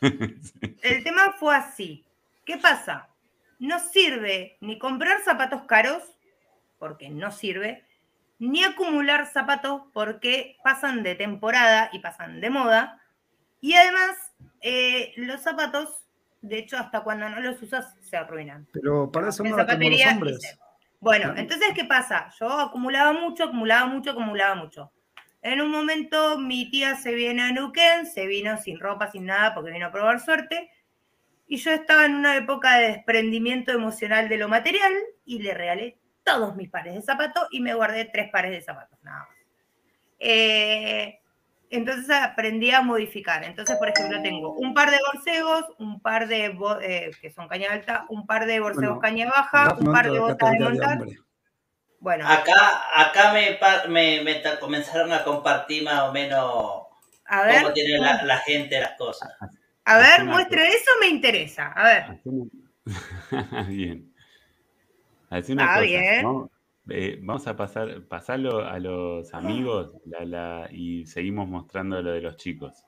El 0.00 1.04
tema 1.04 1.34
fue 1.38 1.56
así. 1.56 2.04
¿Qué 2.44 2.58
pasa? 2.58 3.08
No 3.58 3.78
sirve 3.80 4.56
ni 4.60 4.78
comprar 4.78 5.20
zapatos 5.22 5.62
caros, 5.62 6.02
porque 6.78 7.08
no 7.10 7.32
sirve, 7.32 7.84
ni 8.38 8.62
acumular 8.62 9.26
zapatos 9.26 9.82
porque 9.92 10.56
pasan 10.62 11.02
de 11.02 11.14
temporada 11.14 11.90
y 11.92 11.98
pasan 11.98 12.40
de 12.40 12.50
moda. 12.50 13.02
Y 13.60 13.74
además, 13.74 14.16
eh, 14.60 15.12
los 15.16 15.40
zapatos, 15.40 15.88
de 16.42 16.58
hecho, 16.58 16.76
hasta 16.76 17.00
cuando 17.00 17.28
no 17.28 17.40
los 17.40 17.60
usas, 17.60 17.96
se 18.00 18.16
arruinan. 18.16 18.68
Pero 18.72 19.10
para 19.10 19.30
eso 19.30 19.42
no 19.42 19.56
los 19.56 20.06
hombres. 20.06 20.58
Bueno, 21.00 21.34
entonces, 21.36 21.68
¿qué 21.74 21.84
pasa? 21.84 22.30
Yo 22.38 22.48
acumulaba 22.48 23.12
mucho, 23.12 23.44
acumulaba 23.44 23.86
mucho, 23.86 24.10
acumulaba 24.10 24.54
mucho. 24.54 24.92
En 25.42 25.60
un 25.60 25.70
momento 25.70 26.38
mi 26.38 26.70
tía 26.70 26.96
se 26.96 27.14
viene 27.14 27.42
a 27.42 27.52
Nuquén, 27.52 28.06
se 28.06 28.26
vino 28.26 28.56
sin 28.58 28.80
ropa, 28.80 29.10
sin 29.10 29.26
nada, 29.26 29.54
porque 29.54 29.70
vino 29.70 29.86
a 29.86 29.92
probar 29.92 30.20
suerte. 30.20 30.70
Y 31.46 31.56
yo 31.56 31.70
estaba 31.70 32.04
en 32.04 32.14
una 32.14 32.36
época 32.36 32.76
de 32.76 32.88
desprendimiento 32.88 33.72
emocional 33.72 34.28
de 34.28 34.36
lo 34.36 34.48
material 34.48 34.92
y 35.24 35.38
le 35.40 35.54
regalé 35.54 35.98
todos 36.24 36.56
mis 36.56 36.68
pares 36.68 36.94
de 36.94 37.02
zapatos 37.02 37.48
y 37.50 37.60
me 37.60 37.74
guardé 37.74 38.04
tres 38.04 38.30
pares 38.30 38.50
de 38.50 38.60
zapatos, 38.60 38.98
nada 39.02 39.20
más. 39.20 39.36
Eh, 40.18 41.20
entonces 41.70 42.10
aprendí 42.10 42.70
a 42.70 42.82
modificar. 42.82 43.44
Entonces, 43.44 43.76
por 43.76 43.88
ejemplo, 43.88 44.20
tengo 44.22 44.52
un 44.54 44.74
par 44.74 44.90
de 44.90 44.98
borcegos, 45.12 45.64
un 45.78 46.00
par 46.00 46.28
de, 46.28 46.56
eh, 46.82 47.10
que 47.20 47.30
son 47.30 47.48
caña 47.48 47.72
alta, 47.72 48.06
un 48.08 48.26
par 48.26 48.46
de 48.46 48.60
borcegos 48.60 48.98
caña 49.00 49.26
baja, 49.26 49.76
un 49.78 49.92
par 49.92 50.10
de 50.10 50.18
botas 50.18 50.52
de 50.52 50.60
montar. 50.60 50.98
Bueno. 52.00 52.28
Acá, 52.28 52.82
acá 52.94 53.32
me, 53.32 53.58
me, 54.22 54.42
comenzaron 54.60 55.12
a 55.12 55.24
compartir 55.24 55.82
más 55.82 56.02
o 56.02 56.12
menos 56.12 56.86
cómo 57.28 57.72
tiene 57.72 57.98
la, 57.98 58.38
gente 58.38 58.80
las 58.80 58.92
cosas. 58.92 59.30
A 59.84 59.98
ver, 59.98 60.24
muestre 60.24 60.66
eso, 60.68 60.90
me 61.00 61.08
interesa. 61.08 61.72
A 61.72 61.84
ver. 61.84 62.20
bien. 63.68 64.12
una 65.48 65.74
ah, 65.74 65.80
bien. 65.80 66.48
Eh, 66.90 67.18
vamos 67.20 67.46
a 67.46 67.56
pasar, 67.56 68.02
pasarlo 68.06 68.64
a 68.66 68.78
los 68.78 69.34
amigos 69.34 69.92
y 70.70 71.04
seguimos 71.06 71.48
mostrando 71.48 72.00
lo 72.00 72.12
de 72.12 72.22
los 72.22 72.36
chicos. 72.36 72.84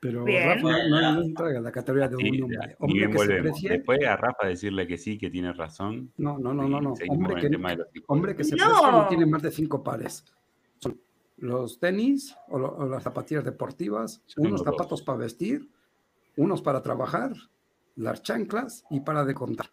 Pero 0.00 0.24
Rafa 0.24 0.88
no, 0.88 1.12
no, 1.12 1.22
entra 1.22 1.50
en 1.50 1.62
la 1.62 1.70
categoría 1.70 2.08
de 2.08 2.16
un 2.16 2.42
hombre. 2.44 2.76
hombre 2.78 3.10
que 3.10 3.18
se 3.18 3.42
precie, 3.42 3.70
Después 3.70 4.04
a 4.06 4.16
Rafa 4.16 4.46
decirle 4.46 4.86
que 4.86 4.96
sí, 4.96 5.18
que 5.18 5.28
tiene 5.28 5.52
razón. 5.52 6.10
No, 6.16 6.38
no, 6.38 6.54
no, 6.54 6.66
no. 6.66 6.80
no. 6.80 6.94
Hombre, 7.08 7.40
que, 7.40 8.02
hombre 8.06 8.34
que 8.34 8.44
se 8.44 8.56
precie 8.56 8.90
no 8.90 9.06
tiene 9.08 9.26
más 9.26 9.42
de 9.42 9.50
cinco 9.50 9.82
pares. 9.84 10.24
Son 10.78 10.98
los 11.36 11.78
tenis 11.78 12.34
o, 12.48 12.86
las 12.86 13.02
zapatillas 13.02 13.44
deportivas, 13.44 14.22
unos 14.38 14.62
zapatos 14.62 15.02
para 15.02 15.18
vestir, 15.18 15.68
unos 16.36 16.62
para 16.62 16.82
trabajar, 16.82 17.32
las 17.96 18.22
chanclas 18.22 18.84
y 18.88 19.00
para 19.00 19.26
de 19.26 19.34
contar. 19.34 19.66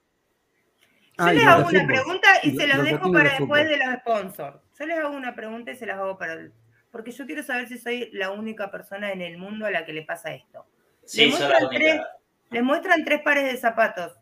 Yo 1.17 1.31
les 1.31 1.45
hago 1.45 1.69
una 1.69 1.87
pregunta 1.87 2.27
y, 2.43 2.51
se 2.51 2.67
las 2.67 2.83
dejo 2.83 3.11
para 3.13 3.29
después 3.29 3.67
de 3.67 3.77
los 3.77 3.95
sponsors. 4.01 4.59
Yo 4.77 4.85
les 4.85 4.99
hago 4.99 5.15
una 5.15 5.33
pregunta 5.33 5.71
y 5.71 5.75
se 5.75 5.85
las 5.85 5.97
hago 5.97 6.17
para 6.17 6.33
el 6.33 6.53
porque 6.91 7.11
yo 7.11 7.25
quiero 7.25 7.43
saber 7.43 7.67
si 7.67 7.77
soy 7.77 8.09
la 8.13 8.31
única 8.31 8.71
persona 8.71 9.11
en 9.11 9.21
el 9.21 9.37
mundo 9.37 9.65
a 9.65 9.71
la 9.71 9.85
que 9.85 9.93
le 9.93 10.03
pasa 10.03 10.33
esto. 10.33 10.65
Sí, 11.03 11.25
le, 11.25 11.29
muestran 11.29 11.69
tres, 11.69 12.01
le 12.49 12.61
muestran 12.61 13.05
tres 13.05 13.21
pares 13.21 13.51
de 13.51 13.57
zapatos. 13.57 14.15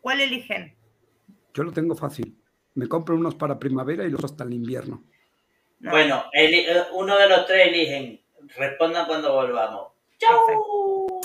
¿Cuál 0.00 0.20
eligen? 0.20 0.76
Yo 1.54 1.62
lo 1.62 1.72
tengo 1.72 1.94
fácil. 1.94 2.36
Me 2.74 2.86
compro 2.88 3.16
unos 3.16 3.34
para 3.34 3.58
primavera 3.58 4.04
y 4.04 4.10
los 4.10 4.24
hasta 4.24 4.44
el 4.44 4.54
invierno. 4.54 5.02
Bueno, 5.80 6.24
eh, 6.32 6.84
uno 6.92 7.16
de 7.18 7.28
los 7.28 7.46
tres 7.46 7.68
eligen. 7.68 8.20
Respondan 8.56 9.06
cuando 9.06 9.32
volvamos. 9.32 9.92
¡Chao! 10.18 11.20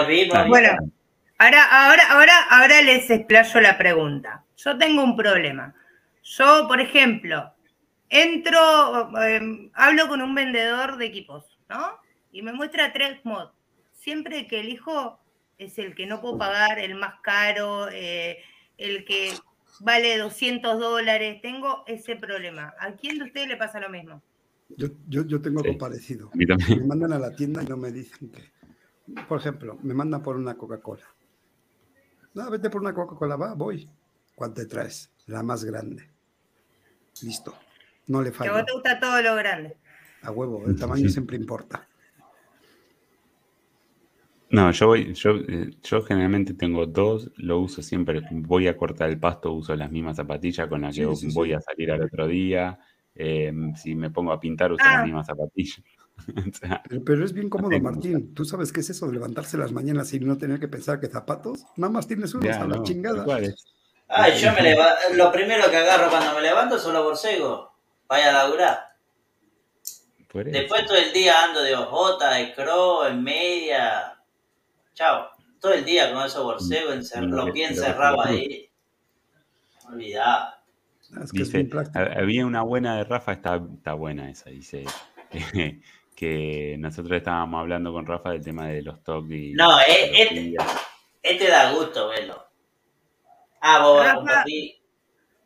Volví, 0.00 0.28
Bueno, 0.48 0.70
ahora, 1.38 1.64
ahora, 1.64 2.02
ahora, 2.10 2.42
ahora 2.50 2.82
les 2.82 3.10
explayo 3.10 3.60
la 3.60 3.78
pregunta. 3.78 4.44
Yo 4.56 4.76
tengo 4.78 5.02
un 5.02 5.16
problema. 5.16 5.74
Yo, 6.22 6.66
por 6.66 6.80
ejemplo, 6.80 7.52
entro, 8.08 9.10
em, 9.22 9.70
hablo 9.74 10.08
con 10.08 10.22
un 10.22 10.34
vendedor 10.34 10.96
de 10.96 11.06
equipos, 11.06 11.44
¿no? 11.68 11.98
Y 12.32 12.42
me 12.42 12.52
muestra 12.52 12.92
tres 12.92 13.24
mods. 13.24 13.52
Siempre 13.92 14.46
que 14.46 14.60
elijo 14.60 15.18
es 15.58 15.78
el 15.78 15.94
que 15.94 16.06
no 16.06 16.20
puedo 16.20 16.38
pagar, 16.38 16.78
el 16.78 16.94
más 16.94 17.14
caro, 17.22 17.88
eh, 17.90 18.38
el 18.76 19.04
que 19.04 19.32
vale 19.80 20.18
200 20.18 20.78
dólares. 20.78 21.40
Tengo 21.42 21.84
ese 21.86 22.16
problema. 22.16 22.74
¿A 22.78 22.92
quién 22.92 23.18
de 23.18 23.24
ustedes 23.24 23.48
le 23.48 23.56
pasa 23.56 23.80
lo 23.80 23.88
mismo? 23.88 24.22
Yo, 24.68 24.88
yo, 25.06 25.40
tengo 25.40 25.60
algo 25.60 25.78
parecido. 25.78 26.30
Me 26.34 26.46
mandan 26.86 27.12
a 27.12 27.18
la 27.18 27.34
tienda 27.36 27.62
y 27.62 27.66
no 27.66 27.76
me 27.76 27.92
dicen 27.92 28.30
que. 28.30 28.55
Por 29.28 29.38
ejemplo, 29.38 29.78
me 29.82 29.94
mandan 29.94 30.22
por 30.22 30.36
una 30.36 30.56
Coca-Cola. 30.56 31.04
No, 32.34 32.50
vete 32.50 32.70
por 32.70 32.80
una 32.80 32.92
Coca-Cola, 32.92 33.36
va, 33.36 33.54
voy. 33.54 33.88
¿Cuál 34.34 34.52
te 34.52 34.66
traes? 34.66 35.10
La 35.26 35.42
más 35.42 35.64
grande. 35.64 36.10
Listo. 37.22 37.54
No 38.08 38.22
le 38.22 38.32
falla. 38.32 38.50
Que 38.50 38.56
a 38.56 38.60
vos 38.60 38.66
te 38.66 38.72
gusta 38.72 39.00
todo 39.00 39.22
lo 39.22 39.34
grande. 39.36 39.76
A 40.22 40.30
huevo, 40.30 40.64
el 40.66 40.78
tamaño 40.78 41.08
siempre 41.08 41.36
importa. 41.36 41.86
No, 44.48 44.70
yo 44.70 44.86
voy, 44.86 45.12
yo, 45.14 45.36
eh, 45.48 45.70
yo 45.82 46.02
generalmente 46.02 46.54
tengo 46.54 46.86
dos, 46.86 47.32
lo 47.36 47.58
uso 47.58 47.82
siempre, 47.82 48.22
voy 48.30 48.68
a 48.68 48.76
cortar 48.76 49.10
el 49.10 49.18
pasto, 49.18 49.52
uso 49.52 49.74
las 49.74 49.90
mismas 49.90 50.16
zapatillas 50.16 50.68
con 50.68 50.82
las 50.82 50.94
que 50.94 51.06
voy 51.34 51.52
a 51.52 51.60
salir 51.60 51.90
al 51.90 52.02
otro 52.02 52.28
día. 52.28 52.78
Em, 53.14 53.74
si 53.74 53.94
me 53.94 54.10
pongo 54.10 54.32
a 54.32 54.38
pintar, 54.38 54.70
uso 54.72 54.84
las 54.84 54.98
ah. 54.98 55.04
mismas 55.04 55.26
zapatillas. 55.26 55.82
pero, 57.04 57.24
es 57.24 57.32
bien 57.32 57.48
cómodo, 57.48 57.78
Martín. 57.80 58.34
¿Tú 58.34 58.44
sabes 58.44 58.72
qué 58.72 58.80
es 58.80 58.90
eso 58.90 59.06
de 59.06 59.12
levantarse 59.12 59.56
las 59.56 59.72
mañanas 59.72 60.12
y 60.12 60.20
no 60.20 60.38
tener 60.38 60.58
que 60.58 60.68
pensar 60.68 61.00
que 61.00 61.08
zapatos? 61.08 61.64
Nada 61.76 61.92
más 61.92 62.06
tienes 62.06 62.34
unos 62.34 62.56
a 62.56 62.66
la 62.66 62.82
chingada. 62.82 63.24
Ay, 64.08 64.38
yo 64.38 64.52
me 64.52 64.62
levanto, 64.62 65.14
lo 65.14 65.32
primero 65.32 65.68
que 65.68 65.76
agarro 65.76 66.10
cuando 66.10 66.34
me 66.34 66.42
levanto 66.42 66.78
son 66.78 66.94
los 66.94 67.04
borcegos. 67.04 67.68
Vaya 68.08 68.30
a 68.30 68.44
laburar. 68.44 68.78
Después 70.32 70.86
todo 70.86 70.98
el 70.98 71.12
día 71.12 71.44
ando 71.44 71.62
de 71.62 71.74
ojota, 71.74 72.34
de 72.34 72.54
crow, 72.54 73.04
en 73.04 73.22
media, 73.22 74.16
Chao. 74.96 75.28
Todo 75.60 75.74
el 75.74 75.84
día 75.84 76.12
con 76.12 76.24
esos 76.24 76.42
borcegos, 76.42 77.12
mm, 77.14 77.24
los 77.24 77.50
pies 77.50 77.70
encerrados 77.72 78.26
ahí. 78.26 78.70
Olvidado. 79.88 80.54
dice, 81.32 81.68
había 82.16 82.46
una 82.46 82.62
buena 82.62 82.96
de 82.96 83.04
Rafa, 83.04 83.32
está, 83.32 83.60
está 83.74 83.92
buena 83.92 84.30
esa, 84.30 84.50
dice 84.50 84.84
que 86.16 86.76
nosotros 86.78 87.18
estábamos 87.18 87.60
hablando 87.60 87.92
con 87.92 88.06
Rafa 88.06 88.30
del 88.30 88.42
tema 88.42 88.66
de 88.66 88.82
los 88.82 89.02
toques. 89.04 89.54
No, 89.54 89.78
este, 89.80 90.54
este, 91.22 91.48
da 91.48 91.72
gusto 91.72 92.08
verlo. 92.08 92.44
Ah, 93.60 93.84
vos 93.84 94.04
Rafa, 94.04 94.44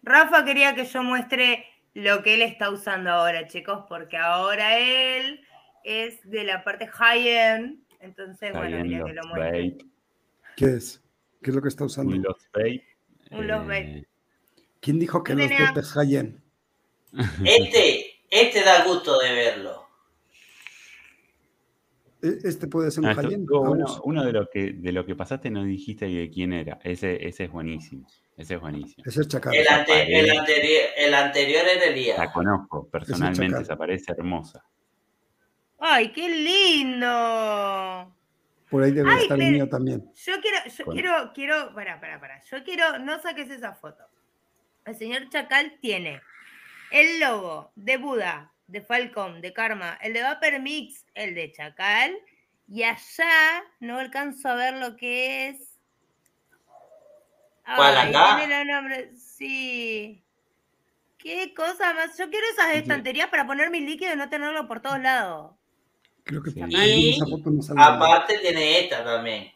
Rafa 0.03 0.45
quería 0.45 0.75
que 0.75 0.87
yo 0.87 1.03
muestre 1.03 1.67
lo 1.93 2.23
que 2.23 2.35
él 2.35 2.43
está 2.43 2.71
usando 2.71 3.11
ahora, 3.11 3.47
chicos, 3.47 3.85
porque 3.89 4.17
ahora 4.17 4.79
él 4.79 5.45
es 5.85 6.19
de 6.31 6.45
la 6.45 6.65
parte 6.65 6.87
high-end 6.87 7.81
entonces, 8.01 8.53
bueno, 8.53 8.83
mira 8.83 9.05
que 9.05 9.13
lo 9.13 9.23
muestre. 9.29 9.77
¿Qué 10.57 10.65
es? 10.65 11.03
¿Qué 11.43 11.51
es 11.51 11.57
lo 11.57 11.63
que 11.63 11.69
está 11.69 11.85
usando? 11.85 12.17
Un 12.17 12.23
Lost 12.23 12.47
Vape. 12.53 12.85
Un 13.31 13.47
Lost 13.47 13.67
Vape. 13.67 13.99
Eh, 13.99 14.07
¿Quién 14.81 14.99
dijo 14.99 15.23
que 15.23 15.35
los 15.35 15.51
Vape 15.51 15.81
es 15.81 15.93
high 15.93 16.35
Este, 17.45 18.07
este 18.31 18.65
da 18.65 18.85
gusto 18.85 19.19
de 19.19 19.33
verlo. 19.33 19.80
E, 22.23 22.39
este 22.45 22.67
puede 22.67 22.91
ser 22.91 23.05
un 23.05 23.11
ah, 23.11 23.17
Uno, 23.61 24.01
uno, 24.05 24.25
de 24.25 24.33
lo 24.33 24.49
que 24.49 24.73
de 24.73 24.93
lo 24.93 25.05
que 25.07 25.15
pasaste 25.15 25.51
no 25.51 25.65
dijiste 25.65 26.07
de 26.07 26.31
quién 26.31 26.53
era. 26.53 26.79
Ese, 26.83 27.27
ese 27.27 27.45
es 27.45 27.51
buenísimo. 27.51 28.07
Ese 28.37 28.55
es 28.55 28.61
buenísimo. 28.61 29.05
Ese 29.07 29.21
es 29.21 29.29
Chacal. 29.29 29.55
El, 29.55 29.67
el, 29.67 30.31
anterior, 30.31 30.83
el 30.97 31.15
anterior 31.15 31.63
era 31.77 31.85
Elías. 31.85 32.19
La 32.19 32.33
conozco 32.33 32.89
personalmente, 32.89 33.65
se 33.65 33.77
parece 33.77 34.13
hermosa. 34.13 34.65
¡Ay, 35.79 36.13
qué 36.13 36.29
lindo! 36.29 38.15
Por 38.71 38.83
ahí 38.83 38.93
debe 38.93 39.15
estar 39.15 39.41
el 39.41 39.53
mío 39.53 39.69
también. 39.69 40.05
Yo 40.15 40.35
quiero, 40.41 40.59
yo 40.67 40.85
quiero, 40.87 41.33
quiero, 41.35 41.75
para, 41.75 42.01
para, 42.01 42.21
para. 42.21 42.41
Yo 42.45 42.63
quiero, 42.63 42.99
no 42.99 43.21
saques 43.21 43.51
esa 43.51 43.75
foto. 43.75 44.05
El 44.85 44.95
señor 44.95 45.29
Chacal 45.29 45.79
tiene 45.81 46.21
el 46.91 47.21
logo 47.21 47.73
de 47.75 47.97
Buda, 47.97 48.53
de 48.71 48.81
Falcon, 48.81 49.41
de 49.41 49.53
Karma, 49.53 49.99
el 50.01 50.13
de 50.13 50.23
Vapor 50.23 50.61
Mix, 50.61 51.05
el 51.15 51.35
de 51.35 51.53
Chacal, 51.53 52.17
y 52.69 52.83
allá 52.85 53.65
no 53.81 53.99
alcanzo 53.99 54.49
a 54.49 54.55
ver 54.55 54.75
lo 54.75 54.97
que 54.97 55.49
es. 55.49 55.79
¿Cuál 57.77 57.97
acá? 57.97 58.65
Nombre, 58.65 59.15
sí. 59.17 60.25
Qué 61.19 61.53
cosa 61.55 61.93
más. 61.95 62.17
Yo 62.17 62.31
quiero 62.31 62.47
esas 62.53 62.75
estanterías 62.75 63.29
para 63.29 63.47
poner 63.47 63.71
mi 63.71 63.81
líquido 63.81 64.15
y 64.15 64.17
no 64.17 64.29
tenerlo 64.29 64.67
por 64.67 64.81
todos 64.81 65.01
lados. 65.01 65.53
Creo 66.25 66.43
que 66.43 66.53
y 66.69 67.19
aparte 67.77 68.39
tiene 68.39 68.81
esta 68.81 69.05
también. 69.05 69.53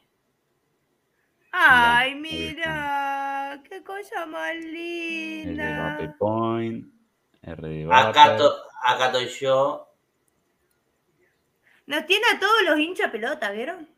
Ay, 1.52 2.16
mira, 2.16 3.62
qué 3.68 3.82
cosa 3.84 4.26
más 4.26 4.56
linda. 4.56 5.98
El 6.00 6.08
de 6.08 6.12
Point, 6.14 6.86
R 7.42 7.88
acá, 7.92 8.36
acá 8.84 9.06
estoy 9.06 9.28
yo. 9.28 9.88
Nos 11.86 12.06
tiene 12.06 12.24
a 12.34 12.38
todos 12.38 12.62
los 12.62 12.78
hinchas 12.78 13.10
pelota, 13.10 13.50
¿vieron? 13.50 13.88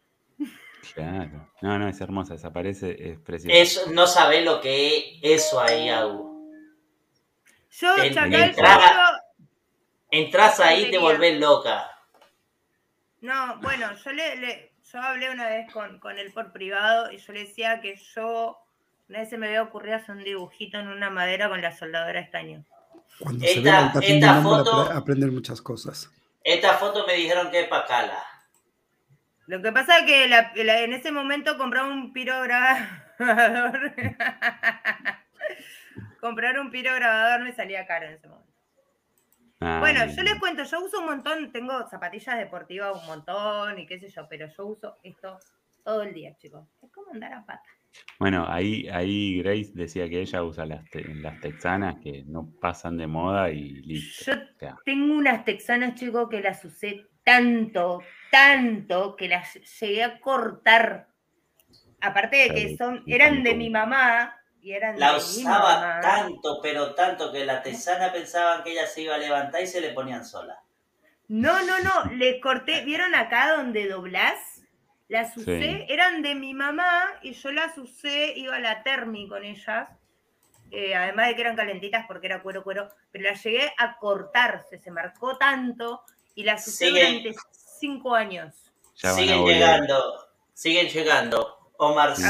Claro. 0.94 1.50
No, 1.60 1.78
no, 1.78 1.88
es 1.88 2.00
hermosa, 2.00 2.34
desaparece, 2.34 3.10
es 3.10 3.18
preciosa. 3.18 3.56
Eso, 3.56 3.90
no 3.92 4.06
sabés 4.06 4.44
lo 4.44 4.60
que 4.60 5.20
es 5.22 5.42
eso 5.42 5.60
ahí, 5.60 5.88
Agu. 5.88 6.36
Yo, 7.70 7.94
Chacal, 8.12 8.54
entras 10.10 10.60
ahí 10.60 10.84
y 10.84 10.90
te 10.90 10.98
volvés 10.98 11.38
loca. 11.38 11.90
No, 13.20 13.58
bueno, 13.60 13.94
yo 13.96 14.12
le, 14.12 14.72
yo 14.92 15.00
hablé 15.00 15.30
una 15.30 15.48
vez 15.48 15.70
con, 15.72 15.98
con, 15.98 16.18
él 16.18 16.32
por 16.32 16.52
privado 16.52 17.10
y 17.10 17.18
yo 17.18 17.32
le 17.32 17.40
decía 17.40 17.80
que 17.80 17.96
yo 18.14 18.58
una 19.08 19.20
vez 19.20 19.30
se 19.30 19.38
me 19.38 19.46
había 19.46 19.62
ocurrido 19.62 19.96
hacer 19.96 20.16
un 20.16 20.24
dibujito 20.24 20.78
en 20.78 20.88
una 20.88 21.10
madera 21.10 21.48
con 21.48 21.60
la 21.60 21.72
soldadora 21.72 22.20
estaño. 22.20 22.64
Cuando 23.18 23.44
esta, 23.44 23.92
se 23.92 24.00
ve 24.00 24.18
esta 24.18 24.42
foto, 24.42 24.92
aprender 24.92 25.30
muchas 25.32 25.60
cosas. 25.62 26.10
Esta 26.44 26.74
foto 26.74 27.06
me 27.06 27.14
dijeron 27.14 27.50
que 27.50 27.60
es 27.60 27.68
Pacala. 27.68 28.22
Lo 29.46 29.62
que 29.62 29.72
pasa 29.72 29.98
es 29.98 30.04
que 30.06 30.24
en 30.24 30.92
ese 30.92 31.12
momento 31.12 31.56
compraba 31.56 31.88
un 31.88 32.12
pirograbador. 32.12 33.94
comprar 36.20 36.58
un 36.58 36.70
pirograbador 36.70 37.40
me 37.42 37.52
salía 37.52 37.86
caro 37.86 38.06
en 38.06 38.14
ese 38.14 38.28
momento. 38.28 38.52
Ah, 39.60 39.78
bueno, 39.80 40.04
yo 40.06 40.22
les 40.22 40.38
cuento, 40.38 40.64
yo 40.64 40.84
uso 40.84 40.98
un 40.98 41.06
montón, 41.06 41.50
tengo 41.50 41.88
zapatillas 41.88 42.36
deportivas 42.36 42.94
un 43.00 43.06
montón 43.06 43.78
y 43.78 43.86
qué 43.86 43.98
sé 43.98 44.10
yo, 44.10 44.28
pero 44.28 44.48
yo 44.48 44.66
uso 44.66 44.96
esto 45.02 45.38
todo 45.82 46.02
el 46.02 46.12
día, 46.12 46.36
chicos. 46.36 46.66
Es 46.82 46.92
como 46.92 47.12
andar 47.12 47.32
a 47.32 47.46
pata. 47.46 47.75
Bueno, 48.18 48.46
ahí, 48.48 48.88
ahí 48.88 49.38
Grace 49.42 49.72
decía 49.74 50.08
que 50.08 50.20
ella 50.20 50.42
usa 50.42 50.66
las, 50.66 50.84
las 50.92 51.40
texanas 51.40 51.96
que 52.02 52.24
no 52.26 52.50
pasan 52.60 52.96
de 52.96 53.06
moda 53.06 53.50
y 53.50 53.82
listo. 53.82 54.32
Yo 54.32 54.74
tengo 54.84 55.14
unas 55.14 55.44
texanas, 55.44 55.94
chicos, 55.94 56.28
que 56.30 56.40
las 56.40 56.64
usé 56.64 57.06
tanto, 57.24 58.02
tanto, 58.30 59.16
que 59.16 59.28
las 59.28 59.54
llegué 59.80 60.04
a 60.04 60.20
cortar. 60.20 61.08
Aparte 62.00 62.36
de 62.36 62.54
que 62.54 62.76
son, 62.76 63.02
eran 63.06 63.42
de 63.42 63.54
mi 63.54 63.70
mamá, 63.70 64.36
la 64.96 65.16
usaba 65.16 66.00
tanto, 66.00 66.60
pero 66.60 66.94
tanto 66.94 67.30
que 67.30 67.44
la 67.44 67.62
tesana 67.62 68.12
pensaban 68.12 68.64
que 68.64 68.72
ella 68.72 68.86
se 68.86 69.02
iba 69.02 69.14
a 69.14 69.18
levantar 69.18 69.62
y 69.62 69.66
se 69.66 69.80
le 69.80 69.90
ponían 69.90 70.24
sola. 70.24 70.60
No, 71.28 71.62
no, 71.64 71.78
no, 71.80 72.12
le 72.12 72.40
corté, 72.40 72.84
¿vieron 72.84 73.14
acá 73.14 73.56
donde 73.56 73.88
doblás? 73.88 74.55
Las 75.08 75.36
usé, 75.36 75.86
eran 75.88 76.22
de 76.22 76.34
mi 76.34 76.52
mamá 76.52 77.04
y 77.22 77.32
yo 77.32 77.52
las 77.52 77.78
usé, 77.78 78.32
iba 78.36 78.56
a 78.56 78.60
la 78.60 78.82
Termi 78.82 79.28
con 79.28 79.44
ellas, 79.44 79.88
eh, 80.72 80.96
además 80.96 81.28
de 81.28 81.36
que 81.36 81.40
eran 81.42 81.54
calentitas 81.54 82.06
porque 82.08 82.26
era 82.26 82.42
cuero, 82.42 82.64
cuero, 82.64 82.88
pero 83.12 83.24
las 83.24 83.42
llegué 83.44 83.72
a 83.78 83.98
cortarse, 83.98 84.78
se 84.78 84.90
marcó 84.90 85.38
tanto 85.38 86.02
y 86.34 86.42
las 86.42 86.66
usé 86.66 86.90
durante 86.90 87.34
cinco 87.52 88.14
años. 88.14 88.72
siguen 88.94 89.44
llegando, 89.44 90.28
siguen 90.52 90.88
llegando. 90.88 91.52
Omarcito, 91.78 92.28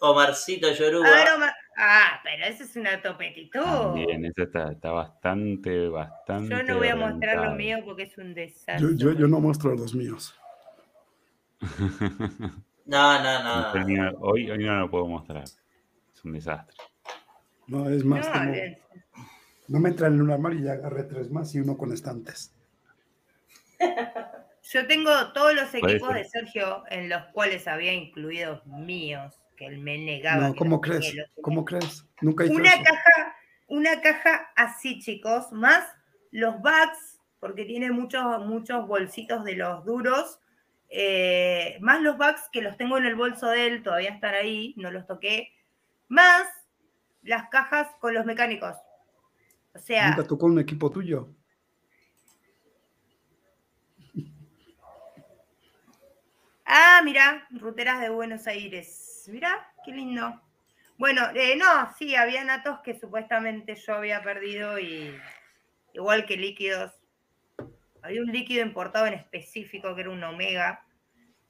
Omarcito 0.00 0.72
Yoruba. 0.72 1.08
Ah, 1.80 2.20
pero 2.24 2.44
eso 2.44 2.64
es 2.64 2.74
una 2.74 3.00
topetitud. 3.00 3.94
Bien, 3.94 4.24
eso 4.24 4.42
está, 4.42 4.72
está, 4.72 4.90
bastante, 4.90 5.88
bastante. 5.88 6.50
Yo 6.50 6.62
no 6.64 6.78
voy 6.78 6.88
a 6.88 6.96
mostrar 6.96 7.36
lo 7.36 7.54
mío 7.54 7.78
porque 7.84 8.02
es 8.02 8.18
un 8.18 8.34
desastre. 8.34 8.96
Yo, 8.96 9.12
yo, 9.12 9.28
no 9.28 9.38
muestro 9.38 9.76
los 9.76 9.94
míos. 9.94 10.34
no, 12.86 13.22
no, 13.22 13.42
no. 13.42 14.18
Hoy, 14.20 14.50
hoy 14.50 14.64
no 14.64 14.80
lo 14.80 14.90
puedo 14.90 15.06
mostrar. 15.06 15.44
Es 15.44 16.24
un 16.24 16.32
desastre. 16.32 16.76
No, 17.66 17.88
es 17.88 18.04
más 18.04 18.26
no, 18.28 18.52
No 19.68 19.80
me 19.80 19.90
entra 19.90 20.06
en 20.08 20.20
un 20.20 20.30
armario 20.30 20.60
y 20.60 20.64
ya 20.64 20.72
agarré 20.72 21.04
tres 21.04 21.30
más 21.30 21.54
y 21.54 21.60
uno 21.60 21.76
con 21.76 21.92
estantes. 21.92 22.54
Yo 24.70 24.86
tengo 24.86 25.10
todos 25.32 25.54
los 25.54 25.74
equipos 25.74 26.12
de 26.14 26.24
Sergio 26.24 26.84
en 26.90 27.08
los 27.08 27.24
cuales 27.32 27.66
había 27.66 27.92
incluidos 27.94 28.66
míos, 28.66 29.34
que 29.56 29.66
él 29.66 29.78
me 29.78 29.96
negaba. 29.98 30.48
No, 30.48 30.54
¿cómo 30.54 30.80
crees? 30.80 31.14
¿Cómo 31.40 31.64
crees? 31.64 32.04
Nunca 32.20 32.44
una 32.44 32.72
caja, 32.72 33.36
una 33.66 34.00
caja 34.02 34.50
así, 34.56 35.00
chicos, 35.00 35.52
más 35.52 35.84
los 36.30 36.60
bags, 36.60 37.18
porque 37.40 37.64
tiene 37.64 37.90
muchos, 37.90 38.44
muchos 38.44 38.86
bolsitos 38.86 39.42
de 39.44 39.54
los 39.54 39.84
duros, 39.86 40.38
eh, 40.88 41.76
más 41.80 42.00
los 42.00 42.16
bags 42.16 42.48
que 42.52 42.62
los 42.62 42.76
tengo 42.76 42.98
en 42.98 43.06
el 43.06 43.14
bolso 43.14 43.48
de 43.48 43.66
él, 43.66 43.82
todavía 43.82 44.10
están 44.10 44.34
ahí, 44.34 44.74
no 44.76 44.90
los 44.90 45.06
toqué, 45.06 45.52
más 46.08 46.46
las 47.22 47.48
cajas 47.50 47.88
con 48.00 48.14
los 48.14 48.24
mecánicos. 48.24 48.74
O 49.74 49.78
sea. 49.78 50.10
¿Nunca 50.10 50.26
tocó 50.26 50.46
un 50.46 50.58
equipo 50.58 50.90
tuyo? 50.90 51.28
Ah, 56.64 57.00
mira, 57.02 57.46
ruteras 57.50 58.00
de 58.00 58.10
Buenos 58.10 58.46
Aires. 58.46 59.24
Mira, 59.28 59.72
qué 59.84 59.92
lindo. 59.92 60.38
Bueno, 60.98 61.22
eh, 61.34 61.56
no, 61.56 61.94
sí, 61.96 62.14
había 62.14 62.44
natos 62.44 62.80
que 62.80 62.98
supuestamente 62.98 63.74
yo 63.76 63.94
había 63.94 64.22
perdido 64.22 64.78
y 64.78 65.16
igual 65.94 66.26
que 66.26 66.36
líquidos. 66.36 66.92
Había 68.02 68.22
un 68.22 68.32
líquido 68.32 68.62
importado 68.62 69.06
en 69.06 69.14
específico 69.14 69.94
que 69.94 70.02
era 70.02 70.10
un 70.10 70.22
omega, 70.22 70.84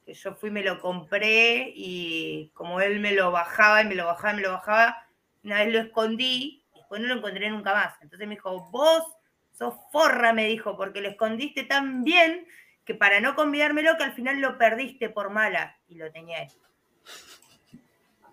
que 0.04 0.14
yo 0.14 0.34
fui, 0.34 0.50
me 0.50 0.62
lo 0.62 0.80
compré 0.80 1.72
y 1.74 2.50
como 2.54 2.80
él 2.80 3.00
me 3.00 3.12
lo 3.12 3.30
bajaba 3.30 3.82
y 3.82 3.86
me 3.86 3.94
lo 3.94 4.06
bajaba 4.06 4.32
y 4.32 4.36
me 4.36 4.42
lo 4.42 4.52
bajaba, 4.52 5.06
una 5.44 5.58
vez 5.58 5.72
lo 5.72 5.80
escondí 5.80 6.64
y 6.74 6.78
después 6.78 7.00
no 7.00 7.08
lo 7.08 7.14
encontré 7.16 7.50
nunca 7.50 7.74
más. 7.74 7.94
Entonces 8.00 8.26
me 8.26 8.34
dijo, 8.34 8.70
vos 8.70 9.04
sos 9.52 9.74
forra, 9.92 10.32
me 10.32 10.46
dijo, 10.46 10.76
porque 10.76 11.00
lo 11.00 11.08
escondiste 11.08 11.64
tan 11.64 12.04
bien 12.04 12.46
que 12.84 12.94
para 12.94 13.20
no 13.20 13.34
convidármelo 13.34 13.98
que 13.98 14.04
al 14.04 14.14
final 14.14 14.40
lo 14.40 14.56
perdiste 14.56 15.10
por 15.10 15.28
mala 15.28 15.78
y 15.88 15.96
lo 15.96 16.10
tenía 16.10 16.44
él. 16.44 16.48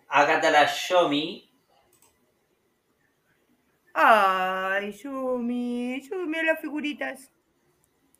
Acá 0.07 0.35
está 0.35 0.49
la 0.49 0.65
Yomi. 0.65 1.51
Ay, 3.93 4.93
Yomi, 4.93 6.01
Yomi 6.01 6.37
a 6.37 6.43
las 6.43 6.61
figuritas. 6.61 7.34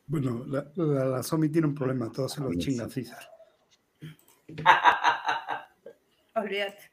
Bueno, 0.07 0.45
la, 0.47 0.65
la, 0.75 1.23
Somi 1.23 1.49
tiene 1.49 1.67
un 1.67 1.75
problema, 1.75 2.11
todos 2.11 2.33
se 2.33 2.41
lo 2.41 2.53
chinga 2.53 2.87
César. 2.87 3.27
Olvídate. 6.35 6.91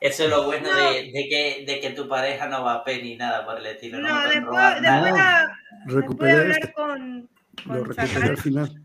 Eso 0.00 0.24
es 0.24 0.30
lo 0.30 0.46
bueno 0.46 0.68
de, 0.68 1.12
que, 1.12 1.64
de 1.64 1.80
que 1.80 1.90
tu 1.90 2.08
pareja 2.08 2.48
no 2.48 2.64
va 2.64 2.74
a 2.74 2.84
pe 2.84 3.00
ni 3.00 3.16
nada 3.16 3.46
por 3.46 3.58
el 3.58 3.66
estilo. 3.66 4.00
No, 4.00 4.08
no 4.08 4.28
después, 4.28 4.82
después, 4.82 6.32
a, 6.32 6.40
hablar 6.40 6.50
este. 6.50 6.72
con, 6.72 7.30
lo 7.66 7.84
recuperé 7.84 8.28
al 8.28 8.36
final. 8.36 8.82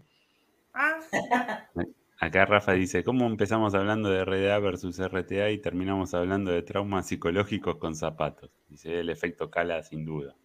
Ah. 0.75 0.99
Acá 2.19 2.45
Rafa 2.45 2.73
dice, 2.73 3.03
¿cómo 3.03 3.25
empezamos 3.25 3.73
hablando 3.73 4.09
de 4.09 4.25
RDA 4.25 4.59
versus 4.59 4.99
RTA 4.99 5.49
y 5.49 5.59
terminamos 5.59 6.13
hablando 6.13 6.51
de 6.51 6.61
traumas 6.63 7.07
psicológicos 7.07 7.77
con 7.77 7.95
zapatos? 7.95 8.51
Dice, 8.69 8.99
el 8.99 9.09
efecto 9.09 9.49
Cala 9.49 9.81
sin 9.81 10.05
duda. 10.05 10.35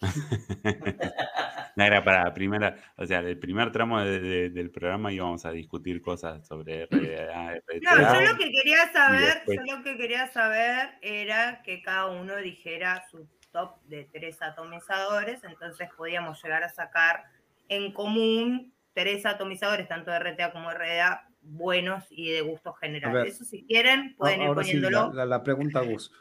no 1.76 1.84
era 1.84 2.04
para 2.04 2.24
la 2.24 2.34
primera, 2.34 2.76
o 2.96 3.06
sea, 3.06 3.20
el 3.20 3.38
primer 3.38 3.72
tramo 3.72 4.00
del 4.00 4.70
programa 4.70 5.12
íbamos 5.12 5.44
a 5.46 5.50
discutir 5.50 6.02
cosas 6.02 6.46
sobre 6.46 6.86
RDA, 6.86 7.54
RTA. 7.54 7.94
No, 7.94 8.14
yo 8.14 8.32
lo 8.32 8.38
que 8.38 8.50
quería 8.50 8.92
saber, 8.92 9.42
yo 9.46 9.76
lo 9.76 9.82
que 9.82 9.96
quería 9.96 10.28
saber 10.28 10.90
era 11.02 11.62
que 11.62 11.82
cada 11.82 12.06
uno 12.08 12.36
dijera 12.36 13.04
su 13.10 13.28
top 13.50 13.80
de 13.86 14.08
tres 14.12 14.42
atomizadores, 14.42 15.42
entonces 15.44 15.88
podíamos 15.96 16.42
llegar 16.42 16.64
a 16.64 16.68
sacar 16.68 17.24
en 17.68 17.92
común 17.92 18.72
tres 18.94 19.26
atomizadores, 19.26 19.88
tanto 19.88 20.10
de 20.10 20.18
RTA 20.18 20.52
como 20.52 20.70
RDA, 20.70 21.28
buenos 21.42 22.04
y 22.10 22.30
de 22.30 22.40
gusto 22.40 22.72
general. 22.74 23.26
Eso 23.26 23.44
si 23.44 23.64
quieren, 23.64 24.14
pueden 24.16 24.42
ir 24.42 24.54
poniéndolo. 24.54 25.12
la, 25.12 25.42
pregunta, 25.42 25.80
Gus. 25.80 26.12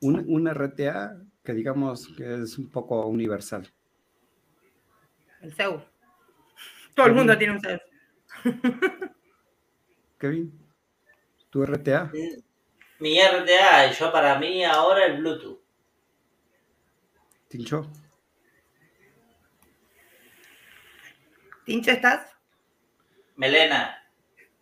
Un, 0.00 0.48
RTA 0.48 1.16
que 1.44 1.52
digamos 1.52 2.08
que 2.16 2.42
es 2.42 2.58
un 2.58 2.70
poco 2.70 3.06
universal. 3.06 3.68
El 5.40 5.52
Zeus. 5.54 5.82
Todo 6.94 7.06
el 7.06 7.14
mundo 7.14 7.36
tiene 7.36 7.54
un 7.54 7.60
Zeus. 7.60 7.80
Kevin, 10.18 10.56
¿tu 11.50 11.64
RTA? 11.64 12.12
Mi 13.00 13.18
RTA, 13.20 13.90
yo 13.90 14.12
para 14.12 14.38
mí 14.38 14.64
ahora 14.64 15.06
el 15.06 15.18
Bluetooth. 15.18 15.60
¿Tincho? 17.48 17.90
¿Tincho 21.64 21.90
estás? 21.90 22.32
Melena. 23.36 23.98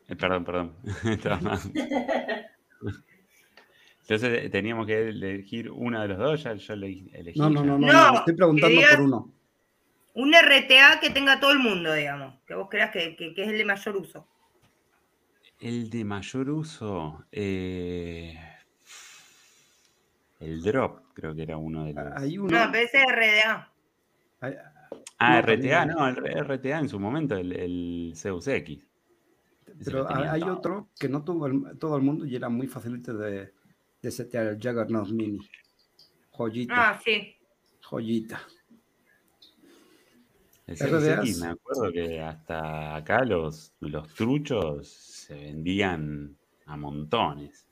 Eh, 0.09 0.17
perdón, 0.17 0.45
perdón. 0.45 0.77
Entonces 4.11 4.47
eh, 4.47 4.51
teníamos 4.51 4.89
que 4.89 5.09
elegir 5.11 5.71
uno 5.71 6.03
de 6.03 6.09
los 6.09 6.19
dos, 6.19 6.43
ya 6.43 6.55
yo 6.55 6.75
elegí. 6.75 7.13
No, 7.37 7.49
no, 7.49 7.63
no, 7.63 7.79
no, 7.79 8.19
estoy 8.19 8.35
preguntando 8.35 8.81
por 8.91 9.01
uno. 9.03 9.33
Un 10.15 10.33
RTA 10.33 10.99
que 11.01 11.11
tenga 11.11 11.39
todo 11.39 11.53
el 11.53 11.61
mundo, 11.61 11.93
digamos, 11.95 12.35
que 12.45 12.55
vos 12.55 12.69
creas 12.69 12.91
que, 12.91 13.17
es 13.17 13.49
el 13.49 13.57
de 13.57 13.65
mayor 13.65 13.97
uso. 13.97 14.27
El 15.61 15.89
de 15.91 16.05
mayor 16.05 16.51
uso, 16.51 17.25
eh, 17.31 18.37
el 20.41 20.61
drop, 20.61 21.15
creo 21.15 21.33
que 21.33 21.43
era 21.43 21.57
uno 21.57 21.85
de 21.85 21.93
los. 21.93 22.13
Hay 22.17 22.37
uno... 22.37 22.67
No, 22.67 22.73
pero 22.73 22.85
ese 22.85 23.03
es 23.03 23.07
RDA. 23.13 23.73
Ah, 25.21 25.41
RTA, 25.41 25.87
no, 25.87 26.09
el 26.09 26.17
RTA 26.17 26.81
en 26.81 26.89
su 26.89 26.99
momento, 26.99 27.37
el, 27.37 27.53
el 27.53 28.13
Zeus 28.17 28.49
X. 28.49 28.85
Pero 29.85 30.11
hay 30.11 30.43
otro 30.43 30.89
que 30.99 31.09
no 31.09 31.23
tuvo 31.23 31.49
todo 31.79 31.97
el 31.97 32.03
mundo 32.03 32.27
y 32.27 32.35
era 32.35 32.49
muy 32.49 32.67
facilito 32.67 33.17
de, 33.17 33.53
de 34.03 34.11
setear, 34.11 34.47
el 34.47 34.57
Juggernaut 34.57 35.09
Mini. 35.11 35.39
Joyita. 36.31 36.75
Ah, 36.77 37.01
sí. 37.05 37.37
Joyita. 37.83 38.41
El 40.67 40.77
Zeus 40.77 41.05
X, 41.05 41.41
me 41.41 41.49
acuerdo 41.49 41.93
que 41.93 42.21
hasta 42.21 42.95
acá 42.95 43.25
los, 43.25 43.73
los 43.81 44.15
truchos 44.15 44.89
se 44.89 45.35
vendían 45.35 46.37
a 46.67 46.77
montones. 46.77 47.67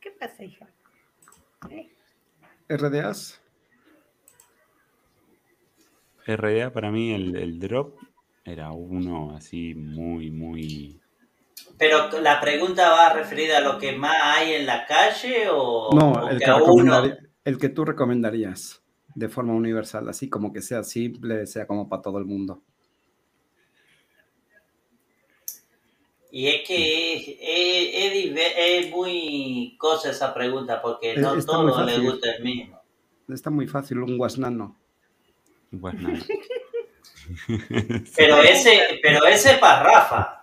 ¿Qué 0.00 0.10
pasa, 0.12 0.42
hija? 0.42 0.66
¿Eh? 1.68 1.90
¿RDAs? 2.68 3.40
RDA 6.26 6.72
para 6.72 6.90
mí 6.90 7.12
el, 7.12 7.58
drop 7.58 7.98
era 8.44 8.72
uno 8.72 9.36
así 9.36 9.74
muy, 9.74 10.30
muy... 10.30 11.00
Pero 11.78 12.20
la 12.20 12.40
pregunta 12.40 12.90
va 12.90 13.12
referida 13.12 13.58
a 13.58 13.60
lo 13.60 13.78
que 13.78 13.92
más 13.92 14.16
hay 14.22 14.54
en 14.54 14.66
la 14.66 14.86
calle 14.86 15.48
o... 15.50 15.90
No, 15.92 16.28
el, 16.28 16.38
que, 16.38 17.16
el 17.44 17.58
que 17.58 17.68
tú 17.68 17.84
recomendarías 17.84 18.82
de 19.14 19.28
forma 19.28 19.54
universal, 19.54 20.08
así 20.08 20.28
como 20.28 20.52
que 20.52 20.62
sea 20.62 20.82
simple, 20.84 21.46
sea 21.46 21.66
como 21.66 21.88
para 21.88 22.02
todo 22.02 22.18
el 22.18 22.24
mundo. 22.24 22.62
Y 26.30 26.48
es 26.48 26.66
que 26.66 27.38
es, 28.82 28.90
muy 28.90 29.76
cosa 29.78 30.10
esa 30.10 30.34
pregunta, 30.34 30.82
porque 30.82 31.16
no 31.16 31.40
todo 31.44 31.84
le 31.84 32.00
gusta 32.00 32.32
el 32.32 32.42
mismo. 32.42 32.80
Está 33.28 33.50
muy 33.50 33.68
fácil, 33.68 34.00
un 34.00 34.18
guasnano. 34.18 34.76
pero 38.16 38.42
ese, 38.42 38.98
pero 39.00 39.24
ese 39.26 39.58
para 39.58 39.82
Rafa. 39.84 40.33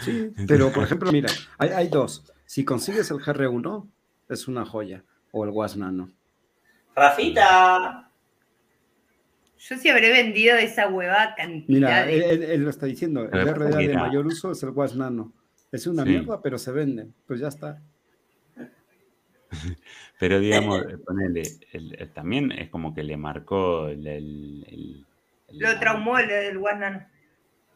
Sí, 0.00 0.32
pero 0.48 0.72
por 0.72 0.84
ejemplo, 0.84 1.12
mira, 1.12 1.28
hay, 1.58 1.88
dos. 1.88 2.24
Si 2.46 2.64
consigues 2.64 3.10
el 3.10 3.18
GR1, 3.18 3.88
es 4.28 4.48
una 4.48 4.64
joya. 4.64 5.04
O 5.32 5.44
el 5.44 5.50
Guasnano. 5.50 6.10
Rafita. 6.94 8.10
Yo 9.58 9.76
sí 9.78 9.88
habré 9.88 10.12
vendido 10.12 10.56
esa 10.56 10.88
hueva 10.88 11.34
cantidad. 11.36 12.06
Mira, 12.06 12.10
él, 12.10 12.62
lo 12.62 12.70
está 12.70 12.86
diciendo. 12.86 13.28
El 13.32 13.54
RDA 13.54 13.78
de 13.78 13.94
mayor 13.94 14.26
uso 14.26 14.52
es 14.52 14.62
el 14.62 14.72
Guasnano. 14.72 15.32
Es 15.72 15.86
una 15.86 16.04
mierda, 16.04 16.40
pero 16.40 16.58
se 16.58 16.70
vende. 16.70 17.08
Pues 17.26 17.40
ya 17.40 17.48
está. 17.48 17.82
Pero 20.18 20.40
digamos, 20.40 20.82
ponele, 21.04 21.42
también 22.12 22.52
es 22.52 22.70
como 22.70 22.94
que 22.94 23.02
le 23.02 23.16
marcó 23.16 23.88
el... 23.88 25.04
lo 25.50 25.78
traumó 25.78 26.18
el, 26.18 26.30
el 26.30 26.58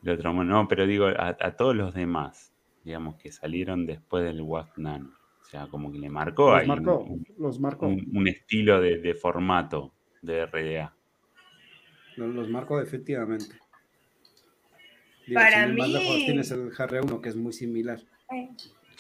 Lo 0.03 0.17
traumó, 0.19 0.45
no, 0.45 0.69
pero 0.69 0.87
digo, 0.87 1.07
a, 1.07 1.35
todos 1.57 1.75
los 1.75 1.95
demás, 1.95 2.53
digamos, 2.85 3.17
que 3.17 3.33
salieron 3.33 3.87
después 3.87 4.25
del 4.25 4.45
Nano. 4.77 5.11
O 5.41 5.51
sea, 5.51 5.67
como 5.67 5.91
que 5.91 5.99
le 5.99 6.11
marcó 6.11 6.51
los 6.51 6.61
ahí 6.61 6.67
marcó, 6.67 6.99
un, 7.01 7.27
los 7.39 7.59
marcó. 7.59 7.87
Un, 7.87 8.29
estilo 8.29 8.81
de, 8.81 9.15
formato 9.15 9.95
de 10.21 10.45
RDA. 10.45 10.95
Los, 12.17 12.49
marcó 12.51 12.81
efectivamente. 12.81 13.57
Para 15.33 15.67
mí... 15.67 15.81
tienes 16.27 16.51
el 16.51 16.71
GR1 16.71 17.21
que 17.21 17.29
es 17.31 17.37
muy 17.37 17.53
similar. 17.53 17.99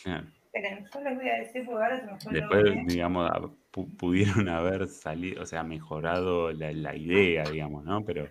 Claro. 0.02 0.26
Esperen, 0.52 0.86
yo 0.92 1.00
les 1.02 1.16
voy 1.16 1.28
a 1.28 1.34
decir 1.40 1.64
porque 1.66 1.84
ahora 1.84 2.18
se 2.18 2.30
me 2.30 2.40
Después, 2.40 2.86
digamos, 2.86 3.30
pudieron 3.98 4.48
haber 4.48 4.88
salido, 4.88 5.42
o 5.42 5.46
sea, 5.46 5.62
mejorado 5.62 6.50
la, 6.52 6.96
idea, 6.96 7.44
digamos, 7.44 7.84
¿no? 7.84 8.04
Pero 8.04 8.28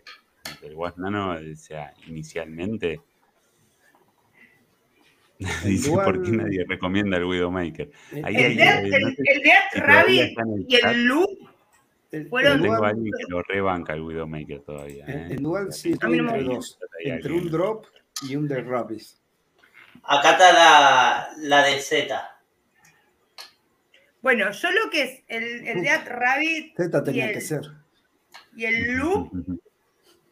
del 0.62 0.76
Was 0.76 0.98
Nano, 0.98 1.32
o 1.32 1.56
sea, 1.56 1.94
inicialmente. 2.08 3.02
Dice, 5.64 5.92
¿por 5.92 6.24
qué 6.24 6.32
nadie 6.32 6.66
recomienda 6.68 7.18
el 7.18 7.26
Widowmaker? 7.26 7.92
Ahí, 8.24 8.36
el, 8.36 8.58
de, 8.58 8.64
el, 8.64 9.82
Rabbit 9.82 10.38
y 10.68 10.76
el 10.76 11.04
Loop 11.04 11.30
fueron... 12.30 12.62
Tengo 12.62 12.84
alguien 12.84 13.12
que 13.18 13.26
lo 13.30 13.44
rebanca 13.44 13.94
el 13.94 14.02
Widowmaker 14.02 14.62
todavía. 14.62 15.06
¿eh? 15.06 15.28
El, 15.32 15.44
Dual 15.44 15.72
sí 15.72 15.92
estoy 15.92 16.20
entre 16.20 16.44
dos, 16.44 16.80
entre 17.04 17.34
un 17.34 17.52
Drop 17.52 17.86
y 18.24 18.36
un 18.36 18.48
de 18.48 18.62
Rabbit. 18.62 19.04
Acá 20.04 20.32
está 20.32 20.54
la, 20.54 21.30
la 21.38 21.66
de 21.66 21.80
Z. 21.80 22.38
Bueno, 24.22 24.52
yo 24.52 24.72
lo 24.72 24.90
que 24.90 25.04
es 25.04 25.24
el, 25.28 25.68
el 25.68 25.82
Dead 25.84 26.06
Rabbit. 26.08 26.76
Z 26.76 27.04
tenía 27.04 27.32
que 27.32 27.42
ser. 27.42 27.62
Y 28.56 28.66
el 28.66 28.98
Loop, 28.98 29.32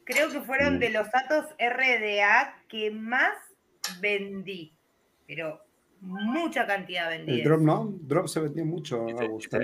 creo 0.06 0.30
que 0.30 0.41
fueron 0.41 0.80
de 0.80 0.90
los 0.90 1.11
datos 1.11 1.45
RDA 1.60 2.64
que 2.69 2.91
más 2.91 3.36
vendí. 3.99 4.73
Pero 5.27 5.61
mucha 5.99 6.65
cantidad 6.65 7.10
vendí. 7.10 7.41
El 7.41 7.44
Drop 7.44 7.61
no, 7.61 7.94
Drop 8.02 8.27
se 8.27 8.40
vendió 8.40 8.65
mucho, 8.65 9.06
Está, 9.40 9.60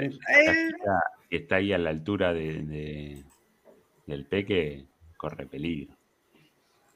está, 1.29 1.55
ahí 1.55 1.71
a 1.71 1.77
la 1.77 1.91
altura 1.91 2.33
de, 2.33 3.23
del 4.05 4.25
Peque, 4.25 4.85
corre 5.17 5.45
peligro. 5.45 5.95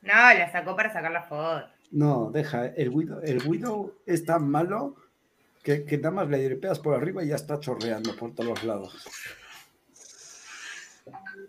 No, 0.01 0.13
la 0.13 0.51
sacó 0.51 0.75
para 0.75 0.91
sacar 0.91 1.11
la 1.11 1.23
foto. 1.23 1.67
No, 1.91 2.31
deja, 2.31 2.67
el 2.67 2.89
Widow, 2.89 3.21
el 3.23 3.47
Widow 3.47 3.93
es 4.05 4.25
tan 4.25 4.49
malo 4.49 4.95
que, 5.63 5.85
nada 5.97 6.11
más 6.11 6.29
le 6.29 6.43
dripeas 6.43 6.79
por 6.79 6.95
arriba 6.95 7.23
y 7.23 7.29
ya 7.29 7.35
está 7.35 7.59
chorreando 7.59 8.15
por 8.15 8.33
todos 8.33 8.49
los 8.49 8.63
lados. 8.63 9.07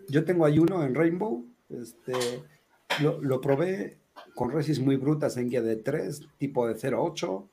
Yo 0.08 0.24
tengo 0.24 0.46
ahí 0.46 0.58
uno 0.58 0.82
en 0.84 0.94
Rainbow, 0.94 1.44
este, 1.68 2.12
lo, 3.00 3.40
probé 3.40 3.98
con 4.34 4.50
resis 4.50 4.80
muy 4.80 4.96
brutas 4.96 5.36
en 5.36 5.48
guía 5.48 5.62
de 5.62 5.76
3, 5.76 6.28
tipo 6.38 6.66
de 6.66 6.74
0.8, 6.74 7.48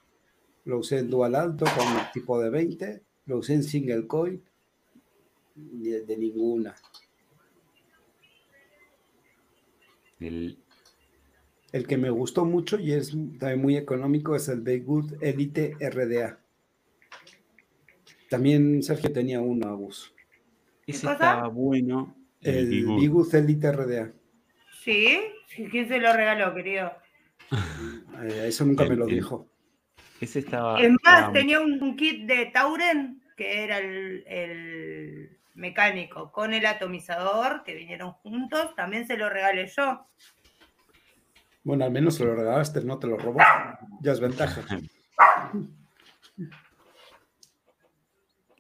lo 0.65 0.77
usé 0.79 0.99
en 0.99 1.09
dual 1.09 1.35
alto 1.35 1.65
con 1.65 1.85
tipo 2.13 2.39
de 2.39 2.49
20, 2.49 3.01
lo 3.25 3.37
usé 3.37 3.55
en 3.55 3.63
single 3.63 4.07
coil, 4.07 4.41
de, 5.55 6.01
de 6.01 6.17
ninguna. 6.17 6.75
El, 10.19 10.57
el 11.73 11.87
que 11.87 11.97
me 11.97 12.11
gustó 12.11 12.45
mucho 12.45 12.79
y 12.79 12.93
es 12.93 13.09
también 13.39 13.61
muy 13.61 13.75
económico 13.77 14.35
es 14.35 14.47
el 14.47 14.61
Baygood 14.61 15.21
Elite 15.21 15.75
RDA. 15.79 16.39
También 18.29 18.81
Sergio 18.83 19.11
tenía 19.11 19.41
uno, 19.41 19.67
Agus. 19.67 20.13
Ese 20.87 21.11
estaba 21.11 21.47
bueno. 21.47 22.15
El, 22.43 22.73
el 22.73 23.33
Elite 23.33 23.71
RDA. 23.71 24.11
¿Sí? 24.83 25.19
¿Quién 25.71 25.87
se 25.87 25.99
lo 25.99 26.13
regaló, 26.13 26.53
querido? 26.53 26.91
Eh, 28.21 28.45
eso 28.47 28.63
nunca 28.63 28.85
me 28.85 28.95
lo 28.95 29.07
dijo. 29.07 29.49
Ese 30.21 30.39
estaba. 30.39 30.79
Es 30.79 30.91
más, 31.03 31.33
tenía 31.33 31.59
un, 31.59 31.95
kit 31.97 32.25
de 32.25 32.45
Tauren, 32.45 33.21
que 33.35 33.63
era 33.63 33.79
el, 33.79 35.39
mecánico, 35.55 36.31
con 36.31 36.53
el 36.53 36.65
atomizador, 36.65 37.63
que 37.63 37.73
vinieron 37.73 38.11
juntos. 38.11 38.75
También 38.75 39.07
se 39.07 39.17
lo 39.17 39.29
regalé 39.29 39.67
yo. 39.75 40.07
Bueno, 41.63 41.85
al 41.85 41.91
menos 41.91 42.15
se 42.15 42.23
lo 42.23 42.35
regalaste, 42.35 42.81
no 42.85 42.99
te 42.99 43.07
lo 43.07 43.17
robó. 43.17 43.39
Ya 44.01 44.11
es 44.11 44.19
ventaja. 44.19 44.61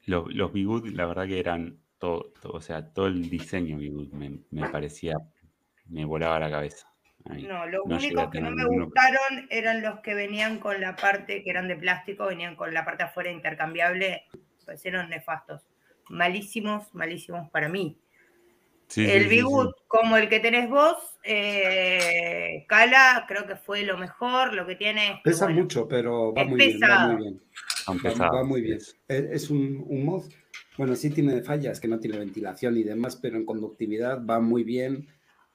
Los, 0.05 0.33
los 0.33 0.51
la 0.91 1.05
verdad 1.05 1.27
que 1.27 1.39
eran 1.39 1.82
todo, 2.03 2.33
o 2.43 2.59
sea, 2.59 2.85
todo 2.85 3.07
el 3.07 3.29
diseño 3.29 3.77
Bigood 3.77 4.11
me, 4.11 4.39
me, 4.51 4.67
parecía, 4.67 5.15
me 5.87 6.03
volaba 6.03 6.37
la 6.37 6.51
cabeza. 6.51 6.85
no, 7.23 7.65
los 7.65 7.81
únicos 7.85 8.29
que 8.29 8.41
no 8.41 8.51
me 8.51 8.65
gustaron 8.65 9.47
eran 9.49 9.81
los 9.81 10.01
que 10.01 10.13
venían 10.13 10.59
con 10.59 10.81
la 10.81 10.97
parte 10.97 11.43
que 11.43 11.49
eran 11.49 11.69
de 11.69 11.77
plástico, 11.77 12.25
venían 12.25 12.57
con 12.57 12.73
la 12.73 12.83
parte 12.83 13.03
afuera 13.03 13.31
intercambiable, 13.31 14.25
parecieron 14.65 15.09
nefastos. 15.09 15.61
Malísimos, 16.09 16.93
malísimos 16.93 17.49
para 17.51 17.69
mí. 17.69 17.97
el 18.97 19.29
sí, 19.29 19.41
como 19.87 20.17
el 20.17 20.27
que 20.27 20.41
tenés 20.41 20.69
vos, 20.69 20.97
eh, 21.23 22.65
Cala, 22.67 23.23
creo 23.29 23.47
que 23.47 23.55
fue 23.55 23.83
lo 23.83 23.97
mejor, 23.97 24.53
lo 24.53 24.67
que 24.67 24.75
tiene. 24.75 25.21
Pesa 25.23 25.47
mucho, 25.47 25.87
pero 25.87 26.33
va 26.33 26.43
muy, 26.43 26.57
bien, 26.57 26.79
va 26.83 27.07
muy 27.07 27.23
bien. 27.23 27.41
Va, 28.19 28.43
muy 28.43 28.61
bien. 28.61 28.79
Es, 29.07 29.49
un, 29.49 30.03
mod, 30.03 30.23
bueno, 30.77 30.95
sí 30.95 31.09
tiene 31.09 31.41
fallas, 31.43 31.79
que 31.79 31.87
no 31.87 31.99
tiene 31.99 32.17
ventilación 32.17 32.77
y 32.77 32.83
demás, 32.83 33.15
pero 33.15 33.37
en 33.37 33.45
conductividad 33.45 34.25
va 34.25 34.39
muy 34.39 34.63
bien, 34.63 35.07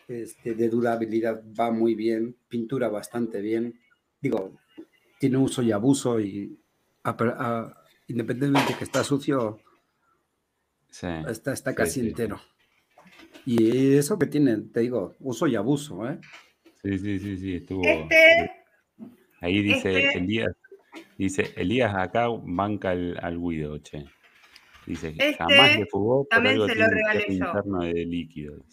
este, 0.06 0.54
de 0.54 0.68
durabilidad 0.68 1.42
va 1.58 1.70
muy 1.70 1.94
bien, 1.94 2.36
pintura 2.48 2.88
bastante 2.88 3.40
bien. 3.40 3.80
Digo, 4.20 4.58
tiene 5.18 5.38
uso 5.38 5.62
y 5.62 5.72
abuso 5.72 6.20
y 6.20 6.58
independientemente 8.06 8.72
de 8.72 8.78
que 8.78 8.84
está 8.84 9.02
sucio, 9.02 9.60
está, 11.28 11.52
está 11.52 11.74
casi 11.74 12.00
entero. 12.00 12.40
Y 13.44 13.96
eso 13.96 14.18
que 14.18 14.26
tiene, 14.26 14.56
te 14.58 14.80
digo, 14.80 15.16
uso 15.20 15.46
y 15.46 15.56
abuso, 15.56 16.08
¿eh? 16.08 16.18
Sí, 16.82 16.98
sí, 16.98 17.18
sí, 17.18 17.36
sí, 17.38 17.54
estuvo. 17.56 17.82
Este, 17.84 18.50
ahí 19.40 19.62
dice 19.62 20.06
este 20.06 20.18
Elías, 20.18 20.54
dice 21.16 21.52
Elías 21.56 21.94
acá 21.94 22.28
banca 22.28 22.90
al, 22.90 23.18
al 23.20 23.38
Guido, 23.38 23.78
che. 23.78 24.04
Dice 24.88 25.12
que 25.12 25.30
este, 25.30 25.44
jamás 25.44 25.78
le 25.78 25.84
fugó 25.84 26.24
por 26.24 26.46
algo 26.46 26.66
se 26.66 26.74
lo 26.74 26.86
regalé 26.86 27.26
interno 27.28 27.80
de 27.80 28.06
líquido. 28.06 28.64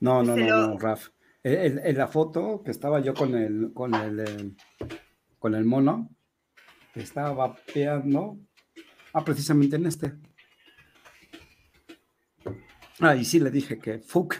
No, 0.00 0.22
no, 0.22 0.34
no, 0.34 0.46
no, 0.46 0.78
Raf. 0.78 1.10
En, 1.42 1.98
la 1.98 2.08
foto 2.08 2.62
que 2.64 2.70
estaba 2.70 3.00
yo 3.00 3.12
con 3.12 3.34
el, 3.34 3.70
con 3.74 3.94
el, 3.94 4.20
eh, 4.20 4.52
con 5.38 5.54
el 5.54 5.66
mono, 5.66 6.08
estaba 6.94 7.34
vapeando. 7.34 8.38
Ah, 9.12 9.22
precisamente 9.22 9.76
en 9.76 9.84
este. 9.84 10.14
Ah, 13.00 13.14
y 13.14 13.26
sí 13.26 13.40
le 13.40 13.50
dije 13.50 13.78
que 13.78 13.98
fuck 13.98 14.36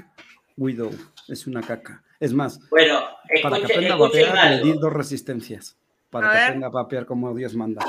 Widow 0.57 0.93
es 1.29 1.47
una 1.47 1.61
caca. 1.61 2.03
Es 2.19 2.33
más, 2.33 2.59
bueno, 2.71 3.01
para 3.43 3.59
que 3.59 3.65
aprenda 3.65 3.95
a 3.95 3.99
vapear, 3.99 4.51
le 4.53 4.63
di 4.63 4.73
dos 4.79 4.93
resistencias. 4.95 5.77
Para 6.09 6.33
que 6.33 6.39
aprenda 6.39 6.69
a 6.69 6.71
vapear 6.71 7.05
como 7.05 7.35
Dios 7.35 7.55
manda. 7.55 7.85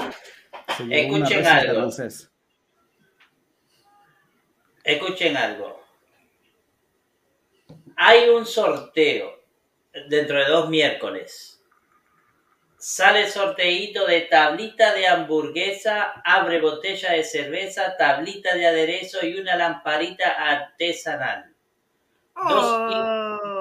escuchen 0.89 1.47
algo. 1.47 1.89
Escuchen 4.83 5.37
algo. 5.37 5.81
Hay 7.95 8.29
un 8.29 8.45
sorteo 8.45 9.39
dentro 10.07 10.37
de 10.37 10.45
dos 10.45 10.69
miércoles 10.69 11.51
Sale 12.83 13.29
sorteíto 13.29 14.07
de 14.07 14.21
tablita 14.21 14.95
de 14.95 15.05
hamburguesa, 15.05 16.19
abre 16.25 16.59
botella 16.59 17.11
de 17.11 17.23
cerveza, 17.23 17.95
tablita 17.95 18.55
de 18.55 18.65
aderezo 18.65 19.23
y 19.23 19.39
una 19.39 19.55
lamparita 19.55 20.29
artesanal. 20.29 21.53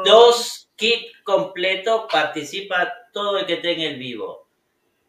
Dos, 0.07 0.71
kits 0.75 1.13
oh. 1.21 1.25
completos, 1.25 2.07
participa 2.11 2.91
todo 3.13 3.41
el 3.41 3.45
que 3.45 3.57
tenga 3.57 3.85
el 3.85 3.99
vivo. 3.99 4.49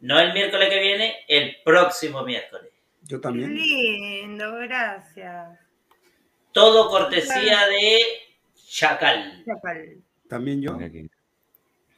No 0.02 0.20
el 0.20 0.34
miércoles 0.34 0.68
que 0.68 0.82
viene, 0.82 1.24
el 1.30 1.56
próximo 1.64 2.22
miércoles. 2.24 2.70
Yo 3.04 3.22
también. 3.22 3.56
Lindo, 3.56 4.56
gracias. 4.58 5.58
Todo 6.52 6.90
cortesía 6.90 7.68
de 7.68 8.00
Chacal. 8.72 9.44
Chacal. 9.46 10.02
También 10.28 10.62
yo. 10.62 10.78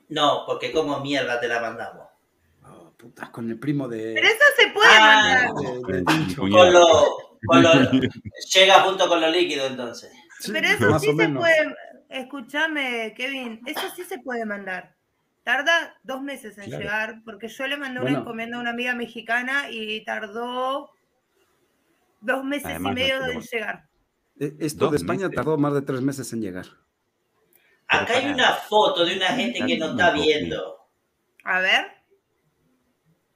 No, 0.10 0.44
porque 0.46 0.72
como 0.72 1.00
mierda 1.00 1.40
te 1.40 1.48
la 1.48 1.60
mandamos. 1.60 2.08
Oh, 2.66 2.92
putas, 2.98 3.30
con 3.30 3.50
el 3.50 3.60
primo 3.60 3.88
de. 3.88 4.14
Pero 4.16 4.28
eso 4.28 4.44
se 4.58 4.68
puede 4.70 4.90
ah, 4.92 5.52
mandar. 5.54 6.36
con 6.36 6.74
lo, 6.74 7.18
con 7.46 7.64
lo, 7.64 7.72
llega 8.54 8.82
junto 8.82 9.08
con 9.08 9.22
lo 9.22 9.30
líquido 9.30 9.68
entonces. 9.68 10.12
Pero 10.52 10.68
eso 10.68 11.00
sí 11.00 11.16
se 11.16 11.30
puede. 11.30 11.76
Escúchame, 12.10 13.14
Kevin, 13.16 13.62
eso 13.66 13.90
sí 13.96 14.04
se 14.04 14.20
puede 14.20 14.46
mandar. 14.46 14.96
Tarda 15.44 15.96
dos 16.04 16.22
meses 16.22 16.58
en 16.58 16.70
llegar, 16.70 17.22
porque 17.26 17.48
yo 17.50 17.68
le 17.68 17.76
mandé 17.76 18.00
una 18.00 18.20
encomienda 18.20 18.58
a 18.58 18.62
una 18.62 18.70
amiga 18.70 18.96
mexicana 18.96 19.70
y 19.70 20.04
tardó 20.06 20.92
dos 22.22 22.44
meses 22.46 22.80
y 22.80 22.84
medio 22.84 23.26
en 23.26 23.42
llegar. 23.42 23.90
E, 24.40 24.54
esto 24.60 24.90
de 24.90 24.98
España 24.98 25.30
tardó 25.30 25.58
más 25.58 25.74
de 25.74 25.82
tres 25.82 26.02
meses 26.02 26.32
en 26.34 26.42
llegar. 26.42 26.66
Acá 27.88 28.18
hay 28.18 28.32
una 28.32 28.54
foto 28.54 29.06
de 29.06 29.18
una 29.18 29.28
gente 29.28 29.66
que 29.66 29.78
no 29.78 29.92
está 29.92 30.12
viendo. 30.12 30.88
A 31.44 31.60
ver. 31.60 31.92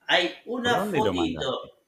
Hay 0.06 0.34
una 0.46 0.86
fotito. 0.86 1.78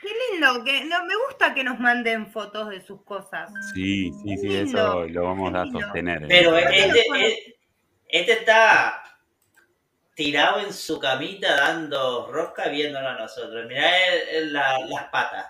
Qué 0.00 0.08
lindo, 0.32 0.64
que 0.64 0.84
no, 0.84 1.04
me 1.04 1.14
gusta 1.26 1.52
que 1.52 1.62
nos 1.62 1.78
manden 1.78 2.30
fotos 2.30 2.70
de 2.70 2.80
sus 2.80 3.02
cosas. 3.02 3.50
Sí, 3.74 4.10
sí, 4.22 4.36
sí, 4.38 4.56
eso 4.56 5.06
lo 5.06 5.24
vamos 5.24 5.54
a 5.54 5.66
sostener. 5.66 6.22
¿eh? 6.22 6.26
Pero 6.28 6.56
este, 6.56 7.00
este, 7.00 7.56
este, 8.08 8.32
está 8.32 9.02
tirado 10.14 10.60
en 10.60 10.72
su 10.72 10.98
camita 10.98 11.54
dando 11.54 12.30
rosca 12.32 12.68
viéndolo 12.68 13.08
a 13.08 13.18
nosotros. 13.18 13.66
Mirá 13.66 13.90
las 14.88 15.04
patas. 15.10 15.46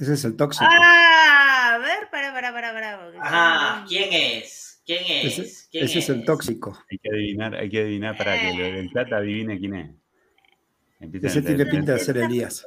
Ese 0.00 0.14
es 0.14 0.24
el 0.24 0.36
tóxico. 0.36 0.70
Ah, 0.70 1.74
a 1.74 1.78
ver, 1.78 2.08
para, 2.10 2.32
para, 2.32 2.52
para, 2.52 2.72
para. 2.72 3.12
Ah, 3.20 3.84
¿quién 3.88 4.08
es? 4.12 4.82
¿Quién 4.86 5.04
es? 5.04 5.38
Ese, 5.38 5.68
ese 5.72 5.98
es? 5.98 6.08
el 6.08 6.24
tóxico. 6.24 6.78
Hay 6.90 6.98
que 6.98 7.08
adivinar, 7.10 7.54
hay 7.54 7.68
que 7.68 7.80
adivinar 7.80 8.16
para 8.16 8.38
que 8.38 8.78
el 8.78 8.92
chat 8.92 9.12
adivine 9.12 9.58
quién 9.58 9.74
es. 9.74 11.24
ese 11.24 11.42
tiene 11.42 11.66
pinta 11.66 11.92
de 11.92 11.98
ser 11.98 12.18
Elías. 12.18 12.66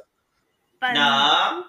No. 0.80 1.66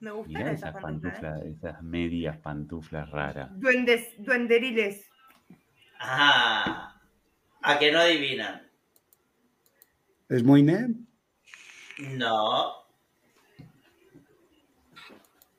Me 0.00 0.10
gustan 0.10 0.48
esas, 0.48 0.74
pantuflas. 0.74 1.42
Esas 1.44 1.82
medias 1.82 2.36
pantuflas 2.38 3.08
raras. 3.10 3.48
Duendes, 3.60 4.14
duenderiles. 4.18 5.08
Ajá. 5.98 7.00
A 7.62 7.78
que 7.78 7.92
no 7.92 8.00
adivinan. 8.00 8.68
¿Es 10.28 10.42
muy 10.42 10.62
net? 10.62 10.90
No. 11.98 12.81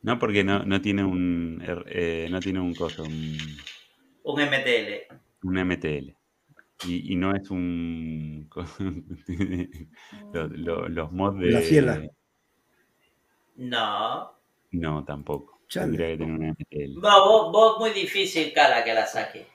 No, 0.04 0.20
porque 0.20 0.44
no, 0.44 0.66
no 0.66 0.82
tiene 0.82 1.04
un 1.04 1.64
er, 1.66 1.86
eh, 1.88 2.28
no 2.30 2.40
tiene 2.42 2.60
un 2.60 2.76
coso. 2.76 3.04
Un, 3.04 3.38
un 4.24 4.42
MTL. 4.42 5.16
Un 5.44 5.66
MTL. 5.66 6.16
Y, 6.86 7.14
y 7.14 7.16
no 7.16 7.34
es 7.34 7.50
un. 7.50 8.50
los, 10.34 10.90
los, 10.90 11.12
mods 11.14 11.40
de. 11.40 11.52
La 11.52 11.62
fiela. 11.62 12.02
No. 13.56 14.34
No, 14.72 15.06
tampoco. 15.06 15.62
Tendría 15.72 16.10
que 16.10 16.18
tener 16.18 16.38
un 16.38 16.50
MTL. 16.50 17.02
No, 17.02 17.26
vos, 17.26 17.52
vos 17.54 17.80
muy 17.80 17.92
difícil, 17.92 18.52
cara, 18.52 18.84
que 18.84 18.94
la 18.94 19.08
saque. 19.08 19.48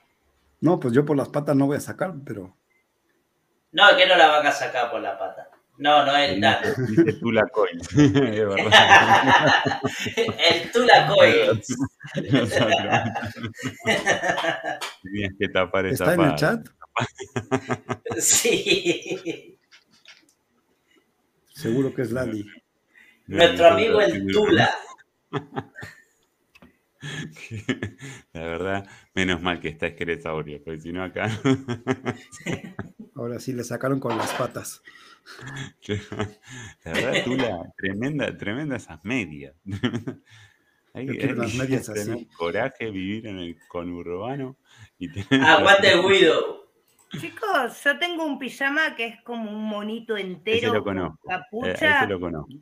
No, 0.60 0.80
pues 0.80 0.94
yo 0.94 1.04
por 1.04 1.16
las 1.16 1.28
patas 1.28 1.56
no 1.56 1.66
voy 1.66 1.76
a 1.76 1.80
sacar, 1.80 2.14
pero. 2.24 2.56
No, 3.72 3.84
que 3.98 4.06
no 4.06 4.16
la 4.16 4.28
van 4.28 4.46
a 4.46 4.52
sacar 4.52 4.90
por 4.90 5.02
la 5.02 5.18
pata. 5.18 5.50
No, 5.78 6.04
no 6.04 6.16
es 6.16 6.36
nada. 6.38 6.74
Dice 6.88 7.12
Tula 7.14 7.46
Coins. 7.52 7.88
el 7.96 8.10
Tula 10.72 11.06
Coins. 11.06 11.66
Tienes 15.02 15.32
que 15.38 15.48
tapar 15.48 15.86
esa 15.86 16.10
¿Está 16.10 16.14
en 16.14 16.20
el 16.28 16.34
chat? 16.34 16.68
sí. 18.18 19.56
Seguro 21.54 21.94
que 21.94 22.02
es 22.02 22.10
Lali. 22.10 22.44
Nuestro 23.28 23.68
amigo 23.68 24.00
el 24.00 24.26
Tula. 24.26 24.68
La 28.32 28.40
verdad, 28.40 28.88
menos 29.14 29.40
mal 29.40 29.60
que 29.60 29.68
está 29.68 29.86
esqueresaurio, 29.86 30.60
porque 30.64 30.80
si 30.80 30.92
no 30.92 31.04
acá. 31.04 31.30
Ahora 33.14 33.38
sí 33.38 33.52
le 33.52 33.62
sacaron 33.62 34.00
con 34.00 34.18
las 34.18 34.32
patas. 34.32 34.82
La 36.84 36.92
verdad, 36.92 37.24
tú 37.24 37.36
la 37.36 37.72
tremenda, 37.76 38.36
tremenda 38.36 38.76
esas 38.76 39.04
medias. 39.04 39.54
Hay, 40.94 41.06
las 41.06 41.54
medias 41.54 41.88
así. 41.88 42.26
coraje 42.36 42.90
vivir 42.90 43.26
en 43.26 43.38
el 43.38 43.56
conurbano 43.68 44.56
y 44.98 45.08
Aguante 45.30 45.92
el 45.92 46.02
Guido. 46.02 46.66
Chicos, 47.12 47.84
yo 47.84 47.98
tengo 47.98 48.24
un 48.24 48.38
pijama 48.38 48.96
que 48.96 49.06
es 49.06 49.22
como 49.22 49.50
un 49.50 49.64
monito 49.64 50.16
entero. 50.16 50.56
Ese 50.56 50.66
lo 50.66 50.84
conozco. 50.84 51.28
Capucha. 51.28 52.00
ese 52.00 52.06
lo 52.08 52.20
conozco. 52.20 52.52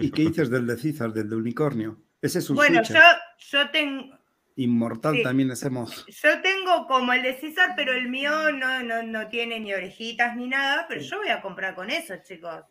¿Y 0.00 0.10
qué 0.10 0.22
dices 0.22 0.50
del 0.50 0.66
de 0.66 0.76
César, 0.76 1.12
del 1.12 1.30
de 1.30 1.36
unicornio? 1.36 1.98
Ese 2.20 2.40
es 2.40 2.50
un 2.50 2.56
Bueno, 2.56 2.82
yo, 2.82 3.00
yo 3.38 3.70
tengo. 3.70 4.18
Inmortal 4.56 5.20
también 5.22 5.50
hacemos. 5.50 6.06
Yo 6.06 6.40
tengo 6.40 6.86
como 6.86 7.12
el 7.12 7.22
de 7.22 7.34
César, 7.40 7.72
pero 7.74 7.92
el 7.92 8.08
mío 8.08 8.52
no, 8.52 8.82
no, 8.82 9.02
no 9.02 9.28
tiene 9.28 9.58
ni 9.58 9.72
orejitas 9.72 10.36
ni 10.36 10.46
nada, 10.46 10.86
pero 10.88 11.00
yo 11.00 11.18
voy 11.18 11.28
a 11.28 11.42
comprar 11.42 11.74
con 11.74 11.90
eso, 11.90 12.14
chicos. 12.22 12.62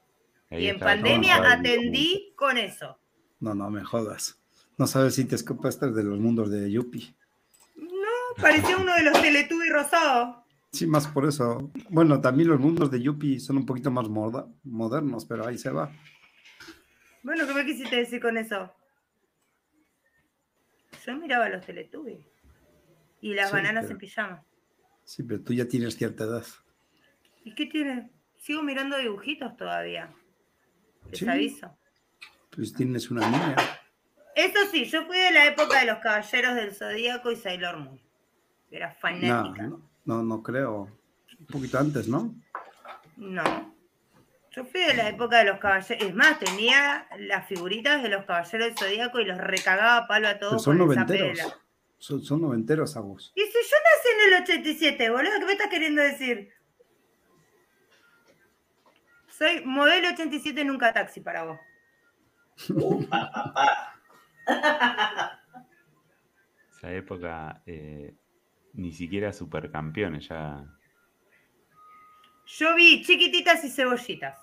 y 0.49 0.67
en 0.67 0.79
pandemia 0.79 1.51
atendí 1.51 2.33
con 2.37 2.57
eso. 2.57 2.97
No, 3.39 3.53
no 3.53 3.69
me 3.69 3.83
jodas. 3.83 4.39
No 4.77 4.87
sabes 4.87 5.15
si 5.15 5.25
te 5.25 5.35
escapaste 5.35 5.91
de 5.91 6.03
los 6.03 6.19
mundos 6.19 6.49
de 6.49 6.71
Yuppie. 6.71 7.13
No, 7.75 8.41
parecía 8.41 8.77
uno 8.77 8.93
de 8.95 9.03
los 9.03 9.21
Teletubbies 9.21 9.73
rosados. 9.73 10.37
Sí, 10.71 10.87
más 10.87 11.07
por 11.07 11.25
eso. 11.25 11.71
Bueno, 11.89 12.19
también 12.21 12.49
los 12.49 12.59
mundos 12.59 12.89
de 12.89 13.01
Yuppie 13.01 13.39
son 13.39 13.57
un 13.57 13.65
poquito 13.65 13.91
más 13.91 14.07
modernos, 14.09 15.25
pero 15.25 15.45
ahí 15.45 15.57
se 15.57 15.69
va. 15.69 15.91
Bueno, 17.21 17.45
¿qué 17.45 17.53
me 17.53 17.65
quisiste 17.65 17.95
decir 17.95 18.21
con 18.21 18.37
eso? 18.37 18.73
Yo 21.05 21.17
miraba 21.17 21.49
los 21.49 21.65
Teletubbies 21.65 22.25
y 23.21 23.33
las 23.33 23.51
bananas 23.51 23.89
en 23.89 23.97
pijama. 23.97 24.43
Sí, 25.03 25.23
pero 25.23 25.41
tú 25.41 25.53
ya 25.53 25.67
tienes 25.67 25.97
cierta 25.97 26.23
edad. 26.23 26.45
¿Y 27.43 27.53
qué 27.55 27.65
tienes? 27.65 28.09
Sigo 28.37 28.61
mirando 28.61 28.97
dibujitos 28.97 29.55
todavía. 29.57 30.13
Les 31.11 31.27
aviso. 31.27 31.77
Pues 32.49 32.73
tienes 32.73 33.09
una 33.11 33.29
niña. 33.29 33.55
Eso 34.35 34.59
sí, 34.71 34.85
yo 34.85 35.05
fui 35.05 35.17
de 35.17 35.31
la 35.31 35.45
época 35.45 35.79
de 35.79 35.87
los 35.87 35.99
Caballeros 35.99 36.55
del 36.55 36.73
Zodíaco 36.73 37.31
y 37.31 37.35
Sailor 37.35 37.77
Moon. 37.77 37.99
Era 38.71 38.91
fanática. 38.91 39.71
No, 40.05 40.23
no, 40.23 40.41
creo. 40.41 40.89
Un 41.39 41.45
poquito 41.47 41.77
antes, 41.77 42.07
¿no? 42.07 42.33
No. 43.17 43.72
Yo 44.55 44.63
fui 44.65 44.81
de 44.81 44.93
la 44.93 45.09
época 45.09 45.39
de 45.39 45.45
los 45.45 45.57
caballeros. 45.57 46.03
Es 46.03 46.13
más, 46.13 46.37
tenía 46.37 47.07
las 47.17 47.47
figuritas 47.47 48.03
de 48.03 48.09
los 48.09 48.25
caballeros 48.25 48.67
del 48.67 48.77
zodíaco 48.77 49.19
y 49.19 49.25
los 49.25 49.39
recagaba 49.39 50.07
palo 50.07 50.27
a 50.27 50.37
todos. 50.37 50.63
son 50.63 50.77
noventeros. 50.77 51.39
Son, 51.97 52.21
son, 52.21 52.41
noventeros, 52.41 52.95
Agus. 52.95 53.31
Y 53.35 53.41
si 53.41 53.47
yo 53.47 53.77
nací 53.85 54.09
en 54.13 54.33
el 54.33 54.43
87, 54.43 55.09
boludo, 55.09 55.39
¿qué 55.39 55.45
me 55.45 55.53
estás 55.53 55.69
queriendo 55.69 56.01
decir? 56.03 56.53
Soy 59.29 59.63
modelo 59.65 60.09
87 60.09 60.63
nunca 60.65 60.93
taxi 60.93 61.21
para 61.21 61.45
vos. 61.45 61.59
Esa 66.77 66.91
época 66.91 67.63
eh, 67.65 68.13
ni 68.73 68.91
siquiera 68.91 69.33
supercampeones, 69.33 70.27
ya. 70.27 70.63
Yo 72.45 72.75
vi 72.75 73.01
chiquititas 73.03 73.63
y 73.63 73.69
cebollitas. 73.71 74.42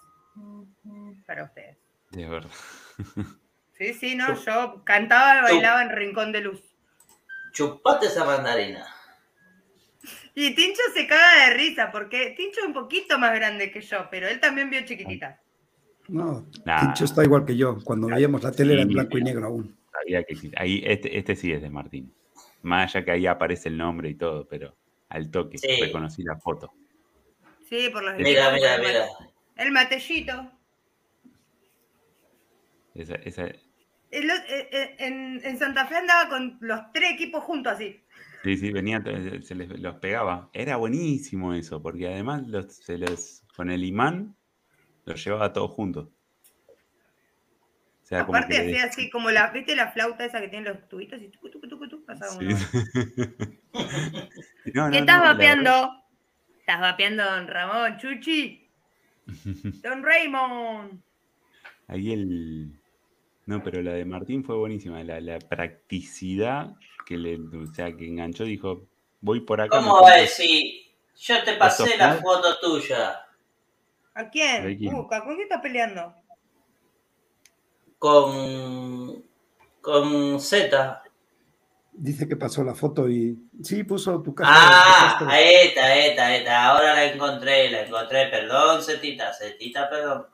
Para 1.26 1.44
ustedes. 1.44 1.76
De 2.10 2.26
verdad. 2.26 2.50
Sí, 3.72 3.94
sí, 3.94 4.14
no, 4.14 4.34
yo 4.44 4.82
cantaba 4.84 5.38
y 5.38 5.42
bailaba 5.42 5.82
en 5.82 5.90
Rincón 5.90 6.32
de 6.32 6.40
Luz. 6.42 6.62
Chupate 7.52 8.06
esa 8.06 8.24
mandarina. 8.24 8.86
Y 10.34 10.54
Tincho 10.54 10.82
se 10.94 11.06
caga 11.06 11.46
de 11.46 11.54
risa, 11.54 11.90
porque 11.90 12.34
Tincho 12.36 12.60
es 12.60 12.66
un 12.66 12.74
poquito 12.74 13.18
más 13.18 13.34
grande 13.34 13.70
que 13.70 13.80
yo, 13.80 14.08
pero 14.10 14.28
él 14.28 14.38
también 14.40 14.70
vio 14.70 14.84
chiquititas. 14.84 15.38
No, 16.08 16.46
Tincho 16.64 17.04
está 17.04 17.24
igual 17.24 17.44
que 17.44 17.56
yo. 17.56 17.78
Cuando 17.84 18.08
veíamos 18.08 18.42
la 18.42 18.52
tele 18.52 18.74
era 18.74 18.82
en 18.82 18.88
blanco 18.88 19.18
y 19.18 19.22
negro 19.22 19.46
aún. 19.46 19.76
Sabía 19.92 20.24
que 20.24 20.36
ahí, 20.56 20.82
este, 20.84 21.16
este 21.18 21.36
sí 21.36 21.52
es 21.52 21.62
de 21.62 21.70
Martín. 21.70 22.12
Más 22.62 22.94
allá 22.94 23.04
que 23.04 23.10
ahí 23.12 23.26
aparece 23.26 23.68
el 23.68 23.78
nombre 23.78 24.10
y 24.10 24.14
todo, 24.14 24.46
pero 24.46 24.76
al 25.08 25.30
toque 25.30 25.56
reconocí 25.80 26.22
la 26.22 26.36
foto. 26.36 26.72
Sí, 27.68 27.88
por 27.90 28.02
los 28.02 28.16
Mira, 28.16 28.50
mira, 28.52 28.78
mira. 28.78 29.06
El 29.60 29.72
matellito. 29.72 30.50
Esa, 32.94 33.16
esa... 33.16 33.44
Eh, 33.44 33.60
eh, 34.10 34.96
en, 34.98 35.58
Santa 35.58 35.86
Fe 35.86 35.96
andaba 35.96 36.30
con 36.30 36.56
los 36.60 36.90
tres 36.92 37.12
equipos 37.12 37.44
juntos 37.44 37.74
así. 37.74 38.02
Sí, 38.42 38.56
sí, 38.56 38.72
venía, 38.72 39.04
se 39.42 39.54
les 39.54 39.68
los 39.78 39.96
pegaba. 39.96 40.48
Era 40.54 40.76
buenísimo 40.76 41.52
eso, 41.52 41.82
porque 41.82 42.08
además 42.08 42.48
los, 42.48 42.74
se 42.74 42.96
les, 42.96 43.44
con 43.54 43.70
el 43.70 43.84
imán 43.84 44.34
los 45.04 45.22
llevaba 45.22 45.52
todos 45.52 45.72
juntos. 45.72 46.08
Aparte 48.10 48.58
hacía 48.58 48.84
así 48.84 49.10
como 49.10 49.30
la, 49.30 49.50
¿viste 49.50 49.76
la 49.76 49.92
flauta 49.92 50.24
esa 50.24 50.40
que 50.40 50.48
tiene 50.48 50.70
los 50.70 50.88
tubitos? 50.88 51.20
Y 51.20 51.28
tucu, 51.28 51.50
tucu, 51.50 51.68
tucu, 51.68 52.02
pasaba 52.06 52.32
uno. 52.32 52.48
¿Qué 54.64 54.98
estás 54.98 55.20
vapeando? 55.20 56.02
¿Estás 56.58 56.80
vapeando 56.80 57.24
don 57.24 57.46
Ramón, 57.46 57.98
Chuchi? 57.98 58.59
Don 59.82 60.02
Raymond. 60.02 61.00
Ahí 61.88 62.12
el. 62.12 62.80
No, 63.46 63.62
pero 63.62 63.82
la 63.82 63.92
de 63.92 64.04
Martín 64.04 64.44
fue 64.44 64.56
buenísima. 64.56 65.02
La, 65.02 65.20
la 65.20 65.38
practicidad 65.38 66.76
que 67.06 67.16
le, 67.16 67.36
o 67.36 67.66
sea, 67.74 67.96
que 67.96 68.06
enganchó, 68.06 68.44
dijo, 68.44 68.86
voy 69.20 69.40
por 69.40 69.60
acá. 69.60 69.78
¿Cómo 69.78 70.02
va 70.02 70.12
a 70.12 70.20
decir? 70.20 70.82
Yo 71.16 71.42
te 71.44 71.54
pasé 71.54 71.96
la 71.96 72.14
foto 72.14 72.58
tuya. 72.60 73.26
¿A 74.14 74.28
quién? 74.28 74.78
Uh, 74.94 75.06
¿Con 75.06 75.20
quién 75.20 75.40
estás 75.40 75.60
peleando? 75.60 76.14
con, 78.00 79.22
con 79.82 80.40
Z. 80.40 80.99
Dice 82.02 82.26
que 82.26 82.34
pasó 82.34 82.64
la 82.64 82.74
foto 82.74 83.10
y 83.10 83.38
sí, 83.62 83.84
puso 83.84 84.22
tu 84.22 84.34
casa. 84.34 84.50
Ah, 84.54 85.38
esta, 85.38 85.94
esta, 85.94 86.34
esta. 86.34 86.64
Ahora 86.68 86.94
la 86.94 87.04
encontré, 87.04 87.70
la 87.70 87.82
encontré. 87.82 88.28
Perdón, 88.28 88.82
Zetita, 88.82 89.34
Zetita, 89.34 89.90
perdón. 89.90 90.26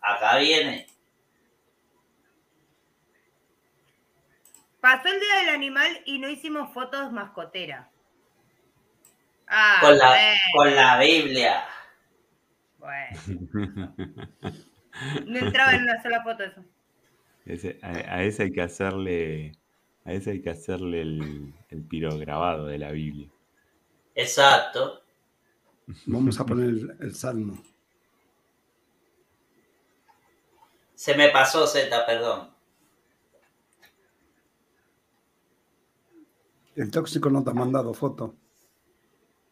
Acá 0.00 0.38
viene. 0.38 0.86
Pasó 4.80 5.08
el 5.08 5.20
día 5.20 5.40
del 5.40 5.48
animal 5.50 6.00
y 6.06 6.18
no 6.20 6.30
hicimos 6.30 6.72
fotos 6.72 7.12
mascotera. 7.12 7.90
Ah, 9.46 9.76
con, 9.82 9.98
la, 9.98 10.16
con 10.56 10.74
la 10.74 10.98
Biblia. 11.00 11.64
Bueno. 12.78 13.94
No 15.26 15.38
entraba 15.38 15.74
en 15.74 15.82
una 15.82 16.02
sola 16.02 16.22
foto 16.22 16.44
eso. 16.44 16.64
a, 17.82 18.22
ese 18.22 18.44
hay 18.44 18.52
que 18.52 18.62
hacerle, 18.62 19.52
a 20.04 20.12
ese 20.12 20.32
hay 20.32 20.42
que 20.42 20.50
hacerle 20.50 21.02
el, 21.02 21.54
el 21.68 21.82
pirograbado 21.82 22.66
de 22.66 22.78
la 22.78 22.90
Biblia. 22.90 23.28
Exacto. 24.14 25.02
Vamos 26.06 26.38
a 26.38 26.46
poner 26.46 26.96
el, 27.00 27.14
salmo. 27.14 27.58
Se 30.94 31.14
me 31.14 31.30
pasó 31.30 31.66
Z, 31.66 32.06
perdón. 32.06 32.50
El 36.76 36.90
tóxico 36.90 37.30
no 37.30 37.42
te 37.42 37.50
ha 37.50 37.54
mandado 37.54 37.92
foto. 37.92 38.36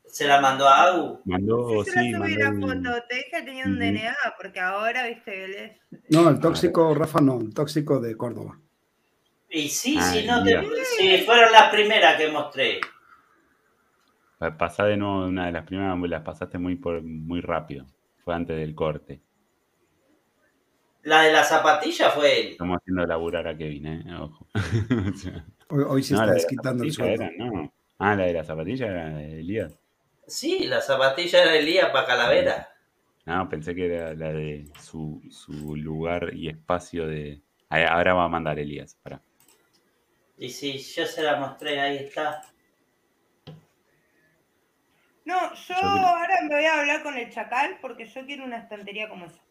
¿Se 0.07 0.27
la 0.27 0.41
mandó 0.41 0.67
a 0.67 0.85
Agu? 0.85 1.21
Mandó, 1.25 1.85
sí, 1.85 1.91
sí 1.91 2.11
mandó 2.13 2.27
la 2.29 2.53
foto. 2.53 3.07
Te 3.09 3.17
dije 3.17 3.31
que 3.31 3.43
tenía 3.43 3.65
un 3.65 3.79
DNA, 3.79 4.17
porque 4.41 4.61
ahora, 4.61 5.07
viste, 5.07 5.45
él 5.45 5.55
es... 5.55 6.01
No, 6.11 6.29
el 6.29 6.41
tóxico, 6.41 6.95
Rafa, 6.95 7.21
no, 7.21 7.41
el 7.41 7.53
tóxico 7.53 8.01
de 8.01 8.17
Córdoba. 8.17 8.59
Y 9.51 9.69
sí, 9.69 9.99
sí, 10.01 10.27
no, 10.27 10.45
te... 10.45 10.61
sí, 10.97 11.19
fueron 11.25 11.53
las 11.53 11.71
primeras 11.71 12.17
que 12.17 12.29
mostré. 12.29 12.81
Pasá 14.57 14.85
de 14.85 14.97
nuevo 14.97 15.27
una 15.27 15.47
de 15.47 15.53
las 15.53 15.65
primeras, 15.65 15.99
las 15.99 16.23
pasaste 16.23 16.59
muy, 16.59 16.77
por, 16.77 17.03
muy 17.03 17.41
rápido. 17.41 17.87
Fue 18.25 18.35
antes 18.35 18.57
del 18.57 18.75
corte. 18.75 19.21
La 21.03 21.23
de 21.23 21.33
la 21.33 21.45
zapatilla 21.45 22.11
fue 22.11 22.41
él. 22.41 22.47
Estamos 22.53 22.79
haciendo 22.79 23.07
laburar 23.07 23.49
a 23.49 23.57
Kevin, 23.57 23.87
¿eh? 23.87 24.17
Ojo. 24.21 24.47
hoy, 25.71 25.85
hoy 25.89 26.03
se 26.03 26.15
está 26.15 26.27
desquitando 26.27 26.85
el 26.85 26.93
sueldo. 26.93 27.25
no. 27.39 27.73
Ah, 27.99 28.15
la 28.15 28.27
de 28.27 28.33
la 28.35 28.45
zapatilla 28.45 28.87
era 28.87 29.09
de 29.09 29.41
Elías. 29.41 29.77
Sí, 30.27 30.67
la 30.67 30.81
zapatilla 30.81 31.43
era 31.43 31.53
de 31.53 31.59
Elías 31.59 31.91
para 31.91 32.07
Calavera. 32.07 32.69
No, 33.25 33.49
pensé 33.49 33.75
que 33.75 33.87
era 33.87 34.15
la 34.15 34.33
de 34.33 34.71
su, 34.81 35.21
su 35.31 35.75
lugar 35.75 36.33
y 36.35 36.49
espacio 36.49 37.07
de... 37.07 37.43
Ahora 37.69 38.15
va 38.15 38.25
a 38.25 38.29
mandar 38.29 38.59
Elías, 38.59 38.97
para. 39.03 39.21
Y 40.39 40.51
sí, 40.51 40.79
yo 40.79 41.05
se 41.05 41.23
la 41.23 41.37
mostré, 41.37 41.81
ahí 41.81 41.97
está. 41.97 42.43
No, 45.25 45.55
yo, 45.55 45.75
ahora 45.75 46.41
me 46.43 46.55
voy 46.55 46.65
a 46.65 46.81
hablar 46.81 47.03
con 47.03 47.19
el 47.19 47.31
chacal 47.31 47.79
porque 47.83 48.07
yo 48.07 48.25
quiero 48.25 48.45
una 48.45 48.59
estantería 48.59 49.09
como 49.09 49.27
esa. 49.27 49.43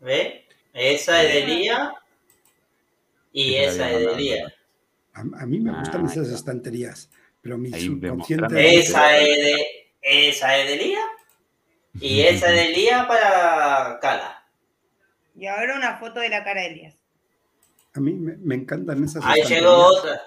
¿Ve? 0.00 0.46
Esa 0.72 1.22
es 1.22 1.34
de 1.34 1.46
Lía 1.46 1.94
y 3.32 3.54
esa 3.54 3.90
es 3.90 4.00
de 4.00 4.16
Lía. 4.16 4.54
A, 5.14 5.46
mí 5.46 5.60
me 5.60 5.72
gustan 5.72 6.04
ah, 6.04 6.08
esas 6.10 6.28
estanterías, 6.28 7.10
pero 7.40 7.56
mi 7.56 7.70
subconsciente... 7.70 8.78
Esa 8.78 9.16
es 9.18 9.36
de, 9.36 9.92
esa 10.02 10.58
es 10.58 10.68
de 10.68 10.76
Lía 10.76 11.04
y 12.00 12.22
esa 12.22 12.50
es 12.52 12.56
de 12.56 12.68
Lía 12.76 13.06
para 13.06 13.98
Cala. 14.00 14.46
Y 15.36 15.46
ahora 15.46 15.76
una 15.76 15.98
foto 15.98 16.20
de 16.20 16.28
la 16.28 16.44
cara 16.44 16.62
de 16.62 16.66
Elías. 16.66 17.01
A 17.94 18.00
mí 18.00 18.14
me, 18.14 18.36
me 18.36 18.54
encantan 18.54 19.04
esas 19.04 19.24
Ahí 19.24 19.42
llegó 19.44 19.86
otra. 19.86 20.20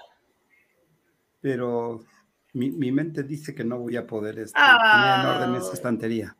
Pero 1.40 2.04
mi, 2.52 2.70
mi, 2.70 2.92
mente 2.92 3.22
dice 3.22 3.54
que 3.54 3.64
no 3.64 3.78
voy 3.78 3.96
a 3.96 4.06
poder 4.06 4.38
este, 4.38 4.58
tener 4.58 5.20
en 5.20 5.26
orden 5.26 5.54
esa 5.56 5.72
estantería. 5.74 6.36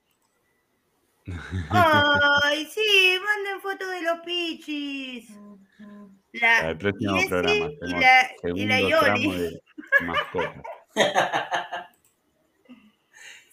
Ay, 1.70 2.66
sí, 2.66 3.18
manden 3.24 3.60
fotos 3.60 3.90
de 3.90 4.02
los 4.02 4.20
pichis. 4.20 5.30
La, 6.32 6.70
el 6.70 6.78
próximo 6.78 7.18
programa. 7.28 7.70
Y 7.82 7.90
la, 7.90 8.30
y 8.54 8.66
la 8.66 8.80
Ioli. 8.80 9.60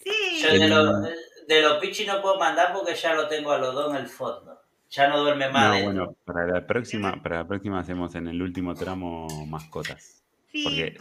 Sí. 0.04 0.42
Yo 0.42 0.50
de, 0.50 0.68
lo, 0.68 1.02
de 1.02 1.62
los 1.62 1.78
pichis 1.78 2.06
no 2.06 2.22
puedo 2.22 2.38
mandar 2.38 2.74
porque 2.74 2.94
ya 2.94 3.14
lo 3.14 3.28
tengo 3.28 3.52
a 3.52 3.58
los 3.58 3.74
dos 3.74 3.92
en 3.92 4.02
el 4.02 4.08
fondo. 4.08 4.60
Ya 4.94 5.08
no 5.08 5.22
duerme 5.22 5.50
más. 5.50 5.80
No, 5.80 5.86
bueno, 5.86 6.16
para 6.24 6.46
la 6.46 6.68
próxima, 6.68 7.20
para 7.24 7.38
la 7.38 7.48
próxima 7.48 7.80
hacemos 7.80 8.14
en 8.14 8.28
el 8.28 8.40
último 8.40 8.76
tramo 8.76 9.26
mascotas. 9.48 10.24
Porque 10.64 10.96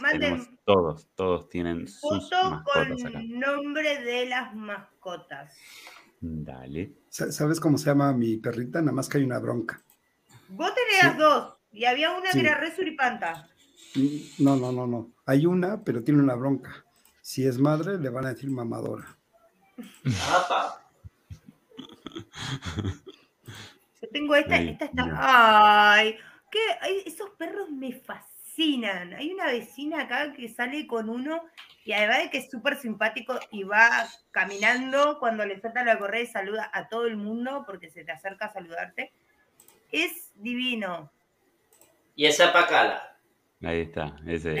todos, 0.65 1.07
todos 1.13 1.47
tienen 1.47 1.87
sus 1.87 2.31
mascotas 2.31 3.03
con 3.03 3.15
el 3.15 3.39
nombre 3.39 4.03
de 4.03 4.25
las 4.25 4.55
mascotas. 4.55 5.55
Dale. 6.19 6.93
¿Sabes 7.09 7.59
cómo 7.59 7.77
se 7.77 7.85
llama 7.85 8.11
mi 8.13 8.37
perrita? 8.37 8.81
Nada 8.81 8.93
más 8.93 9.07
que 9.07 9.19
hay 9.19 9.25
una 9.25 9.37
bronca. 9.37 9.79
Vos 10.49 10.71
tenías 10.73 11.15
dos 11.15 11.53
y 11.71 11.85
había 11.85 12.17
una 12.17 12.31
que 12.31 12.39
era 12.39 12.57
resuripanta. 12.57 13.47
Mm, 13.93 14.43
no, 14.43 14.55
no, 14.55 14.71
no, 14.71 14.87
no. 14.87 15.11
Hay 15.27 15.45
una, 15.45 15.83
pero 15.83 16.03
tiene 16.03 16.19
una 16.19 16.33
bronca. 16.33 16.83
Si 17.21 17.45
es 17.45 17.59
madre, 17.59 17.99
le 17.99 18.09
van 18.09 18.25
a 18.25 18.33
decir 18.33 18.49
mamadora. 18.49 19.19
Yo 24.03 24.09
tengo 24.09 24.35
esta, 24.35 24.57
esta 24.57 24.85
está. 24.85 25.09
Ay, 25.93 26.17
¿qué? 26.51 26.59
esos 27.07 27.31
perros 27.31 27.71
me 27.71 27.91
fascinan 27.93 28.43
hay 29.17 29.31
una 29.31 29.47
vecina 29.47 30.01
acá 30.01 30.31
que 30.33 30.47
sale 30.47 30.85
con 30.85 31.09
uno 31.09 31.43
y 31.85 31.93
además 31.93 32.19
de 32.19 32.29
que 32.29 32.37
es 32.37 32.51
súper 32.51 32.77
simpático 32.77 33.39
y 33.51 33.63
va 33.63 33.89
caminando 34.31 35.17
cuando 35.19 35.45
le 35.45 35.59
suelta 35.59 35.83
la 35.83 35.97
correa 35.97 36.21
y 36.21 36.27
saluda 36.27 36.69
a 36.71 36.87
todo 36.87 37.07
el 37.07 37.17
mundo 37.17 37.63
porque 37.65 37.89
se 37.89 38.05
te 38.05 38.11
acerca 38.11 38.45
a 38.45 38.53
saludarte. 38.53 39.11
Es 39.91 40.31
divino. 40.35 41.11
Y 42.15 42.25
esa 42.25 42.53
pacala. 42.53 43.17
Ahí 43.63 43.81
está. 43.81 44.15
Ese, 44.25 44.55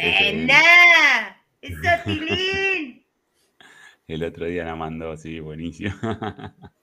¡Es 1.61 2.03
Tilín! 2.03 3.05
el 4.07 4.23
otro 4.23 4.45
día 4.45 4.65
la 4.65 4.75
mandó, 4.75 5.11
así, 5.11 5.39
buenísimo. 5.39 5.93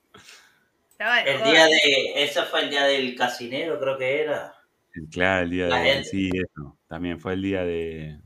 el 1.25 1.43
día 1.43 1.65
de. 1.65 2.23
Eso 2.23 2.45
fue 2.45 2.63
el 2.63 2.69
día 2.69 2.83
del 2.85 3.15
casinero, 3.15 3.79
creo 3.79 3.97
que 3.97 4.21
era. 4.21 4.53
Claro, 5.11 5.43
el 5.43 5.49
día 5.49 5.67
de. 5.67 6.03
Sí, 6.03 6.29
eso. 6.33 6.77
También 6.87 7.19
fue 7.19 7.33
el 7.33 7.41
día 7.41 7.63
de. 7.63 8.19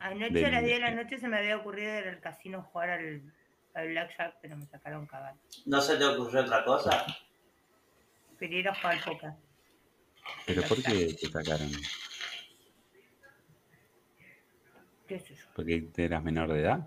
Anoche 0.00 0.46
a 0.46 0.50
las 0.50 0.64
10 0.64 0.74
de 0.74 0.78
la 0.78 0.90
noche 0.92 1.18
se 1.18 1.28
me 1.28 1.38
había 1.38 1.56
ocurrido 1.56 1.98
ir 1.98 2.06
al 2.06 2.20
casino 2.20 2.62
jugar 2.62 2.90
al, 2.90 3.22
al 3.74 3.88
Blackjack, 3.88 4.36
pero 4.40 4.56
me 4.56 4.64
sacaron 4.66 5.06
cabal. 5.06 5.34
¿No 5.66 5.80
se 5.80 5.96
te 5.96 6.04
ocurrió 6.04 6.42
otra 6.42 6.64
cosa? 6.64 7.04
Quería 8.38 8.60
ir 8.60 8.68
a 8.68 8.74
jugar 8.74 8.94
al 8.94 9.04
poker. 9.04 9.32
¿Pero 10.46 10.62
por 10.62 10.82
qué 10.82 11.16
te 11.20 11.28
sacaron? 11.28 11.70
¿Qué 15.08 15.16
es 15.16 15.30
eso? 15.30 15.48
¿Porque 15.54 15.88
eras 15.96 16.22
menor 16.22 16.52
de 16.52 16.60
edad? 16.60 16.86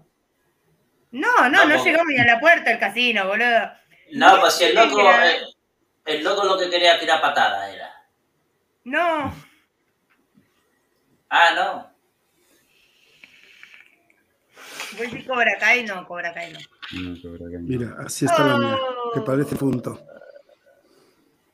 No, 1.12 1.50
no, 1.50 1.66
no, 1.66 1.84
llegó 1.84 2.06
ni 2.06 2.18
a 2.18 2.26
la 2.26 2.40
puerta 2.40 2.70
del 2.70 2.80
casino, 2.80 3.28
boludo. 3.28 3.72
No, 4.14 4.40
pues 4.40 4.54
si 4.54 4.66
el 4.66 4.76
loco, 4.76 5.00
el, 5.00 5.56
el 6.06 6.24
loco 6.24 6.44
lo 6.46 6.58
que 6.58 6.70
quería 6.70 7.00
tirar 7.00 7.22
patada 7.22 7.74
era. 7.74 7.90
No. 8.84 9.34
Ah, 11.30 11.50
no. 11.56 11.92
Voy 14.98 15.08
a 15.08 15.10
decir 15.10 15.26
Cobra 15.26 15.58
Kai, 15.60 15.86
no, 15.86 16.06
Cobra 16.06 16.34
Kai 16.34 16.52
no. 16.52 16.60
Mira, 17.62 17.96
así 18.06 18.26
está 18.26 18.46
la 18.46 18.58
mía, 18.58 18.78
que 19.14 19.20
oh. 19.20 19.26
parece 19.26 19.56
punto. 19.56 20.06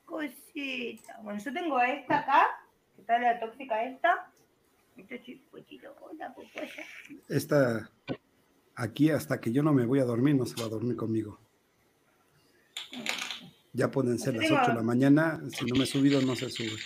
Cosita. 0.06 1.20
Bueno, 1.22 1.40
yo 1.44 1.54
tengo 1.54 1.80
esta 1.80 2.20
acá, 2.20 2.48
que 2.96 3.02
está 3.02 3.20
la 3.20 3.40
tóxica 3.40 3.84
esta. 3.84 4.32
Esta 7.30 7.92
aquí 8.76 9.12
hasta 9.12 9.40
que 9.40 9.52
yo 9.52 9.62
no 9.62 9.74
me 9.74 9.86
voy 9.86 10.00
a 10.00 10.06
dormir, 10.06 10.36
no 10.36 10.46
se 10.48 10.60
va 10.60 10.66
a 10.66 10.70
dormir 10.70 10.96
conmigo. 10.96 11.40
Ya 13.73 13.91
pueden 13.91 14.18
ser 14.18 14.35
las 14.35 14.49
8 14.49 14.72
de 14.72 14.73
la 14.76 14.84
mañana, 14.84 15.41
si 15.52 15.65
no 15.65 15.76
me 15.76 15.84
he 15.84 15.88
subido 15.88 16.22
no 16.22 16.35
se 16.35 16.49
sube. 16.49 16.77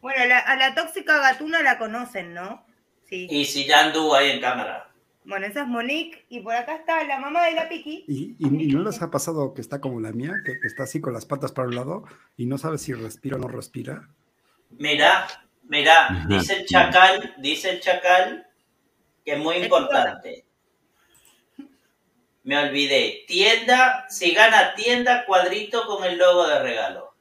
Bueno, 0.00 0.34
a 0.46 0.56
la 0.56 0.74
tóxica 0.74 1.18
gatuna 1.18 1.62
la 1.62 1.78
conocen, 1.78 2.34
¿no? 2.34 2.64
Sí. 3.04 3.26
Y 3.30 3.44
si 3.44 3.66
ya 3.66 3.86
anduvo 3.86 4.14
ahí 4.14 4.30
en 4.30 4.40
cámara. 4.40 4.90
Bueno, 5.24 5.46
esa 5.46 5.62
es 5.62 5.68
Monique 5.68 6.24
y 6.28 6.40
por 6.40 6.54
acá 6.54 6.76
está 6.76 7.04
la 7.04 7.20
mamá 7.20 7.44
de 7.44 7.52
la 7.52 7.68
Piki. 7.68 8.04
¿Y, 8.08 8.36
no 8.48 8.82
les 8.82 9.02
ha 9.02 9.10
pasado 9.10 9.52
que 9.52 9.60
está 9.60 9.80
como 9.80 10.00
la 10.00 10.12
mía, 10.12 10.32
que, 10.44 10.52
está 10.66 10.84
así 10.84 11.00
con 11.00 11.12
las 11.12 11.26
patas 11.26 11.52
para 11.52 11.68
un 11.68 11.74
lado 11.74 12.04
y 12.36 12.46
no 12.46 12.56
sabe 12.56 12.78
si 12.78 12.94
respira 12.94 13.36
o 13.36 13.38
no 13.38 13.48
respira? 13.48 14.08
Mira, 14.70 15.26
mira, 15.64 16.26
dice 16.28 16.60
el 16.60 16.66
chacal, 16.66 17.34
dice 17.38 17.70
el 17.70 17.80
chacal 17.80 18.46
que 19.24 19.34
es 19.34 19.38
muy 19.38 19.56
importante. 19.56 20.46
Me 22.42 22.58
olvidé. 22.58 23.24
Tienda, 23.26 24.06
si 24.08 24.32
gana 24.32 24.74
tienda, 24.74 25.24
cuadrito 25.26 25.86
con 25.86 26.04
el 26.04 26.18
logo 26.18 26.46
de 26.46 26.58
regalo. 26.60 27.14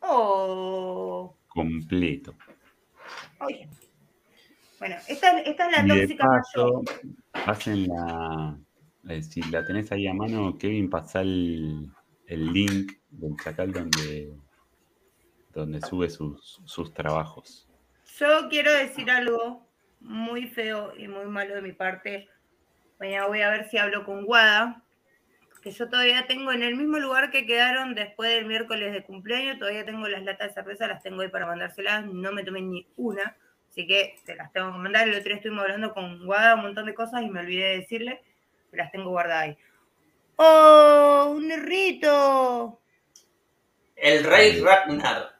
Oh 0.00 1.34
completo. 1.58 2.36
Bueno, 4.78 4.96
esta, 5.08 5.40
es 5.40 5.56
la 5.58 5.86
tóxica 5.86 6.24
paso, 6.24 6.82
Pasen 7.32 7.88
la. 7.88 8.56
Eh, 9.08 9.22
si 9.22 9.42
la 9.50 9.64
tenés 9.64 9.90
ahí 9.90 10.06
a 10.06 10.14
mano, 10.14 10.56
Kevin, 10.56 10.88
pasa 10.88 11.22
el, 11.22 11.90
link 12.28 12.92
del 13.10 13.36
chacal 13.42 13.72
donde, 13.72 14.36
donde 15.52 15.80
sube 15.80 16.08
sus, 16.10 16.60
sus 16.64 16.94
trabajos. 16.94 17.68
Yo 18.18 18.48
quiero 18.48 18.72
decir 18.72 19.10
algo 19.10 19.66
muy 20.00 20.46
feo 20.46 20.92
y 20.96 21.08
muy 21.08 21.26
malo 21.26 21.56
de 21.56 21.62
mi 21.62 21.72
parte. 21.72 22.28
Mañana 22.98 23.26
voy 23.26 23.42
a 23.42 23.50
ver 23.50 23.68
si 23.68 23.78
hablo 23.78 24.04
con 24.04 24.24
Guada, 24.24 24.82
que 25.62 25.70
yo 25.70 25.88
todavía 25.88 26.26
tengo 26.26 26.52
en 26.52 26.62
el 26.62 26.76
mismo 26.76 26.98
lugar 26.98 27.30
que 27.30 27.46
quedaron 27.46 27.94
después 27.94 28.30
del 28.30 28.46
miércoles 28.46 28.92
de 28.92 29.04
cumpleaños, 29.04 29.58
todavía 29.58 29.84
tengo 29.84 30.08
las 30.08 30.22
latas 30.24 30.48
de 30.48 30.54
cerveza, 30.54 30.86
las 30.86 31.02
tengo 31.02 31.22
ahí 31.22 31.28
para 31.28 31.46
mandárselas, 31.46 32.06
no 32.06 32.32
me 32.32 32.44
tomé 32.44 32.62
ni 32.62 32.86
una, 32.96 33.36
así 33.68 33.86
que 33.86 34.16
te 34.24 34.34
las 34.34 34.52
tengo 34.52 34.72
que 34.72 34.78
mandar. 34.78 35.08
El 35.08 35.14
otro 35.14 35.24
día 35.24 35.36
estuvimos 35.36 35.62
hablando 35.62 35.92
con 35.92 36.24
Guada 36.26 36.54
un 36.54 36.62
montón 36.62 36.86
de 36.86 36.94
cosas 36.94 37.22
y 37.22 37.30
me 37.30 37.40
olvidé 37.40 37.64
de 37.64 37.76
decirle, 37.78 38.22
las 38.72 38.90
tengo 38.90 39.10
guardadas 39.10 39.44
ahí. 39.44 39.58
¡Oh, 40.36 41.34
un 41.36 41.50
rito! 41.64 42.80
El 43.96 44.24
rey 44.24 44.60
Ragnar. 44.60 45.36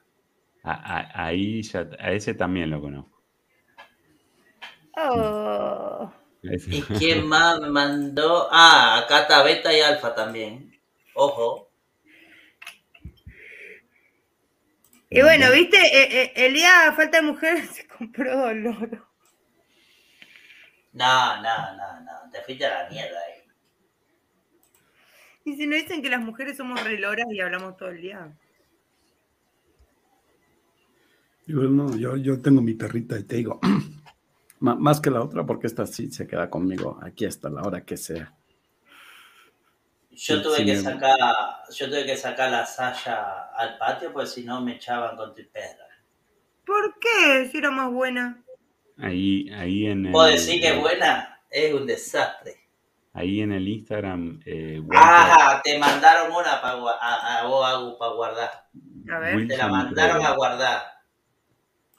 ahí 0.64 1.62
ya, 1.62 1.88
a 1.98 2.12
ese 2.12 2.34
también 2.34 2.70
lo 2.70 2.80
conozco. 2.80 3.22
Oh. 4.96 6.12
¿Y 6.42 6.82
quién 6.82 7.26
más 7.26 7.60
me 7.60 7.70
mandó? 7.70 8.48
Ah, 8.50 8.98
acá 8.98 9.22
está 9.22 9.42
Beta 9.42 9.72
y 9.76 9.80
Alfa 9.80 10.14
también. 10.14 10.78
Ojo. 11.14 11.68
Y 15.10 15.22
bueno, 15.22 15.50
viste, 15.52 15.78
eh, 15.78 16.22
eh, 16.22 16.32
el 16.36 16.54
día 16.54 16.92
falta 16.94 17.20
de 17.20 17.26
mujer 17.26 17.66
se 17.72 17.86
compró 17.86 18.36
dolor. 18.36 19.06
No, 20.92 21.42
no, 21.42 21.76
no, 21.76 22.00
no. 22.00 22.30
Te 22.30 22.42
fuiste 22.42 22.66
a 22.66 22.82
la 22.82 22.90
mierda 22.90 23.18
ahí. 23.26 23.42
Y 25.44 25.56
si 25.56 25.66
no 25.66 25.76
dicen 25.76 26.02
que 26.02 26.10
las 26.10 26.20
mujeres 26.20 26.56
somos 26.56 26.82
reloras 26.84 27.26
y 27.30 27.40
hablamos 27.40 27.76
todo 27.76 27.88
el 27.88 28.02
día. 28.02 28.36
Yo, 31.46 31.62
no, 31.62 31.96
yo, 31.96 32.16
yo 32.18 32.42
tengo 32.42 32.60
mi 32.60 32.74
perrita 32.74 33.18
y 33.18 33.22
te 33.22 33.36
digo, 33.36 33.58
más 34.60 35.00
que 35.00 35.10
la 35.10 35.22
otra, 35.22 35.44
porque 35.44 35.66
esta 35.66 35.86
sí 35.86 36.10
se 36.10 36.26
queda 36.26 36.50
conmigo 36.50 36.98
aquí 37.02 37.24
hasta 37.24 37.48
la 37.48 37.62
hora 37.62 37.84
que 37.84 37.96
sea. 37.96 38.34
Yo 40.10 40.42
tuve 40.42 40.64
que 40.64 40.76
sacar, 40.76 41.20
yo 41.72 41.88
tuve 41.88 42.04
que 42.04 42.16
sacar 42.16 42.50
la 42.50 42.66
Sasha 42.66 43.50
al 43.54 43.78
patio, 43.78 44.12
pues 44.12 44.32
si 44.32 44.42
no 44.42 44.60
me 44.60 44.74
echaban 44.74 45.16
con 45.16 45.32
tu 45.32 45.42
perra. 45.52 45.86
¿Por 46.66 46.98
qué? 46.98 47.48
Si 47.50 47.58
era 47.58 47.70
más 47.70 47.92
buena. 47.92 48.42
Ahí, 48.98 49.48
ahí 49.50 49.86
en 49.86 50.06
el. 50.06 50.12
¿Puedo 50.12 50.28
decir 50.28 50.60
que 50.60 50.70
es 50.70 50.80
buena? 50.80 51.40
Es 51.48 51.72
un 51.72 51.86
desastre. 51.86 52.56
Ahí 53.12 53.40
en 53.40 53.52
el 53.52 53.66
Instagram. 53.68 54.40
Eh, 54.44 54.82
ah, 54.92 55.60
te 55.62 55.78
mandaron 55.78 56.32
una 56.32 56.60
para 56.60 56.74
a, 57.00 57.42
a, 57.42 57.98
para 57.98 58.12
guardar. 58.12 58.50
A 59.10 59.18
ver. 59.20 59.46
te 59.46 59.56
la 59.56 59.68
mandaron 59.68 60.24
a 60.24 60.34
guardar. 60.34 60.82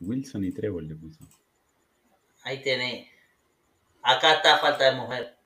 Wilson 0.01 0.43
y 0.43 0.51
Trevor 0.51 0.83
le 0.83 0.95
puso. 0.95 1.25
Ahí 2.49 2.63
tenéis. 2.63 3.07
Acá 4.01 4.33
está 4.33 4.57
falta 4.57 4.85
de 4.85 4.95
mujer. 4.95 5.37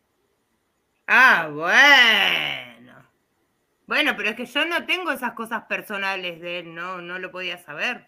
Ah, 1.05 1.49
bueno. 1.51 2.93
Bueno, 3.85 4.13
pero 4.15 4.29
es 4.29 4.35
que 4.37 4.45
yo 4.45 4.65
no 4.65 4.85
tengo 4.85 5.11
esas 5.11 5.33
cosas 5.33 5.63
personales 5.63 6.39
de 6.39 6.59
él, 6.59 6.73
no, 6.73 7.01
no 7.01 7.19
lo 7.19 7.29
podía 7.29 7.57
saber. 7.57 8.05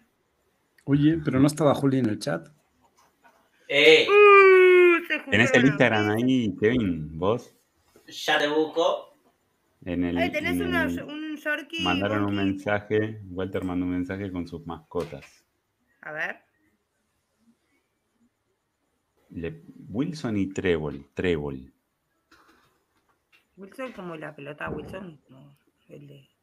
Oye, 0.84 1.18
pero 1.22 1.38
no 1.38 1.46
estaba 1.46 1.74
Juli 1.74 1.98
en 1.98 2.06
el 2.06 2.18
chat. 2.18 2.48
Eh. 3.68 4.06
Uh, 4.08 5.30
tenés 5.30 5.52
el 5.52 5.66
Instagram 5.66 6.12
ahí, 6.12 6.56
Kevin, 6.58 7.18
vos. 7.18 7.54
Ya 8.06 8.38
te 8.38 8.48
busco. 8.48 9.18
En 9.84 10.04
el, 10.04 10.16
Ahí 10.16 10.32
tenés 10.32 10.58
un 10.58 11.36
Yorkie. 11.36 11.84
Mandaron 11.84 12.24
un 12.24 12.34
mensaje, 12.34 13.20
Walter 13.28 13.62
mandó 13.62 13.84
un 13.84 13.92
mensaje 13.92 14.32
con 14.32 14.48
sus 14.48 14.66
mascotas. 14.66 15.44
A 16.00 16.12
ver. 16.12 16.45
Wilson 19.30 20.36
y 20.36 20.52
Trébol, 20.52 21.06
Trébol. 21.14 21.72
Wilson 23.56 23.92
como 23.92 24.16
la 24.16 24.34
pelota 24.34 24.68
Wilson. 24.68 25.20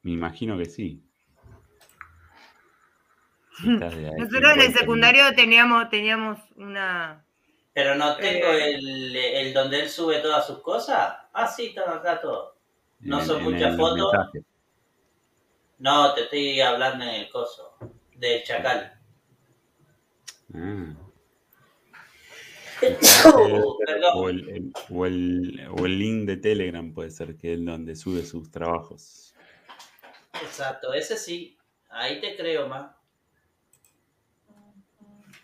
Me 0.01 0.11
imagino 0.11 0.57
que 0.57 0.65
sí. 0.65 1.03
Nosotros 3.63 4.53
en 4.53 4.61
el 4.61 4.73
secundario 4.73 5.23
teníamos, 5.35 5.89
teníamos 5.89 6.39
una. 6.55 7.23
Pero 7.73 7.95
no 7.95 8.15
tengo 8.17 8.47
eh, 8.47 8.75
el, 9.41 9.53
donde 9.53 9.81
él 9.81 9.89
sube 9.89 10.19
todas 10.19 10.45
sus 10.45 10.59
cosas. 10.59 11.15
Ah, 11.33 11.47
sí, 11.47 11.67
está 11.67 11.95
acá 11.95 12.19
todo. 12.19 12.57
No 12.99 13.21
son 13.21 13.43
muchas 13.43 13.75
fotos. 13.77 14.11
No, 15.79 16.13
te 16.13 16.21
estoy 16.23 16.61
hablando 16.61 17.03
en 17.03 17.09
el 17.09 17.29
coso. 17.29 17.77
Del 18.15 18.43
chacal. 18.43 18.99
Ah. 20.53 21.02
O, 24.15 24.29
el, 24.29 24.73
o, 24.89 25.05
el, 25.85 25.99
link 25.99 26.25
de 26.25 26.37
Telegram 26.37 26.93
puede 26.93 27.11
ser 27.11 27.37
que 27.37 27.53
es 27.53 27.65
donde 27.65 27.95
sube 27.95 28.23
sus 28.25 28.51
trabajos. 28.51 29.33
Exacto, 30.41 30.93
ese 30.93 31.17
sí. 31.17 31.57
Ahí 31.89 32.19
te 32.19 32.35
creo 32.35 32.67
más. 32.67 32.95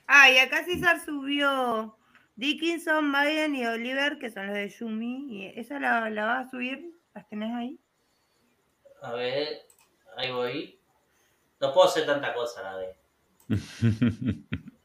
Ah, 0.07 0.31
y 0.31 0.37
acá 0.39 0.65
César 0.65 0.99
subió 1.03 1.95
Dickinson, 2.35 3.11
Biden 3.11 3.55
y 3.55 3.65
Oliver, 3.65 4.17
que 4.17 4.31
son 4.31 4.47
los 4.47 4.55
de 4.55 4.69
Yumi. 4.69 5.27
¿Y 5.29 5.45
esa 5.59 5.79
la, 5.79 6.09
la 6.09 6.25
vas 6.25 6.47
a 6.47 6.49
subir? 6.49 6.99
¿Las 7.13 7.27
tenés 7.29 7.53
ahí? 7.53 7.79
A 9.01 9.13
ver, 9.13 9.67
ahí 10.17 10.31
voy. 10.31 10.79
No 11.61 11.73
puedo 11.73 11.87
hacer 11.87 12.05
tanta 12.05 12.33
cosa 12.33 12.63
la 12.63 12.77
vez. 12.77 12.97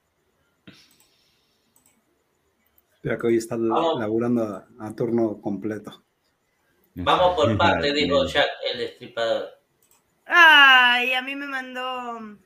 Ya 3.05 3.19
que 3.19 3.27
hoy 3.27 3.37
está 3.37 3.57
laburando 3.59 4.65
a, 4.81 4.97
turno 4.97 5.39
completo. 5.39 6.03
Vamos 6.95 7.37
por 7.37 7.57
parte, 7.59 7.93
dijo 7.93 8.25
Jack, 8.27 8.49
el 8.73 8.79
destripador. 8.79 9.51
Ay, 10.25 11.13
a 11.13 11.21
mí 11.21 11.37
me 11.37 11.47
mandó. 11.47 12.39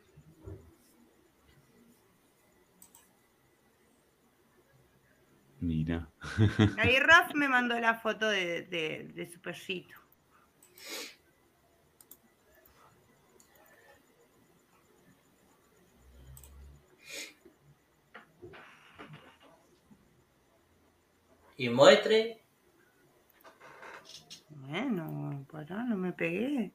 Mira. 5.61 6.11
Ahí 6.79 6.99
Raf 6.99 7.35
me 7.35 7.49
mandó 7.49 7.79
la 7.79 7.95
foto 7.95 8.29
de, 8.29 8.63
de, 8.63 9.11
de 9.15 9.31
su 9.31 9.41
perrito. 9.41 9.95
Y 21.59 21.69
muestre. 21.69 22.41
Bueno, 24.49 25.45
pará, 25.51 25.83
no 25.85 25.97
me 25.97 26.13
pegué. 26.13 26.73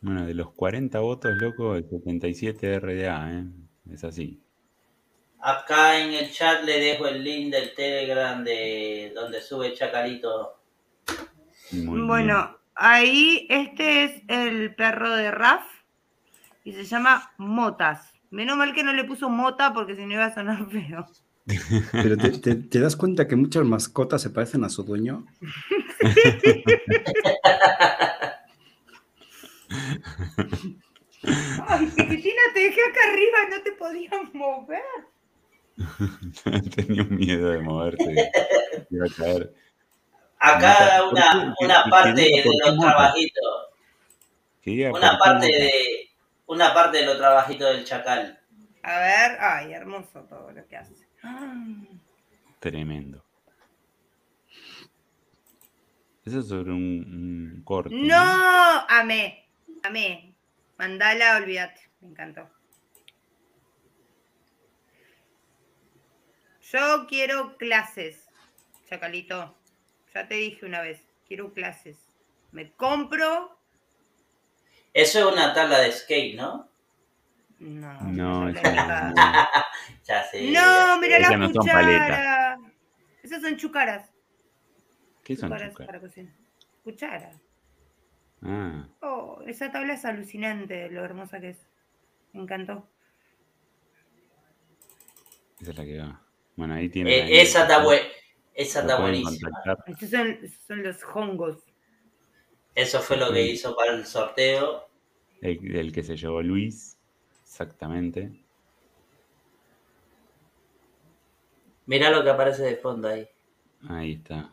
Bueno, 0.00 0.24
de 0.24 0.34
los 0.34 0.52
40 0.52 0.98
votos, 1.00 1.36
loco, 1.38 1.74
el 1.74 1.88
77 1.88 2.80
RDA, 2.80 3.32
¿eh? 3.32 3.44
Es 3.92 4.04
así. 4.04 4.40
Acá 5.40 6.00
en 6.00 6.14
el 6.14 6.32
chat 6.32 6.64
le 6.64 6.78
dejo 6.78 7.06
el 7.06 7.22
link 7.22 7.52
del 7.52 7.74
Telegram 7.74 8.42
de 8.42 9.12
donde 9.14 9.42
sube 9.42 9.74
Chacalito. 9.74 10.60
bueno, 11.72 12.58
ahí 12.74 13.46
este 13.50 14.04
es 14.04 14.22
el 14.28 14.74
perro 14.74 15.10
de 15.14 15.30
Raf 15.30 15.75
y 16.66 16.72
se 16.72 16.84
llama 16.84 17.32
Motas. 17.38 18.12
Menos 18.30 18.56
mal 18.56 18.74
que 18.74 18.82
no 18.82 18.92
le 18.92 19.04
puso 19.04 19.30
Mota 19.30 19.72
porque 19.72 19.94
si 19.94 20.04
no 20.04 20.14
iba 20.14 20.24
a 20.24 20.34
sonar 20.34 20.66
feo. 20.70 21.06
Pero 21.92 22.16
te, 22.16 22.80
das 22.80 22.96
cuenta 22.96 23.28
que 23.28 23.36
muchas 23.36 23.64
mascotas 23.64 24.20
se 24.20 24.30
parecen 24.30 24.64
a 24.64 24.68
su 24.68 24.82
dueño. 24.82 25.24
Ay, 31.68 31.86
Cristina, 31.94 32.42
te 32.52 32.60
dejé 32.60 32.80
acá 32.82 33.00
arriba, 33.12 33.38
no 33.48 33.62
te 33.62 33.72
podías 33.72 34.34
mover. 34.34 34.82
Tenía 36.74 37.02
un 37.02 37.14
miedo 37.14 37.50
de 37.50 37.58
moverte. 37.60 38.32
Iba 38.90 39.06
a 39.06 39.14
caer. 39.16 39.54
Acá 40.40 41.04
una, 41.12 41.54
una 41.60 41.84
parte 41.88 42.22
de 42.22 42.44
los 42.44 42.76
trabajitos. 42.80 43.66
Una 44.66 45.16
parte 45.16 45.46
de, 45.46 46.05
una 46.46 46.72
parte 46.72 46.98
de 46.98 47.06
los 47.06 47.18
trabajitos 47.18 47.68
del 47.68 47.84
chacal. 47.84 48.40
A 48.82 49.00
ver, 49.00 49.38
ay, 49.40 49.72
hermoso 49.72 50.24
todo 50.24 50.52
lo 50.52 50.66
que 50.66 50.76
hace. 50.76 50.94
Tremendo. 52.60 53.24
Eso 56.24 56.40
es 56.40 56.48
sobre 56.48 56.72
un, 56.72 57.62
corte. 57.64 57.94
No, 57.94 58.16
amé, 58.88 59.48
amé. 59.82 60.34
Mandala, 60.78 61.36
olvídate, 61.36 61.80
me 62.00 62.08
encantó. 62.08 62.50
Yo 66.60 67.06
quiero 67.08 67.56
clases, 67.56 68.28
Chacalito. 68.88 69.56
Ya 70.12 70.26
te 70.26 70.34
dije 70.34 70.66
una 70.66 70.80
vez, 70.80 71.00
quiero 71.26 71.52
clases. 71.52 72.08
Me 72.50 72.72
compro 72.72 73.55
eso 74.96 75.18
es 75.18 75.34
una 75.34 75.52
tabla 75.52 75.80
de 75.80 75.92
skate, 75.92 76.36
¿no? 76.36 76.70
No, 77.58 78.00
no, 78.00 78.50
no, 78.50 78.54
ya 80.04 80.24
sé. 80.24 80.50
No, 80.50 80.98
mira 80.98 81.18
la 81.18 81.36
no 81.36 81.52
cuchara. 81.52 82.58
Esas 83.22 83.42
son 83.42 83.58
chucaras. 83.58 84.10
¿Qué 85.22 85.36
son 85.36 85.50
chucaras? 85.50 85.74
Para 85.74 86.00
cocinar. 86.00 86.32
Cucharas. 86.82 87.36
Ah. 88.40 88.88
Oh, 89.02 89.42
esa 89.46 89.70
tabla 89.70 89.92
es 89.92 90.04
alucinante, 90.06 90.88
lo 90.88 91.04
hermosa 91.04 91.40
que 91.40 91.50
es. 91.50 91.58
Me 92.32 92.40
encantó. 92.40 92.88
Esa 95.60 95.72
es 95.72 95.76
la 95.76 95.84
que 95.84 95.98
va. 95.98 96.22
Bueno, 96.56 96.72
ahí 96.72 96.88
tiene. 96.88 97.14
Eh, 97.14 97.42
esa 97.42 97.64
está, 97.64 97.84
esa 98.54 98.80
está 98.80 98.98
buenísima. 98.98 99.50
Estos 99.86 100.08
son, 100.08 100.38
son, 100.66 100.82
los 100.82 101.04
hongos. 101.14 101.58
Eso 102.76 103.00
fue 103.00 103.16
lo 103.16 103.32
que 103.32 103.42
hizo 103.42 103.74
para 103.74 103.94
el 103.94 104.04
sorteo. 104.04 104.86
El, 105.40 105.92
que 105.92 106.02
se 106.02 106.14
llevó 106.14 106.42
Luis, 106.42 106.98
exactamente. 107.42 108.44
Mira 111.86 112.10
lo 112.10 112.22
que 112.22 112.28
aparece 112.28 112.64
de 112.64 112.76
fondo 112.76 113.08
ahí. 113.08 113.26
Ahí 113.88 114.12
está. 114.12 114.52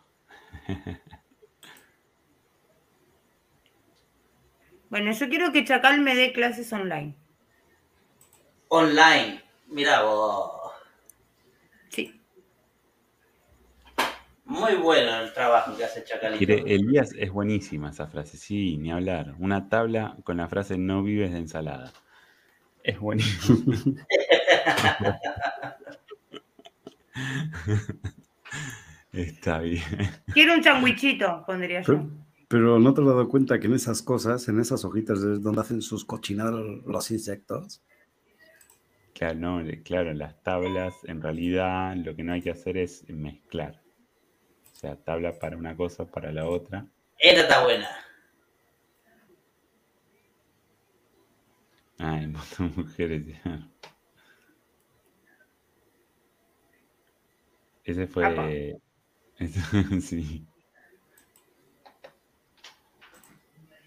bueno, 4.89 5.11
yo 5.11 5.27
quiero 5.27 5.51
que 5.51 5.65
Chacal 5.65 5.99
me 5.99 6.15
dé 6.15 6.31
clases 6.31 6.71
online. 6.71 7.17
Online. 8.69 9.43
Mira 9.67 10.03
vos. 10.03 10.71
Sí. 11.89 12.21
Muy 14.53 14.75
bueno 14.75 15.19
el 15.19 15.33
trabajo 15.33 15.75
que 15.75 15.83
hace 15.83 16.03
Chacalito. 16.03 16.53
Elías 16.53 17.11
es 17.17 17.31
buenísima 17.31 17.89
esa 17.89 18.05
frase, 18.05 18.37
sí, 18.37 18.77
ni 18.77 18.91
hablar. 18.91 19.33
Una 19.39 19.67
tabla 19.67 20.15
con 20.23 20.37
la 20.37 20.47
frase 20.47 20.77
no 20.77 21.01
vives 21.01 21.31
de 21.31 21.39
ensalada. 21.39 21.91
Es 22.83 22.99
buenísimo. 22.99 23.73
Está 29.11 29.57
bien. 29.57 29.81
Quiero 30.33 30.53
un 30.53 30.61
changuichito, 30.61 31.43
pondría 31.47 31.81
yo. 31.81 32.05
Pero, 32.47 32.77
no 32.77 32.93
te 32.93 33.01
has 33.01 33.07
dado 33.07 33.27
cuenta 33.29 33.59
que 33.59 33.65
en 33.65 33.73
esas 33.73 34.03
cosas, 34.03 34.47
en 34.49 34.59
esas 34.59 34.85
hojitas 34.85 35.17
es 35.23 35.41
donde 35.41 35.61
hacen 35.61 35.81
sus 35.81 36.05
cochinadas 36.05 36.53
los 36.85 37.09
insectos. 37.09 37.81
Claro, 39.15 39.39
no, 39.39 39.63
claro, 39.83 40.13
las 40.13 40.43
tablas 40.43 40.93
en 41.05 41.23
realidad 41.23 41.95
lo 41.95 42.15
que 42.15 42.23
no 42.23 42.33
hay 42.33 42.43
que 42.43 42.51
hacer 42.51 42.77
es 42.77 43.09
mezclar. 43.09 43.82
O 44.83 44.85
sea, 44.85 44.97
tabla 44.97 45.31
para 45.39 45.55
una 45.55 45.77
cosa, 45.77 46.05
para 46.05 46.29
la 46.33 46.45
otra. 46.45 46.85
Esta 47.17 47.41
está 47.43 47.63
buena. 47.63 47.87
Ay, 51.97 52.27
mujeres. 52.75 53.23
Ese 57.85 58.07
fue. 58.07 58.75
sí. 60.01 60.45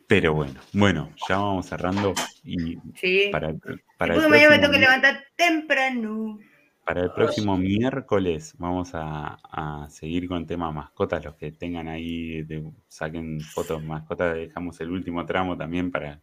Pero 0.07 0.33
bueno, 0.33 0.59
bueno, 0.73 1.13
ya 1.29 1.37
vamos 1.37 1.67
cerrando 1.67 2.15
y 2.43 2.79
sí. 2.95 3.29
para, 3.31 3.53
para 3.99 4.15
el 4.15 4.21
próximo, 4.23 4.49
me 4.49 4.59
tengo 4.59 4.73
que 4.73 4.79
levantar 4.79 5.27
temprano. 5.37 6.39
Para 6.87 7.03
el 7.03 7.11
próximo 7.11 7.59
miércoles 7.59 8.55
vamos 8.59 8.91
a, 8.95 9.87
seguir 9.91 10.29
con 10.29 10.47
tema 10.47 10.71
mascotas. 10.71 11.25
Los 11.25 11.35
que 11.35 11.51
tengan 11.51 11.89
ahí, 11.89 12.47
saquen 12.87 13.41
fotos 13.41 13.83
mascotas, 13.83 14.37
dejamos 14.37 14.81
el 14.81 14.93
último 14.93 15.27
tramo 15.27 15.57
también 15.57 15.91
para... 15.91 16.21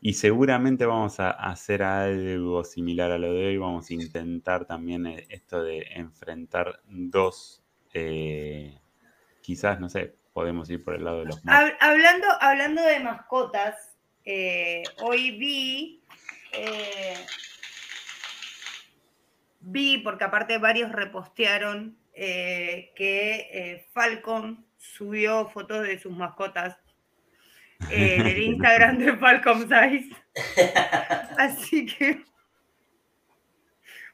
Y 0.00 0.14
seguramente 0.14 0.84
vamos 0.86 1.20
a 1.20 1.30
hacer 1.30 1.84
algo 1.84 2.64
similar 2.64 3.12
a 3.12 3.18
lo 3.18 3.32
de 3.32 3.46
hoy. 3.46 3.56
Vamos 3.58 3.88
a 3.88 3.94
intentar 3.94 4.66
también 4.66 5.06
eh, 5.06 5.26
esto 5.30 5.62
de 5.62 5.86
enfrentar 5.94 6.80
dos, 6.88 7.62
eh, 7.94 8.80
quizás, 9.40 9.78
no 9.80 9.88
sé, 9.88 10.16
podemos 10.32 10.68
ir 10.68 10.82
por 10.82 10.94
el 10.94 11.04
lado 11.04 11.20
de 11.20 11.26
los 11.26 11.40
Hablando, 11.46 12.26
hablando 12.40 12.82
de 12.82 13.00
mascotas, 13.00 13.96
eh, 14.28 14.82
hoy 15.00 15.38
vi, 15.38 16.02
eh, 16.52 17.14
vi, 19.66 19.98
porque 19.98 20.24
aparte 20.24 20.58
varios 20.58 20.92
repostearon, 20.92 21.98
eh, 22.14 22.92
que 22.96 23.86
Falcon 23.92 24.64
subió 24.76 25.48
fotos 25.48 25.82
de 25.82 25.98
sus 25.98 26.12
mascotas 26.12 26.78
en 27.90 28.26
el 28.26 28.38
Instagram 28.38 28.98
de 28.98 29.16
Falcon 29.16 29.68
Size. 29.68 30.16
Así 31.38 31.86
que... 31.86 32.24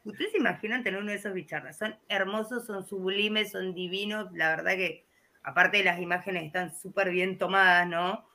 Ustedes 0.05 0.33
se 0.33 0.39
imaginan 0.39 0.83
tener 0.83 1.01
uno 1.01 1.13
de 1.13 1.19
esos 1.19 1.33
bicharras. 1.33 1.79
Son 1.79 1.97
hermosos, 2.09 2.67
son 2.67 2.85
sublimes, 2.85 3.53
son 3.53 3.73
divinos. 3.73 4.33
La 4.33 4.51
verdad 4.57 4.73
que 4.73 5.07
aparte 5.45 5.85
las 5.85 6.01
imágenes 6.01 6.45
están 6.45 6.75
súper 6.75 7.11
bien 7.11 7.39
tomadas, 7.39 7.87
¿no? 7.87 8.29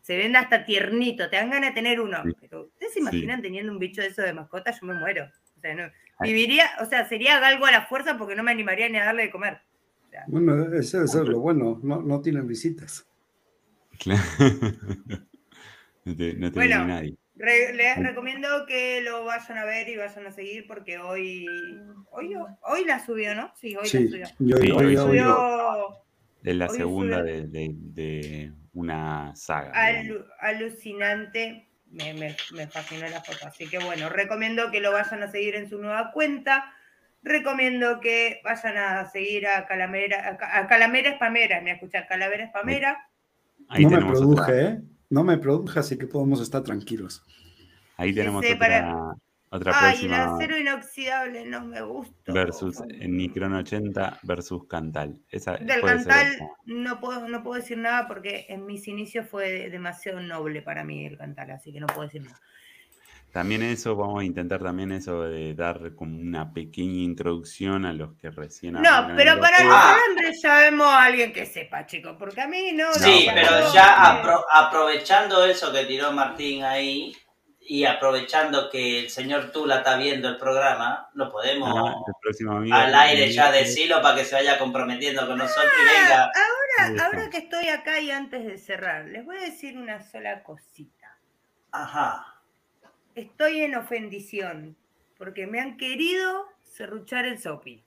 Se 0.00 0.16
ven 0.16 0.36
hasta 0.36 0.64
tiernito, 0.64 1.28
te 1.28 1.36
dan 1.36 1.50
ganas 1.50 1.70
de 1.70 1.74
tener 1.74 2.00
uno. 2.00 2.22
Pero 2.40 2.66
¿ustedes 2.66 2.92
se 2.92 3.00
imaginan 3.00 3.42
teniendo 3.42 3.72
un 3.72 3.80
bicho 3.80 4.00
de 4.00 4.08
eso 4.08 4.22
de 4.22 4.32
mascota? 4.32 4.70
Yo 4.70 4.86
me 4.86 4.94
muero. 4.94 5.28
O 5.56 5.60
sea, 5.60 5.74
no, 5.74 5.90
viviría, 6.20 6.66
o 6.80 6.86
sea, 6.86 7.08
sería 7.08 7.38
algo 7.46 7.66
a 7.66 7.70
la 7.70 7.86
fuerza 7.86 8.16
porque 8.18 8.34
no 8.34 8.42
me 8.42 8.50
animaría 8.50 8.88
ni 8.88 8.98
a 8.98 9.04
darle 9.04 9.24
de 9.24 9.30
comer. 9.30 9.60
bueno, 10.26 10.74
eso 10.74 11.02
es 11.02 11.14
lo 11.14 11.40
bueno, 11.40 11.80
no, 11.82 12.02
no 12.02 12.20
tienen 12.20 12.46
visitas. 12.46 13.06
Claro. 13.98 14.22
no 16.04 16.16
te, 16.16 16.34
no 16.34 16.50
bueno, 16.52 16.86
nadie. 16.86 17.16
les 17.36 17.98
recomiendo 17.98 18.66
que 18.66 19.00
lo 19.02 19.24
vayan 19.24 19.58
a 19.58 19.64
ver 19.64 19.88
y 19.88 19.96
vayan 19.96 20.26
a 20.26 20.32
seguir 20.32 20.66
porque 20.66 20.98
hoy 20.98 21.46
hoy, 22.10 22.34
hoy 22.62 22.84
la 22.84 23.04
subió, 23.04 23.34
¿no? 23.34 23.52
Sí, 23.56 23.76
hoy 23.76 23.88
la 24.18 24.26
subió. 24.26 24.56
hoy, 24.76 24.96
subió 24.96 26.08
es 26.42 26.56
la 26.56 26.68
segunda 26.68 27.22
de, 27.22 28.52
una 28.72 29.34
saga. 29.34 29.72
alucinante. 30.40 31.67
Me, 31.90 32.12
me, 32.14 32.66
fascinó 32.66 33.08
la 33.08 33.22
foto. 33.22 33.46
Así 33.46 33.68
que 33.68 33.78
bueno, 33.78 34.08
recomiendo 34.08 34.70
que 34.70 34.80
lo 34.80 34.92
vayan 34.92 35.22
a 35.22 35.30
seguir 35.30 35.54
en 35.54 35.68
su 35.68 35.78
nueva 35.78 36.12
cuenta. 36.12 36.72
Recomiendo 37.22 38.00
que 38.00 38.40
vayan 38.44 38.76
a 38.76 39.10
seguir 39.10 39.46
a 39.46 39.66
Calamera, 39.66 40.38
a 40.40 40.66
Calamera 40.66 41.10
Espamera, 41.10 41.60
me 41.60 41.72
escucha, 41.72 42.06
Calavera 42.06 42.44
Espamera. 42.44 43.08
no 43.68 43.90
me 43.90 43.98
produje, 43.98 44.64
¿eh? 44.64 44.80
No 45.10 45.24
me 45.24 45.38
produje, 45.38 45.80
así 45.80 45.96
que 45.98 46.06
podemos 46.06 46.40
estar 46.40 46.62
tranquilos. 46.62 47.24
Ahí 47.96 48.14
tenemos 48.14 48.44
otra, 48.44 49.16
otra 49.50 49.72
Ay, 49.74 50.04
el 50.04 50.14
acero 50.14 50.58
inoxidable 50.58 51.44
no 51.46 51.64
me 51.64 51.80
gusta. 51.80 52.32
Versus 52.32 52.82
Nicron 52.86 53.54
80 53.54 54.20
versus 54.22 54.66
Cantal. 54.66 55.18
Esa 55.30 55.56
Del 55.56 55.80
Cantal 55.80 56.38
no 56.66 57.00
puedo, 57.00 57.28
no 57.28 57.42
puedo 57.42 57.60
decir 57.60 57.78
nada 57.78 58.06
porque 58.06 58.46
en 58.48 58.66
mis 58.66 58.86
inicios 58.88 59.26
fue 59.28 59.70
demasiado 59.70 60.20
noble 60.20 60.62
para 60.62 60.84
mí 60.84 61.06
el 61.06 61.16
Cantal, 61.16 61.50
así 61.50 61.72
que 61.72 61.80
no 61.80 61.86
puedo 61.86 62.02
decir 62.02 62.22
nada. 62.22 62.38
También 63.32 63.62
eso, 63.62 63.94
vamos 63.94 64.22
a 64.22 64.24
intentar 64.24 64.62
también 64.62 64.90
eso 64.90 65.22
de 65.24 65.54
dar 65.54 65.94
como 65.94 66.18
una 66.18 66.50
pequeña 66.52 67.02
introducción 67.02 67.84
a 67.84 67.92
los 67.92 68.14
que 68.16 68.30
recién... 68.30 68.74
No, 68.74 69.12
pero 69.16 69.38
para 69.38 69.62
los 69.64 69.74
hombres 70.08 70.40
ya 70.42 70.60
vemos 70.60 70.86
a 70.86 71.04
alguien 71.04 71.32
que 71.32 71.44
sepa, 71.44 71.84
chicos, 71.84 72.16
porque 72.18 72.40
a 72.40 72.48
mí 72.48 72.72
no... 72.72 72.92
Sí, 72.94 73.28
pero 73.32 73.72
ya 73.72 74.22
aprovechando 74.54 75.44
eso 75.44 75.70
que 75.70 75.84
tiró 75.84 76.10
Martín 76.10 76.64
ahí, 76.64 77.14
y 77.68 77.84
aprovechando 77.84 78.70
que 78.70 79.00
el 79.00 79.10
señor 79.10 79.52
Tula 79.52 79.78
está 79.78 79.98
viendo 79.98 80.26
el 80.26 80.38
programa, 80.38 81.10
lo 81.12 81.30
podemos 81.30 81.94
al 82.72 82.94
aire 82.94 83.30
ya 83.30 83.52
decirlo 83.52 84.00
para 84.00 84.16
que 84.16 84.24
se 84.24 84.36
vaya 84.36 84.58
comprometiendo 84.58 85.26
con 85.26 85.36
nosotros 85.36 85.70
y 85.70 85.86
ah, 85.86 86.00
venga. 86.00 86.32
Ahora, 86.88 87.04
ahora 87.04 87.30
que 87.30 87.36
estoy 87.38 87.68
acá 87.68 88.00
y 88.00 88.10
antes 88.10 88.46
de 88.46 88.56
cerrar, 88.56 89.04
les 89.04 89.22
voy 89.22 89.36
a 89.36 89.42
decir 89.42 89.76
una 89.76 90.02
sola 90.02 90.42
cosita. 90.42 91.18
Ajá. 91.70 92.40
Estoy 93.14 93.60
en 93.60 93.74
ofendición 93.74 94.74
porque 95.18 95.46
me 95.46 95.60
han 95.60 95.76
querido 95.76 96.46
serruchar 96.62 97.26
el 97.26 97.38
sopi 97.38 97.84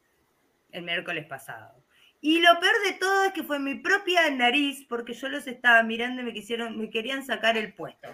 el 0.72 0.84
miércoles 0.84 1.26
pasado. 1.26 1.81
Y 2.24 2.40
lo 2.40 2.60
peor 2.60 2.76
de 2.86 2.94
todo 2.94 3.24
es 3.24 3.34
que 3.34 3.44
fue 3.44 3.58
mi 3.58 3.74
propia 3.76 4.30
nariz, 4.30 4.86
porque 4.88 5.14
yo 5.14 5.28
los 5.28 5.48
estaba 5.48 5.82
mirando 5.82 6.22
y 6.22 6.26
me 6.26 6.34
quisieron, 6.34 6.78
me 6.78 6.92
querían 6.92 7.26
sacar 7.26 7.58
el 7.58 7.74
puesto. 7.74 8.10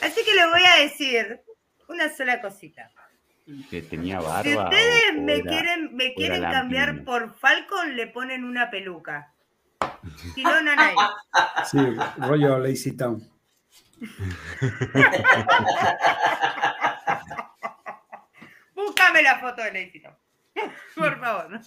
Así 0.00 0.24
que 0.24 0.34
les 0.34 0.50
voy 0.50 0.62
a 0.64 0.78
decir 0.82 1.42
una 1.86 2.08
sola 2.08 2.40
cosita. 2.40 2.90
Que 3.68 3.82
tenía 3.82 4.20
barba. 4.20 4.42
Si 4.42 4.56
ustedes 4.56 5.18
me 5.18 5.42
quieren, 5.42 5.94
me 5.94 6.14
quieren 6.14 6.40
cambiar 6.42 7.04
por 7.04 7.34
Falcon, 7.34 7.94
le 7.94 8.06
ponen 8.06 8.44
una 8.44 8.70
peluca. 8.70 9.34
Si 10.34 10.42
no, 10.42 10.60
no, 10.62 10.72
hay. 10.72 10.96
Sí, 11.64 11.78
rollo 12.18 12.58
Lazy 12.58 12.96
Town. 12.96 13.22
Búscame 18.74 19.22
la 19.22 19.38
foto 19.38 19.62
de 19.62 19.72
Lazy 19.72 20.00
Town. 20.00 20.16
Por 20.94 21.20
favor. 21.20 21.60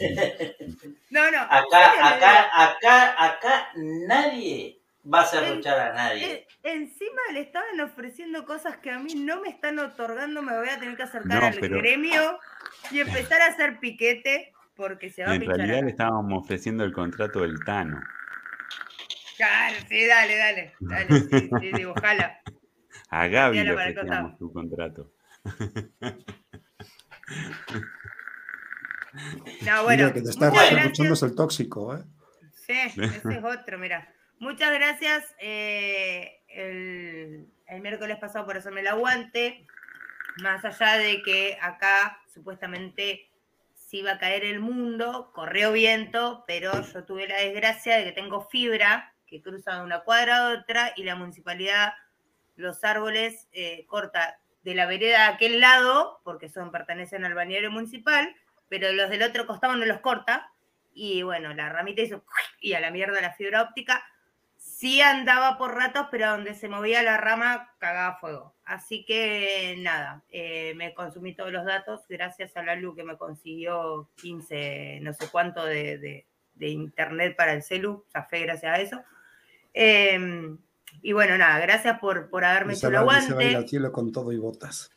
No, 1.10 1.32
no. 1.32 1.40
Acá, 1.40 2.16
acá, 2.16 2.64
acá, 2.64 3.26
acá 3.26 3.68
nadie, 3.76 4.80
vas 5.04 5.34
a 5.34 5.48
escuchar 5.48 5.80
a 5.80 5.94
nadie. 5.94 6.48
encima 6.64 7.22
le 7.34 7.42
estaban 7.42 7.80
ofreciendo 7.82 8.46
cosas 8.46 8.78
que 8.78 8.92
a 8.92 9.00
mí 9.00 9.16
no 9.16 9.42
me 9.42 9.50
están 9.50 9.80
otorgando, 9.80 10.42
me 10.42 10.58
voy 10.58 10.70
a 10.70 10.80
tener 10.80 10.96
que 10.96 11.04
acercar 11.04 11.44
al 11.44 11.60
gremio 11.60 12.40
y 12.92 13.00
empezar 13.00 13.42
a 13.42 13.48
hacer 13.48 13.80
piquete 13.80 14.54
porque 14.76 15.10
se 15.10 15.24
va 15.24 15.36
en 15.36 15.42
a 15.42 15.46
En 15.46 15.52
realidad 15.52 15.84
le 15.84 15.92
estábamos 15.92 16.44
ofreciendo 16.44 16.84
el 16.84 16.94
contrato 16.94 17.42
del 17.42 17.64
Tano. 17.66 18.00
Claro, 19.38 19.76
sí, 19.90 20.06
dale, 20.06 20.38
dale, 20.38 20.74
dale, 20.80 21.20
sí, 21.20 21.50
sí, 21.76 21.86
ojalá. 21.86 22.40
A 23.10 23.28
Gaby 23.28 23.64
le 23.64 23.74
ofrecíamos 23.74 24.38
tu 24.38 24.54
contrato. 24.54 25.12
No, 29.66 29.84
bueno. 29.84 30.14
que 30.14 30.22
te 30.22 30.30
está 30.30 30.50
escuchando 30.50 31.14
es 31.14 31.24
el 31.24 31.36
tóxico, 31.36 31.96
¿eh? 31.96 32.04
Sí, 32.54 32.74
ese 32.74 33.38
es 33.38 33.44
otro, 33.44 33.78
mira. 33.78 34.12
Muchas 34.40 34.74
gracias 34.74 35.24
eh, 35.40 36.42
el, 36.50 37.48
el, 37.68 37.82
miércoles 37.82 38.18
pasado 38.18 38.46
por 38.46 38.58
hacerme 38.58 38.82
el 38.82 38.88
aguante. 38.88 39.66
Más 40.42 40.66
allá 40.66 40.98
de 40.98 41.22
que 41.22 41.58
acá 41.62 42.20
supuestamente 42.34 43.30
se 43.76 43.98
iba 43.98 44.14
a 44.14 44.18
caer 44.18 44.44
el 44.44 44.60
mundo, 44.60 45.32
corrió 45.34 45.72
viento, 45.72 46.44
pero 46.48 46.82
yo 46.82 47.04
tuve 47.06 47.28
la 47.28 47.38
desgracia 47.38 47.98
de 47.98 48.04
que 48.04 48.12
tengo 48.12 48.48
fibra 48.50 49.14
que 49.28 49.42
cruza 49.42 49.76
de 49.76 49.84
una 49.84 50.02
cuadra 50.02 50.38
a 50.38 50.54
otra 50.54 50.94
y 50.96 51.04
la 51.04 51.16
municipalidad 51.16 51.94
los 52.56 52.84
árboles 52.84 53.48
eh, 53.52 53.86
corta 53.88 54.40
de 54.64 54.76
la 54.76 54.86
vereda 54.86 55.28
a 55.28 55.34
aquel 55.34 55.60
lado, 55.60 56.22
porque 56.24 56.50
son 56.50 56.72
pertenecen 56.72 57.26
al 57.26 57.36
bañero 57.36 57.70
municipal, 57.70 58.34
pero 58.70 58.92
los 58.94 59.10
del 59.10 59.24
otro 59.24 59.46
costado 59.46 59.76
no 59.76 59.86
los 59.86 60.00
corta. 60.00 60.52
Y 60.94 61.24
bueno, 61.24 61.54
la 61.54 61.70
ramita 61.70 62.02
hizo 62.02 62.24
y 62.60 62.74
a 62.74 62.80
la 62.80 62.92
mierda 62.92 63.22
la 63.22 63.34
fibra 63.34 63.62
óptica. 63.62 64.04
Sí 64.58 65.00
andaba 65.02 65.58
por 65.58 65.76
ratos, 65.76 66.08
pero 66.10 66.32
donde 66.32 66.56
se 66.56 66.68
movía 66.68 67.04
la 67.04 67.18
rama 67.18 67.76
cagaba 67.78 68.18
fuego. 68.18 68.56
Así 68.66 69.06
que 69.06 69.76
nada, 69.78 70.24
eh, 70.30 70.74
me 70.76 70.94
consumí 70.94 71.36
todos 71.36 71.52
los 71.52 71.66
datos 71.66 72.02
gracias 72.10 72.58
a 72.58 72.64
la 72.64 72.76
luz 72.76 72.96
que 72.96 73.04
me 73.04 73.18
consiguió 73.18 74.10
15, 74.22 75.00
no 75.02 75.14
sé 75.14 75.30
cuánto 75.30 75.64
de, 75.64 76.26
internet 76.60 77.36
para 77.36 77.54
el 77.54 77.62
celu. 77.62 78.06
fe 78.30 78.40
gracias 78.40 78.74
a 78.74 78.82
eso. 78.82 79.04
Em, 79.74 80.58
y 81.02 81.12
bueno, 81.12 81.38
nada, 81.38 81.60
gracias 81.60 82.00
por, 82.00 82.30
por 82.30 82.44
haberme 82.44 82.74
hecho 82.74 82.88
el 82.88 82.96
aguante. 82.96 83.28
Se 83.28 83.34
va 83.34 83.42
a 83.42 83.44
ir 83.44 83.58
al 83.58 83.70
cielo 83.70 83.92
con 83.92 84.12
todo 84.12 84.32
y 84.32 84.38
botas. 84.38 84.92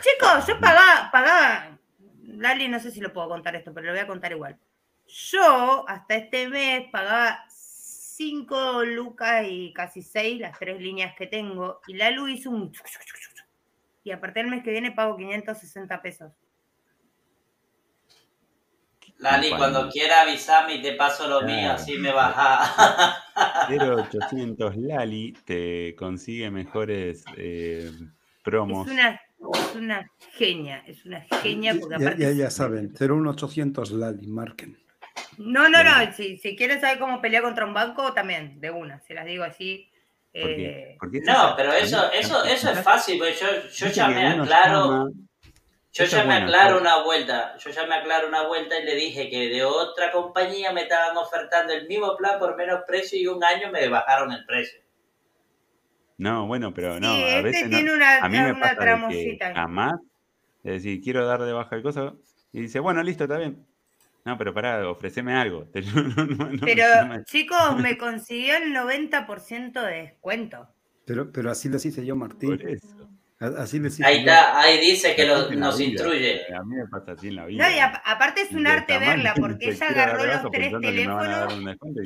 Chicos, 0.00 0.46
yo 0.46 0.58
pagaba, 0.58 1.10
pagaba, 1.10 1.78
Lali, 2.22 2.68
no 2.68 2.80
sé 2.80 2.90
si 2.90 3.00
lo 3.00 3.12
puedo 3.12 3.28
contar 3.28 3.56
esto, 3.56 3.72
pero 3.72 3.86
lo 3.86 3.92
voy 3.92 4.00
a 4.00 4.06
contar 4.06 4.32
igual. 4.32 4.58
Yo 5.06 5.84
hasta 5.88 6.14
este 6.14 6.48
mes 6.48 6.88
pagaba 6.90 7.44
5 7.48 8.84
lucas 8.84 9.44
y 9.48 9.72
casi 9.72 10.02
6, 10.02 10.40
las 10.40 10.58
tres 10.58 10.80
líneas 10.80 11.14
que 11.16 11.26
tengo, 11.26 11.80
y 11.86 11.94
la 11.94 12.10
luz 12.10 12.30
hizo 12.30 12.50
un... 12.50 12.72
Y 14.04 14.10
aparte 14.10 14.40
el 14.40 14.48
mes 14.48 14.62
que 14.62 14.70
viene 14.70 14.92
pago 14.92 15.16
560 15.16 16.02
pesos. 16.02 16.32
Lali, 19.18 19.50
cuando 19.50 19.88
quiera 19.88 20.22
avisame 20.22 20.74
y 20.74 20.82
te 20.82 20.94
paso 20.94 21.28
lo 21.28 21.42
mío, 21.42 21.72
así 21.72 21.96
me 21.96 22.12
baja. 22.12 23.22
0800 23.68 24.76
Lali 24.78 25.32
te 25.44 25.94
consigue 25.94 26.50
mejores 26.50 27.24
eh, 27.36 27.88
promos. 28.42 28.88
Es 28.88 28.92
una, 28.92 29.20
es 29.54 29.74
una, 29.74 30.10
genia, 30.32 30.82
es 30.86 31.04
una 31.04 31.20
genia. 31.42 31.74
Porque 31.78 32.02
ya, 32.02 32.16
ya, 32.16 32.30
ya 32.30 32.50
saben, 32.50 32.92
01800 32.98 33.90
Lali, 33.92 34.26
marquen. 34.26 34.78
No, 35.38 35.68
no, 35.68 35.82
no. 35.82 36.12
Si, 36.12 36.36
si 36.38 36.56
quieren 36.56 36.80
saber 36.80 36.98
cómo 36.98 37.20
pelear 37.20 37.42
contra 37.42 37.66
un 37.66 37.74
banco, 37.74 38.12
también, 38.12 38.60
de 38.60 38.70
una. 38.70 39.00
Se 39.00 39.14
las 39.14 39.26
digo 39.26 39.44
así. 39.44 39.88
Eh, 40.34 40.96
no, 41.26 41.54
pero 41.56 41.72
eso, 41.72 42.10
eso, 42.10 42.42
eso 42.44 42.70
es 42.70 42.80
fácil, 42.80 43.18
porque 43.18 43.34
yo, 43.34 43.46
yo 43.70 43.88
ya 43.88 44.08
me 44.08 44.28
aclaro. 44.28 45.10
Yo 45.94 46.06
ya 46.06 46.24
me 46.24 46.36
aclaro 46.36 46.78
una 46.78 47.02
vuelta, 47.02 47.54
yo 47.58 47.70
ya 47.70 47.86
me 47.86 47.96
aclaro 47.96 48.26
una 48.26 48.46
vuelta 48.46 48.78
y 48.78 48.84
le 48.84 48.94
dije 48.94 49.28
que 49.28 49.50
de 49.50 49.62
otra 49.62 50.10
compañía 50.10 50.72
me 50.72 50.84
estaban 50.84 51.14
ofertando 51.18 51.74
el 51.74 51.86
mismo 51.86 52.16
plan 52.16 52.38
por 52.38 52.56
menos 52.56 52.80
precio 52.86 53.20
y 53.20 53.26
un 53.26 53.44
año 53.44 53.70
me 53.70 53.86
bajaron 53.88 54.32
el 54.32 54.42
precio. 54.46 54.80
No, 56.18 56.46
bueno, 56.46 56.72
pero 56.74 57.00
no, 57.00 57.12
a 57.12 57.18
este 57.18 57.42
veces 57.42 57.70
tiene 57.70 57.92
una, 57.92 58.18
a 58.18 58.28
mí 58.28 58.38
me 58.38 58.54
pasa 58.54 59.08
que 59.08 59.38
jamás, 59.54 59.94
es 60.62 60.82
decir, 60.82 61.00
quiero 61.00 61.26
dar 61.26 61.42
de 61.42 61.52
baja 61.52 61.74
el 61.74 61.82
cosa 61.82 62.14
y 62.52 62.60
dice, 62.60 62.80
bueno, 62.80 63.02
listo, 63.02 63.24
está 63.24 63.38
bien. 63.38 63.66
No, 64.24 64.38
pero 64.38 64.54
pará, 64.54 64.88
ofreceme 64.88 65.34
algo. 65.34 65.66
pero, 65.72 67.24
chicos, 67.24 67.76
me 67.78 67.98
consiguió 67.98 68.56
el 68.56 68.72
90% 68.72 69.72
de 69.72 69.94
descuento. 69.94 70.68
Pero, 71.04 71.32
pero 71.32 71.50
así 71.50 71.68
lo 71.68 71.76
hice 71.76 72.06
yo, 72.06 72.14
Martín. 72.14 72.60
Así 73.58 73.82
ahí 74.04 74.18
está, 74.18 74.60
ahí 74.60 74.78
dice 74.78 75.16
que 75.16 75.26
nos 75.26 75.80
instruye. 75.80 76.42
A 76.54 76.62
mí 76.62 76.76
me 76.76 76.86
pasa 76.86 77.12
así 77.12 77.26
en 77.26 77.36
la 77.36 77.46
vida. 77.46 77.68
No, 77.68 77.74
y 77.74 77.80
aparte 77.80 78.42
es 78.42 78.52
un 78.52 78.68
arte 78.68 78.96
verla, 78.98 79.34
porque 79.40 79.70
ella 79.70 79.88
agarró 79.88 80.24
los 80.24 80.50
tres 80.52 80.72
teléfonos. 80.80 81.52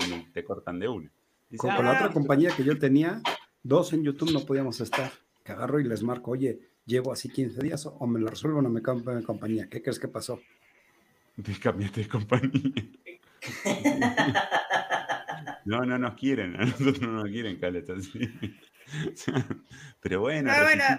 y 0.08 0.32
te 0.32 0.42
cortan 0.44 0.78
de 0.78 0.88
uno. 0.88 1.10
con, 1.58 1.84
la 1.84 1.92
otra 1.92 2.08
compañía 2.08 2.52
que 2.56 2.64
yo 2.64 2.78
tenía, 2.78 3.20
dos 3.66 3.92
en 3.92 4.02
YouTube 4.04 4.32
no 4.32 4.40
podíamos 4.46 4.80
estar. 4.80 5.10
Que 5.44 5.52
agarro 5.52 5.78
y 5.80 5.84
les 5.84 6.02
marco, 6.02 6.32
oye, 6.32 6.58
llevo 6.84 7.12
así 7.12 7.28
15 7.28 7.62
días 7.62 7.86
o 7.86 8.06
me 8.06 8.18
lo 8.18 8.28
resuelvo 8.28 8.58
o 8.58 8.62
no 8.62 8.68
me 8.68 8.82
cambio 8.82 9.14
de 9.14 9.22
compañía. 9.22 9.68
¿Qué 9.68 9.82
crees 9.82 9.98
que 9.98 10.08
pasó? 10.08 10.40
Te 11.42 11.52
cambiaste 11.58 12.02
de 12.02 12.08
compañía. 12.08 12.72
no, 15.64 15.84
no 15.84 15.98
nos 15.98 16.14
quieren, 16.14 16.56
a 16.56 16.64
nosotros 16.64 17.00
no 17.02 17.12
nos 17.12 17.24
quieren, 17.26 17.58
Caleta. 17.58 17.94
Pero 20.00 20.20
bueno, 20.20 20.50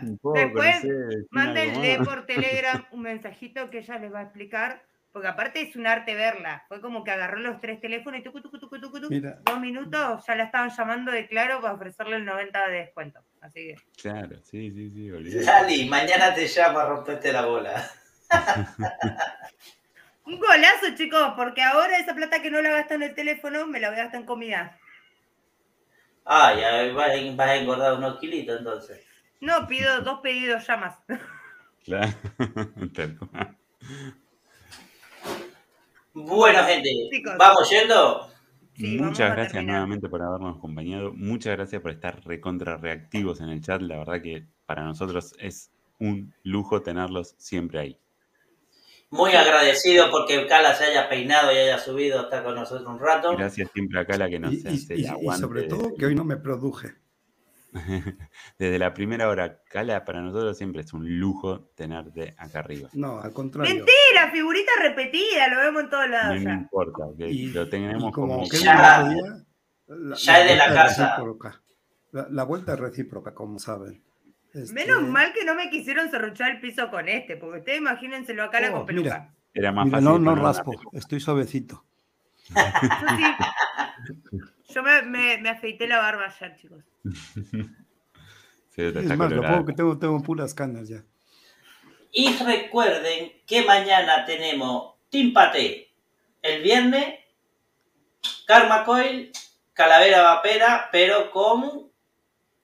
un 0.02 0.18
poco, 0.18 0.38
después 0.38 0.86
mándenle 1.32 2.00
por 2.04 2.26
Telegram 2.26 2.86
un 2.92 3.02
mensajito 3.02 3.70
que 3.70 3.80
ella 3.80 3.98
les 3.98 4.14
va 4.14 4.20
a 4.20 4.24
explicar, 4.24 4.84
porque 5.12 5.28
aparte 5.28 5.62
es 5.62 5.76
un 5.76 5.88
arte 5.88 6.16
verla. 6.16 6.64
Fue 6.68 6.82
como 6.82 7.04
que 7.04 7.12
agarró 7.12 7.40
los 7.40 7.60
tres 7.60 7.80
teléfonos 7.82 8.20
y 8.20 8.24
tucu, 8.24 8.42
tucu, 8.42 8.60
tucu, 8.60 8.80
tucu, 8.80 9.00
dos 9.00 9.60
minutos 9.60 10.24
ya 10.26 10.36
la 10.36 10.44
estaban 10.44 10.70
llamando 10.70 11.12
de 11.12 11.28
claro 11.28 11.62
para 11.62 11.74
ofrecerle 11.74 12.18
el 12.18 12.26
90 12.26 12.68
de 12.68 12.78
descuento. 12.78 13.22
Así 13.42 13.68
que. 13.68 13.76
Claro, 14.02 14.38
sí, 14.44 14.72
sí, 14.72 14.92
sí. 14.92 15.10
Lali, 15.44 15.90
mañana 15.90 16.34
te 16.34 16.48
llamo 16.48 16.80
a 16.80 16.86
romperte 16.86 17.32
la 17.32 17.46
bola. 17.46 17.92
un 20.26 20.40
golazo, 20.40 20.94
chicos, 20.96 21.34
porque 21.36 21.64
ahora 21.64 21.98
esa 21.98 22.14
plata 22.14 22.42
que 22.42 22.52
no 22.52 22.62
la 22.62 22.70
gasto 22.70 22.96
en 22.96 23.04
el 23.04 23.16
teléfono 23.16 23.66
me 23.66 23.80
la 23.80 23.90
voy 23.90 24.00
a 24.00 24.04
gastar 24.04 24.22
en 24.22 24.28
comida. 24.28 24.78
Ah, 26.26 26.54
ya 26.54 26.94
vas, 26.94 27.10
a 27.10 27.56
engordar 27.56 27.94
unos 27.94 28.20
kilitos 28.20 28.60
entonces. 28.60 29.04
No, 29.40 29.66
pido 29.68 30.02
dos 30.02 30.20
pedidos 30.20 30.68
ya 30.68 30.78
más. 30.78 30.98
Claro. 31.86 32.12
bueno, 36.26 36.64
gente, 36.64 36.90
¿vamos 37.38 37.70
yendo? 37.70 38.28
Muchas 38.78 39.32
gracias 39.32 39.64
nuevamente 39.64 40.10
por 40.10 40.22
habernos 40.22 40.58
acompañado. 40.58 41.12
Muchas 41.14 41.56
gracias 41.56 41.82
por 41.82 41.92
estar 41.92 42.24
recontra 42.26 42.78
reactivos 42.78 43.42
en 43.42 43.50
el 43.50 43.62
chat. 43.62 43.82
La 43.82 43.98
verdad 43.98 44.22
que 44.22 44.46
para 44.66 44.84
nosotros 44.84 45.34
es 45.40 45.72
un 46.00 46.34
lujo 46.44 46.82
tenerlos 46.82 47.36
siempre 47.38 47.80
ahí. 47.80 48.00
Muy 49.10 49.32
agradecido 49.32 50.12
porque 50.12 50.46
Cala 50.48 50.76
se 50.76 50.86
haya 50.86 51.08
peinado 51.08 51.52
y 51.52 51.58
haya 51.58 51.80
subido 51.80 52.20
hasta 52.20 52.44
con 52.44 52.56
nosotros 52.56 52.88
un 52.88 53.00
rato. 53.00 53.36
Gracias 53.36 53.70
siempre 53.74 54.00
a 54.00 54.06
Cala 54.06 54.30
que 54.30 54.40
nos 54.40 54.54
y, 54.54 54.68
hace 54.68 54.96
y, 54.96 55.02
y 55.02 55.32
sobre 55.40 55.64
todo 55.64 55.96
que 55.96 56.06
hoy 56.08 56.16
no 56.16 56.26
me 56.26 56.38
produje. 56.38 56.96
Desde 58.60 58.80
la 58.80 58.94
primera 58.94 59.30
hora, 59.30 59.62
Cala, 59.70 60.06
para 60.06 60.22
nosotros 60.22 60.58
siempre 60.58 60.82
es 60.82 60.94
un 60.94 61.20
lujo 61.20 61.72
tenerte 61.76 62.36
acá 62.38 62.60
arriba. 62.60 62.90
No, 62.94 63.20
al 63.20 63.34
contrario. 63.34 63.74
Mentira, 63.74 64.32
figurita 64.32 64.72
repetida, 64.82 65.48
lo 65.48 65.58
vemos 65.58 65.84
en 65.84 65.90
todos 65.90 66.10
lados. 66.10 66.42
No, 66.42 66.54
importa, 66.54 67.04
lo 67.18 67.70
tenemos 67.70 68.12
como, 68.12 68.44
ya, 68.46 69.10
ya 70.16 70.42
es 70.42 70.50
de 70.50 70.56
la 70.56 70.74
casa. 70.74 71.18
La, 72.12 72.28
la, 72.30 72.44
vuelta 72.44 72.74
es 72.74 72.80
recíproca, 72.80 73.34
como 73.34 73.60
saben. 73.60 74.04
Este, 74.54 74.74
Menos 74.74 75.04
mal 75.04 75.34
que 75.34 75.46
no 75.46 75.56
me 75.56 75.70
quisieron 75.70 76.10
cerruchar 76.10 76.52
el 76.52 76.62
piso 76.62 76.90
con 76.90 77.08
este, 77.10 77.38
porque 77.38 77.60
ustedes 77.60 77.80
imagínenselo 77.80 78.44
acá 78.44 78.60
la 78.60 78.72
oh, 78.72 78.78
con 78.78 78.86
peluca. 78.86 79.34
Era 79.54 79.72
más 79.72 79.90
fácil. 79.90 80.06
No, 80.06 80.20
no 80.20 80.36
raspo, 80.36 80.74
estoy 80.94 81.20
suavecito. 81.20 81.84
Yo 84.32 84.40
me, 85.06 85.38
me, 85.38 85.50
afeité 85.50 85.88
la 85.88 85.98
barba 85.98 86.34
ya, 86.40 86.56
chicos. 86.56 86.84
es 88.76 89.18
más, 89.18 89.32
lo 89.32 89.42
pongo 89.42 89.66
que 89.66 89.74
tengo, 89.74 89.98
tengo 89.98 90.22
puras 90.22 90.54
canas 90.54 90.88
ya. 90.88 91.04
Y 92.12 92.36
recuerden 92.38 93.32
que 93.46 93.64
mañana 93.64 94.26
tenemos 94.26 94.96
Team 95.10 95.34
El 96.42 96.62
viernes, 96.62 97.20
Karma 98.46 98.84
Coil, 98.86 99.32
Calavera 99.74 100.22
Vapera, 100.22 100.90
pero 100.92 101.32
con 101.32 101.92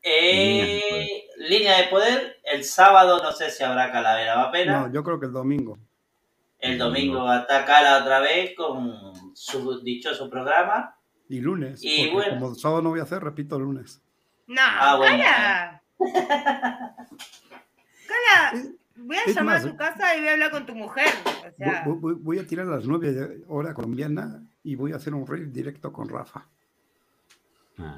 eh, 0.02 1.28
línea 1.38 1.78
de 1.78 1.88
poder. 1.88 2.40
El 2.44 2.64
sábado 2.64 3.22
no 3.24 3.32
sé 3.32 3.52
si 3.52 3.64
habrá 3.64 3.92
Calavera 3.92 4.36
Vapera. 4.36 4.82
No, 4.82 4.94
yo 4.94 5.04
creo 5.04 5.20
que 5.20 5.28
el 5.28 5.34
domingo. 5.34 5.78
El 6.60 6.78
domingo 6.78 7.32
está 7.34 7.66
Cala 7.66 8.00
otra 8.00 8.20
vez 8.20 8.56
con 8.56 9.36
su 9.36 9.82
dichoso 9.82 10.30
programa. 10.30 10.98
Y 11.34 11.42
lunes. 11.42 11.84
Y 11.84 12.12
bueno. 12.12 12.40
Como 12.40 12.54
sábado 12.54 12.84
no 12.84 12.90
voy 12.92 13.00
a 13.00 13.04
hacer, 13.04 13.24
repito 13.24 13.60
lunes. 13.60 14.00
No, 14.46 14.62
ah, 14.62 14.98
bueno. 14.98 15.24
Cala. 18.08 18.64
voy 18.96 19.18
a 19.18 19.32
llamar 19.32 19.58
a 19.58 19.62
tu 19.64 19.76
casa 19.76 20.16
y 20.16 20.20
voy 20.20 20.30
a 20.30 20.34
hablar 20.34 20.52
con 20.52 20.68
tu 20.68 20.76
mujer. 20.76 21.08
voy, 21.88 22.38
a 22.38 22.46
tirar 22.46 22.68
a 22.68 22.76
las 22.76 22.86
nueve 22.86 23.42
hora 23.48 23.74
colombiana 23.74 24.44
y 24.62 24.76
voy 24.76 24.92
a 24.92 24.98
hacer 24.98 25.16
un 25.16 25.26
rave 25.26 25.48
directo 25.48 25.92
con 25.92 26.08
Rafa. 26.08 26.46
Ah. 27.80 27.98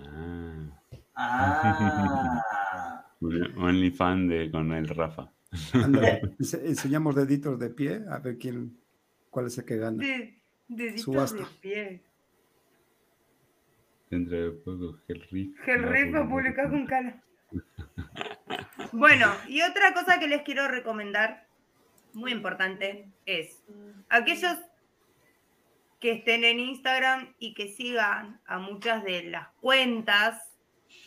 ah. 1.17 3.05
Only 3.57 3.91
fan 3.91 4.29
de 4.29 4.49
con 4.49 4.71
el 4.71 4.87
Rafa. 4.87 5.29
enseñamos 6.39 7.15
deditos 7.15 7.59
de 7.59 7.69
pie 7.69 8.01
a 8.09 8.19
ver 8.19 8.37
quién, 8.37 8.79
cuál 9.29 9.47
es 9.47 9.57
el 9.57 9.65
que 9.65 9.75
gana. 9.75 10.01
deditos 10.69 11.33
de 11.33 11.45
pie. 11.59 12.14
Dentro 14.09 14.37
de 14.37 14.51
poco, 14.51 14.99
Hellriff. 15.07 15.57
Hellriff 15.67 16.13
va 16.13 16.19
a 16.19 16.29
publicar 16.29 16.69
con 16.69 16.85
cala. 16.85 17.21
bueno, 18.91 19.27
y 19.47 19.61
otra 19.61 19.93
cosa 19.93 20.19
que 20.19 20.27
les 20.27 20.43
quiero 20.43 20.67
recomendar, 20.67 21.47
muy 22.13 22.31
importante, 22.31 23.09
es 23.25 23.63
aquellos 24.09 24.57
que 25.99 26.11
estén 26.11 26.43
en 26.43 26.59
Instagram 26.59 27.33
y 27.39 27.53
que 27.53 27.67
sigan 27.69 28.39
a 28.45 28.59
muchas 28.59 29.03
de 29.03 29.23
las 29.23 29.49
cuentas, 29.59 30.53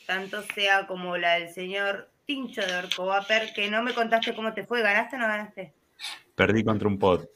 tanto 0.06 0.42
sea 0.42 0.86
como 0.86 1.16
la 1.16 1.34
del 1.34 1.50
señor 1.50 2.10
Tincho 2.24 2.62
de 2.62 2.74
Orcovaper, 2.74 3.52
que 3.54 3.70
no 3.70 3.82
me 3.82 3.94
contaste 3.94 4.34
cómo 4.34 4.52
te 4.52 4.66
fue, 4.66 4.82
¿ganaste 4.82 5.16
o 5.16 5.18
no 5.18 5.26
ganaste? 5.26 5.72
Perdí 6.34 6.64
contra 6.64 6.88
un 6.88 6.98
pod 6.98 7.26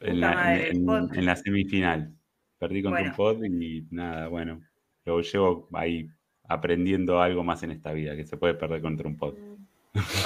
en, 0.00 0.20
la, 0.20 1.36
semifinal. 1.36 2.12
Perdí 2.58 2.82
contra 2.82 3.02
un 3.02 3.12
pod 3.12 3.42
y 3.44 3.86
nada, 3.90 4.28
bueno, 4.28 4.60
lo 5.04 5.20
llevo 5.20 5.68
ahí 5.72 6.08
aprendiendo 6.46 7.20
algo 7.20 7.42
más 7.44 7.62
en 7.62 7.70
esta 7.70 7.92
vida, 7.92 8.16
que 8.16 8.24
se 8.24 8.36
puede 8.36 8.54
perder 8.54 8.82
contra 8.82 9.08
un 9.08 9.16
pod. 9.16 9.34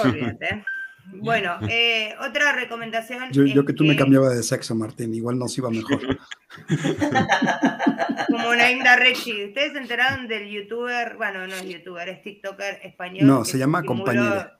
Olvídate. 0.04 0.64
Bueno, 1.10 1.58
eh, 1.70 2.14
otra 2.20 2.52
recomendación. 2.52 3.32
Yo, 3.32 3.64
que 3.64 3.72
tú 3.72 3.84
me 3.84 3.96
cambiaba 3.96 4.28
de 4.28 4.42
sexo, 4.42 4.74
Martín, 4.74 5.14
igual 5.14 5.38
nos 5.38 5.56
iba 5.56 5.70
mejor. 5.70 6.00
Como 8.28 8.54
Nainda 8.54 8.96
Rechi. 8.96 9.46
¿Ustedes 9.46 9.72
se 9.72 9.78
enteraron 9.78 10.28
del 10.28 10.50
youtuber? 10.50 11.16
Bueno, 11.16 11.46
no 11.46 11.54
es 11.54 11.64
youtuber, 11.64 12.08
es 12.10 12.22
TikToker 12.22 12.80
español. 12.82 13.26
No, 13.26 13.44
se 13.44 13.58
llama 13.58 13.82
compañera. 13.84 14.58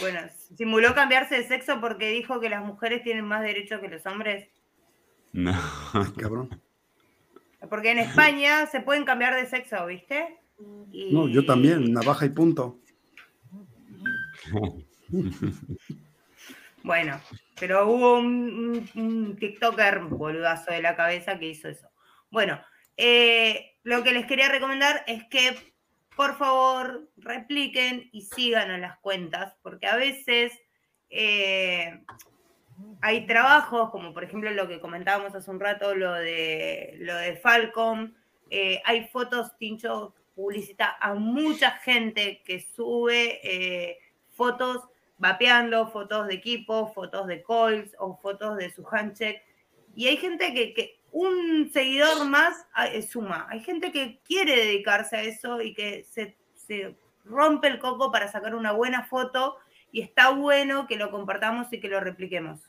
Bueno, 0.00 0.20
simuló 0.56 0.94
cambiarse 0.94 1.36
de 1.36 1.46
sexo 1.46 1.80
porque 1.80 2.10
dijo 2.10 2.40
que 2.40 2.48
las 2.48 2.64
mujeres 2.64 3.02
tienen 3.02 3.26
más 3.26 3.42
derechos 3.42 3.80
que 3.80 3.88
los 3.88 4.04
hombres. 4.06 4.48
No. 5.32 5.52
cabrón. 6.16 6.60
Porque 7.68 7.90
en 7.90 7.98
España 7.98 8.66
se 8.66 8.80
pueden 8.80 9.04
cambiar 9.04 9.34
de 9.34 9.46
sexo, 9.46 9.86
¿viste? 9.86 10.38
No, 10.58 11.28
yo 11.28 11.44
también, 11.44 11.92
navaja 11.92 12.26
y 12.26 12.30
punto. 12.30 12.80
bueno, 16.82 17.20
pero 17.58 17.88
hubo 17.88 18.18
un, 18.18 19.36
TikToker 19.38 20.00
boludazo 20.00 20.70
de 20.70 20.82
la 20.82 20.96
cabeza 20.96 21.38
que 21.38 21.48
hizo 21.48 21.68
eso. 21.68 21.88
Bueno, 22.30 22.60
eh, 22.96 23.76
lo 23.82 24.02
que 24.02 24.12
les 24.12 24.26
quería 24.26 24.48
recomendar 24.48 25.04
es 25.06 25.24
que 25.28 25.56
por 26.16 26.36
favor 26.36 27.10
repliquen 27.16 28.08
y 28.12 28.22
sigan 28.22 28.70
a 28.70 28.78
las 28.78 28.98
cuentas, 28.98 29.56
porque 29.62 29.86
a 29.86 29.96
veces 29.96 30.52
eh, 31.10 32.00
hay 33.00 33.26
trabajos, 33.26 33.90
como 33.90 34.12
por 34.12 34.24
ejemplo 34.24 34.50
lo 34.50 34.68
que 34.68 34.80
comentábamos 34.80 35.34
hace 35.34 35.50
un 35.50 35.60
rato, 35.60 35.94
lo 35.94 36.12
de, 36.14 36.96
lo 37.00 37.16
de 37.16 37.36
Falcom, 37.36 38.14
eh, 38.50 38.80
hay 38.84 39.08
fotos, 39.08 39.56
Tincho 39.58 40.14
publicita 40.34 40.96
a 41.00 41.14
mucha 41.14 41.72
gente 41.72 42.42
que 42.44 42.60
sube 42.60 43.98
fotos 44.30 44.88
vapeando, 45.18 45.86
fotos 45.88 46.26
de 46.26 46.34
equipo, 46.34 46.92
fotos 46.92 47.26
de 47.26 47.42
calls 47.42 47.94
o 47.98 48.16
fotos 48.16 48.56
de 48.56 48.70
su 48.70 48.84
handcheck. 48.90 49.40
Y 49.94 50.08
hay 50.08 50.16
gente 50.16 50.52
que, 50.52 51.00
un 51.12 51.70
seguidor 51.72 52.26
más 52.26 52.66
ah, 52.74 52.88
suma. 53.08 53.46
Hay 53.48 53.60
gente 53.60 53.92
que 53.92 54.20
quiere 54.24 54.56
dedicarse 54.56 55.16
a 55.16 55.22
eso 55.22 55.60
y 55.60 55.72
que 55.72 56.04
se, 56.04 56.36
rompe 57.24 57.68
el 57.68 57.78
coco 57.78 58.10
para 58.10 58.30
sacar 58.30 58.54
una 58.54 58.72
buena 58.72 59.04
foto 59.04 59.56
y 59.94 60.00
está 60.00 60.30
bueno 60.30 60.88
que 60.88 60.96
lo 60.96 61.12
compartamos 61.12 61.72
y 61.72 61.78
que 61.78 61.86
lo 61.86 62.00
repliquemos. 62.00 62.60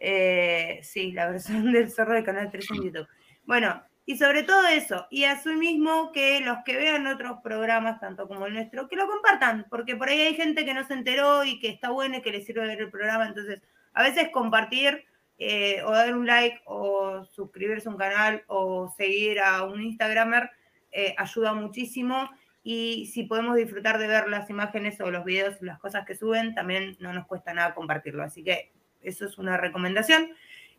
Eh, 0.00 0.80
sí, 0.82 1.12
la 1.12 1.28
versión 1.30 1.70
del 1.70 1.90
zorro 1.90 2.14
de 2.14 2.24
Canal 2.24 2.50
3 2.50 2.70
en 2.70 2.82
YouTube. 2.84 3.08
Bueno, 3.44 3.84
y 4.06 4.16
sobre 4.16 4.44
todo 4.44 4.66
eso, 4.68 5.06
y 5.10 5.26
mismo 5.58 6.10
que 6.10 6.40
los 6.40 6.56
que 6.64 6.74
vean 6.74 7.06
otros 7.06 7.40
programas, 7.42 8.00
tanto 8.00 8.26
como 8.26 8.46
el 8.46 8.54
nuestro, 8.54 8.88
que 8.88 8.96
lo 8.96 9.06
compartan, 9.06 9.66
porque 9.68 9.94
por 9.94 10.08
ahí 10.08 10.22
hay 10.22 10.34
gente 10.36 10.64
que 10.64 10.72
no 10.72 10.86
se 10.86 10.94
enteró 10.94 11.44
y 11.44 11.58
que 11.58 11.68
está 11.68 11.90
bueno 11.90 12.16
y 12.16 12.22
que 12.22 12.32
le 12.32 12.40
sirve 12.40 12.66
ver 12.66 12.80
el 12.80 12.90
programa. 12.90 13.26
Entonces, 13.26 13.60
a 13.92 14.02
veces 14.02 14.30
compartir 14.30 15.04
eh, 15.36 15.82
o 15.84 15.90
dar 15.90 16.16
un 16.16 16.26
like 16.26 16.62
o 16.64 17.26
suscribirse 17.26 17.90
a 17.90 17.92
un 17.92 17.98
canal 17.98 18.42
o 18.46 18.88
seguir 18.96 19.38
a 19.38 19.64
un 19.64 19.82
Instagramer 19.82 20.50
eh, 20.92 21.14
ayuda 21.18 21.52
muchísimo. 21.52 22.30
Y 22.64 23.06
si 23.12 23.24
podemos 23.24 23.56
disfrutar 23.56 23.98
de 23.98 24.08
ver 24.08 24.26
las 24.28 24.50
imágenes 24.50 25.00
o 25.00 25.10
los 25.10 25.24
videos, 25.24 25.60
las 25.60 25.78
cosas 25.78 26.04
que 26.06 26.16
suben, 26.16 26.54
también 26.54 26.96
no 26.98 27.12
nos 27.12 27.26
cuesta 27.26 27.54
nada 27.54 27.74
compartirlo. 27.74 28.24
Así 28.24 28.42
que 28.42 28.72
eso 29.02 29.26
es 29.26 29.38
una 29.38 29.58
recomendación. 29.58 30.30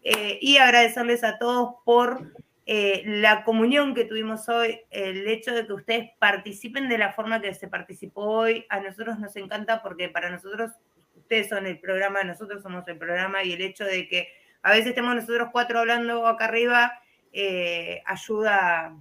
Eh, 0.04 0.40
y 0.42 0.58
agradecerles 0.58 1.24
a 1.24 1.38
todos 1.38 1.76
por 1.86 2.32
eh, 2.66 3.04
la 3.06 3.44
comunión 3.44 3.94
que 3.94 4.06
tuvimos 4.06 4.50
hoy, 4.50 4.82
el 4.90 5.28
hecho 5.28 5.54
de 5.54 5.68
que 5.68 5.74
ustedes 5.74 6.10
participen 6.18 6.90
de 6.90 6.98
la 6.98 7.14
forma 7.14 7.40
que 7.40 7.54
se 7.54 7.68
participó 7.68 8.22
hoy, 8.22 8.66
a 8.70 8.80
nosotros 8.80 9.20
nos 9.20 9.36
encanta 9.36 9.84
porque 9.84 10.10
para 10.10 10.32
nosotros 10.32 10.72
ustedes 11.16 11.50
son 11.50 11.68
el 11.68 11.80
programa, 11.80 12.24
nosotros 12.24 12.64
somos 12.64 12.88
el 12.88 12.98
programa 12.98 13.44
y 13.44 13.54
el 13.54 13.62
hecho 13.62 13.86
de 13.86 14.08
que 14.08 14.30
a 14.64 14.72
veces 14.72 14.88
estemos 14.88 15.14
nosotros 15.14 15.50
cuatro 15.52 15.80
hablando 15.80 16.26
acá 16.26 16.46
arriba 16.46 17.00
eh, 17.32 18.02
ayuda. 18.06 18.96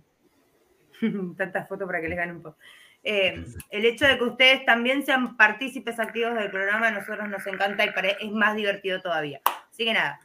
Tantas 1.37 1.69
fotos 1.69 1.87
para 1.87 2.01
que 2.01 2.09
les 2.09 2.19
ganen 2.19 2.37
un 2.37 2.43
poco. 2.43 2.59
Eh, 3.03 3.45
el 3.71 3.85
hecho 3.85 4.07
de 4.07 4.17
que 4.17 4.25
ustedes 4.25 4.65
también 4.65 5.05
sean 5.05 5.37
partícipes 5.37 6.01
activos 6.01 6.35
del 6.35 6.51
programa 6.51 6.89
a 6.89 6.91
nosotros 6.91 7.29
nos 7.29 7.47
encanta 7.47 7.85
y 7.85 7.91
es 8.21 8.33
más 8.33 8.57
divertido 8.57 9.03
todavía. 9.03 9.41
Así 9.71 9.85
que 9.85 9.93
nada, 9.93 10.21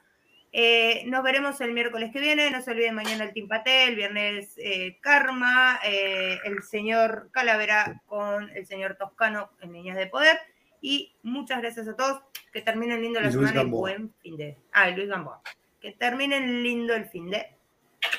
eh, 0.51 1.03
nos 1.05 1.23
veremos 1.23 1.61
el 1.61 1.73
miércoles 1.73 2.11
que 2.11 2.19
viene. 2.19 2.49
No 2.49 2.61
se 2.61 2.71
olviden 2.71 2.95
mañana 2.95 3.23
el 3.23 3.33
Timpate, 3.33 3.85
el 3.85 3.95
viernes 3.95 4.53
eh, 4.57 4.97
Karma, 5.01 5.79
eh, 5.85 6.39
el 6.43 6.63
señor 6.63 7.29
Calavera 7.31 8.01
con 8.07 8.49
el 8.51 8.65
señor 8.65 8.95
Toscano 8.95 9.51
en 9.61 9.71
Niñas 9.71 9.97
de 9.97 10.07
Poder. 10.07 10.37
Y 10.81 11.13
muchas 11.23 11.61
gracias 11.61 11.87
a 11.87 11.95
todos. 11.95 12.21
Que 12.51 12.61
terminen 12.61 13.01
lindo 13.01 13.19
la 13.19 13.31
semana 13.31 13.61
y 13.61 13.65
buen 13.65 14.11
fin 14.21 14.37
de. 14.37 14.57
Ah, 14.71 14.89
Luis 14.89 15.07
Gamboa. 15.07 15.41
Que 15.79 15.91
terminen 15.91 16.63
lindo 16.63 16.95
el 16.95 17.05
fin 17.05 17.29
de. 17.29 17.45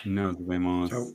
Nos 0.04 0.46
vemos. 0.46 0.90
chau, 0.90 1.14